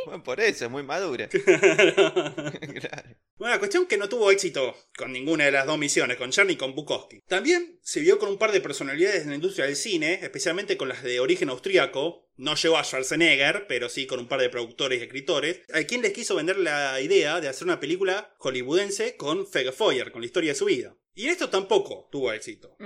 Bueno, 0.06 0.22
por 0.22 0.40
eso, 0.40 0.64
es 0.66 0.70
muy 0.70 0.82
madura. 0.82 1.28
claro. 1.28 3.16
Bueno, 3.38 3.58
cuestión 3.58 3.84
que 3.84 3.98
no 3.98 4.08
tuvo 4.08 4.30
éxito 4.30 4.74
con 4.96 5.12
ninguna 5.12 5.44
de 5.44 5.52
las 5.52 5.66
dos 5.66 5.76
misiones, 5.76 6.16
con 6.16 6.30
Cher 6.30 6.46
ni 6.46 6.56
con 6.56 6.74
Bukowski. 6.74 7.20
También 7.28 7.78
se 7.82 8.00
vio 8.00 8.18
con 8.18 8.30
un 8.30 8.38
par 8.38 8.50
de 8.50 8.62
personalidades 8.62 9.24
en 9.24 9.28
la 9.28 9.34
industria 9.34 9.66
del 9.66 9.76
cine, 9.76 10.20
especialmente 10.22 10.78
con 10.78 10.88
las 10.88 11.02
de 11.02 11.20
origen 11.20 11.50
austríaco. 11.50 12.30
No 12.36 12.54
llegó 12.54 12.78
a 12.78 12.84
Schwarzenegger, 12.84 13.66
pero 13.66 13.90
sí 13.90 14.06
con 14.06 14.20
un 14.20 14.28
par 14.28 14.40
de 14.40 14.48
productores 14.48 15.00
y 15.00 15.02
escritores, 15.02 15.60
a 15.70 15.82
quien 15.84 16.00
les 16.00 16.14
quiso 16.14 16.34
vender 16.34 16.56
la 16.56 16.98
idea 17.02 17.42
de 17.42 17.48
hacer 17.48 17.64
una 17.64 17.78
película 17.78 18.34
hollywoodense 18.38 19.16
con 19.16 19.46
Fege 19.46 19.72
Foyer, 19.72 20.12
con 20.12 20.22
la 20.22 20.26
historia 20.26 20.52
de 20.52 20.58
su 20.58 20.64
vida. 20.64 20.96
Y 21.16 21.24
en 21.24 21.30
esto 21.30 21.48
tampoco 21.48 22.08
tuvo 22.12 22.30
éxito. 22.30 22.76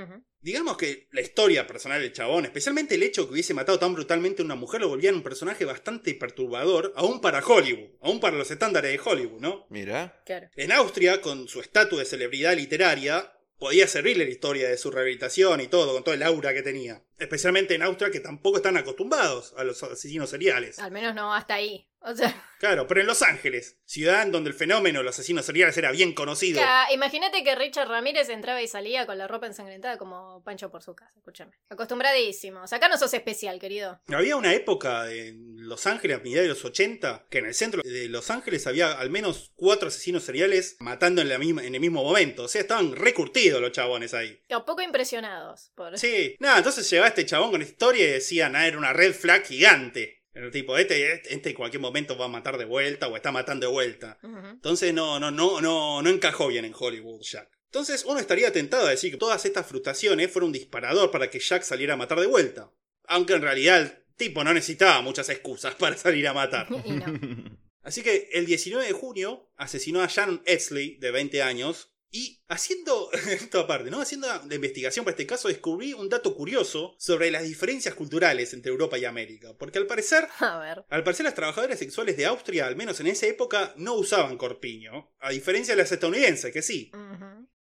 Digamos 0.40 0.76
que 0.76 1.08
la 1.10 1.20
historia 1.20 1.66
personal 1.66 2.00
del 2.00 2.12
chabón, 2.12 2.44
especialmente 2.44 2.94
el 2.94 3.02
hecho 3.02 3.26
que 3.26 3.32
hubiese 3.32 3.54
matado 3.54 3.78
tan 3.78 3.92
brutalmente 3.92 4.40
a 4.40 4.44
una 4.44 4.54
mujer, 4.54 4.80
lo 4.80 4.88
volvían 4.88 5.16
un 5.16 5.22
personaje 5.22 5.64
bastante 5.64 6.14
perturbador, 6.14 6.92
aún 6.96 7.20
para 7.20 7.44
Hollywood, 7.44 7.90
aún 8.00 8.20
para 8.20 8.38
los 8.38 8.50
estándares 8.50 8.92
de 8.92 9.00
Hollywood, 9.04 9.40
¿no? 9.40 9.66
Mira. 9.68 10.22
claro. 10.24 10.48
En 10.54 10.70
Austria, 10.70 11.20
con 11.20 11.48
su 11.48 11.60
estatus 11.60 11.98
de 11.98 12.04
celebridad 12.04 12.56
literaria, 12.56 13.32
podía 13.58 13.88
servirle 13.88 14.24
la 14.24 14.30
historia 14.30 14.68
de 14.68 14.78
su 14.78 14.92
rehabilitación 14.92 15.60
y 15.60 15.66
todo, 15.66 15.92
con 15.92 16.04
todo 16.04 16.14
el 16.14 16.22
aura 16.22 16.54
que 16.54 16.62
tenía. 16.62 17.04
Especialmente 17.18 17.74
en 17.74 17.82
Austria, 17.82 18.12
que 18.12 18.20
tampoco 18.20 18.58
están 18.58 18.76
acostumbrados 18.76 19.54
a 19.56 19.64
los 19.64 19.82
asesinos 19.82 20.30
seriales. 20.30 20.78
Al 20.78 20.92
menos 20.92 21.16
no 21.16 21.34
hasta 21.34 21.54
ahí. 21.54 21.89
O 22.02 22.14
sea, 22.14 22.34
Claro, 22.60 22.86
pero 22.86 23.00
en 23.00 23.06
Los 23.06 23.22
Ángeles, 23.22 23.78
ciudad 23.86 24.20
en 24.22 24.32
donde 24.32 24.50
el 24.50 24.54
fenómeno 24.56 24.98
de 24.98 25.04
los 25.04 25.14
asesinos 25.18 25.46
seriales 25.46 25.74
era 25.78 25.90
bien 25.92 26.12
conocido. 26.12 26.60
ca- 26.60 26.92
imagínate 26.92 27.42
que 27.42 27.54
Richard 27.54 27.88
Ramírez 27.88 28.28
entraba 28.28 28.60
y 28.60 28.68
salía 28.68 29.06
con 29.06 29.16
la 29.16 29.26
ropa 29.26 29.46
ensangrentada 29.46 29.96
como 29.96 30.42
Pancho 30.44 30.70
por 30.70 30.82
su 30.82 30.94
casa, 30.94 31.12
escúchame. 31.16 31.52
Acostumbradísimos. 31.70 32.72
Acá 32.72 32.88
no 32.88 32.96
sos 32.98 33.12
especial, 33.14 33.58
querido. 33.58 34.00
Había 34.08 34.36
una 34.36 34.52
época 34.54 35.10
en 35.12 35.66
Los 35.68 35.86
Ángeles, 35.86 36.18
a 36.18 36.20
mediados 36.20 36.42
de 36.44 36.48
los 36.48 36.64
80, 36.64 37.26
que 37.30 37.38
en 37.38 37.46
el 37.46 37.54
centro 37.54 37.82
de 37.82 38.08
Los 38.08 38.30
Ángeles 38.30 38.66
había 38.66 38.92
al 38.92 39.10
menos 39.10 39.52
cuatro 39.54 39.88
asesinos 39.88 40.22
seriales 40.24 40.76
matando 40.80 41.22
en, 41.22 41.28
la 41.28 41.38
misma, 41.38 41.64
en 41.64 41.74
el 41.74 41.80
mismo 41.80 42.02
momento. 42.02 42.44
O 42.44 42.48
sea, 42.48 42.60
estaban 42.60 42.94
recurtidos 42.94 43.60
los 43.60 43.72
chabones 43.72 44.14
ahí. 44.14 44.40
Un 44.50 44.64
poco 44.64 44.82
impresionados 44.82 45.72
por... 45.74 45.98
Sí, 45.98 46.36
nada, 46.40 46.58
entonces 46.58 46.88
llegaba 46.90 47.08
este 47.08 47.26
chabón 47.26 47.50
con 47.50 47.62
esta 47.62 47.72
historia 47.72 48.04
y 48.08 48.12
decían, 48.12 48.54
ah, 48.56 48.66
era 48.66 48.78
una 48.78 48.92
red 48.92 49.14
flag 49.14 49.44
gigante. 49.46 50.19
Era 50.32 50.50
tipo, 50.50 50.76
este, 50.76 51.12
este, 51.12 51.34
este 51.34 51.50
en 51.50 51.56
cualquier 51.56 51.80
momento 51.80 52.16
va 52.16 52.26
a 52.26 52.28
matar 52.28 52.56
de 52.56 52.64
vuelta 52.64 53.08
o 53.08 53.16
está 53.16 53.32
matando 53.32 53.66
de 53.66 53.72
vuelta. 53.72 54.18
Entonces 54.22 54.94
no, 54.94 55.18
no, 55.18 55.30
no, 55.30 55.60
no, 55.60 56.02
no 56.02 56.10
encajó 56.10 56.48
bien 56.48 56.64
en 56.64 56.74
Hollywood 56.76 57.22
Jack. 57.22 57.50
Entonces 57.66 58.04
uno 58.04 58.18
estaría 58.20 58.52
tentado 58.52 58.86
a 58.86 58.90
decir 58.90 59.10
que 59.10 59.16
todas 59.16 59.44
estas 59.44 59.66
frustraciones 59.66 60.30
fueron 60.30 60.48
un 60.48 60.52
disparador 60.52 61.10
para 61.10 61.30
que 61.30 61.40
Jack 61.40 61.62
saliera 61.62 61.94
a 61.94 61.96
matar 61.96 62.20
de 62.20 62.26
vuelta. 62.26 62.72
Aunque 63.04 63.34
en 63.34 63.42
realidad 63.42 63.80
el 63.80 64.04
tipo 64.16 64.44
no 64.44 64.54
necesitaba 64.54 65.02
muchas 65.02 65.28
excusas 65.28 65.74
para 65.74 65.96
salir 65.96 66.26
a 66.28 66.34
matar. 66.34 66.68
Así 67.82 68.02
que 68.02 68.28
el 68.32 68.46
19 68.46 68.86
de 68.86 68.92
junio 68.92 69.50
asesinó 69.56 70.02
a 70.02 70.06
Shannon 70.06 70.42
Edsley, 70.44 70.96
de 70.98 71.10
20 71.10 71.42
años, 71.42 71.89
y 72.10 72.42
haciendo 72.48 73.10
esto 73.28 73.60
aparte, 73.60 73.90
¿no? 73.90 74.00
Haciendo 74.00 74.26
la 74.26 74.54
investigación 74.54 75.04
para 75.04 75.12
este 75.12 75.26
caso, 75.26 75.48
descubrí 75.48 75.92
un 75.92 76.08
dato 76.08 76.34
curioso 76.34 76.94
sobre 76.98 77.30
las 77.30 77.44
diferencias 77.44 77.94
culturales 77.94 78.52
entre 78.52 78.72
Europa 78.72 78.98
y 78.98 79.04
América. 79.04 79.54
Porque 79.58 79.78
al 79.78 79.86
parecer, 79.86 80.28
A 80.38 80.58
ver. 80.58 80.84
al 80.88 81.04
parecer 81.04 81.24
las 81.24 81.34
trabajadoras 81.34 81.78
sexuales 81.78 82.16
de 82.16 82.26
Austria, 82.26 82.66
al 82.66 82.76
menos 82.76 83.00
en 83.00 83.06
esa 83.06 83.26
época, 83.26 83.74
no 83.76 83.94
usaban 83.94 84.36
corpiño, 84.36 85.12
a 85.20 85.30
diferencia 85.30 85.74
de 85.74 85.82
las 85.82 85.92
estadounidenses, 85.92 86.52
que 86.52 86.62
sí. 86.62 86.90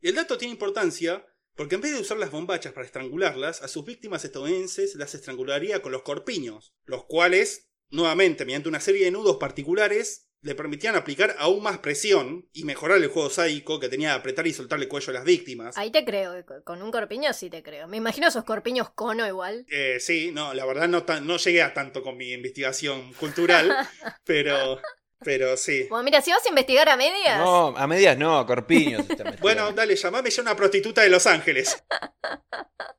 Y 0.00 0.08
el 0.08 0.14
dato 0.14 0.38
tiene 0.38 0.52
importancia 0.52 1.24
porque 1.58 1.74
en 1.74 1.80
vez 1.80 1.92
de 1.92 2.00
usar 2.00 2.18
las 2.18 2.30
bombachas 2.30 2.72
para 2.72 2.86
estrangularlas, 2.86 3.62
a 3.62 3.68
sus 3.68 3.84
víctimas 3.84 4.24
estadounidenses 4.24 4.94
las 4.94 5.16
estrangularía 5.16 5.82
con 5.82 5.90
los 5.90 6.02
corpiños, 6.02 6.72
los 6.84 7.06
cuales, 7.06 7.68
nuevamente, 7.90 8.44
mediante 8.44 8.68
una 8.68 8.78
serie 8.78 9.06
de 9.06 9.10
nudos 9.10 9.38
particulares, 9.38 10.27
le 10.42 10.54
permitían 10.54 10.94
aplicar 10.94 11.34
aún 11.38 11.62
más 11.62 11.78
presión 11.78 12.48
y 12.52 12.64
mejorar 12.64 12.98
el 12.98 13.08
juego 13.08 13.30
sádico 13.30 13.80
que 13.80 13.88
tenía 13.88 14.10
de 14.10 14.14
apretar 14.16 14.46
y 14.46 14.52
soltar 14.52 14.78
el 14.80 14.88
cuello 14.88 15.10
a 15.10 15.14
las 15.14 15.24
víctimas. 15.24 15.76
Ahí 15.76 15.90
te 15.90 16.04
creo, 16.04 16.34
eh, 16.34 16.44
co- 16.44 16.62
con 16.64 16.82
un 16.82 16.90
corpiño 16.90 17.32
sí 17.32 17.50
te 17.50 17.62
creo. 17.62 17.88
Me 17.88 17.96
imagino 17.96 18.28
esos 18.28 18.44
corpiños 18.44 18.90
cono 18.90 19.26
igual. 19.26 19.66
Eh, 19.70 19.98
sí, 20.00 20.30
no, 20.32 20.54
la 20.54 20.64
verdad 20.64 20.88
no 20.88 21.36
llegué 21.36 21.62
a 21.62 21.74
tanto 21.74 22.02
con 22.02 22.16
mi 22.16 22.32
investigación 22.32 23.12
cultural, 23.14 23.74
pero, 24.24 24.80
pero 25.20 25.56
sí. 25.56 25.86
Bueno, 25.90 26.04
mira, 26.04 26.22
si 26.22 26.30
vas 26.30 26.44
a 26.44 26.48
investigar 26.48 26.88
a 26.88 26.96
medias, 26.96 27.38
No, 27.38 27.76
a 27.76 27.86
medias 27.86 28.16
no, 28.16 28.38
a 28.38 28.46
corpiños. 28.46 29.04
Bueno, 29.40 29.72
dale, 29.72 29.96
llamame 29.96 30.30
ya 30.30 30.42
una 30.42 30.56
prostituta 30.56 31.02
de 31.02 31.08
Los 31.08 31.26
Ángeles. 31.26 31.82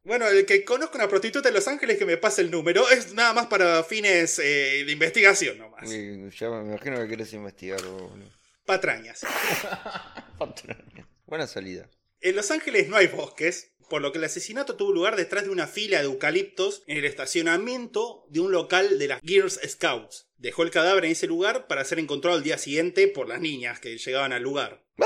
Bueno, 0.04 0.28
el 0.28 0.46
que 0.46 0.64
conozca 0.64 0.98
una 0.98 1.08
prostituta 1.08 1.50
de 1.50 1.54
Los 1.54 1.68
Ángeles 1.68 1.98
que 1.98 2.06
me 2.06 2.18
pase 2.18 2.42
el 2.42 2.52
número 2.52 2.90
es 2.90 3.14
nada 3.14 3.34
más 3.34 3.48
para 3.48 3.84
fines 3.84 4.40
eh, 4.40 4.84
de 4.86 4.92
investigación 4.92 5.58
nomás. 5.58 5.90
Ya 5.90 6.50
me 6.50 6.70
imagino 6.70 6.98
que 6.98 7.08
querés 7.08 7.34
investigar, 7.34 7.82
boludo. 7.82 8.30
Patrañas. 8.66 9.22
Patraña. 10.38 11.08
Buena 11.26 11.48
salida. 11.48 11.90
En 12.22 12.36
Los 12.36 12.52
Ángeles 12.52 12.90
no 12.90 12.98
hay 12.98 13.08
bosques, 13.08 13.74
por 13.90 14.02
lo 14.02 14.12
que 14.12 14.18
el 14.18 14.24
asesinato 14.26 14.76
tuvo 14.76 14.92
lugar 14.92 15.16
detrás 15.16 15.46
de 15.46 15.50
una 15.50 15.68
fila 15.68 16.00
de 16.00 16.06
eucaliptos 16.06 16.84
en 16.88 16.98
el 16.98 17.06
estacionamiento 17.06 18.26
de 18.30 18.42
un 18.42 18.52
local 18.52 19.00
de 19.00 19.08
las 19.08 19.22
Girls 19.22 19.60
Scouts. 19.68 20.29
Dejó 20.40 20.64
el 20.64 20.72
cadáver 20.72 21.04
en 21.06 21.12
ese 21.12 21.28
lugar 21.28 21.68
para 21.68 21.84
ser 21.84 22.00
encontrado 22.00 22.38
al 22.38 22.44
día 22.44 22.58
siguiente 22.58 23.08
por 23.10 23.28
las 23.28 23.42
niñas 23.42 23.80
que 23.82 23.98
llegaban 23.98 24.32
al 24.32 24.42
lugar. 24.42 24.84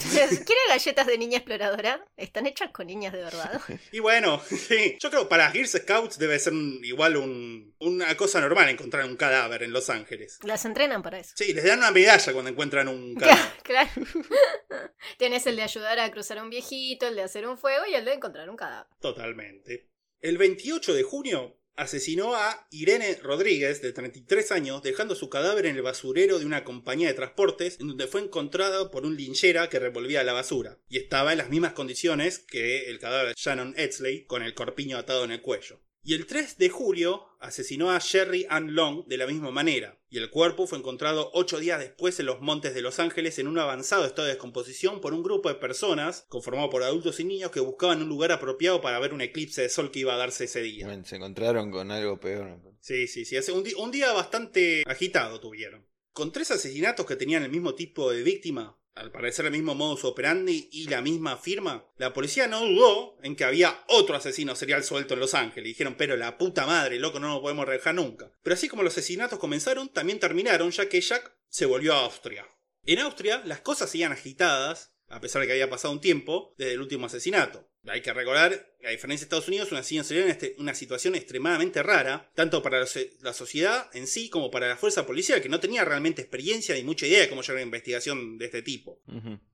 ¿quiere 0.00 0.60
galletas 0.68 1.06
de 1.06 1.18
niña 1.18 1.38
exploradora? 1.38 2.02
Están 2.16 2.46
hechas 2.46 2.70
con 2.70 2.86
niñas 2.86 3.12
de 3.12 3.20
verdad. 3.22 3.60
Y 3.92 3.98
bueno, 4.00 4.40
sí, 4.48 4.96
yo 5.00 5.10
creo 5.10 5.24
que 5.24 5.28
para 5.28 5.50
Girls 5.50 5.72
Scouts 5.72 6.18
debe 6.18 6.38
ser 6.38 6.54
un- 6.54 6.80
igual 6.82 7.16
un- 7.18 7.74
una 7.80 8.16
cosa 8.16 8.40
normal 8.40 8.70
encontrar 8.70 9.04
un 9.04 9.16
cadáver 9.16 9.62
en 9.64 9.72
Los 9.72 9.90
Ángeles. 9.90 10.38
Las 10.44 10.64
entrenan 10.64 11.02
para 11.02 11.18
eso. 11.18 11.34
Sí, 11.36 11.52
les 11.52 11.64
dan 11.64 11.78
una 11.80 11.90
medalla 11.90 12.32
cuando 12.32 12.50
encuentran 12.50 12.88
un 12.88 13.14
cadáver. 13.16 13.52
Claro. 13.62 13.90
Tienes 15.18 15.46
el 15.46 15.56
de 15.56 15.62
ayudar 15.62 15.98
a 15.98 16.10
cruzar 16.10 16.38
a 16.38 16.42
un 16.42 16.48
viejito, 16.50 17.06
el 17.06 17.16
de 17.16 17.22
hacer 17.22 17.46
un 17.46 17.58
fuego 17.58 17.84
y 17.90 17.94
el 17.94 18.04
de 18.06 18.14
encontrar 18.14 18.48
un 18.48 18.56
cadáver. 18.56 18.86
Totalmente. 19.00 19.90
El 20.20 20.38
28 20.38 20.94
de 20.94 21.02
junio 21.02 21.57
asesinó 21.78 22.34
a 22.34 22.66
Irene 22.70 23.18
Rodríguez, 23.22 23.80
de 23.80 23.92
33 23.92 24.52
años, 24.52 24.82
dejando 24.82 25.14
su 25.14 25.30
cadáver 25.30 25.66
en 25.66 25.76
el 25.76 25.82
basurero 25.82 26.38
de 26.38 26.44
una 26.44 26.64
compañía 26.64 27.08
de 27.08 27.14
transportes, 27.14 27.78
en 27.80 27.88
donde 27.88 28.08
fue 28.08 28.20
encontrada 28.20 28.90
por 28.90 29.06
un 29.06 29.16
linchera 29.16 29.68
que 29.68 29.78
revolvía 29.78 30.24
la 30.24 30.32
basura. 30.32 30.78
Y 30.88 30.98
estaba 30.98 31.32
en 31.32 31.38
las 31.38 31.50
mismas 31.50 31.72
condiciones 31.72 32.40
que 32.40 32.90
el 32.90 32.98
cadáver 32.98 33.28
de 33.28 33.34
Shannon 33.36 33.74
Edsley, 33.76 34.24
con 34.24 34.42
el 34.42 34.54
corpiño 34.54 34.98
atado 34.98 35.24
en 35.24 35.30
el 35.30 35.40
cuello. 35.40 35.80
Y 36.02 36.14
el 36.14 36.26
3 36.26 36.58
de 36.58 36.68
julio 36.68 37.26
asesinó 37.40 37.90
a 37.90 37.98
Sherry 37.98 38.46
Ann 38.48 38.74
Long 38.74 39.06
de 39.06 39.16
la 39.16 39.26
misma 39.26 39.50
manera, 39.50 39.98
y 40.10 40.18
el 40.18 40.30
cuerpo 40.30 40.66
fue 40.66 40.78
encontrado 40.78 41.30
ocho 41.34 41.58
días 41.58 41.78
después 41.78 42.18
en 42.18 42.26
los 42.26 42.40
montes 42.40 42.74
de 42.74 42.82
Los 42.82 42.98
Ángeles 42.98 43.38
en 43.38 43.46
un 43.46 43.58
avanzado 43.58 44.06
estado 44.06 44.26
de 44.26 44.34
descomposición 44.34 45.00
por 45.00 45.12
un 45.12 45.22
grupo 45.22 45.48
de 45.48 45.56
personas, 45.56 46.24
conformado 46.28 46.70
por 46.70 46.82
adultos 46.82 47.20
y 47.20 47.24
niños, 47.24 47.50
que 47.50 47.60
buscaban 47.60 48.02
un 48.02 48.08
lugar 48.08 48.32
apropiado 48.32 48.80
para 48.80 48.98
ver 48.98 49.12
un 49.12 49.20
eclipse 49.20 49.62
de 49.62 49.68
sol 49.68 49.90
que 49.90 50.00
iba 50.00 50.14
a 50.14 50.18
darse 50.18 50.44
ese 50.44 50.62
día. 50.62 50.86
Bueno, 50.86 51.04
se 51.04 51.16
encontraron 51.16 51.70
con 51.70 51.90
algo 51.90 52.18
peor. 52.18 52.60
Sí, 52.80 53.06
sí, 53.06 53.24
sí, 53.24 53.36
hace 53.36 53.52
un, 53.52 53.64
un 53.76 53.90
día 53.90 54.12
bastante 54.12 54.82
agitado 54.86 55.40
tuvieron. 55.40 55.86
Con 56.12 56.32
tres 56.32 56.50
asesinatos 56.50 57.06
que 57.06 57.16
tenían 57.16 57.42
el 57.42 57.50
mismo 57.50 57.74
tipo 57.74 58.10
de 58.10 58.22
víctima, 58.22 58.78
al 58.98 59.10
parecer 59.10 59.46
el 59.46 59.52
mismo 59.52 59.74
modus 59.74 60.04
operandi 60.04 60.68
y 60.72 60.88
la 60.88 61.00
misma 61.00 61.36
firma, 61.36 61.84
la 61.96 62.12
policía 62.12 62.46
no 62.46 62.64
dudó 62.64 63.16
en 63.22 63.36
que 63.36 63.44
había 63.44 63.84
otro 63.88 64.16
asesino 64.16 64.54
serial 64.56 64.84
suelto 64.84 65.14
en 65.14 65.20
Los 65.20 65.34
Ángeles. 65.34 65.68
Dijeron, 65.68 65.94
pero 65.96 66.16
la 66.16 66.36
puta 66.36 66.66
madre, 66.66 66.98
loco, 66.98 67.20
no 67.20 67.28
lo 67.28 67.40
podemos 67.40 67.66
dejar 67.66 67.94
nunca. 67.94 68.30
Pero 68.42 68.54
así 68.54 68.68
como 68.68 68.82
los 68.82 68.92
asesinatos 68.92 69.38
comenzaron, 69.38 69.88
también 69.88 70.18
terminaron, 70.18 70.70
ya 70.70 70.88
que 70.88 71.00
Jack 71.00 71.32
se 71.48 71.66
volvió 71.66 71.94
a 71.94 72.04
Austria. 72.04 72.46
En 72.84 72.98
Austria, 73.00 73.42
las 73.44 73.60
cosas 73.60 73.90
seguían 73.90 74.12
agitadas, 74.12 74.92
a 75.08 75.20
pesar 75.20 75.40
de 75.40 75.46
que 75.46 75.52
había 75.52 75.70
pasado 75.70 75.92
un 75.92 76.00
tiempo 76.00 76.54
desde 76.58 76.72
el 76.74 76.80
último 76.80 77.06
asesinato. 77.06 77.68
Hay 77.86 78.02
que 78.02 78.12
recordar, 78.12 78.74
que 78.80 78.86
a 78.88 78.90
diferencia 78.90 79.24
de 79.24 79.26
Estados 79.26 79.48
Unidos, 79.48 79.72
un 79.72 79.78
asesino 79.78 80.04
serial 80.04 80.28
es 80.28 80.52
una 80.58 80.74
situación 80.74 81.14
extremadamente 81.14 81.82
rara, 81.82 82.30
tanto 82.34 82.62
para 82.62 82.80
la 82.80 82.86
so- 82.86 83.00
la 83.20 83.32
sociedad 83.32 83.88
en 83.94 84.06
sí 84.06 84.28
como 84.28 84.50
para 84.50 84.68
la 84.68 84.76
fuerza 84.76 85.06
policial, 85.06 85.40
que 85.40 85.48
no 85.48 85.60
tenía 85.60 85.84
realmente 85.84 86.20
experiencia 86.20 86.74
ni 86.74 86.82
mucha 86.82 87.06
idea 87.06 87.20
de 87.20 87.28
cómo 87.28 87.40
llevar 87.42 87.56
una 87.56 87.62
investigación 87.62 88.36
de 88.36 88.44
este 88.46 88.62
tipo. 88.62 89.00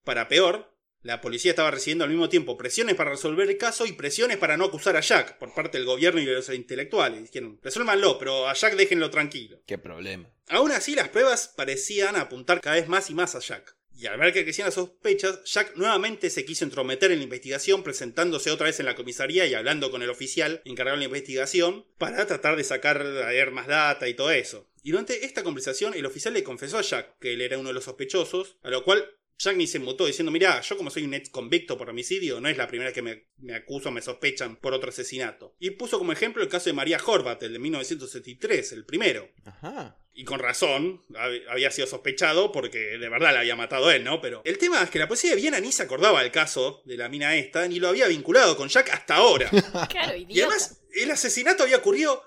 Para 0.03 0.27
peor, 0.27 0.73
la 1.03 1.21
policía 1.21 1.51
estaba 1.51 1.71
recibiendo 1.71 2.05
al 2.05 2.11
mismo 2.11 2.29
tiempo 2.31 2.57
presiones 2.57 2.95
para 2.97 3.11
resolver 3.11 3.49
el 3.49 3.59
caso 3.59 3.85
y 3.87 3.93
presiones 3.93 4.39
para 4.39 4.57
no 4.57 4.65
acusar 4.65 4.97
a 4.97 5.01
Jack 5.01 5.37
por 5.39 5.53
parte 5.55 5.77
del 5.77 5.87
gobierno 5.87 6.19
y 6.21 6.25
de 6.25 6.33
los 6.33 6.49
intelectuales. 6.49 7.23
Dijeron, 7.31 7.61
resuélvanlo, 7.63 8.19
pero 8.19 8.49
a 8.49 8.55
Jack 8.55 8.75
déjenlo 8.75 9.11
tranquilo. 9.11 9.61
Qué 9.67 9.77
problema. 9.79 10.29
Aún 10.49 10.73
así, 10.73 10.95
las 10.95 11.11
pruebas 11.11 11.53
parecían 11.55 12.17
apuntar 12.17 12.61
cada 12.63 12.77
vez 12.77 12.89
más 12.89 13.11
y 13.11 13.15
más 13.15 13.35
a 13.35 13.41
Jack. 13.41 13.77
Y 13.97 14.07
al 14.07 14.19
ver 14.19 14.33
que 14.33 14.43
crecían 14.43 14.67
las 14.67 14.75
sospechas, 14.75 15.45
Jack 15.45 15.77
nuevamente 15.77 16.29
se 16.31 16.45
quiso 16.45 16.65
entrometer 16.65 17.13
en 17.13 17.19
la 17.19 17.25
investigación, 17.25 17.83
presentándose 17.83 18.51
otra 18.51 18.67
vez 18.67 18.81
en 18.81 18.87
la 18.87 18.97
comisaría 18.97 19.47
y 19.47 19.55
hablando 19.55 19.91
con 19.91 20.03
el 20.03 20.11
oficial 20.11 20.63
encargado 20.65 20.97
de 20.97 21.03
la 21.03 21.07
investigación 21.07 21.87
para 21.99 22.27
tratar 22.27 22.57
de 22.57 22.65
sacar 22.65 23.01
a 23.01 23.29
ver 23.29 23.53
más 23.53 23.67
data 23.67 24.09
y 24.09 24.15
todo 24.15 24.31
eso. 24.31 24.69
Y 24.83 24.91
durante 24.91 25.25
esta 25.25 25.45
conversación, 25.45 25.95
el 25.95 26.07
oficial 26.07 26.35
le 26.35 26.43
confesó 26.43 26.79
a 26.79 26.83
Jack 26.83 27.19
que 27.19 27.33
él 27.33 27.41
era 27.41 27.59
uno 27.59 27.69
de 27.69 27.75
los 27.75 27.85
sospechosos, 27.85 28.59
a 28.63 28.71
lo 28.71 28.85
cual 28.85 29.09
Jack 29.39 29.57
ni 29.57 29.67
se 29.67 29.79
mutó 29.79 30.07
diciendo, 30.07 30.31
mirá, 30.31 30.61
yo 30.61 30.77
como 30.77 30.91
soy 30.91 31.05
un 31.05 31.15
ex 31.15 31.31
convicto 31.31 31.79
por 31.79 31.91
homicidio, 31.91 32.41
no 32.41 32.49
es 32.49 32.57
la 32.57 32.69
primera 32.69 32.89
vez 32.89 32.95
que 32.95 33.03
me, 33.03 33.27
me 33.39 33.55
acuso 33.55 33.91
me 33.91 34.03
sospechan 34.03 34.57
por 34.57 34.75
otro 34.75 34.91
asesinato. 34.91 35.55
Y 35.59 35.71
puso 35.71 35.99
como 35.99 36.13
ejemplo 36.13 36.43
el 36.43 36.49
caso 36.49 36.67
de 36.67 36.75
María 36.75 37.01
Horvat, 37.05 37.43
el 37.43 37.53
de 37.53 37.59
1973, 37.59 38.73
el 38.73 38.85
primero. 38.85 39.31
Ajá. 39.45 39.99
Y 40.17 40.25
con 40.25 40.39
razón, 40.39 41.03
hab- 41.11 41.43
había 41.51 41.71
sido 41.73 41.87
sospechado 41.89 42.53
porque 42.53 42.79
de 42.99 43.09
verdad 43.09 43.35
la 43.35 43.41
había 43.41 43.57
matado 43.57 43.91
él, 43.91 44.05
¿no? 44.05 44.21
Pero 44.21 44.43
el 44.45 44.59
tema 44.59 44.81
es 44.83 44.91
que 44.91 44.99
la 45.01 45.09
policía 45.09 45.31
de 45.31 45.37
Viena 45.37 45.59
ni 45.59 45.73
se 45.73 45.83
acordaba 45.83 46.23
del 46.23 46.31
caso 46.31 46.83
de 46.85 46.97
la 46.97 47.09
mina 47.09 47.35
esta, 47.35 47.67
ni 47.67 47.81
lo 47.81 47.89
había 47.89 48.07
vinculado 48.07 48.57
con 48.57 48.69
Jack 48.69 48.91
hasta 48.91 49.17
ahora. 49.17 49.51
Claro, 49.91 50.17
y 50.17 50.41
además, 50.41 50.81
el 50.95 51.11
asesinato 51.11 51.65
había 51.65 51.79
ocurrido... 51.79 52.23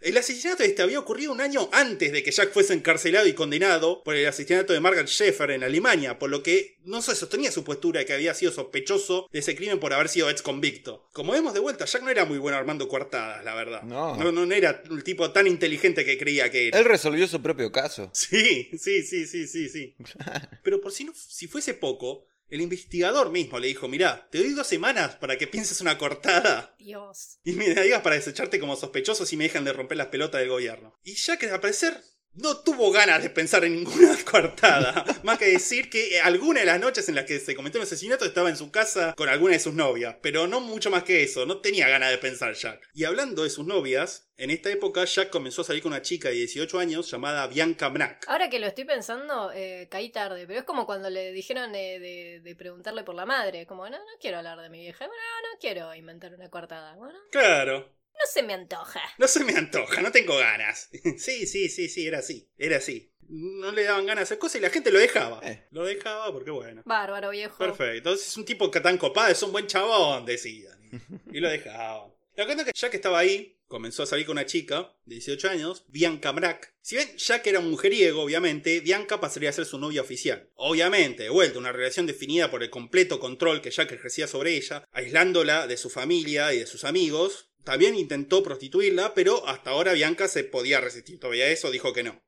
El 0.00 0.16
asesinato 0.16 0.62
este 0.62 0.82
había 0.82 0.98
ocurrido 0.98 1.32
un 1.32 1.40
año 1.40 1.68
antes 1.72 2.12
de 2.12 2.22
que 2.22 2.30
Jack 2.30 2.52
fuese 2.52 2.74
encarcelado 2.74 3.26
y 3.26 3.32
condenado 3.32 4.02
por 4.04 4.14
el 4.14 4.26
asesinato 4.26 4.72
de 4.72 4.80
Margaret 4.80 5.08
Schaeffer 5.08 5.50
en 5.50 5.64
Alemania, 5.64 6.18
por 6.18 6.30
lo 6.30 6.42
que 6.42 6.78
no 6.84 7.02
se 7.02 7.14
sostenía 7.14 7.50
su 7.50 7.64
postura 7.64 8.00
de 8.00 8.06
que 8.06 8.12
había 8.12 8.34
sido 8.34 8.52
sospechoso 8.52 9.28
de 9.32 9.40
ese 9.40 9.56
crimen 9.56 9.80
por 9.80 9.92
haber 9.92 10.08
sido 10.08 10.30
ex 10.30 10.42
convicto. 10.42 11.08
Como 11.12 11.32
vemos 11.32 11.54
de 11.54 11.60
vuelta, 11.60 11.84
Jack 11.84 12.02
no 12.02 12.10
era 12.10 12.24
muy 12.24 12.38
bueno 12.38 12.56
armando 12.56 12.88
coartadas, 12.88 13.44
la 13.44 13.54
verdad. 13.54 13.82
No. 13.82 14.16
no, 14.16 14.32
no 14.32 14.54
era 14.54 14.82
el 14.90 15.04
tipo 15.04 15.30
tan 15.32 15.46
inteligente 15.46 16.04
que 16.04 16.18
creía 16.18 16.50
que 16.50 16.68
era. 16.68 16.78
Él 16.78 16.84
resolvió 16.84 17.26
su 17.26 17.42
propio 17.42 17.72
caso. 17.72 18.10
Sí, 18.12 18.70
sí, 18.78 19.02
sí, 19.02 19.26
sí, 19.26 19.46
sí, 19.46 19.68
sí. 19.68 19.96
Pero 20.62 20.80
por 20.80 20.92
si 20.92 21.04
no, 21.04 21.12
si 21.14 21.46
fuese 21.46 21.74
poco, 21.74 22.26
el 22.48 22.60
investigador 22.60 23.30
mismo 23.30 23.58
le 23.58 23.68
dijo, 23.68 23.88
mirá, 23.88 24.28
te 24.30 24.38
doy 24.38 24.52
dos 24.52 24.66
semanas 24.66 25.16
para 25.16 25.36
que 25.36 25.46
pienses 25.46 25.80
una 25.80 25.98
cortada 25.98 26.74
Dios. 26.78 27.38
y 27.44 27.52
me 27.52 27.74
digas 27.74 28.02
para 28.02 28.16
desecharte 28.16 28.58
como 28.58 28.76
sospechoso 28.76 29.26
si 29.26 29.36
me 29.36 29.44
dejan 29.44 29.64
de 29.64 29.72
romper 29.72 29.98
las 29.98 30.08
pelotas 30.08 30.40
del 30.40 30.50
gobierno. 30.50 30.98
Y 31.02 31.14
ya 31.14 31.36
que 31.36 31.50
al 31.50 31.60
parecer 31.60 32.02
no 32.38 32.58
tuvo 32.58 32.90
ganas 32.92 33.22
de 33.22 33.30
pensar 33.30 33.64
en 33.64 33.74
ninguna 33.76 34.16
coartada. 34.30 35.04
Más 35.22 35.38
que 35.38 35.46
decir 35.46 35.90
que 35.90 36.20
alguna 36.20 36.60
de 36.60 36.66
las 36.66 36.80
noches 36.80 37.08
en 37.08 37.14
las 37.14 37.24
que 37.24 37.38
se 37.38 37.54
cometió 37.54 37.80
un 37.80 37.86
asesinato 37.86 38.24
estaba 38.24 38.48
en 38.48 38.56
su 38.56 38.70
casa 38.70 39.14
con 39.16 39.28
alguna 39.28 39.52
de 39.54 39.60
sus 39.60 39.74
novias. 39.74 40.16
Pero 40.22 40.46
no 40.46 40.60
mucho 40.60 40.90
más 40.90 41.02
que 41.04 41.22
eso, 41.22 41.46
no 41.46 41.60
tenía 41.60 41.88
ganas 41.88 42.10
de 42.10 42.18
pensar 42.18 42.54
Jack. 42.54 42.88
Y 42.94 43.04
hablando 43.04 43.42
de 43.44 43.50
sus 43.50 43.66
novias, 43.66 44.30
en 44.36 44.50
esta 44.50 44.70
época 44.70 45.04
Jack 45.04 45.30
comenzó 45.30 45.62
a 45.62 45.64
salir 45.64 45.82
con 45.82 45.92
una 45.92 46.02
chica 46.02 46.28
de 46.28 46.34
18 46.36 46.78
años 46.78 47.10
llamada 47.10 47.46
Bianca 47.48 47.88
Brack. 47.88 48.24
Ahora 48.28 48.48
que 48.48 48.58
lo 48.60 48.66
estoy 48.66 48.84
pensando, 48.84 49.50
eh, 49.52 49.88
caí 49.90 50.10
tarde, 50.10 50.46
pero 50.46 50.60
es 50.60 50.64
como 50.64 50.86
cuando 50.86 51.10
le 51.10 51.32
dijeron 51.32 51.72
de, 51.72 51.98
de- 51.98 52.40
de 52.42 52.54
preguntarle 52.56 53.02
por 53.02 53.14
la 53.16 53.26
madre, 53.26 53.66
como, 53.66 53.84
no, 53.88 53.98
no 53.98 54.04
quiero 54.20 54.38
hablar 54.38 54.60
de 54.60 54.70
mi 54.70 54.78
vieja, 54.80 55.06
bueno, 55.06 55.22
no 55.42 55.58
quiero 55.60 55.94
inventar 55.94 56.32
una 56.34 56.48
coartada, 56.50 56.94
bueno, 56.96 57.18
Claro, 57.32 57.88
no 58.18 58.30
se 58.32 58.42
me 58.42 58.52
antoja. 58.54 59.00
no 59.18 59.28
se 59.28 59.44
me 59.44 59.54
antoja, 59.56 60.00
no 60.02 60.10
tengo 60.12 60.36
ganas. 60.36 60.88
Sí, 61.18 61.46
sí, 61.46 61.68
sí, 61.68 61.88
sí, 61.88 62.06
era 62.06 62.18
así, 62.18 62.48
era 62.58 62.76
así. 62.78 63.12
No 63.28 63.72
le 63.72 63.84
daban 63.84 64.06
ganas 64.06 64.22
de 64.22 64.24
hacer 64.24 64.38
cosas 64.38 64.56
y 64.56 64.62
la 64.62 64.70
gente 64.70 64.90
lo 64.90 64.98
dejaba. 64.98 65.40
Eh. 65.42 65.66
Lo 65.70 65.84
dejaba 65.84 66.32
porque 66.32 66.50
bueno. 66.50 66.82
Bárbaro, 66.86 67.30
viejo. 67.30 67.58
Perfecto. 67.58 67.98
Entonces 67.98 68.28
es 68.28 68.36
un 68.36 68.44
tipo 68.44 68.70
que 68.70 68.80
tan 68.80 68.96
copado, 68.96 69.30
es 69.30 69.42
un 69.42 69.52
buen 69.52 69.66
chabón, 69.66 70.24
decían. 70.24 70.78
Y 71.32 71.40
lo 71.40 71.50
dejaban. 71.50 72.12
La 72.36 72.44
cuenta 72.46 72.62
es 72.62 72.66
que 72.68 72.72
Jack 72.80 72.94
estaba 72.94 73.18
ahí, 73.18 73.58
comenzó 73.66 74.04
a 74.04 74.06
salir 74.06 74.24
con 74.24 74.34
una 74.34 74.46
chica 74.46 74.94
de 75.04 75.16
18 75.16 75.50
años, 75.50 75.84
Bianca 75.88 76.30
Brack. 76.30 76.72
Si 76.80 76.94
bien 76.94 77.16
Jack 77.16 77.46
era 77.48 77.58
un 77.58 77.68
mujeriego, 77.68 78.22
obviamente, 78.22 78.78
Bianca 78.80 79.20
pasaría 79.20 79.50
a 79.50 79.52
ser 79.52 79.66
su 79.66 79.76
novia 79.78 80.02
oficial. 80.02 80.48
Obviamente, 80.54 81.24
de 81.24 81.30
vuelta, 81.30 81.58
una 81.58 81.72
relación 81.72 82.06
definida 82.06 82.48
por 82.48 82.62
el 82.62 82.70
completo 82.70 83.18
control 83.18 83.60
que 83.60 83.72
Jack 83.72 83.90
ejercía 83.90 84.28
sobre 84.28 84.54
ella, 84.54 84.84
aislándola 84.92 85.66
de 85.66 85.76
su 85.76 85.90
familia 85.90 86.54
y 86.54 86.60
de 86.60 86.66
sus 86.68 86.84
amigos. 86.84 87.47
También 87.68 87.96
intentó 87.96 88.42
prostituirla, 88.42 89.12
pero 89.12 89.46
hasta 89.46 89.72
ahora 89.72 89.92
Bianca 89.92 90.26
se 90.26 90.42
podía 90.42 90.80
resistir. 90.80 91.20
Todavía 91.20 91.50
eso 91.50 91.70
dijo 91.70 91.92
que 91.92 92.02
no. 92.02 92.18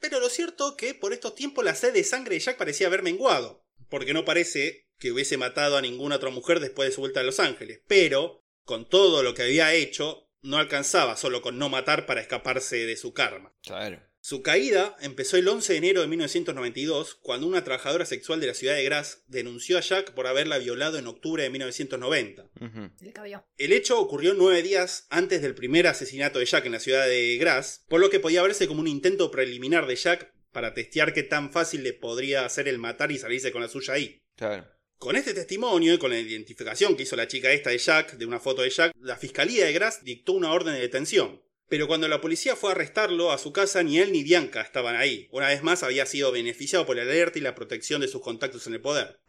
Pero 0.00 0.20
lo 0.20 0.30
cierto 0.30 0.74
que 0.74 0.94
por 0.94 1.12
estos 1.12 1.34
tiempos 1.34 1.62
la 1.66 1.74
sed 1.74 1.92
de 1.92 2.02
sangre 2.02 2.36
de 2.36 2.40
Jack 2.40 2.56
parecía 2.56 2.86
haber 2.86 3.02
menguado, 3.02 3.62
porque 3.90 4.14
no 4.14 4.24
parece 4.24 4.88
que 4.98 5.12
hubiese 5.12 5.36
matado 5.36 5.76
a 5.76 5.82
ninguna 5.82 6.16
otra 6.16 6.30
mujer 6.30 6.60
después 6.60 6.88
de 6.88 6.94
su 6.94 7.02
vuelta 7.02 7.20
a 7.20 7.24
Los 7.24 7.40
Ángeles, 7.40 7.82
pero 7.86 8.42
con 8.64 8.88
todo 8.88 9.22
lo 9.22 9.34
que 9.34 9.42
había 9.42 9.74
hecho, 9.74 10.30
no 10.40 10.56
alcanzaba 10.56 11.18
solo 11.18 11.42
con 11.42 11.58
no 11.58 11.68
matar 11.68 12.06
para 12.06 12.22
escaparse 12.22 12.86
de 12.86 12.96
su 12.96 13.12
karma. 13.12 13.54
Claro. 13.64 14.00
Su 14.26 14.42
caída 14.42 14.96
empezó 15.00 15.36
el 15.36 15.46
11 15.46 15.74
de 15.74 15.78
enero 15.78 16.00
de 16.00 16.08
1992, 16.08 17.14
cuando 17.14 17.46
una 17.46 17.62
trabajadora 17.62 18.04
sexual 18.04 18.40
de 18.40 18.48
la 18.48 18.54
ciudad 18.54 18.74
de 18.74 18.82
Graz 18.82 19.22
denunció 19.28 19.78
a 19.78 19.82
Jack 19.82 20.14
por 20.14 20.26
haberla 20.26 20.58
violado 20.58 20.98
en 20.98 21.06
octubre 21.06 21.44
de 21.44 21.50
1990. 21.50 22.50
Ujú. 22.60 22.90
Le 22.98 23.12
cabió. 23.12 23.46
El 23.56 23.72
hecho 23.72 24.00
ocurrió 24.00 24.34
nueve 24.34 24.64
días 24.64 25.06
antes 25.10 25.42
del 25.42 25.54
primer 25.54 25.86
asesinato 25.86 26.40
de 26.40 26.46
Jack 26.46 26.66
en 26.66 26.72
la 26.72 26.80
ciudad 26.80 27.06
de 27.06 27.36
Graz, 27.36 27.84
por 27.86 28.00
lo 28.00 28.10
que 28.10 28.18
podía 28.18 28.42
verse 28.42 28.66
como 28.66 28.80
un 28.80 28.88
intento 28.88 29.30
preliminar 29.30 29.86
de 29.86 29.94
Jack 29.94 30.34
para 30.50 30.74
testear 30.74 31.12
qué 31.12 31.22
tan 31.22 31.52
fácil 31.52 31.84
le 31.84 31.92
podría 31.92 32.44
hacer 32.44 32.66
el 32.66 32.78
matar 32.78 33.12
y 33.12 33.18
salirse 33.18 33.52
con 33.52 33.62
la 33.62 33.68
suya 33.68 33.94
ahí. 33.94 34.24
Claro. 34.34 34.66
Con 34.98 35.14
este 35.14 35.34
testimonio 35.34 35.94
y 35.94 35.98
con 35.98 36.10
la 36.10 36.18
identificación 36.18 36.96
que 36.96 37.04
hizo 37.04 37.14
la 37.14 37.28
chica 37.28 37.52
esta 37.52 37.70
de 37.70 37.78
Jack, 37.78 38.14
de 38.14 38.26
una 38.26 38.40
foto 38.40 38.62
de 38.62 38.70
Jack, 38.70 38.92
la 38.98 39.16
fiscalía 39.16 39.66
de 39.66 39.72
Graz 39.72 40.02
dictó 40.02 40.32
una 40.32 40.50
orden 40.50 40.74
de 40.74 40.80
detención. 40.80 41.45
Pero 41.68 41.88
cuando 41.88 42.06
la 42.06 42.20
policía 42.20 42.54
fue 42.54 42.70
a 42.70 42.72
arrestarlo 42.72 43.32
a 43.32 43.38
su 43.38 43.52
casa, 43.52 43.82
ni 43.82 43.98
él 43.98 44.12
ni 44.12 44.22
Bianca 44.22 44.60
estaban 44.60 44.94
ahí. 44.96 45.28
Una 45.32 45.48
vez 45.48 45.62
más 45.62 45.82
había 45.82 46.06
sido 46.06 46.30
beneficiado 46.30 46.86
por 46.86 46.98
el 46.98 47.08
alerta 47.08 47.38
y 47.38 47.42
la 47.42 47.54
protección 47.54 48.00
de 48.00 48.08
sus 48.08 48.22
contactos 48.22 48.66
en 48.66 48.74
el 48.74 48.80
poder. 48.80 49.20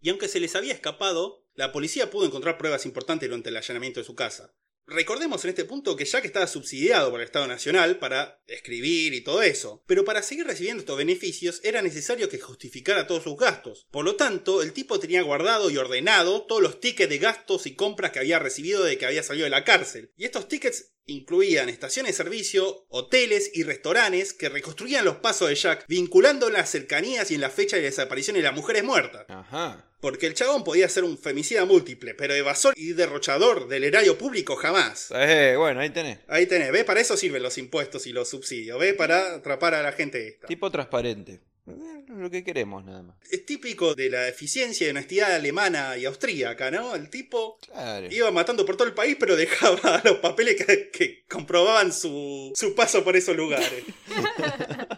Y 0.00 0.08
aunque 0.08 0.28
se 0.28 0.40
les 0.40 0.56
había 0.56 0.72
escapado, 0.72 1.44
la 1.54 1.72
policía 1.72 2.10
pudo 2.10 2.26
encontrar 2.26 2.58
pruebas 2.58 2.86
importantes 2.86 3.28
durante 3.28 3.50
el 3.50 3.56
allanamiento 3.56 4.00
de 4.00 4.04
su 4.06 4.14
casa. 4.14 4.54
Recordemos 4.88 5.42
en 5.44 5.50
este 5.50 5.64
punto 5.64 5.96
que 5.96 6.04
Jack 6.04 6.24
estaba 6.26 6.46
subsidiado 6.46 7.10
por 7.10 7.20
el 7.20 7.26
Estado 7.26 7.48
Nacional 7.48 7.98
para 7.98 8.40
escribir 8.46 9.14
y 9.14 9.20
todo 9.20 9.42
eso, 9.42 9.82
pero 9.86 10.04
para 10.04 10.22
seguir 10.22 10.46
recibiendo 10.46 10.80
estos 10.80 10.96
beneficios 10.96 11.60
era 11.64 11.82
necesario 11.82 12.28
que 12.28 12.38
justificara 12.38 13.08
todos 13.08 13.24
sus 13.24 13.36
gastos. 13.36 13.88
Por 13.90 14.04
lo 14.04 14.14
tanto, 14.14 14.62
el 14.62 14.72
tipo 14.72 15.00
tenía 15.00 15.22
guardado 15.22 15.70
y 15.70 15.76
ordenado 15.76 16.42
todos 16.42 16.62
los 16.62 16.78
tickets 16.78 17.10
de 17.10 17.18
gastos 17.18 17.66
y 17.66 17.74
compras 17.74 18.12
que 18.12 18.20
había 18.20 18.38
recibido 18.38 18.84
de 18.84 18.96
que 18.96 19.06
había 19.06 19.24
salido 19.24 19.44
de 19.44 19.50
la 19.50 19.64
cárcel. 19.64 20.12
Y 20.16 20.24
estos 20.24 20.46
tickets 20.46 20.92
incluían 21.06 21.68
estaciones 21.68 22.12
de 22.12 22.24
servicio, 22.24 22.86
hoteles 22.88 23.50
y 23.54 23.64
restaurantes 23.64 24.34
que 24.34 24.48
reconstruían 24.48 25.04
los 25.04 25.16
pasos 25.16 25.48
de 25.48 25.56
Jack, 25.56 25.84
vinculando 25.88 26.48
las 26.48 26.70
cercanías 26.70 27.30
y 27.32 27.34
en 27.34 27.40
la 27.40 27.50
fecha 27.50 27.76
de 27.76 27.82
desaparición 27.82 28.36
de 28.36 28.42
las 28.42 28.54
mujeres 28.54 28.84
muertas. 28.84 29.24
Ajá. 29.28 29.90
Porque 30.06 30.28
el 30.28 30.34
chabón 30.34 30.62
podía 30.62 30.88
ser 30.88 31.02
un 31.02 31.18
femicida 31.18 31.64
múltiple, 31.64 32.14
pero 32.14 32.32
evasor 32.32 32.74
y 32.76 32.92
derrochador 32.92 33.66
del 33.66 33.82
erario 33.82 34.16
público 34.16 34.54
jamás. 34.54 35.08
Eh, 35.12 35.56
bueno, 35.58 35.80
ahí 35.80 35.90
tenés. 35.90 36.20
Ahí 36.28 36.46
tenés, 36.46 36.70
¿ves? 36.70 36.84
Para 36.84 37.00
eso 37.00 37.16
sirven 37.16 37.42
los 37.42 37.58
impuestos 37.58 38.06
y 38.06 38.12
los 38.12 38.28
subsidios, 38.28 38.78
¿ves? 38.78 38.94
Para 38.94 39.34
atrapar 39.34 39.74
a 39.74 39.82
la 39.82 39.90
gente 39.90 40.28
esta. 40.28 40.46
Tipo 40.46 40.70
transparente. 40.70 41.40
Eh, 41.66 42.04
Lo 42.06 42.30
que 42.30 42.44
queremos 42.44 42.84
nada 42.84 43.02
más. 43.02 43.16
Es 43.32 43.44
típico 43.46 43.96
de 43.96 44.08
la 44.08 44.28
eficiencia 44.28 44.86
y 44.86 44.90
honestidad 44.90 45.34
alemana 45.34 45.96
y 45.96 46.04
austríaca, 46.04 46.70
¿no? 46.70 46.94
El 46.94 47.10
tipo 47.10 47.58
Claro. 47.66 48.06
iba 48.08 48.30
matando 48.30 48.64
por 48.64 48.76
todo 48.76 48.86
el 48.86 48.94
país, 48.94 49.16
pero 49.18 49.34
dejaba 49.34 50.00
los 50.04 50.18
papeles 50.18 50.54
que, 50.64 50.88
que 50.92 51.24
comprobaban 51.28 51.92
su, 51.92 52.52
su 52.54 52.76
paso 52.76 53.02
por 53.02 53.16
esos 53.16 53.34
lugares. 53.36 53.82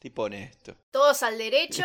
Tipo 0.00 0.24
honesto. 0.24 0.76
Todos 0.90 1.22
al 1.22 1.38
derecho 1.38 1.82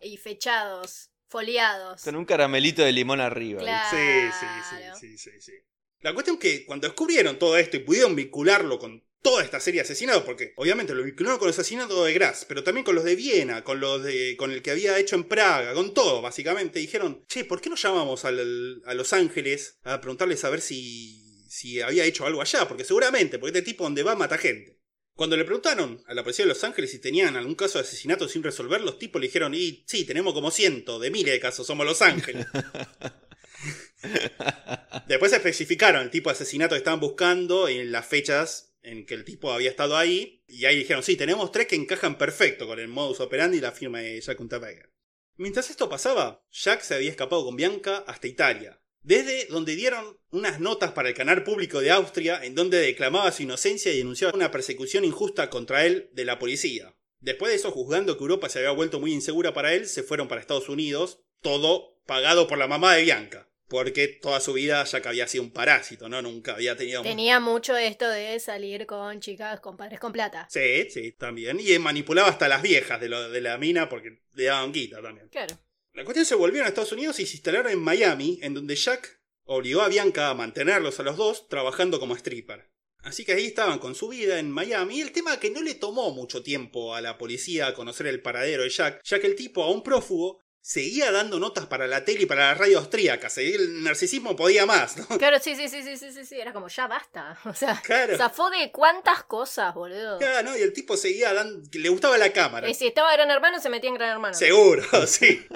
y 0.00 0.16
fechados, 0.16 1.07
foliados. 1.28 2.02
Con 2.02 2.16
un 2.16 2.24
caramelito 2.24 2.82
de 2.82 2.92
limón 2.92 3.20
arriba. 3.20 3.60
Claro. 3.60 3.96
Sí, 3.96 4.38
sí, 4.40 4.46
sí, 4.70 5.00
sí, 5.00 5.18
sí, 5.18 5.40
sí. 5.40 5.52
La 6.00 6.14
cuestión 6.14 6.36
es 6.36 6.40
que 6.40 6.64
cuando 6.64 6.86
descubrieron 6.86 7.38
todo 7.38 7.56
esto 7.56 7.76
y 7.76 7.80
pudieron 7.80 8.14
vincularlo 8.14 8.78
con 8.78 9.04
toda 9.20 9.42
esta 9.42 9.58
serie 9.58 9.80
de 9.80 9.84
asesinatos, 9.84 10.22
porque 10.22 10.52
obviamente 10.56 10.94
lo 10.94 11.02
vincularon 11.02 11.38
con 11.40 11.48
los 11.48 11.58
asesinatos 11.58 12.06
de 12.06 12.12
Graz, 12.12 12.44
pero 12.44 12.62
también 12.62 12.84
con 12.84 12.94
los 12.94 13.02
de 13.04 13.16
Viena, 13.16 13.64
con 13.64 13.80
los 13.80 14.04
de. 14.04 14.36
con 14.36 14.52
el 14.52 14.62
que 14.62 14.70
había 14.70 14.96
hecho 14.98 15.16
en 15.16 15.24
Praga, 15.24 15.74
con 15.74 15.92
todo, 15.92 16.22
básicamente, 16.22 16.78
dijeron, 16.78 17.24
che, 17.26 17.44
¿por 17.44 17.60
qué 17.60 17.68
no 17.68 17.74
llamamos 17.76 18.24
al- 18.24 18.80
a 18.86 18.94
Los 18.94 19.12
Ángeles 19.12 19.78
a 19.82 20.00
preguntarles 20.00 20.44
a 20.44 20.50
ver 20.50 20.60
si. 20.60 21.44
si 21.48 21.80
había 21.80 22.04
hecho 22.04 22.26
algo 22.26 22.40
allá? 22.40 22.68
Porque 22.68 22.84
seguramente, 22.84 23.38
porque 23.40 23.58
este 23.58 23.68
tipo 23.70 23.82
donde 23.84 24.04
va 24.04 24.14
mata 24.14 24.38
gente. 24.38 24.77
Cuando 25.18 25.36
le 25.36 25.44
preguntaron 25.44 26.00
a 26.06 26.14
la 26.14 26.22
policía 26.22 26.44
de 26.44 26.50
Los 26.50 26.62
Ángeles 26.62 26.92
si 26.92 27.00
tenían 27.00 27.34
algún 27.34 27.56
caso 27.56 27.78
de 27.78 27.84
asesinato 27.84 28.28
sin 28.28 28.44
resolver, 28.44 28.80
los 28.80 29.00
tipos 29.00 29.20
le 29.20 29.26
dijeron, 29.26 29.52
y 29.52 29.82
sí, 29.84 30.04
tenemos 30.04 30.32
como 30.32 30.52
ciento, 30.52 31.00
de 31.00 31.10
miles 31.10 31.32
de 31.32 31.40
casos, 31.40 31.66
somos 31.66 31.84
Los 31.84 32.02
Ángeles. 32.02 32.46
Después 35.08 35.32
especificaron 35.32 36.02
el 36.02 36.10
tipo 36.10 36.30
de 36.30 36.34
asesinato 36.34 36.76
que 36.76 36.78
estaban 36.78 37.00
buscando 37.00 37.68
y 37.68 37.78
en 37.78 37.90
las 37.90 38.06
fechas 38.06 38.76
en 38.82 39.06
que 39.06 39.14
el 39.14 39.24
tipo 39.24 39.50
había 39.50 39.70
estado 39.70 39.96
ahí. 39.96 40.44
Y 40.46 40.66
ahí 40.66 40.78
dijeron, 40.78 41.02
sí, 41.02 41.16
tenemos 41.16 41.50
tres 41.50 41.66
que 41.66 41.74
encajan 41.74 42.16
perfecto 42.16 42.68
con 42.68 42.78
el 42.78 42.86
modus 42.86 43.18
operandi 43.18 43.58
y 43.58 43.60
la 43.60 43.72
firma 43.72 43.98
de 43.98 44.20
Jack 44.20 44.38
Unterweger. 44.38 44.92
Mientras 45.34 45.68
esto 45.68 45.88
pasaba, 45.88 46.46
Jack 46.52 46.82
se 46.82 46.94
había 46.94 47.10
escapado 47.10 47.44
con 47.44 47.56
Bianca 47.56 48.04
hasta 48.06 48.28
Italia. 48.28 48.80
Desde 49.08 49.46
donde 49.46 49.74
dieron 49.74 50.18
unas 50.32 50.60
notas 50.60 50.92
para 50.92 51.08
el 51.08 51.14
canal 51.14 51.42
público 51.42 51.80
de 51.80 51.90
Austria 51.90 52.44
en 52.44 52.54
donde 52.54 52.76
declamaba 52.76 53.32
su 53.32 53.42
inocencia 53.42 53.90
y 53.90 53.96
denunciaba 53.96 54.34
una 54.34 54.50
persecución 54.50 55.02
injusta 55.02 55.48
contra 55.48 55.86
él 55.86 56.10
de 56.12 56.26
la 56.26 56.38
policía. 56.38 56.94
Después 57.18 57.50
de 57.50 57.56
eso, 57.56 57.70
juzgando 57.70 58.18
que 58.18 58.24
Europa 58.24 58.50
se 58.50 58.58
había 58.58 58.72
vuelto 58.72 59.00
muy 59.00 59.14
insegura 59.14 59.54
para 59.54 59.72
él, 59.72 59.86
se 59.86 60.02
fueron 60.02 60.28
para 60.28 60.42
Estados 60.42 60.68
Unidos, 60.68 61.20
todo 61.40 62.02
pagado 62.04 62.46
por 62.48 62.58
la 62.58 62.68
mamá 62.68 62.96
de 62.96 63.04
Bianca. 63.04 63.48
Porque 63.68 64.08
toda 64.08 64.40
su 64.40 64.52
vida 64.52 64.84
Jack 64.84 65.06
había 65.06 65.26
sido 65.26 65.44
un 65.44 65.52
parásito, 65.52 66.10
¿no? 66.10 66.20
Nunca 66.20 66.52
había 66.52 66.76
tenido... 66.76 67.00
Tenía 67.00 67.40
mucho 67.40 67.78
esto 67.78 68.06
de 68.10 68.38
salir 68.40 68.84
con 68.84 69.20
chicas 69.20 69.60
con 69.60 69.78
padres 69.78 70.00
con 70.00 70.12
plata. 70.12 70.46
Sí, 70.50 70.90
sí, 70.90 71.12
también. 71.12 71.58
Y 71.60 71.78
manipulaba 71.78 72.28
hasta 72.28 72.46
las 72.46 72.60
viejas 72.60 73.00
de, 73.00 73.08
lo, 73.08 73.30
de 73.30 73.40
la 73.40 73.56
mina 73.56 73.88
porque 73.88 74.20
le 74.34 74.44
daban 74.44 74.70
guita 74.70 75.00
también. 75.00 75.28
Claro. 75.30 75.58
La 75.98 76.04
cuestión 76.04 76.26
se 76.26 76.36
volvieron 76.36 76.66
a 76.66 76.68
Estados 76.68 76.92
Unidos 76.92 77.18
y 77.18 77.26
se 77.26 77.32
instalaron 77.32 77.72
en 77.72 77.80
Miami, 77.80 78.38
en 78.42 78.54
donde 78.54 78.76
Jack 78.76 79.20
obligó 79.42 79.82
a 79.82 79.88
Bianca 79.88 80.30
a 80.30 80.34
mantenerlos 80.34 81.00
a 81.00 81.02
los 81.02 81.16
dos 81.16 81.48
trabajando 81.48 81.98
como 81.98 82.14
stripper. 82.14 82.70
Así 82.98 83.24
que 83.24 83.32
ahí 83.32 83.46
estaban 83.46 83.80
con 83.80 83.96
su 83.96 84.06
vida 84.06 84.38
en 84.38 84.48
Miami. 84.48 85.00
El 85.00 85.10
tema 85.10 85.40
que 85.40 85.50
no 85.50 85.60
le 85.60 85.74
tomó 85.74 86.12
mucho 86.12 86.44
tiempo 86.44 86.94
a 86.94 87.00
la 87.00 87.18
policía 87.18 87.74
conocer 87.74 88.06
el 88.06 88.22
paradero 88.22 88.62
de 88.62 88.70
Jack, 88.70 89.00
ya 89.02 89.18
que 89.18 89.26
el 89.26 89.34
tipo, 89.34 89.64
aún 89.64 89.82
prófugo, 89.82 90.40
seguía 90.68 91.10
dando 91.10 91.38
notas 91.40 91.64
para 91.64 91.86
la 91.86 92.04
tele 92.04 92.24
y 92.24 92.26
para 92.26 92.48
la 92.48 92.54
radio 92.54 92.78
austríaca. 92.80 93.28
El 93.38 93.82
narcisismo 93.82 94.36
podía 94.36 94.66
más, 94.66 94.98
¿no? 94.98 95.06
Claro, 95.16 95.38
sí, 95.40 95.56
sí, 95.56 95.66
sí, 95.66 95.82
sí, 95.82 95.96
sí, 95.96 96.12
sí, 96.12 96.26
sí. 96.26 96.38
Era 96.38 96.52
como, 96.52 96.68
ya 96.68 96.86
basta. 96.86 97.38
O 97.46 97.54
sea, 97.54 97.80
Claro. 97.82 98.18
zafó 98.18 98.50
de 98.50 98.70
cuántas 98.70 99.22
cosas, 99.24 99.74
boludo. 99.74 100.18
Claro, 100.18 100.50
¿no? 100.50 100.58
Y 100.58 100.60
el 100.60 100.74
tipo 100.74 100.98
seguía 100.98 101.32
dando. 101.32 101.66
Le 101.72 101.88
gustaba 101.88 102.18
la 102.18 102.34
cámara. 102.34 102.68
Y 102.68 102.74
si 102.74 102.86
estaba 102.86 103.14
Gran 103.14 103.30
Hermano, 103.30 103.60
se 103.60 103.70
metía 103.70 103.88
en 103.88 103.94
Gran 103.94 104.10
Hermano. 104.10 104.34
Seguro, 104.34 104.84
sí. 105.06 105.46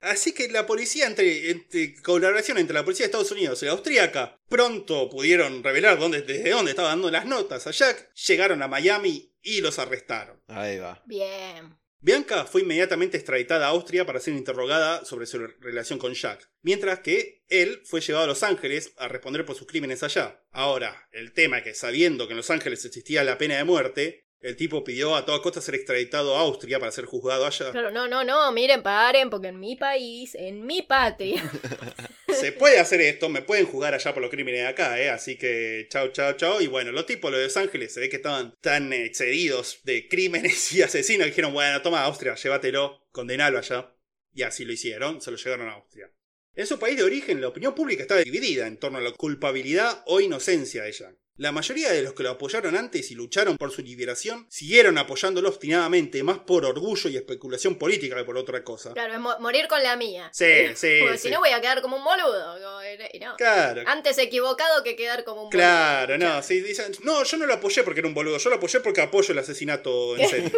Así 0.00 0.32
que 0.32 0.48
la 0.48 0.64
policía, 0.64 1.06
entre, 1.06 1.50
entre 1.50 2.00
colaboración 2.00 2.58
entre 2.58 2.74
la 2.74 2.84
policía 2.84 3.04
de 3.04 3.08
Estados 3.08 3.32
Unidos 3.32 3.60
y 3.62 3.66
la 3.66 3.72
austríaca, 3.72 4.38
pronto 4.48 5.10
pudieron 5.10 5.64
revelar 5.64 5.98
dónde, 5.98 6.22
desde 6.22 6.50
dónde 6.50 6.70
estaba 6.70 6.90
dando 6.90 7.10
las 7.10 7.26
notas 7.26 7.66
a 7.66 7.72
Jack, 7.72 8.14
llegaron 8.14 8.62
a 8.62 8.68
Miami 8.68 9.34
y 9.42 9.60
los 9.60 9.80
arrestaron. 9.80 10.40
Ahí 10.46 10.78
va. 10.78 11.02
Bien. 11.06 11.76
Bianca 12.00 12.44
fue 12.44 12.62
inmediatamente 12.62 13.16
extraditada 13.16 13.66
a 13.66 13.70
Austria 13.70 14.04
para 14.04 14.20
ser 14.20 14.34
interrogada 14.34 15.04
sobre 15.04 15.26
su 15.26 15.38
relación 15.38 15.98
con 15.98 16.14
Jack, 16.14 16.50
mientras 16.62 17.00
que 17.00 17.42
él 17.48 17.80
fue 17.84 18.00
llevado 18.00 18.24
a 18.24 18.28
Los 18.28 18.42
Ángeles 18.42 18.92
a 18.96 19.08
responder 19.08 19.44
por 19.44 19.56
sus 19.56 19.66
crímenes 19.66 20.02
allá. 20.02 20.44
Ahora, 20.50 21.08
el 21.12 21.32
tema 21.32 21.58
es 21.58 21.64
que 21.64 21.74
sabiendo 21.74 22.26
que 22.26 22.32
en 22.32 22.38
Los 22.38 22.50
Ángeles 22.50 22.84
existía 22.84 23.24
la 23.24 23.38
pena 23.38 23.56
de 23.56 23.64
muerte, 23.64 24.25
El 24.46 24.54
tipo 24.54 24.84
pidió 24.84 25.16
a 25.16 25.26
toda 25.26 25.42
costa 25.42 25.60
ser 25.60 25.74
extraditado 25.74 26.36
a 26.36 26.42
Austria 26.42 26.78
para 26.78 26.92
ser 26.92 27.04
juzgado 27.04 27.44
allá. 27.44 27.72
Claro, 27.72 27.90
no, 27.90 28.06
no, 28.06 28.22
no, 28.22 28.52
miren, 28.52 28.80
paren, 28.80 29.28
porque 29.28 29.48
en 29.48 29.58
mi 29.58 29.74
país, 29.74 30.36
en 30.36 30.64
mi 30.64 30.82
patria. 30.82 31.42
Se 32.28 32.52
puede 32.52 32.78
hacer 32.78 33.00
esto, 33.00 33.28
me 33.28 33.42
pueden 33.42 33.66
juzgar 33.66 33.92
allá 33.92 34.14
por 34.14 34.22
los 34.22 34.30
crímenes 34.30 34.60
de 34.60 34.68
acá, 34.68 35.00
¿eh? 35.00 35.10
Así 35.10 35.36
que 35.36 35.88
chao, 35.90 36.12
chao, 36.12 36.34
chao. 36.34 36.60
Y 36.60 36.68
bueno, 36.68 36.92
los 36.92 37.06
tipos, 37.06 37.28
los 37.32 37.40
de 37.40 37.46
Los 37.46 37.56
Ángeles, 37.56 37.92
se 37.92 37.98
ve 37.98 38.08
que 38.08 38.16
estaban 38.18 38.54
tan 38.60 38.92
excedidos 38.92 39.80
de 39.82 40.06
crímenes 40.06 40.72
y 40.72 40.80
asesinos 40.82 41.24
que 41.24 41.30
dijeron, 41.32 41.52
bueno, 41.52 41.82
toma 41.82 42.04
Austria, 42.04 42.36
llévatelo, 42.36 43.08
condenalo 43.10 43.58
allá. 43.58 43.96
Y 44.32 44.42
así 44.42 44.64
lo 44.64 44.72
hicieron, 44.72 45.20
se 45.20 45.32
lo 45.32 45.38
llevaron 45.38 45.70
a 45.70 45.72
Austria. 45.72 46.08
En 46.54 46.68
su 46.68 46.78
país 46.78 46.96
de 46.96 47.02
origen, 47.02 47.40
la 47.40 47.48
opinión 47.48 47.74
pública 47.74 48.02
estaba 48.02 48.20
dividida 48.20 48.68
en 48.68 48.76
torno 48.76 48.98
a 48.98 49.00
la 49.00 49.10
culpabilidad 49.10 50.04
o 50.06 50.20
inocencia 50.20 50.84
de 50.84 50.92
Jack. 50.92 51.16
La 51.38 51.52
mayoría 51.52 51.92
de 51.92 52.02
los 52.02 52.14
que 52.14 52.22
lo 52.22 52.30
apoyaron 52.30 52.74
antes 52.76 53.10
y 53.10 53.14
lucharon 53.14 53.58
por 53.58 53.70
su 53.70 53.82
liberación 53.82 54.46
siguieron 54.48 54.96
apoyándolo 54.96 55.50
obstinadamente, 55.50 56.22
más 56.22 56.38
por 56.38 56.64
orgullo 56.64 57.10
y 57.10 57.16
especulación 57.16 57.76
política 57.76 58.16
que 58.16 58.24
por 58.24 58.38
otra 58.38 58.64
cosa. 58.64 58.94
Claro, 58.94 59.12
es 59.12 59.20
mo- 59.20 59.38
morir 59.40 59.68
con 59.68 59.82
la 59.82 59.96
mía. 59.96 60.30
Sí, 60.32 60.46
sí, 60.74 60.98
Porque 61.02 61.18
sí. 61.18 61.28
si 61.28 61.30
no 61.30 61.40
voy 61.40 61.50
a 61.50 61.60
quedar 61.60 61.82
como 61.82 61.98
un 61.98 62.04
boludo. 62.04 62.54
como- 62.54 62.76
y 63.12 63.18
no. 63.18 63.36
Claro, 63.36 63.82
Antes 63.86 64.16
equivocado 64.16 64.82
que 64.82 64.96
quedar 64.96 65.24
como 65.24 65.44
un 65.44 65.50
claro, 65.50 66.14
boludo. 66.14 66.28
no, 66.36 66.42
sí, 66.42 66.60
dicen, 66.62 66.92
no, 67.02 67.22
yo 67.22 67.36
no 67.36 67.44
lo 67.44 67.52
apoyé 67.54 67.82
porque 67.82 68.00
era 68.00 68.08
un 68.08 68.14
boludo, 68.14 68.38
yo 68.38 68.48
lo 68.48 68.56
apoyé 68.56 68.80
porque 68.80 69.02
apoyo 69.02 69.32
el 69.32 69.38
asesinato 69.38 70.16
en 70.16 70.28
serio. 70.30 70.50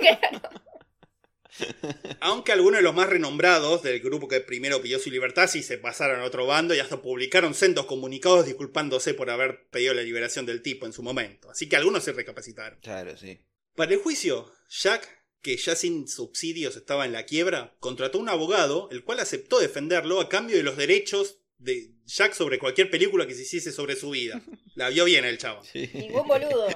Aunque 2.21 2.53
algunos 2.53 2.79
de 2.79 2.83
los 2.83 2.95
más 2.95 3.09
renombrados 3.09 3.83
del 3.83 4.01
grupo 4.01 4.29
que 4.29 4.41
primero 4.41 4.81
pidió 4.81 4.99
su 4.99 5.11
libertad 5.11 5.49
sí 5.49 5.63
se 5.63 5.79
pasaron 5.79 6.21
a 6.21 6.25
otro 6.25 6.47
bando 6.47 6.75
y 6.75 6.81
hasta 6.81 7.03
publicaron 7.03 7.55
sendos 7.55 7.87
comunicados 7.87 8.47
disculpándose 8.47 9.15
por 9.15 9.31
haber 9.31 9.69
pedido 9.71 9.95
la 9.95 10.03
liberación 10.03 10.47
del 10.47 10.63
tipo 10.63 10.87
en 10.87 10.93
su 10.93 11.03
momento. 11.03 11.51
Así 11.51 11.69
que 11.69 11.77
algunos 11.77 12.05
se 12.05 12.13
recapacitaron. 12.13 12.79
Claro, 12.81 13.17
sí. 13.17 13.41
Para 13.75 13.93
el 13.93 14.01
juicio, 14.01 14.53
Jack, 14.69 15.09
que 15.41 15.57
ya 15.57 15.77
sin 15.77 16.09
subsidios 16.09 16.77
estaba 16.77 17.07
en 17.07 17.13
la 17.13 17.25
quiebra, 17.25 17.77
contrató 17.81 18.19
un 18.19 18.29
abogado, 18.29 18.89
el 18.91 19.05
cual 19.05 19.21
aceptó 19.21 19.61
defenderlo 19.61 20.21
a 20.21 20.29
cambio 20.29 20.57
de 20.57 20.63
los 20.63 20.77
derechos 20.77 21.39
de 21.59 21.93
Jack 22.09 22.33
sobre 22.33 22.59
cualquier 22.59 22.91
película 22.91 23.27
que 23.27 23.35
se 23.35 23.43
hiciese 23.43 23.71
sobre 23.71 23.95
su 23.95 24.11
vida. 24.11 24.41
La 24.75 24.89
vio 24.89 25.05
bien 25.05 25.27
el 25.27 25.37
chavo. 25.37 25.63
sí. 25.63 25.91
Ningún 25.93 26.27
boludo. 26.27 26.69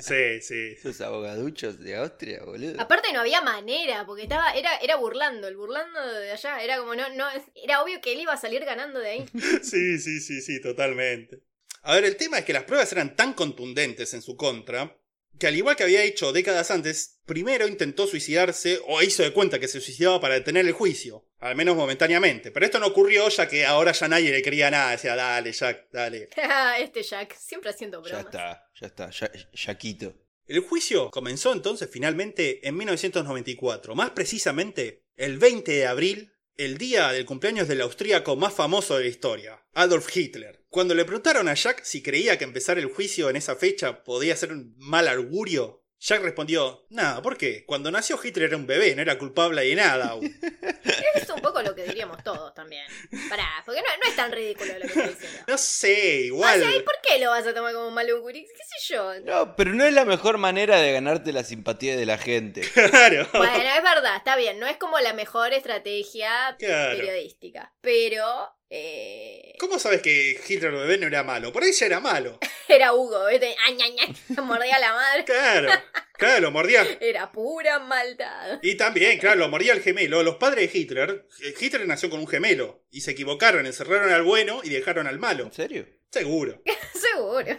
Sí, 0.00 0.40
sí. 0.40 0.74
Esos 0.76 1.00
abogaduchos 1.00 1.78
de 1.78 1.94
Austria, 1.96 2.42
boludo. 2.44 2.80
Aparte 2.80 3.12
no 3.12 3.20
había 3.20 3.40
manera, 3.42 4.04
porque 4.04 4.24
estaba, 4.24 4.52
era, 4.54 4.76
era 4.78 4.96
burlando, 4.96 5.46
el 5.46 5.56
burlando 5.56 6.00
de 6.14 6.32
allá, 6.32 6.62
era 6.62 6.78
como 6.78 6.96
no, 6.96 7.08
no, 7.14 7.26
era 7.54 7.82
obvio 7.82 8.00
que 8.00 8.12
él 8.12 8.20
iba 8.20 8.32
a 8.32 8.36
salir 8.36 8.64
ganando 8.64 8.98
de 8.98 9.08
ahí. 9.08 9.24
Sí, 9.62 9.98
sí, 9.98 10.20
sí, 10.20 10.40
sí, 10.40 10.60
totalmente. 10.60 11.42
A 11.82 11.94
ver, 11.94 12.04
el 12.04 12.16
tema 12.16 12.38
es 12.38 12.44
que 12.44 12.52
las 12.52 12.64
pruebas 12.64 12.90
eran 12.92 13.14
tan 13.14 13.34
contundentes 13.34 14.12
en 14.14 14.22
su 14.22 14.36
contra 14.36 14.96
que 15.42 15.48
al 15.48 15.56
igual 15.56 15.74
que 15.74 15.82
había 15.82 16.04
hecho 16.04 16.32
décadas 16.32 16.70
antes, 16.70 17.18
primero 17.26 17.66
intentó 17.66 18.06
suicidarse 18.06 18.78
o 18.86 19.02
hizo 19.02 19.24
de 19.24 19.32
cuenta 19.32 19.58
que 19.58 19.66
se 19.66 19.80
suicidaba 19.80 20.20
para 20.20 20.34
detener 20.34 20.64
el 20.64 20.72
juicio, 20.72 21.26
al 21.40 21.56
menos 21.56 21.74
momentáneamente. 21.74 22.52
Pero 22.52 22.64
esto 22.64 22.78
no 22.78 22.86
ocurrió 22.86 23.28
ya 23.28 23.48
que 23.48 23.66
ahora 23.66 23.90
ya 23.90 24.06
nadie 24.06 24.30
le 24.30 24.40
creía 24.40 24.70
nada, 24.70 24.92
decía, 24.92 25.16
dale, 25.16 25.50
Jack, 25.50 25.88
dale. 25.90 26.28
este 26.78 27.02
Jack, 27.02 27.36
siempre 27.36 27.70
haciendo 27.70 28.00
Ya 28.04 28.22
bromas. 28.22 28.26
está, 28.26 28.70
ya 28.80 28.86
está, 28.86 29.10
ya, 29.10 29.32
Yaquito. 29.52 30.14
El 30.46 30.60
juicio 30.60 31.10
comenzó 31.10 31.52
entonces 31.52 31.90
finalmente 31.90 32.64
en 32.68 32.76
1994, 32.76 33.96
más 33.96 34.10
precisamente 34.10 35.02
el 35.16 35.38
20 35.38 35.72
de 35.72 35.86
abril, 35.88 36.31
el 36.56 36.78
día 36.78 37.12
del 37.12 37.24
cumpleaños 37.24 37.68
del 37.68 37.80
austríaco 37.80 38.36
más 38.36 38.52
famoso 38.52 38.96
de 38.96 39.04
la 39.04 39.10
historia, 39.10 39.62
Adolf 39.74 40.14
Hitler. 40.14 40.64
Cuando 40.68 40.94
le 40.94 41.04
preguntaron 41.04 41.48
a 41.48 41.54
Jack 41.54 41.82
si 41.84 42.02
creía 42.02 42.38
que 42.38 42.44
empezar 42.44 42.78
el 42.78 42.86
juicio 42.86 43.30
en 43.30 43.36
esa 43.36 43.56
fecha 43.56 44.04
podía 44.04 44.36
ser 44.36 44.52
un 44.52 44.74
mal 44.78 45.08
augurio, 45.08 45.82
Jack 45.98 46.22
respondió, 46.22 46.84
nada, 46.90 47.22
¿por 47.22 47.36
qué? 47.36 47.64
Cuando 47.64 47.90
nació 47.90 48.18
Hitler 48.22 48.48
era 48.48 48.56
un 48.56 48.66
bebé, 48.66 48.94
no 48.96 49.02
era 49.02 49.18
culpable 49.18 49.64
de 49.64 49.74
nada. 49.76 50.16
Lo 51.72 51.76
que 51.76 51.84
diríamos 51.84 52.22
todos 52.22 52.52
también. 52.54 52.84
Pará, 53.30 53.62
porque 53.64 53.80
no, 53.80 53.86
no 54.02 54.10
es 54.10 54.14
tan 54.16 54.30
ridículo 54.30 54.74
lo 54.74 54.80
que 54.80 54.86
estoy 54.86 55.08
diciendo. 55.08 55.38
No 55.48 55.56
sé, 55.58 56.30
O 56.32 56.38
sea, 56.42 56.56
¿y 56.56 56.60
igual. 56.60 56.84
por 56.84 56.94
qué 57.02 57.18
lo 57.18 57.30
vas 57.30 57.46
a 57.46 57.54
tomar 57.54 57.72
como 57.72 57.88
un 57.88 57.94
mal 57.94 58.08
augurio? 58.10 58.42
¿Qué 58.46 58.62
sé 58.78 58.92
yo? 58.94 59.20
No, 59.20 59.56
pero 59.56 59.72
no 59.72 59.84
es 59.84 59.92
la 59.94 60.04
mejor 60.04 60.36
manera 60.36 60.76
de 60.80 60.92
ganarte 60.92 61.32
la 61.32 61.44
simpatía 61.44 61.96
de 61.96 62.06
la 62.06 62.18
gente. 62.18 62.60
Claro. 62.92 63.26
Bueno, 63.32 63.52
es 63.76 63.82
verdad, 63.82 64.16
está 64.16 64.36
bien. 64.36 64.58
No 64.60 64.66
es 64.66 64.76
como 64.76 64.98
la 65.00 65.12
mejor 65.14 65.52
estrategia 65.52 66.54
Claro. 66.58 66.96
periodística. 66.98 67.72
Pero. 67.80 68.54
Eh, 68.74 69.54
¿Cómo 69.58 69.78
sabes 69.78 70.00
que 70.00 70.40
Hitler 70.48 70.72
bebé 70.72 70.96
no 70.96 71.06
era 71.06 71.22
malo? 71.22 71.52
Por 71.52 71.62
ahí 71.62 71.72
ya 71.72 71.86
era 71.86 72.00
malo. 72.00 72.38
era 72.68 72.94
Hugo, 72.94 73.26
¿viste? 73.26 73.54
Ay, 73.66 73.78
ay, 73.80 73.96
ay, 74.00 74.36
mordía 74.42 74.76
a 74.76 74.80
la 74.80 74.92
madre. 74.92 75.24
Claro. 75.24 75.68
Claro, 76.14 76.40
lo 76.40 76.50
mordía. 76.52 76.86
Era 77.00 77.32
pura 77.32 77.80
maldad. 77.80 78.60
Y 78.62 78.76
también, 78.76 79.18
claro, 79.18 79.40
lo 79.40 79.48
moría 79.48 79.72
el 79.72 79.82
gemelo. 79.82 80.22
Los 80.22 80.36
padres 80.36 80.72
de 80.72 80.78
Hitler, 80.78 81.26
eh, 81.42 81.54
Hitler 81.60 81.86
nació 81.88 82.10
con 82.10 82.20
un 82.20 82.28
gemelo. 82.28 82.84
Y 82.92 83.00
se 83.00 83.10
equivocaron, 83.10 83.66
encerraron 83.66 84.12
al 84.12 84.22
bueno 84.22 84.60
y 84.62 84.68
dejaron 84.68 85.08
al 85.08 85.18
malo. 85.18 85.44
¿En 85.44 85.52
serio? 85.52 85.86
Seguro. 86.10 86.62
Seguro. 86.94 87.58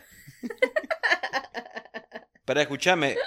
Para 2.46 2.62
escucharme, 2.62 3.18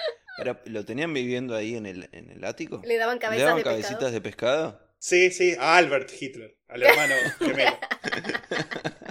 ¿lo 0.65 0.85
tenían 0.85 1.13
viviendo 1.13 1.55
ahí 1.55 1.75
en 1.75 1.85
el, 1.85 2.09
en 2.13 2.31
el 2.31 2.43
ático? 2.43 2.81
Le 2.83 2.97
daban 2.97 3.17
¿Le 3.17 3.21
cabezas 3.21 3.45
daban 3.45 3.57
de 3.57 3.63
cabecitas 3.63 3.91
pescado. 3.91 4.11
de 4.11 4.21
pescado? 4.21 4.86
Sí, 4.99 5.31
sí, 5.31 5.55
a 5.59 5.77
Albert 5.77 6.11
Hitler, 6.19 6.57
al 6.67 6.83
hermano 6.83 7.15
gemelo. 7.39 7.77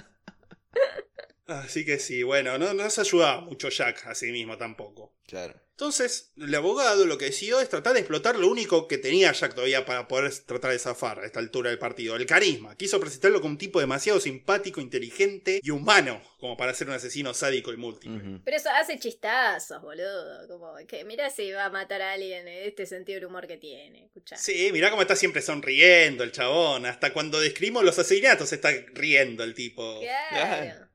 Así 1.46 1.84
que 1.84 1.98
sí, 1.98 2.22
bueno, 2.22 2.58
no, 2.58 2.74
no 2.74 2.90
se 2.90 3.00
ayudaba 3.00 3.40
mucho 3.40 3.68
Jack 3.68 4.06
a 4.06 4.14
sí 4.14 4.32
mismo 4.32 4.58
tampoco. 4.58 5.14
Claro. 5.26 5.54
Entonces, 5.72 6.32
el 6.38 6.54
abogado 6.54 7.04
lo 7.04 7.18
que 7.18 7.26
decidió 7.26 7.60
es 7.60 7.68
tratar 7.68 7.92
de 7.92 8.00
explotar 8.00 8.36
lo 8.36 8.48
único 8.48 8.88
que 8.88 8.96
tenía 8.96 9.30
Jack 9.32 9.54
todavía 9.54 9.84
para 9.84 10.08
poder 10.08 10.32
tratar 10.46 10.70
de 10.72 10.78
zafar 10.78 11.20
a 11.20 11.26
esta 11.26 11.38
altura 11.38 11.68
del 11.68 11.78
partido, 11.78 12.16
el 12.16 12.24
carisma. 12.24 12.74
Quiso 12.76 12.98
presentarlo 12.98 13.42
como 13.42 13.52
un 13.52 13.58
tipo 13.58 13.78
demasiado 13.78 14.18
simpático, 14.18 14.80
inteligente 14.80 15.60
y 15.62 15.70
humano, 15.70 16.22
como 16.40 16.56
para 16.56 16.72
ser 16.72 16.88
un 16.88 16.94
asesino 16.94 17.34
sádico 17.34 17.74
y 17.74 17.76
múltiple. 17.76 18.40
Pero 18.42 18.56
eso 18.56 18.70
hace 18.70 18.98
chistazos, 18.98 19.82
boludo. 19.82 20.48
Como 20.48 20.74
que 20.88 21.04
mira 21.04 21.28
si 21.28 21.52
va 21.52 21.66
a 21.66 21.70
matar 21.70 22.00
a 22.00 22.12
alguien 22.12 22.48
en 22.48 22.66
este 22.66 22.86
sentido 22.86 23.20
de 23.20 23.26
humor 23.26 23.46
que 23.46 23.58
tiene. 23.58 24.06
Escuchá. 24.06 24.38
Sí, 24.38 24.70
mirá 24.72 24.88
cómo 24.88 25.02
está 25.02 25.14
siempre 25.14 25.42
sonriendo 25.42 26.24
el 26.24 26.32
chabón. 26.32 26.86
Hasta 26.86 27.12
cuando 27.12 27.38
describimos 27.38 27.84
los 27.84 27.98
asesinatos 27.98 28.50
está 28.50 28.70
riendo 28.94 29.44
el 29.44 29.54
tipo. 29.54 30.00
Claro. 30.30 30.85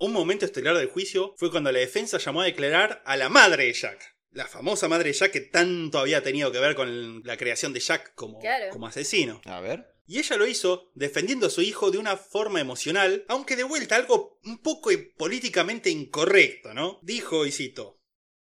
Un 0.00 0.12
momento 0.12 0.44
estelar 0.44 0.76
del 0.76 0.88
juicio 0.88 1.34
fue 1.36 1.50
cuando 1.50 1.72
la 1.72 1.80
defensa 1.80 2.18
llamó 2.18 2.42
a 2.42 2.44
declarar 2.44 3.02
a 3.04 3.16
la 3.16 3.28
madre 3.28 3.64
de 3.66 3.72
Jack. 3.72 4.14
La 4.30 4.46
famosa 4.46 4.86
madre 4.88 5.08
de 5.08 5.14
Jack 5.14 5.32
que 5.32 5.40
tanto 5.40 5.98
había 5.98 6.22
tenido 6.22 6.52
que 6.52 6.60
ver 6.60 6.76
con 6.76 7.22
la 7.24 7.36
creación 7.36 7.72
de 7.72 7.80
Jack 7.80 8.14
como, 8.14 8.38
Claro. 8.38 8.70
como 8.70 8.86
asesino. 8.86 9.40
A 9.44 9.60
ver. 9.60 9.86
Y 10.06 10.18
ella 10.20 10.36
lo 10.36 10.46
hizo 10.46 10.90
defendiendo 10.94 11.48
a 11.48 11.50
su 11.50 11.62
hijo 11.62 11.90
de 11.90 11.98
una 11.98 12.16
forma 12.16 12.60
emocional, 12.60 13.24
aunque 13.28 13.56
de 13.56 13.64
vuelta 13.64 13.96
algo 13.96 14.38
un 14.44 14.58
poco 14.58 14.90
políticamente 15.16 15.90
incorrecto, 15.90 16.72
¿no? 16.74 17.00
Dijo, 17.02 17.44
y 17.44 17.50
cito, 17.50 17.97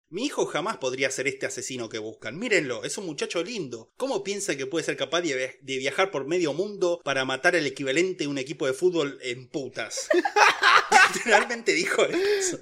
mi 0.10 0.26
hijo 0.26 0.46
jamás 0.46 0.78
podría 0.78 1.12
ser 1.12 1.28
este 1.28 1.46
asesino 1.46 1.90
que 1.90 1.98
buscan. 2.00 2.38
Mírenlo, 2.40 2.84
es 2.84 2.98
un 2.98 3.06
muchacho 3.06 3.44
lindo. 3.44 3.92
¿Cómo 3.98 4.24
piensa 4.24 4.56
que 4.56 4.66
puede 4.66 4.86
ser 4.86 4.96
capaz 4.98 5.22
de, 5.22 5.36
via- 5.36 5.52
de 5.62 5.78
viajar 5.78 6.12
por 6.12 6.26
medio 6.28 6.54
mundo 6.54 7.02
para 7.04 7.26
matar 7.26 7.56
el 7.56 7.66
equivalente 7.68 8.24
de 8.24 8.28
un 8.30 8.38
equipo 8.38 8.66
de 8.68 8.74
fútbol 8.74 9.20
en 9.22 9.48
putas? 9.50 10.08
Literalmente 11.16 11.74
dijo 11.74 12.04
eso. 12.06 12.58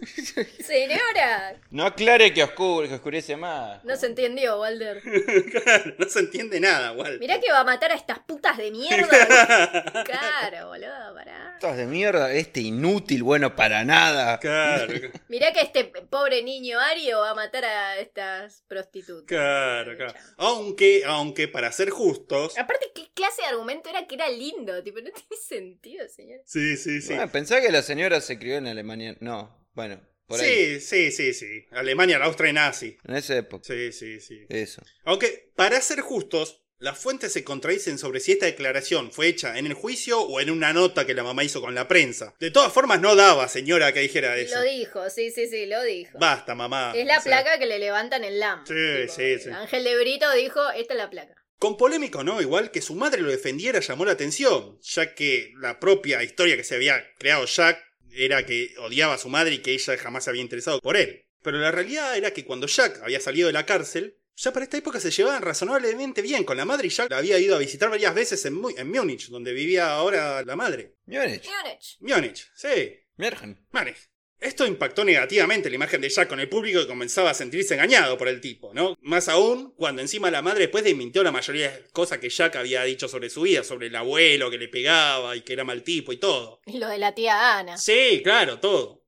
Señora, 0.64 1.60
No 1.72 1.86
aclare 1.86 2.34
que, 2.34 2.44
oscure, 2.44 2.88
que 2.88 2.96
oscurece 2.96 3.36
más. 3.36 3.84
no 3.84 3.96
se 3.96 4.08
entendió, 4.08 4.60
Walter. 4.60 5.02
Claro, 5.66 5.94
no 5.98 6.10
se 6.10 6.20
entiende 6.20 6.60
nada, 6.60 6.92
Walt. 6.94 7.20
Mirá 7.20 7.40
que 7.40 7.52
va 7.52 7.60
a 7.62 7.64
matar 7.64 7.92
a 7.92 7.96
estas 7.96 8.20
putas 8.20 8.58
de 8.58 8.72
mierda. 8.72 9.08
Claro, 10.06 10.68
boludo, 10.68 11.14
pará. 11.14 11.55
Putas 11.56 11.78
de 11.78 11.86
mierda, 11.86 12.34
este 12.34 12.62
inútil, 12.62 13.24
bueno 13.24 13.56
para 13.56 13.84
nada. 13.84 14.40
Claro, 14.46 14.94
Mirá 15.28 15.52
que 15.54 15.62
este 15.62 15.86
pobre 15.86 16.44
niño 16.44 16.80
Ario 16.80 17.20
va 17.20 17.32
a 17.32 17.36
matar 17.36 17.66
a 17.66 17.98
estas 18.00 18.64
prostitutas. 18.68 19.26
claro, 19.26 19.96
claro. 19.98 20.14
Aunque, 20.38 21.04
aunque 21.06 21.48
para 21.48 21.72
ser 21.72 21.90
justos. 21.90 22.58
Aparte, 22.58 22.92
¿qué 22.94 23.10
clase 23.14 23.42
de 23.42 23.48
argumento 23.48 23.90
era 23.90 24.06
que 24.08 24.16
era 24.16 24.30
lindo? 24.30 24.84
Tipo, 24.84 25.00
no 25.00 25.10
tiene 25.12 25.42
sentido, 25.48 26.08
señor. 26.10 26.42
Sí, 26.46 26.78
sí, 26.78 27.02
sí. 27.02 27.14
Bueno, 27.14 27.32
pensá 27.32 27.62
que 27.62 27.72
la 27.72 27.82
señora 27.82 28.22
se 28.22 28.38
crió 28.38 28.58
en 28.58 28.68
Alemania. 28.68 29.16
No, 29.20 29.68
bueno, 29.74 30.00
por 30.28 30.40
ahí. 30.40 30.80
Sí, 30.80 31.12
sí, 31.12 31.12
sí, 31.12 31.34
sí. 31.34 31.66
Alemania, 31.72 32.20
la 32.20 32.26
Austria 32.26 32.54
nazi. 32.54 32.98
En 33.04 33.16
esa 33.16 33.36
época. 33.38 33.64
Sí, 33.66 33.92
sí, 33.92 34.20
sí. 34.20 34.46
Eso. 34.50 34.82
Aunque, 35.06 35.52
para 35.56 35.80
ser 35.82 36.02
justos, 36.02 36.65
las 36.78 36.98
fuentes 37.00 37.32
se 37.34 37.44
contradicen 37.44 37.98
sobre 37.98 38.20
si 38.20 38.34
esta 38.34 38.46
declaración 38.46 39.12
fue 39.12 39.28
hecha 39.28 39.58
en 39.58 39.66
el 39.66 39.74
juicio 39.74 40.20
o 40.22 40.40
en 40.42 40.50
una 40.50 40.74
nota 40.74 41.06
que 41.06 41.14
la 41.14 41.24
mamá 41.24 41.44
hizo 41.44 41.62
con 41.62 41.74
la 41.74 41.88
prensa. 41.88 42.34
De 42.40 42.52
todas 42.52 42.72
formas, 42.74 43.00
no 43.00 43.16
daba, 43.16 43.48
señora, 43.48 43.94
que 43.94 44.02
dijera 44.02 44.38
eso. 44.38 44.56
Lo 44.56 44.64
dijo, 44.64 45.10
sí, 45.10 45.32
sí, 45.32 45.48
sí, 45.48 45.66
lo 45.66 45.82
dijo. 45.84 46.18
Basta, 46.20 46.54
mamá. 46.54 46.92
Es 46.96 47.06
la 47.06 47.20
O 47.20 47.22
sea, 47.22 47.32
placa 47.42 47.60
que 47.60 47.66
le 47.66 47.80
levantan 47.80 48.24
el 48.24 48.40
LAM. 48.40 48.66
Sí, 48.66 48.74
Tipo, 48.74 49.14
sí, 49.14 49.40
sí. 49.40 49.50
Ángel 49.50 49.84
de 49.84 49.98
Brito 49.98 50.32
dijo, 50.34 50.70
esta 50.72 50.94
es 50.94 50.98
la 50.98 51.10
placa. 51.10 51.34
Con 51.58 51.78
polémico, 51.78 52.24
¿no? 52.24 52.42
Igual 52.42 52.70
que 52.72 52.82
su 52.82 52.96
madre 52.96 53.22
lo 53.22 53.30
defendiera 53.32 53.80
llamó 53.80 54.04
la 54.06 54.12
atención, 54.12 54.78
ya 54.82 55.16
que 55.16 55.54
la 55.62 55.80
propia 55.80 56.22
historia 56.22 56.58
que 56.58 56.66
se 56.66 56.76
había 56.76 57.02
creado 57.18 57.46
Jack 57.46 57.82
era 58.12 58.46
que 58.46 58.76
odiaba 58.80 59.14
a 59.14 59.18
su 59.18 59.30
madre 59.30 59.56
y 59.56 59.58
que 59.60 59.72
ella 59.72 59.98
jamás 59.98 60.26
se 60.26 60.30
había 60.30 60.42
interesado 60.42 60.80
por 60.82 60.98
él. 60.98 61.26
Pero 61.42 61.58
la 61.60 61.72
realidad 61.72 62.18
era 62.18 62.32
que 62.32 62.44
cuando 62.44 62.68
Jack 62.68 63.02
había 63.04 63.22
salido 63.22 63.48
de 63.48 63.54
la 63.54 63.66
cárcel, 63.66 64.18
ya 64.36 64.52
para 64.52 64.66
esta 64.66 64.78
época 64.78 65.00
se 65.00 65.12
llevaban 65.12 65.42
razonablemente 65.42 66.22
bien 66.22 66.44
con 66.44 66.58
la 66.58 66.66
madre 66.66 66.88
y 66.88 66.90
Jack 66.90 67.10
la 67.12 67.18
había 67.18 67.40
ido 67.40 67.56
a 67.56 67.60
visitar 67.60 67.90
varias 67.90 68.14
veces 68.14 68.46
en 68.46 68.54
Múnich, 68.54 69.30
donde 69.30 69.54
vivía 69.54 69.92
ahora 69.92 70.44
la 70.44 70.56
madre. 70.56 70.96
Múnich. 71.06 71.48
Múnich. 71.48 71.98
Múnich, 72.00 72.52
sí. 72.56 73.00
Miergen. 73.18 73.66
Vale. 73.72 73.96
Esto 74.38 74.66
impactó 74.66 75.06
negativamente 75.06 75.70
la 75.70 75.78
imagen 75.78 76.02
de 76.02 76.10
Jack 76.10 76.28
con 76.28 76.42
el 76.42 76.50
público 76.50 76.82
que 76.82 76.88
comenzaba 76.88 77.30
a 77.30 77.34
sentirse 77.34 77.74
engañado 77.74 78.18
por 78.18 78.28
el 78.28 78.42
tipo, 78.42 78.74
¿no? 78.74 78.98
Más 79.02 79.30
aún 79.30 79.74
cuando 79.78 80.02
encima 80.02 80.30
la 80.30 80.42
madre 80.42 80.62
después 80.62 80.84
desmintió 80.84 81.24
la 81.24 81.32
mayoría 81.32 81.72
de 81.72 81.84
cosas 81.94 82.20
que 82.20 82.30
Jack 82.30 82.58
había 82.58 82.84
dicho 82.84 83.08
sobre 83.08 83.30
su 83.30 83.44
vida, 83.44 83.64
sobre 83.64 83.88
el 83.88 83.96
abuelo 83.96 84.52
que 84.52 84.58
le 84.58 84.68
pegaba 84.68 85.36
y 85.36 85.42
que 85.42 85.54
era 85.54 85.64
mal 85.64 85.84
tipo 85.84 86.12
y 86.12 86.18
todo. 86.18 86.60
Y 86.66 86.78
lo 86.78 86.90
de 86.90 86.98
la 86.98 87.16
tía 87.16 87.58
Ana. 87.58 87.78
Sí, 87.78 88.20
claro, 88.24 88.60
todo. 88.60 89.05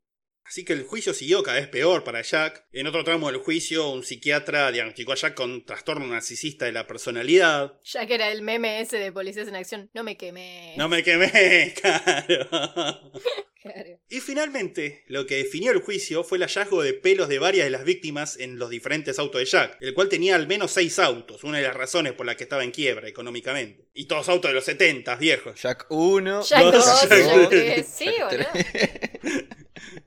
Así 0.47 0.63
que 0.63 0.71
el 0.73 0.83
juicio 0.83 1.13
siguió 1.13 1.43
cada 1.43 1.59
vez 1.59 1.67
peor 1.67 2.05
para 2.05 2.21
Jack. 2.21 2.65
En 2.71 2.87
otro 2.87 3.03
tramo 3.03 3.29
del 3.29 3.41
juicio, 3.41 3.89
un 3.89 4.03
psiquiatra 4.03 4.71
diagnosticó 4.71 5.11
a 5.11 5.15
Jack 5.15 5.33
con 5.33 5.65
trastorno 5.65 6.07
narcisista 6.07 6.63
de 6.65 6.71
la 6.71 6.87
personalidad. 6.87 7.73
Que 8.07 8.15
era 8.15 8.31
el 8.31 8.41
meme 8.41 8.79
ese 8.79 8.97
de 8.97 9.11
policías 9.11 9.49
en 9.49 9.55
acción. 9.55 9.89
No 9.93 10.03
me 10.03 10.15
quemé. 10.15 10.73
No 10.77 10.87
me 10.87 11.03
quemé, 11.03 11.73
claro. 11.81 13.11
Claro. 13.59 13.99
Y 14.07 14.21
finalmente, 14.21 15.03
lo 15.07 15.25
que 15.25 15.37
definió 15.37 15.73
el 15.73 15.81
juicio 15.81 16.23
fue 16.23 16.37
el 16.37 16.43
hallazgo 16.43 16.81
de 16.81 16.93
pelos 16.93 17.27
de 17.27 17.37
varias 17.37 17.65
de 17.65 17.71
las 17.71 17.83
víctimas 17.83 18.39
en 18.39 18.59
los 18.59 18.69
diferentes 18.69 19.19
autos 19.19 19.39
de 19.39 19.45
Jack, 19.45 19.77
el 19.81 19.93
cual 19.93 20.07
tenía 20.07 20.35
al 20.35 20.47
menos 20.47 20.71
seis 20.71 20.99
autos, 20.99 21.43
una 21.43 21.57
de 21.57 21.63
las 21.65 21.75
razones 21.75 22.13
por 22.13 22.25
las 22.25 22.37
que 22.37 22.43
estaba 22.43 22.63
en 22.63 22.71
quiebra 22.71 23.09
económicamente. 23.09 23.89
Y 23.93 24.05
todos 24.05 24.29
autos 24.29 24.51
de 24.51 24.55
los 24.55 24.63
70, 24.63 25.15
viejos. 25.17 25.61
Jack 25.61 25.87
1. 25.89 26.43
Jack 26.43 26.63
Dos, 26.63 26.85
2, 26.85 27.01
Jack 27.01 27.09
Jack 27.09 27.35
dos. 27.35 27.49
3. 27.49 27.87
Sí, 27.87 28.05
Jack 28.05 28.29
boludo. 28.31 29.47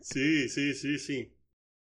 Sí, 0.01 0.48
sí, 0.48 0.74
sí, 0.74 0.98
sí. 0.98 1.32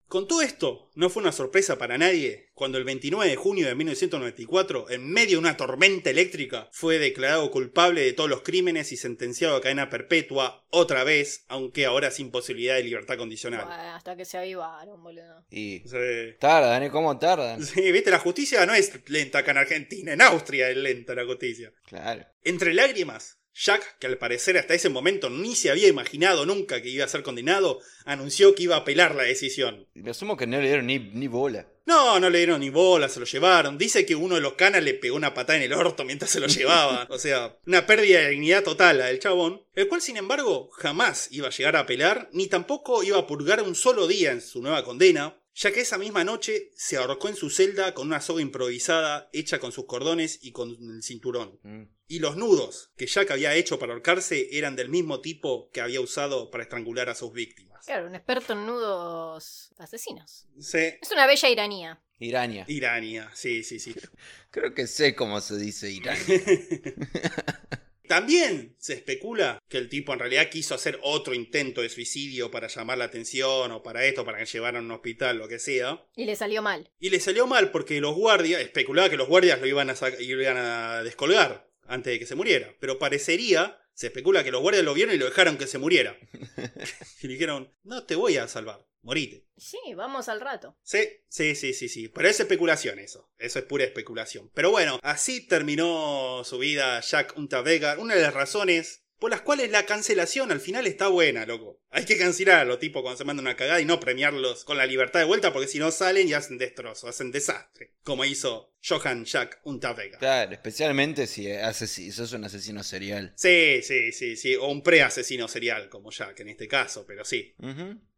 Con 0.07 0.25
todo 0.25 0.41
esto, 0.41 0.89
no 0.95 1.09
fue 1.09 1.21
una 1.21 1.33
sorpresa 1.33 1.77
para 1.77 1.97
nadie 1.97 2.47
cuando 2.53 2.77
el 2.77 2.85
29 2.85 3.29
de 3.29 3.35
junio 3.35 3.67
de 3.67 3.75
1994, 3.75 4.89
en 4.89 5.11
medio 5.11 5.31
de 5.31 5.37
una 5.39 5.57
tormenta 5.57 6.09
eléctrica, 6.09 6.69
fue 6.71 6.97
declarado 6.97 7.51
culpable 7.51 8.01
de 8.01 8.13
todos 8.13 8.29
los 8.29 8.41
crímenes 8.41 8.93
y 8.93 8.97
sentenciado 8.97 9.57
a 9.57 9.61
cadena 9.61 9.89
perpetua 9.89 10.65
otra 10.69 11.03
vez, 11.03 11.43
aunque 11.49 11.85
ahora 11.85 12.09
sin 12.09 12.31
posibilidad 12.31 12.75
de 12.75 12.83
libertad 12.83 13.17
condicional. 13.17 13.65
Bueno, 13.65 13.95
hasta 13.95 14.15
que 14.15 14.23
se 14.23 14.37
avivaron, 14.37 15.03
boludo. 15.03 15.45
Y 15.51 15.79
Sí. 15.85 16.35
tardan, 16.39 16.83
¿eh? 16.83 16.89
¿Cómo 16.89 17.19
tardan? 17.19 17.61
Sí, 17.65 17.91
viste, 17.91 18.09
la 18.09 18.19
justicia 18.19 18.65
no 18.65 18.73
es 18.73 18.89
lenta 19.09 19.39
acá 19.39 19.51
en 19.51 19.57
Argentina, 19.57 20.13
en 20.13 20.21
Austria 20.21 20.69
es 20.69 20.77
lenta 20.77 21.15
la 21.15 21.25
justicia. 21.25 21.73
Claro. 21.85 22.25
Entre 22.43 22.73
lágrimas, 22.73 23.36
Jack, 23.59 23.97
que 23.97 24.07
al 24.07 24.17
parecer 24.17 24.57
hasta 24.57 24.75
ese 24.75 24.89
momento 24.89 25.29
ni 25.29 25.55
se 25.55 25.71
había 25.71 25.87
imaginado 25.87 26.45
nunca 26.45 26.81
que 26.81 26.89
iba 26.89 27.05
a 27.05 27.07
ser 27.09 27.23
condenado, 27.23 27.79
anunció 28.05 28.53
que 28.53 28.63
iba 28.63 28.75
a 28.75 28.79
apelar 28.79 29.15
la 29.15 29.23
decisión. 29.23 29.87
Me 29.95 30.11
asumo 30.11 30.37
que 30.37 30.45
no 30.45 30.61
le 30.61 30.67
dieron 30.67 30.85
ni, 30.85 30.99
ni 30.99 31.27
bola. 31.27 31.67
No, 31.87 32.19
no 32.19 32.29
le 32.29 32.39
dieron 32.39 32.59
ni 32.59 32.69
bola, 32.69 33.09
se 33.09 33.19
lo 33.19 33.25
llevaron. 33.25 33.77
Dice 33.77 34.05
que 34.05 34.15
uno 34.15 34.35
de 34.35 34.41
los 34.41 34.53
canas 34.53 34.83
le 34.83 34.93
pegó 34.93 35.15
una 35.15 35.33
patada 35.33 35.57
en 35.57 35.63
el 35.63 35.73
orto 35.73 36.03
mientras 36.03 36.29
se 36.29 36.39
lo 36.39 36.47
llevaba. 36.47 37.07
O 37.17 37.17
sea, 37.17 37.57
una 37.65 37.87
pérdida 37.87 38.19
de 38.19 38.29
dignidad 38.29 38.63
total 38.63 38.99
del 38.99 39.19
chabón. 39.19 39.63
El 39.73 39.87
cual, 39.87 40.01
sin 40.01 40.17
embargo, 40.17 40.69
jamás 40.73 41.29
iba 41.31 41.47
a 41.47 41.51
llegar 41.51 41.77
a 41.77 41.79
apelar, 41.79 42.29
ni 42.33 42.47
tampoco 42.47 43.03
iba 43.03 43.17
a 43.17 43.25
purgar 43.25 43.63
un 43.63 43.73
solo 43.73 44.05
día 44.05 44.33
en 44.33 44.41
su 44.41 44.61
nueva 44.61 44.83
condena, 44.83 45.41
ya 45.55 45.71
que 45.71 45.81
esa 45.81 45.97
misma 45.97 46.23
noche 46.23 46.71
se 46.75 46.97
ahorcó 46.97 47.29
en 47.29 47.35
su 47.35 47.49
celda 47.49 47.93
con 47.93 48.07
una 48.07 48.21
soga 48.21 48.41
improvisada 48.41 49.29
hecha 49.33 49.59
con 49.59 49.71
sus 49.71 49.85
cordones 49.85 50.39
y 50.43 50.51
con 50.51 50.69
el 50.69 51.01
cinturón. 51.01 51.59
Mm. 51.63 51.96
Y 52.07 52.19
los 52.19 52.37
nudos 52.37 52.91
que 52.97 53.05
Jack 53.05 53.31
había 53.31 53.53
hecho 53.55 53.79
para 53.79 53.93
ahorcarse 53.93 54.47
eran 54.57 54.75
del 54.75 54.89
mismo 54.89 55.19
tipo 55.21 55.69
que 55.71 55.81
había 55.81 55.99
usado 56.01 56.49
para 56.51 56.63
estrangular 56.63 57.09
a 57.09 57.15
sus 57.15 57.33
víctimas. 57.33 57.85
Claro, 57.85 58.07
un 58.07 58.15
experto 58.15 58.53
en 58.53 58.65
nudos 58.65 59.73
asesinos. 59.77 60.47
Sí. 60.59 60.79
Es 61.01 61.11
una 61.11 61.27
bella 61.27 61.49
iranía. 61.49 62.01
Irania. 62.19 62.65
Irania, 62.67 63.29
sí, 63.35 63.63
sí, 63.63 63.79
sí. 63.79 63.93
Creo 64.51 64.73
que 64.73 64.87
sé 64.87 65.15
cómo 65.15 65.39
se 65.41 65.57
dice 65.57 65.91
Irania. 65.91 66.25
También 68.07 68.73
se 68.79 68.93
especula 68.93 69.61
que 69.67 69.77
el 69.77 69.89
tipo 69.89 70.13
en 70.13 70.19
realidad 70.19 70.49
quiso 70.49 70.73
hacer 70.73 70.97
otro 71.03 71.33
intento 71.33 71.81
de 71.81 71.89
suicidio 71.89 72.49
para 72.49 72.67
llamar 72.69 72.97
la 72.97 73.03
atención 73.03 73.69
o 73.73 73.83
para 73.83 74.05
esto, 74.05 74.23
para 74.23 74.37
que 74.37 74.45
llevaran 74.45 74.83
a 74.83 74.85
un 74.85 74.91
hospital, 74.93 75.37
lo 75.37 75.49
que 75.49 75.59
sea. 75.59 76.01
Y 76.15 76.23
le 76.23 76.37
salió 76.37 76.61
mal. 76.61 76.89
Y 77.01 77.09
le 77.09 77.19
salió 77.19 77.47
mal 77.47 77.69
porque 77.69 77.99
los 77.99 78.15
guardias, 78.15 78.61
especulaba 78.61 79.09
que 79.09 79.17
los 79.17 79.27
guardias 79.27 79.59
lo 79.59 79.67
iban 79.67 79.89
a, 79.89 79.93
sac- 79.95 80.21
iban 80.21 80.55
a 80.55 81.03
descolgar 81.03 81.66
antes 81.87 82.13
de 82.13 82.19
que 82.19 82.25
se 82.25 82.35
muriera. 82.35 82.75
Pero 82.79 82.99
parecería, 82.99 83.79
se 83.93 84.07
especula 84.07 84.43
que 84.43 84.51
los 84.51 84.61
guardias 84.61 84.85
lo 84.85 84.93
vieron 84.93 85.15
y 85.15 85.17
lo 85.17 85.25
dejaron 85.25 85.57
que 85.57 85.67
se 85.67 85.77
muriera. 85.77 86.17
y 87.21 87.27
le 87.27 87.33
dijeron, 87.33 87.73
no 87.83 88.05
te 88.05 88.15
voy 88.15 88.37
a 88.37 88.47
salvar, 88.47 88.85
morite. 89.01 89.45
Sí, 89.57 89.79
vamos 89.95 90.29
al 90.29 90.41
rato. 90.41 90.77
Sí, 90.83 90.99
sí, 91.29 91.55
sí, 91.55 91.73
sí, 91.73 91.89
sí. 91.89 92.07
Pero 92.09 92.27
es 92.27 92.39
especulación 92.39 92.99
eso. 92.99 93.31
Eso 93.37 93.59
es 93.59 93.65
pura 93.65 93.85
especulación. 93.85 94.51
Pero 94.53 94.69
bueno, 94.71 94.99
así 95.01 95.47
terminó 95.47 96.43
su 96.43 96.59
vida 96.59 96.99
Jack 97.01 97.35
Unterweger. 97.37 97.99
Una 97.99 98.15
de 98.15 98.21
las 98.21 98.33
razones 98.33 99.06
por 99.19 99.31
las 99.31 99.41
cuales 99.41 99.71
la 99.71 99.85
cancelación 99.85 100.51
al 100.51 100.59
final 100.59 100.85
está 100.87 101.07
buena, 101.07 101.45
loco. 101.45 101.79
Hay 101.89 102.05
que 102.05 102.17
cancelar 102.17 102.59
a 102.59 102.65
los 102.65 102.79
tipos 102.79 103.01
cuando 103.01 103.17
se 103.17 103.23
mandan 103.23 103.45
una 103.45 103.55
cagada 103.55 103.81
y 103.81 103.85
no 103.85 103.99
premiarlos 103.99 104.63
con 104.63 104.77
la 104.77 104.85
libertad 104.85 105.19
de 105.19 105.25
vuelta 105.25 105.51
porque 105.51 105.67
si 105.67 105.79
no 105.79 105.91
salen 105.91 106.27
y 106.27 106.33
hacen 106.33 106.57
destrozo, 106.57 107.07
hacen 107.07 107.31
desastre. 107.31 107.93
Como 108.03 108.25
hizo 108.25 108.73
Johann 108.87 109.25
Jack 109.25 109.59
Unterweger. 109.63 110.19
Claro, 110.19 110.51
especialmente 110.51 111.27
si 111.27 111.51
haces, 111.51 111.89
si 111.89 112.11
sos 112.11 112.33
un 112.33 112.43
asesino 112.43 112.83
serial. 112.83 113.33
Sí, 113.35 113.81
sí, 113.83 114.11
sí, 114.11 114.35
sí. 114.35 114.55
O 114.55 114.67
un 114.67 114.83
pre-asesino 114.83 115.47
serial, 115.47 115.89
como 115.89 116.11
Jack 116.11 116.39
en 116.41 116.49
este 116.49 116.67
caso, 116.67 117.05
pero 117.07 117.25
sí. 117.25 117.55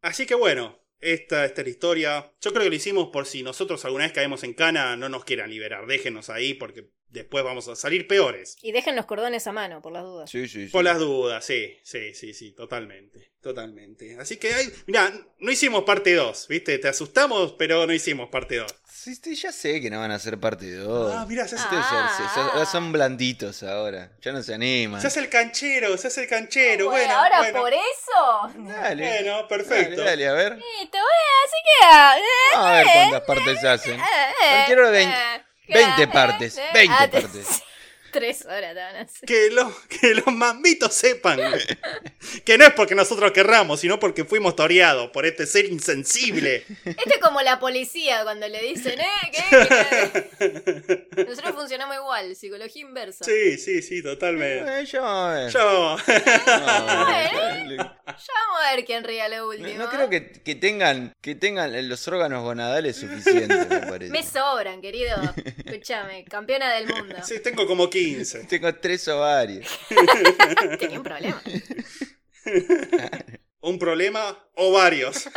Así 0.02 0.26
que 0.26 0.34
bueno, 0.34 0.84
esta, 1.00 1.46
esta 1.46 1.62
es 1.62 1.66
la 1.66 1.70
historia. 1.70 2.32
Yo 2.40 2.50
creo 2.50 2.64
que 2.64 2.70
lo 2.70 2.76
hicimos 2.76 3.08
por 3.10 3.26
si 3.26 3.42
nosotros 3.42 3.84
alguna 3.84 4.04
vez 4.04 4.12
caemos 4.12 4.44
en 4.44 4.54
cana, 4.54 4.96
no 4.96 5.08
nos 5.08 5.24
quieran 5.24 5.50
liberar. 5.50 5.86
Déjenos 5.86 6.28
ahí 6.28 6.54
porque 6.54 6.90
después 7.10 7.44
vamos 7.44 7.68
a 7.68 7.76
salir 7.76 8.06
peores. 8.06 8.56
Y 8.62 8.72
dejen 8.72 8.96
los 8.96 9.06
cordones 9.06 9.46
a 9.46 9.52
mano, 9.52 9.82
por 9.82 9.92
las 9.92 10.02
dudas. 10.04 10.30
Sí, 10.30 10.48
sí, 10.48 10.66
sí. 10.66 10.70
Por 10.72 10.84
las 10.84 10.98
dudas, 10.98 11.44
sí, 11.44 11.78
sí, 11.82 12.14
sí, 12.14 12.32
sí, 12.34 12.52
totalmente. 12.52 13.30
Totalmente. 13.40 14.18
Así 14.20 14.36
que, 14.36 14.52
hay, 14.52 14.70
mira, 14.86 15.10
no 15.38 15.50
hicimos 15.50 15.84
parte 15.84 16.14
2, 16.14 16.46
¿viste? 16.48 16.78
Te 16.78 16.88
asustamos, 16.88 17.52
pero 17.58 17.86
no 17.86 17.92
hicimos 17.92 18.28
parte 18.28 18.56
2. 18.56 18.74
Sí, 18.92 19.14
sí, 19.14 19.34
ya 19.34 19.50
sé 19.50 19.80
que 19.80 19.88
no 19.88 19.98
van 19.98 20.10
a 20.10 20.18
ser 20.18 20.38
parte 20.38 20.70
2. 20.74 21.12
Ah, 21.14 21.24
mira, 21.26 21.48
se 21.48 21.54
hace, 21.56 21.64
ya- 21.70 21.80
Ah. 21.82 22.52
ya- 22.54 22.58
ya 22.60 22.66
son 22.66 22.92
blanditos 22.92 23.62
ahora. 23.62 24.12
Ya 24.20 24.32
no 24.32 24.42
se 24.42 24.52
animan. 24.54 25.00
se 25.00 25.06
hace 25.06 25.20
el 25.20 25.30
canchero, 25.30 25.96
se 25.96 26.08
hace 26.08 26.24
el 26.24 26.28
canchero. 26.28 26.90
Bueno, 26.90 27.14
ahora 27.14 27.38
bueno, 27.38 27.60
por 27.60 27.72
eso. 27.72 28.52
Dale. 28.68 29.02
bueno, 29.22 29.48
perfecto. 29.48 30.02
Dale, 30.02 30.24
dale, 30.24 30.28
a 30.28 30.32
ver. 30.34 30.52
Listo, 30.56 30.98
bueno, 30.98 31.30
así 31.46 31.56
queda. 31.80 32.18
Eh, 32.18 32.22
A 32.56 32.72
ver 32.72 32.86
cuántas 32.92 33.20
partes 33.22 33.64
hacen. 33.64 33.98
eh, 34.00 34.64
Quiero 34.66 34.92
eh, 34.94 35.08
20 35.70 35.90
eh, 35.90 35.96
20 35.96 36.02
eh, 36.02 36.06
partes, 36.12 36.58
eh, 36.58 36.70
20 36.72 36.92
ah, 36.92 37.08
te- 37.08 37.20
partes. 37.20 37.62
Tres 38.12 38.44
horas 38.46 38.74
te 38.74 38.80
van 38.80 38.96
a 38.96 39.00
hacer. 39.00 39.26
Que, 39.26 39.50
lo- 39.50 39.74
que 39.88 40.14
los 40.14 40.26
mambitos 40.26 40.94
sepan 40.94 41.38
que 42.44 42.58
no 42.58 42.64
es 42.64 42.72
porque 42.72 42.94
nosotros 42.94 43.32
querramos, 43.32 43.80
sino 43.80 43.98
porque 44.00 44.24
fuimos 44.24 44.56
toreados 44.56 45.10
por 45.10 45.26
este 45.26 45.46
ser 45.46 45.66
insensible. 45.66 46.64
Esto 46.84 47.10
es 47.14 47.18
como 47.18 47.40
la 47.42 47.58
policía 47.60 48.22
cuando 48.22 48.48
le 48.48 48.60
dicen, 48.62 49.00
¿eh? 49.00 49.06
¿Qué? 49.32 50.26
¿Qué? 50.38 51.06
Nosotros 51.26 51.54
funcionamos 51.54 51.96
igual, 51.96 52.34
psicología 52.36 52.82
inversa. 52.82 53.24
Sí, 53.24 53.56
sí, 53.58 53.82
sí, 53.82 54.02
totalmente. 54.02 54.80
Eh, 54.80 54.86
ya 54.86 55.00
vamos 55.00 55.30
a 55.30 55.34
ver. 55.34 55.52
Ya 55.52 55.64
vamos. 55.64 56.02
Vamos 56.06 57.14
a 57.14 57.18
ver. 57.18 57.76
Ya 57.76 57.94
vamos 58.06 58.60
a 58.66 58.74
ver 58.76 58.84
quién 58.84 59.04
ría 59.04 59.28
lo 59.28 59.36
No, 59.36 59.46
último. 59.48 59.78
no 59.78 59.88
creo 59.90 60.10
que, 60.10 60.32
que 60.42 60.54
tengan 60.54 61.12
que 61.20 61.34
tengan 61.34 61.88
los 61.88 62.06
órganos 62.08 62.42
gonadales 62.42 62.96
suficientes, 62.96 63.68
me 63.68 63.78
parece. 63.86 64.10
Me 64.12 64.22
sobran, 64.22 64.80
querido. 64.80 65.16
Escúchame, 65.64 66.24
campeona 66.24 66.72
del 66.74 66.86
mundo. 66.88 67.16
Sí, 67.24 67.40
tengo 67.40 67.66
como 67.66 67.88
15. 68.04 68.44
Tengo 68.48 68.74
tres 68.76 69.06
ovarios. 69.08 69.66
Tenía 70.78 70.98
un 70.98 71.04
problema. 71.04 71.42
Un 73.62 73.78
problema 73.78 74.38
o 74.54 74.72
varios. 74.72 75.28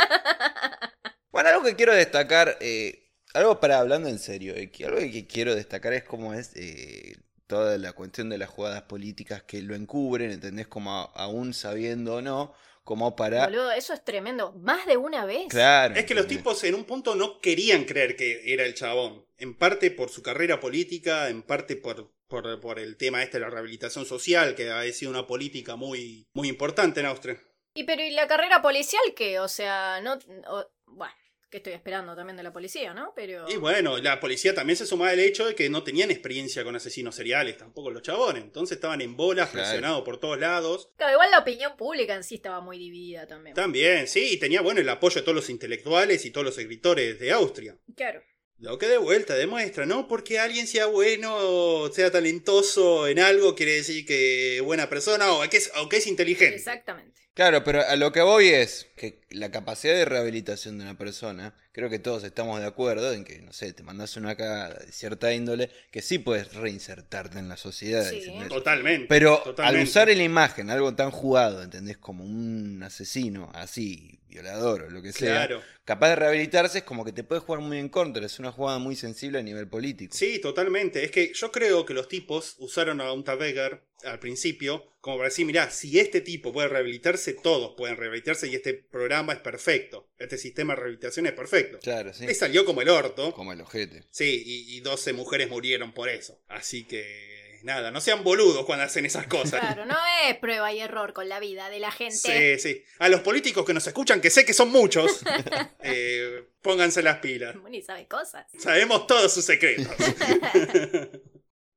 Bueno, 1.31 1.49
algo 1.49 1.63
que 1.63 1.75
quiero 1.75 1.93
destacar, 1.93 2.57
eh, 2.61 3.09
algo 3.33 3.59
para 3.59 3.79
hablando 3.79 4.07
en 4.07 4.17
serio, 4.19 4.55
eh, 4.55 4.71
que 4.71 4.85
algo 4.85 4.99
que 4.99 5.27
quiero 5.27 5.53
destacar 5.55 5.91
es 5.93 6.03
cómo 6.03 6.33
es 6.33 6.51
eh, 6.55 7.17
toda 7.47 7.77
la 7.77 7.91
cuestión 7.91 8.29
de 8.29 8.37
las 8.37 8.49
jugadas 8.49 8.83
políticas 8.83 9.43
que 9.43 9.61
lo 9.61 9.75
encubren, 9.75 10.31
¿entendés? 10.31 10.67
Como 10.67 10.91
a- 10.97 11.11
aún 11.15 11.53
sabiendo 11.53 12.15
o 12.15 12.21
no, 12.21 12.53
como 12.85 13.15
para... 13.17 13.45
Boludo, 13.47 13.71
eso 13.73 13.93
es 13.93 14.03
tremendo. 14.05 14.53
Más 14.53 14.85
de 14.85 14.95
una 14.95 15.25
vez. 15.25 15.47
Claro. 15.49 15.95
Es 15.95 16.05
que 16.05 16.15
los 16.15 16.27
tipos 16.27 16.63
en 16.63 16.75
un 16.75 16.85
punto 16.85 17.15
no 17.15 17.39
querían 17.41 17.83
creer 17.83 18.15
que 18.15 18.53
era 18.53 18.63
el 18.63 18.73
chabón. 18.73 19.25
En 19.37 19.57
parte 19.57 19.91
por 19.91 20.09
su 20.09 20.21
carrera 20.21 20.61
política, 20.61 21.27
en 21.27 21.41
parte 21.43 21.75
por, 21.75 22.13
por, 22.41 22.59
por 22.59 22.79
el 22.79 22.97
tema 22.97 23.21
este 23.21 23.37
de 23.37 23.41
la 23.41 23.49
rehabilitación 23.51 24.05
social, 24.05 24.55
que 24.55 24.71
ha 24.71 24.83
sido 24.91 25.11
una 25.11 25.27
política 25.27 25.75
muy, 25.75 26.27
muy 26.33 26.47
importante 26.49 26.99
en 26.99 27.05
Austria. 27.05 27.39
Y 27.75 27.83
pero 27.83 28.01
¿y 28.03 28.09
la 28.11 28.27
carrera 28.27 28.61
policial 28.61 29.03
qué? 29.15 29.39
O 29.39 29.47
sea, 29.47 30.01
no... 30.01 30.17
o- 30.47 30.67
bueno, 30.87 31.13
que 31.51 31.57
estoy 31.57 31.73
esperando 31.73 32.15
también 32.15 32.35
de 32.37 32.41
la 32.41 32.51
policía, 32.51 32.95
¿no? 32.95 33.13
Pero... 33.15 33.47
Y 33.47 33.57
bueno, 33.57 33.97
la 33.99 34.19
policía 34.19 34.55
también 34.55 34.75
se 34.77 34.87
sumaba 34.87 35.11
al 35.11 35.19
hecho 35.19 35.45
de 35.45 35.53
que 35.53 35.69
no 35.69 35.83
tenían 35.83 36.09
experiencia 36.09 36.63
con 36.63 36.75
asesinos 36.75 37.13
seriales, 37.15 37.57
tampoco 37.57 37.91
los 37.91 38.01
chabones. 38.01 38.43
Entonces 38.43 38.77
estaban 38.77 39.01
en 39.01 39.15
bolas, 39.15 39.49
Claro. 39.51 39.67
presionados 39.67 40.01
por 40.03 40.19
todos 40.19 40.39
lados. 40.39 40.89
Claro, 40.97 41.13
igual 41.13 41.29
la 41.29 41.39
opinión 41.39 41.77
pública 41.77 42.15
en 42.15 42.23
sí 42.23 42.35
estaba 42.35 42.59
muy 42.61 42.79
dividida 42.79 43.27
también. 43.27 43.55
También, 43.55 44.07
sí, 44.07 44.33
y 44.33 44.37
tenía 44.37 44.61
bueno 44.61 44.81
el 44.81 44.89
apoyo 44.89 45.15
de 45.15 45.21
todos 45.21 45.35
los 45.35 45.49
intelectuales 45.51 46.25
y 46.25 46.31
todos 46.31 46.45
los 46.45 46.57
escritores 46.57 47.19
de 47.19 47.31
Austria. 47.31 47.77
Claro. 47.95 48.23
Lo 48.63 48.77
que 48.77 48.87
de 48.87 48.97
vuelta 48.97 49.35
demuestra, 49.35 49.85
¿no? 49.85 50.07
Porque 50.07 50.39
alguien 50.39 50.67
sea 50.67 50.85
bueno 50.85 51.91
sea 51.91 52.09
talentoso 52.11 53.09
en 53.09 53.19
algo 53.19 53.55
quiere 53.55 53.73
decir 53.73 54.05
que 54.05 54.61
buena 54.63 54.87
persona 54.87 55.33
o 55.33 55.41
que 55.49 55.57
es, 55.57 55.69
o 55.75 55.89
que 55.89 55.97
es 55.97 56.07
inteligente. 56.07 56.55
Exactamente. 56.55 57.22
Claro, 57.33 57.63
pero 57.63 57.81
a 57.87 57.95
lo 57.95 58.11
que 58.11 58.21
voy 58.21 58.49
es 58.49 58.87
que 58.95 59.21
la 59.31 59.49
capacidad 59.49 59.95
de 59.95 60.05
rehabilitación 60.05 60.77
de 60.77 60.83
una 60.83 60.97
persona, 60.97 61.55
creo 61.71 61.89
que 61.89 61.97
todos 61.97 62.23
estamos 62.23 62.59
de 62.59 62.67
acuerdo 62.67 63.11
en 63.11 63.25
que, 63.25 63.41
no 63.41 63.51
sé, 63.53 63.73
te 63.73 63.81
mandas 63.81 64.15
una 64.17 64.35
cagada 64.35 64.75
de 64.75 64.91
cierta 64.91 65.33
índole, 65.33 65.71
que 65.91 66.03
sí 66.03 66.19
puedes 66.19 66.53
reinsertarte 66.53 67.39
en 67.39 67.49
la 67.49 67.57
sociedad. 67.57 68.07
Sí. 68.07 68.17
¿entendés? 68.17 68.49
Totalmente. 68.49 69.07
Pero 69.07 69.39
totalmente. 69.43 69.79
al 69.81 69.83
usar 69.87 70.09
en 70.11 70.19
la 70.19 70.23
imagen 70.25 70.69
algo 70.69 70.93
tan 70.93 71.09
jugado, 71.09 71.63
¿entendés? 71.63 71.97
Como 71.97 72.23
un 72.23 72.83
asesino 72.83 73.49
así, 73.55 74.19
violador 74.27 74.83
o 74.83 74.89
lo 74.91 75.01
que 75.01 75.11
sea, 75.11 75.47
Claro. 75.47 75.61
capaz 75.85 76.09
de 76.09 76.15
rehabilitarse 76.17 76.79
es 76.79 76.83
como 76.83 77.03
que 77.03 77.11
te 77.13 77.23
puede 77.23 77.41
jugar 77.41 77.61
muy 77.61 77.79
en 77.79 77.89
contra, 77.89 78.23
es 78.25 78.37
una 78.37 78.51
jugada 78.51 78.77
muy 78.77 78.95
sensible 78.95 79.39
a 79.39 79.43
nivel 79.43 79.67
político. 79.67 80.15
Sí, 80.15 80.39
totalmente. 80.39 81.03
Es 81.03 81.09
que 81.09 81.31
yo 81.33 81.51
creo 81.51 81.83
que 81.83 81.95
los 81.95 82.07
tipos 82.07 82.55
usaron 82.59 83.01
a 83.01 83.11
un 83.11 83.23
Becker 83.23 83.81
al 84.05 84.19
principio 84.19 84.93
como 85.03 85.17
para 85.17 85.27
decir, 85.27 85.45
mirá, 85.45 85.69
si 85.69 85.99
este 85.99 86.21
tipo 86.21 86.53
puede 86.53 86.69
rehabilitarse, 86.69 87.33
todos 87.33 87.73
pueden 87.75 87.97
rehabilitarse 87.97 88.47
y 88.47 88.55
este 88.55 88.73
programa 88.73 89.33
es 89.33 89.39
perfecto. 89.39 90.07
Este 90.17 90.37
sistema 90.37 90.71
de 90.71 90.77
rehabilitación 90.77 91.25
es 91.25 91.33
perfecto. 91.33 91.77
Claro, 91.79 92.13
sí. 92.13 92.25
Le 92.25 92.33
salió 92.33 92.63
como 92.63 92.81
el 92.81 92.87
orto. 92.87 93.33
Como 93.33 93.51
el 93.51 93.59
ojete. 93.59 94.05
Sí, 94.11 94.41
y, 94.45 94.77
y 94.77 94.79
12 94.79 95.11
mujeres 95.11 95.49
murieron 95.49 95.91
por 95.91 96.07
eso. 96.07 96.39
Así 96.47 96.85
que, 96.85 97.59
nada, 97.63 97.91
no 97.91 97.99
sean 97.99 98.23
boludos 98.23 98.65
cuando 98.65 98.85
hacen 98.85 99.05
esas 99.05 99.27
cosas. 99.27 99.59
Claro, 99.59 99.85
no 99.85 99.97
es 100.25 100.37
prueba 100.37 100.71
y 100.71 100.79
error 100.79 101.11
con 101.11 101.27
la 101.27 101.41
vida 101.41 101.69
de 101.69 101.81
la 101.81 101.91
gente. 101.91 102.15
Sí, 102.15 102.57
sí. 102.57 102.83
A 102.99 103.09
los 103.09 103.19
políticos 103.19 103.65
que 103.65 103.73
nos 103.73 103.85
escuchan, 103.85 104.21
que 104.21 104.29
sé 104.29 104.45
que 104.45 104.53
son 104.53 104.71
muchos, 104.71 105.21
eh, 105.83 106.45
pónganse 106.61 107.03
las 107.03 107.17
pilas. 107.17 107.57
Ni 107.69 107.81
sabe 107.81 108.07
cosas. 108.07 108.45
Sabemos 108.57 109.05
todos 109.05 109.33
sus 109.33 109.43
secretos. 109.43 109.93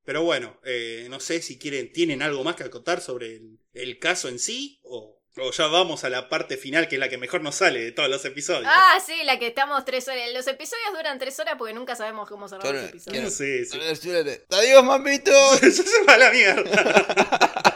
Pero 0.07 0.23
bueno, 0.23 0.59
eh, 0.65 1.07
no 1.11 1.21
sé 1.21 1.43
si 1.43 1.59
quieren, 1.59 1.93
tienen 1.93 2.23
algo 2.23 2.43
más 2.45 2.57
que 2.57 2.63
acotar 2.65 3.03
sobre 3.03 3.37
el, 3.37 3.59
el 3.75 3.99
caso 3.99 4.29
en 4.29 4.39
sí 4.39 4.79
o, 4.85 5.21
o 5.37 5.51
ya 5.53 5.67
vamos 5.67 6.05
a 6.05 6.09
la 6.09 6.29
parte 6.31 6.57
final 6.57 6.89
que 6.89 6.95
es 6.95 7.01
la 7.01 7.09
que 7.11 7.19
mejor 7.19 7.43
nos 7.43 7.57
sale 7.57 7.81
de 7.85 7.93
todos 7.93 8.09
los 8.09 8.25
episodios. 8.25 8.65
Ah, 8.67 8.99
sí, 9.05 9.13
la 9.25 9.39
que 9.39 9.49
estamos 9.49 9.85
tres 9.85 10.07
horas. 10.09 10.31
Los 10.33 10.47
episodios 10.47 10.93
duran 10.95 11.19
tres 11.19 11.39
horas 11.41 11.57
porque 11.59 11.75
nunca 11.75 11.95
sabemos 11.97 12.27
cómo 12.29 12.49
cerrar 12.49 12.73
los 12.73 12.85
episodios. 12.91 13.13
quiero- 13.13 13.31
Sí, 13.31 13.67
sí. 13.67 13.77
Adiós, 14.51 14.83
mamito. 14.85 15.33
Eso 15.63 15.83
se 15.83 16.05
va 16.05 16.15
a 16.15 16.19
la 16.19 16.31
mierda. 16.31 17.73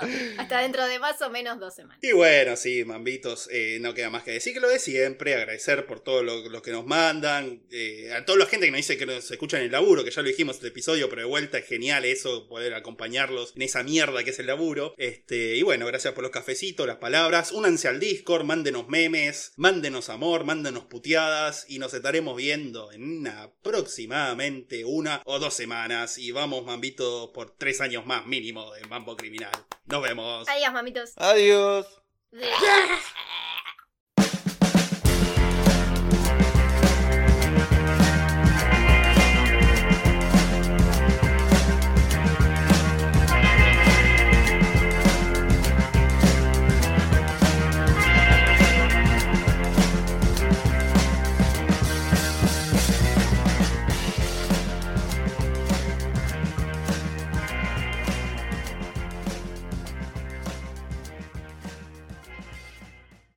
Hasta 0.38 0.60
dentro 0.60 0.86
de 0.86 0.98
más 0.98 1.20
o 1.22 1.30
menos 1.30 1.58
dos 1.58 1.74
semanas. 1.74 1.98
Y 2.02 2.12
bueno, 2.12 2.56
sí, 2.56 2.84
mambitos, 2.84 3.48
eh, 3.50 3.78
no 3.80 3.94
queda 3.94 4.10
más 4.10 4.22
que 4.22 4.32
decir 4.32 4.52
que 4.54 4.60
lo 4.60 4.68
de 4.68 4.78
siempre, 4.78 5.34
agradecer 5.34 5.86
por 5.86 6.00
todo 6.00 6.22
lo, 6.22 6.48
lo 6.48 6.62
que 6.62 6.70
nos 6.70 6.86
mandan, 6.86 7.62
eh, 7.70 8.12
a 8.12 8.24
toda 8.24 8.38
la 8.38 8.46
gente 8.46 8.66
que 8.66 8.72
nos 8.72 8.78
dice 8.78 8.96
que 8.96 9.06
nos 9.06 9.30
escuchan 9.30 9.60
en 9.60 9.66
el 9.66 9.72
laburo, 9.72 10.04
que 10.04 10.10
ya 10.10 10.22
lo 10.22 10.28
dijimos 10.28 10.56
en 10.56 10.58
este 10.58 10.68
episodio, 10.68 11.08
pero 11.08 11.22
de 11.22 11.28
vuelta 11.28 11.58
es 11.58 11.66
genial 11.66 12.04
eso, 12.04 12.48
poder 12.48 12.74
acompañarlos 12.74 13.52
en 13.56 13.62
esa 13.62 13.82
mierda 13.82 14.24
que 14.24 14.30
es 14.30 14.38
el 14.38 14.46
laburo. 14.46 14.94
Este, 14.96 15.56
y 15.56 15.62
bueno, 15.62 15.86
gracias 15.86 16.14
por 16.14 16.22
los 16.22 16.32
cafecitos, 16.32 16.86
las 16.86 16.96
palabras, 16.96 17.52
únanse 17.52 17.88
al 17.88 18.00
Discord, 18.00 18.44
mándenos 18.44 18.88
memes, 18.88 19.52
mándenos 19.56 20.08
amor, 20.08 20.44
mándenos 20.44 20.84
puteadas, 20.84 21.66
y 21.68 21.78
nos 21.78 21.94
estaremos 21.94 22.36
viendo 22.36 22.92
en 22.92 23.26
aproximadamente 23.26 24.84
una 24.84 25.22
o 25.24 25.38
dos 25.38 25.54
semanas, 25.54 26.18
y 26.18 26.32
vamos, 26.32 26.64
mambitos, 26.64 27.30
por 27.30 27.56
tres 27.56 27.80
años 27.80 28.06
más 28.06 28.26
mínimo 28.26 28.72
de 28.74 28.84
Mambo 28.86 29.16
Criminal. 29.16 29.52
Nos 29.86 30.02
vemos. 30.02 30.48
Adiós, 30.48 30.72
mamitos. 30.72 31.12
Adiós. 31.16 31.86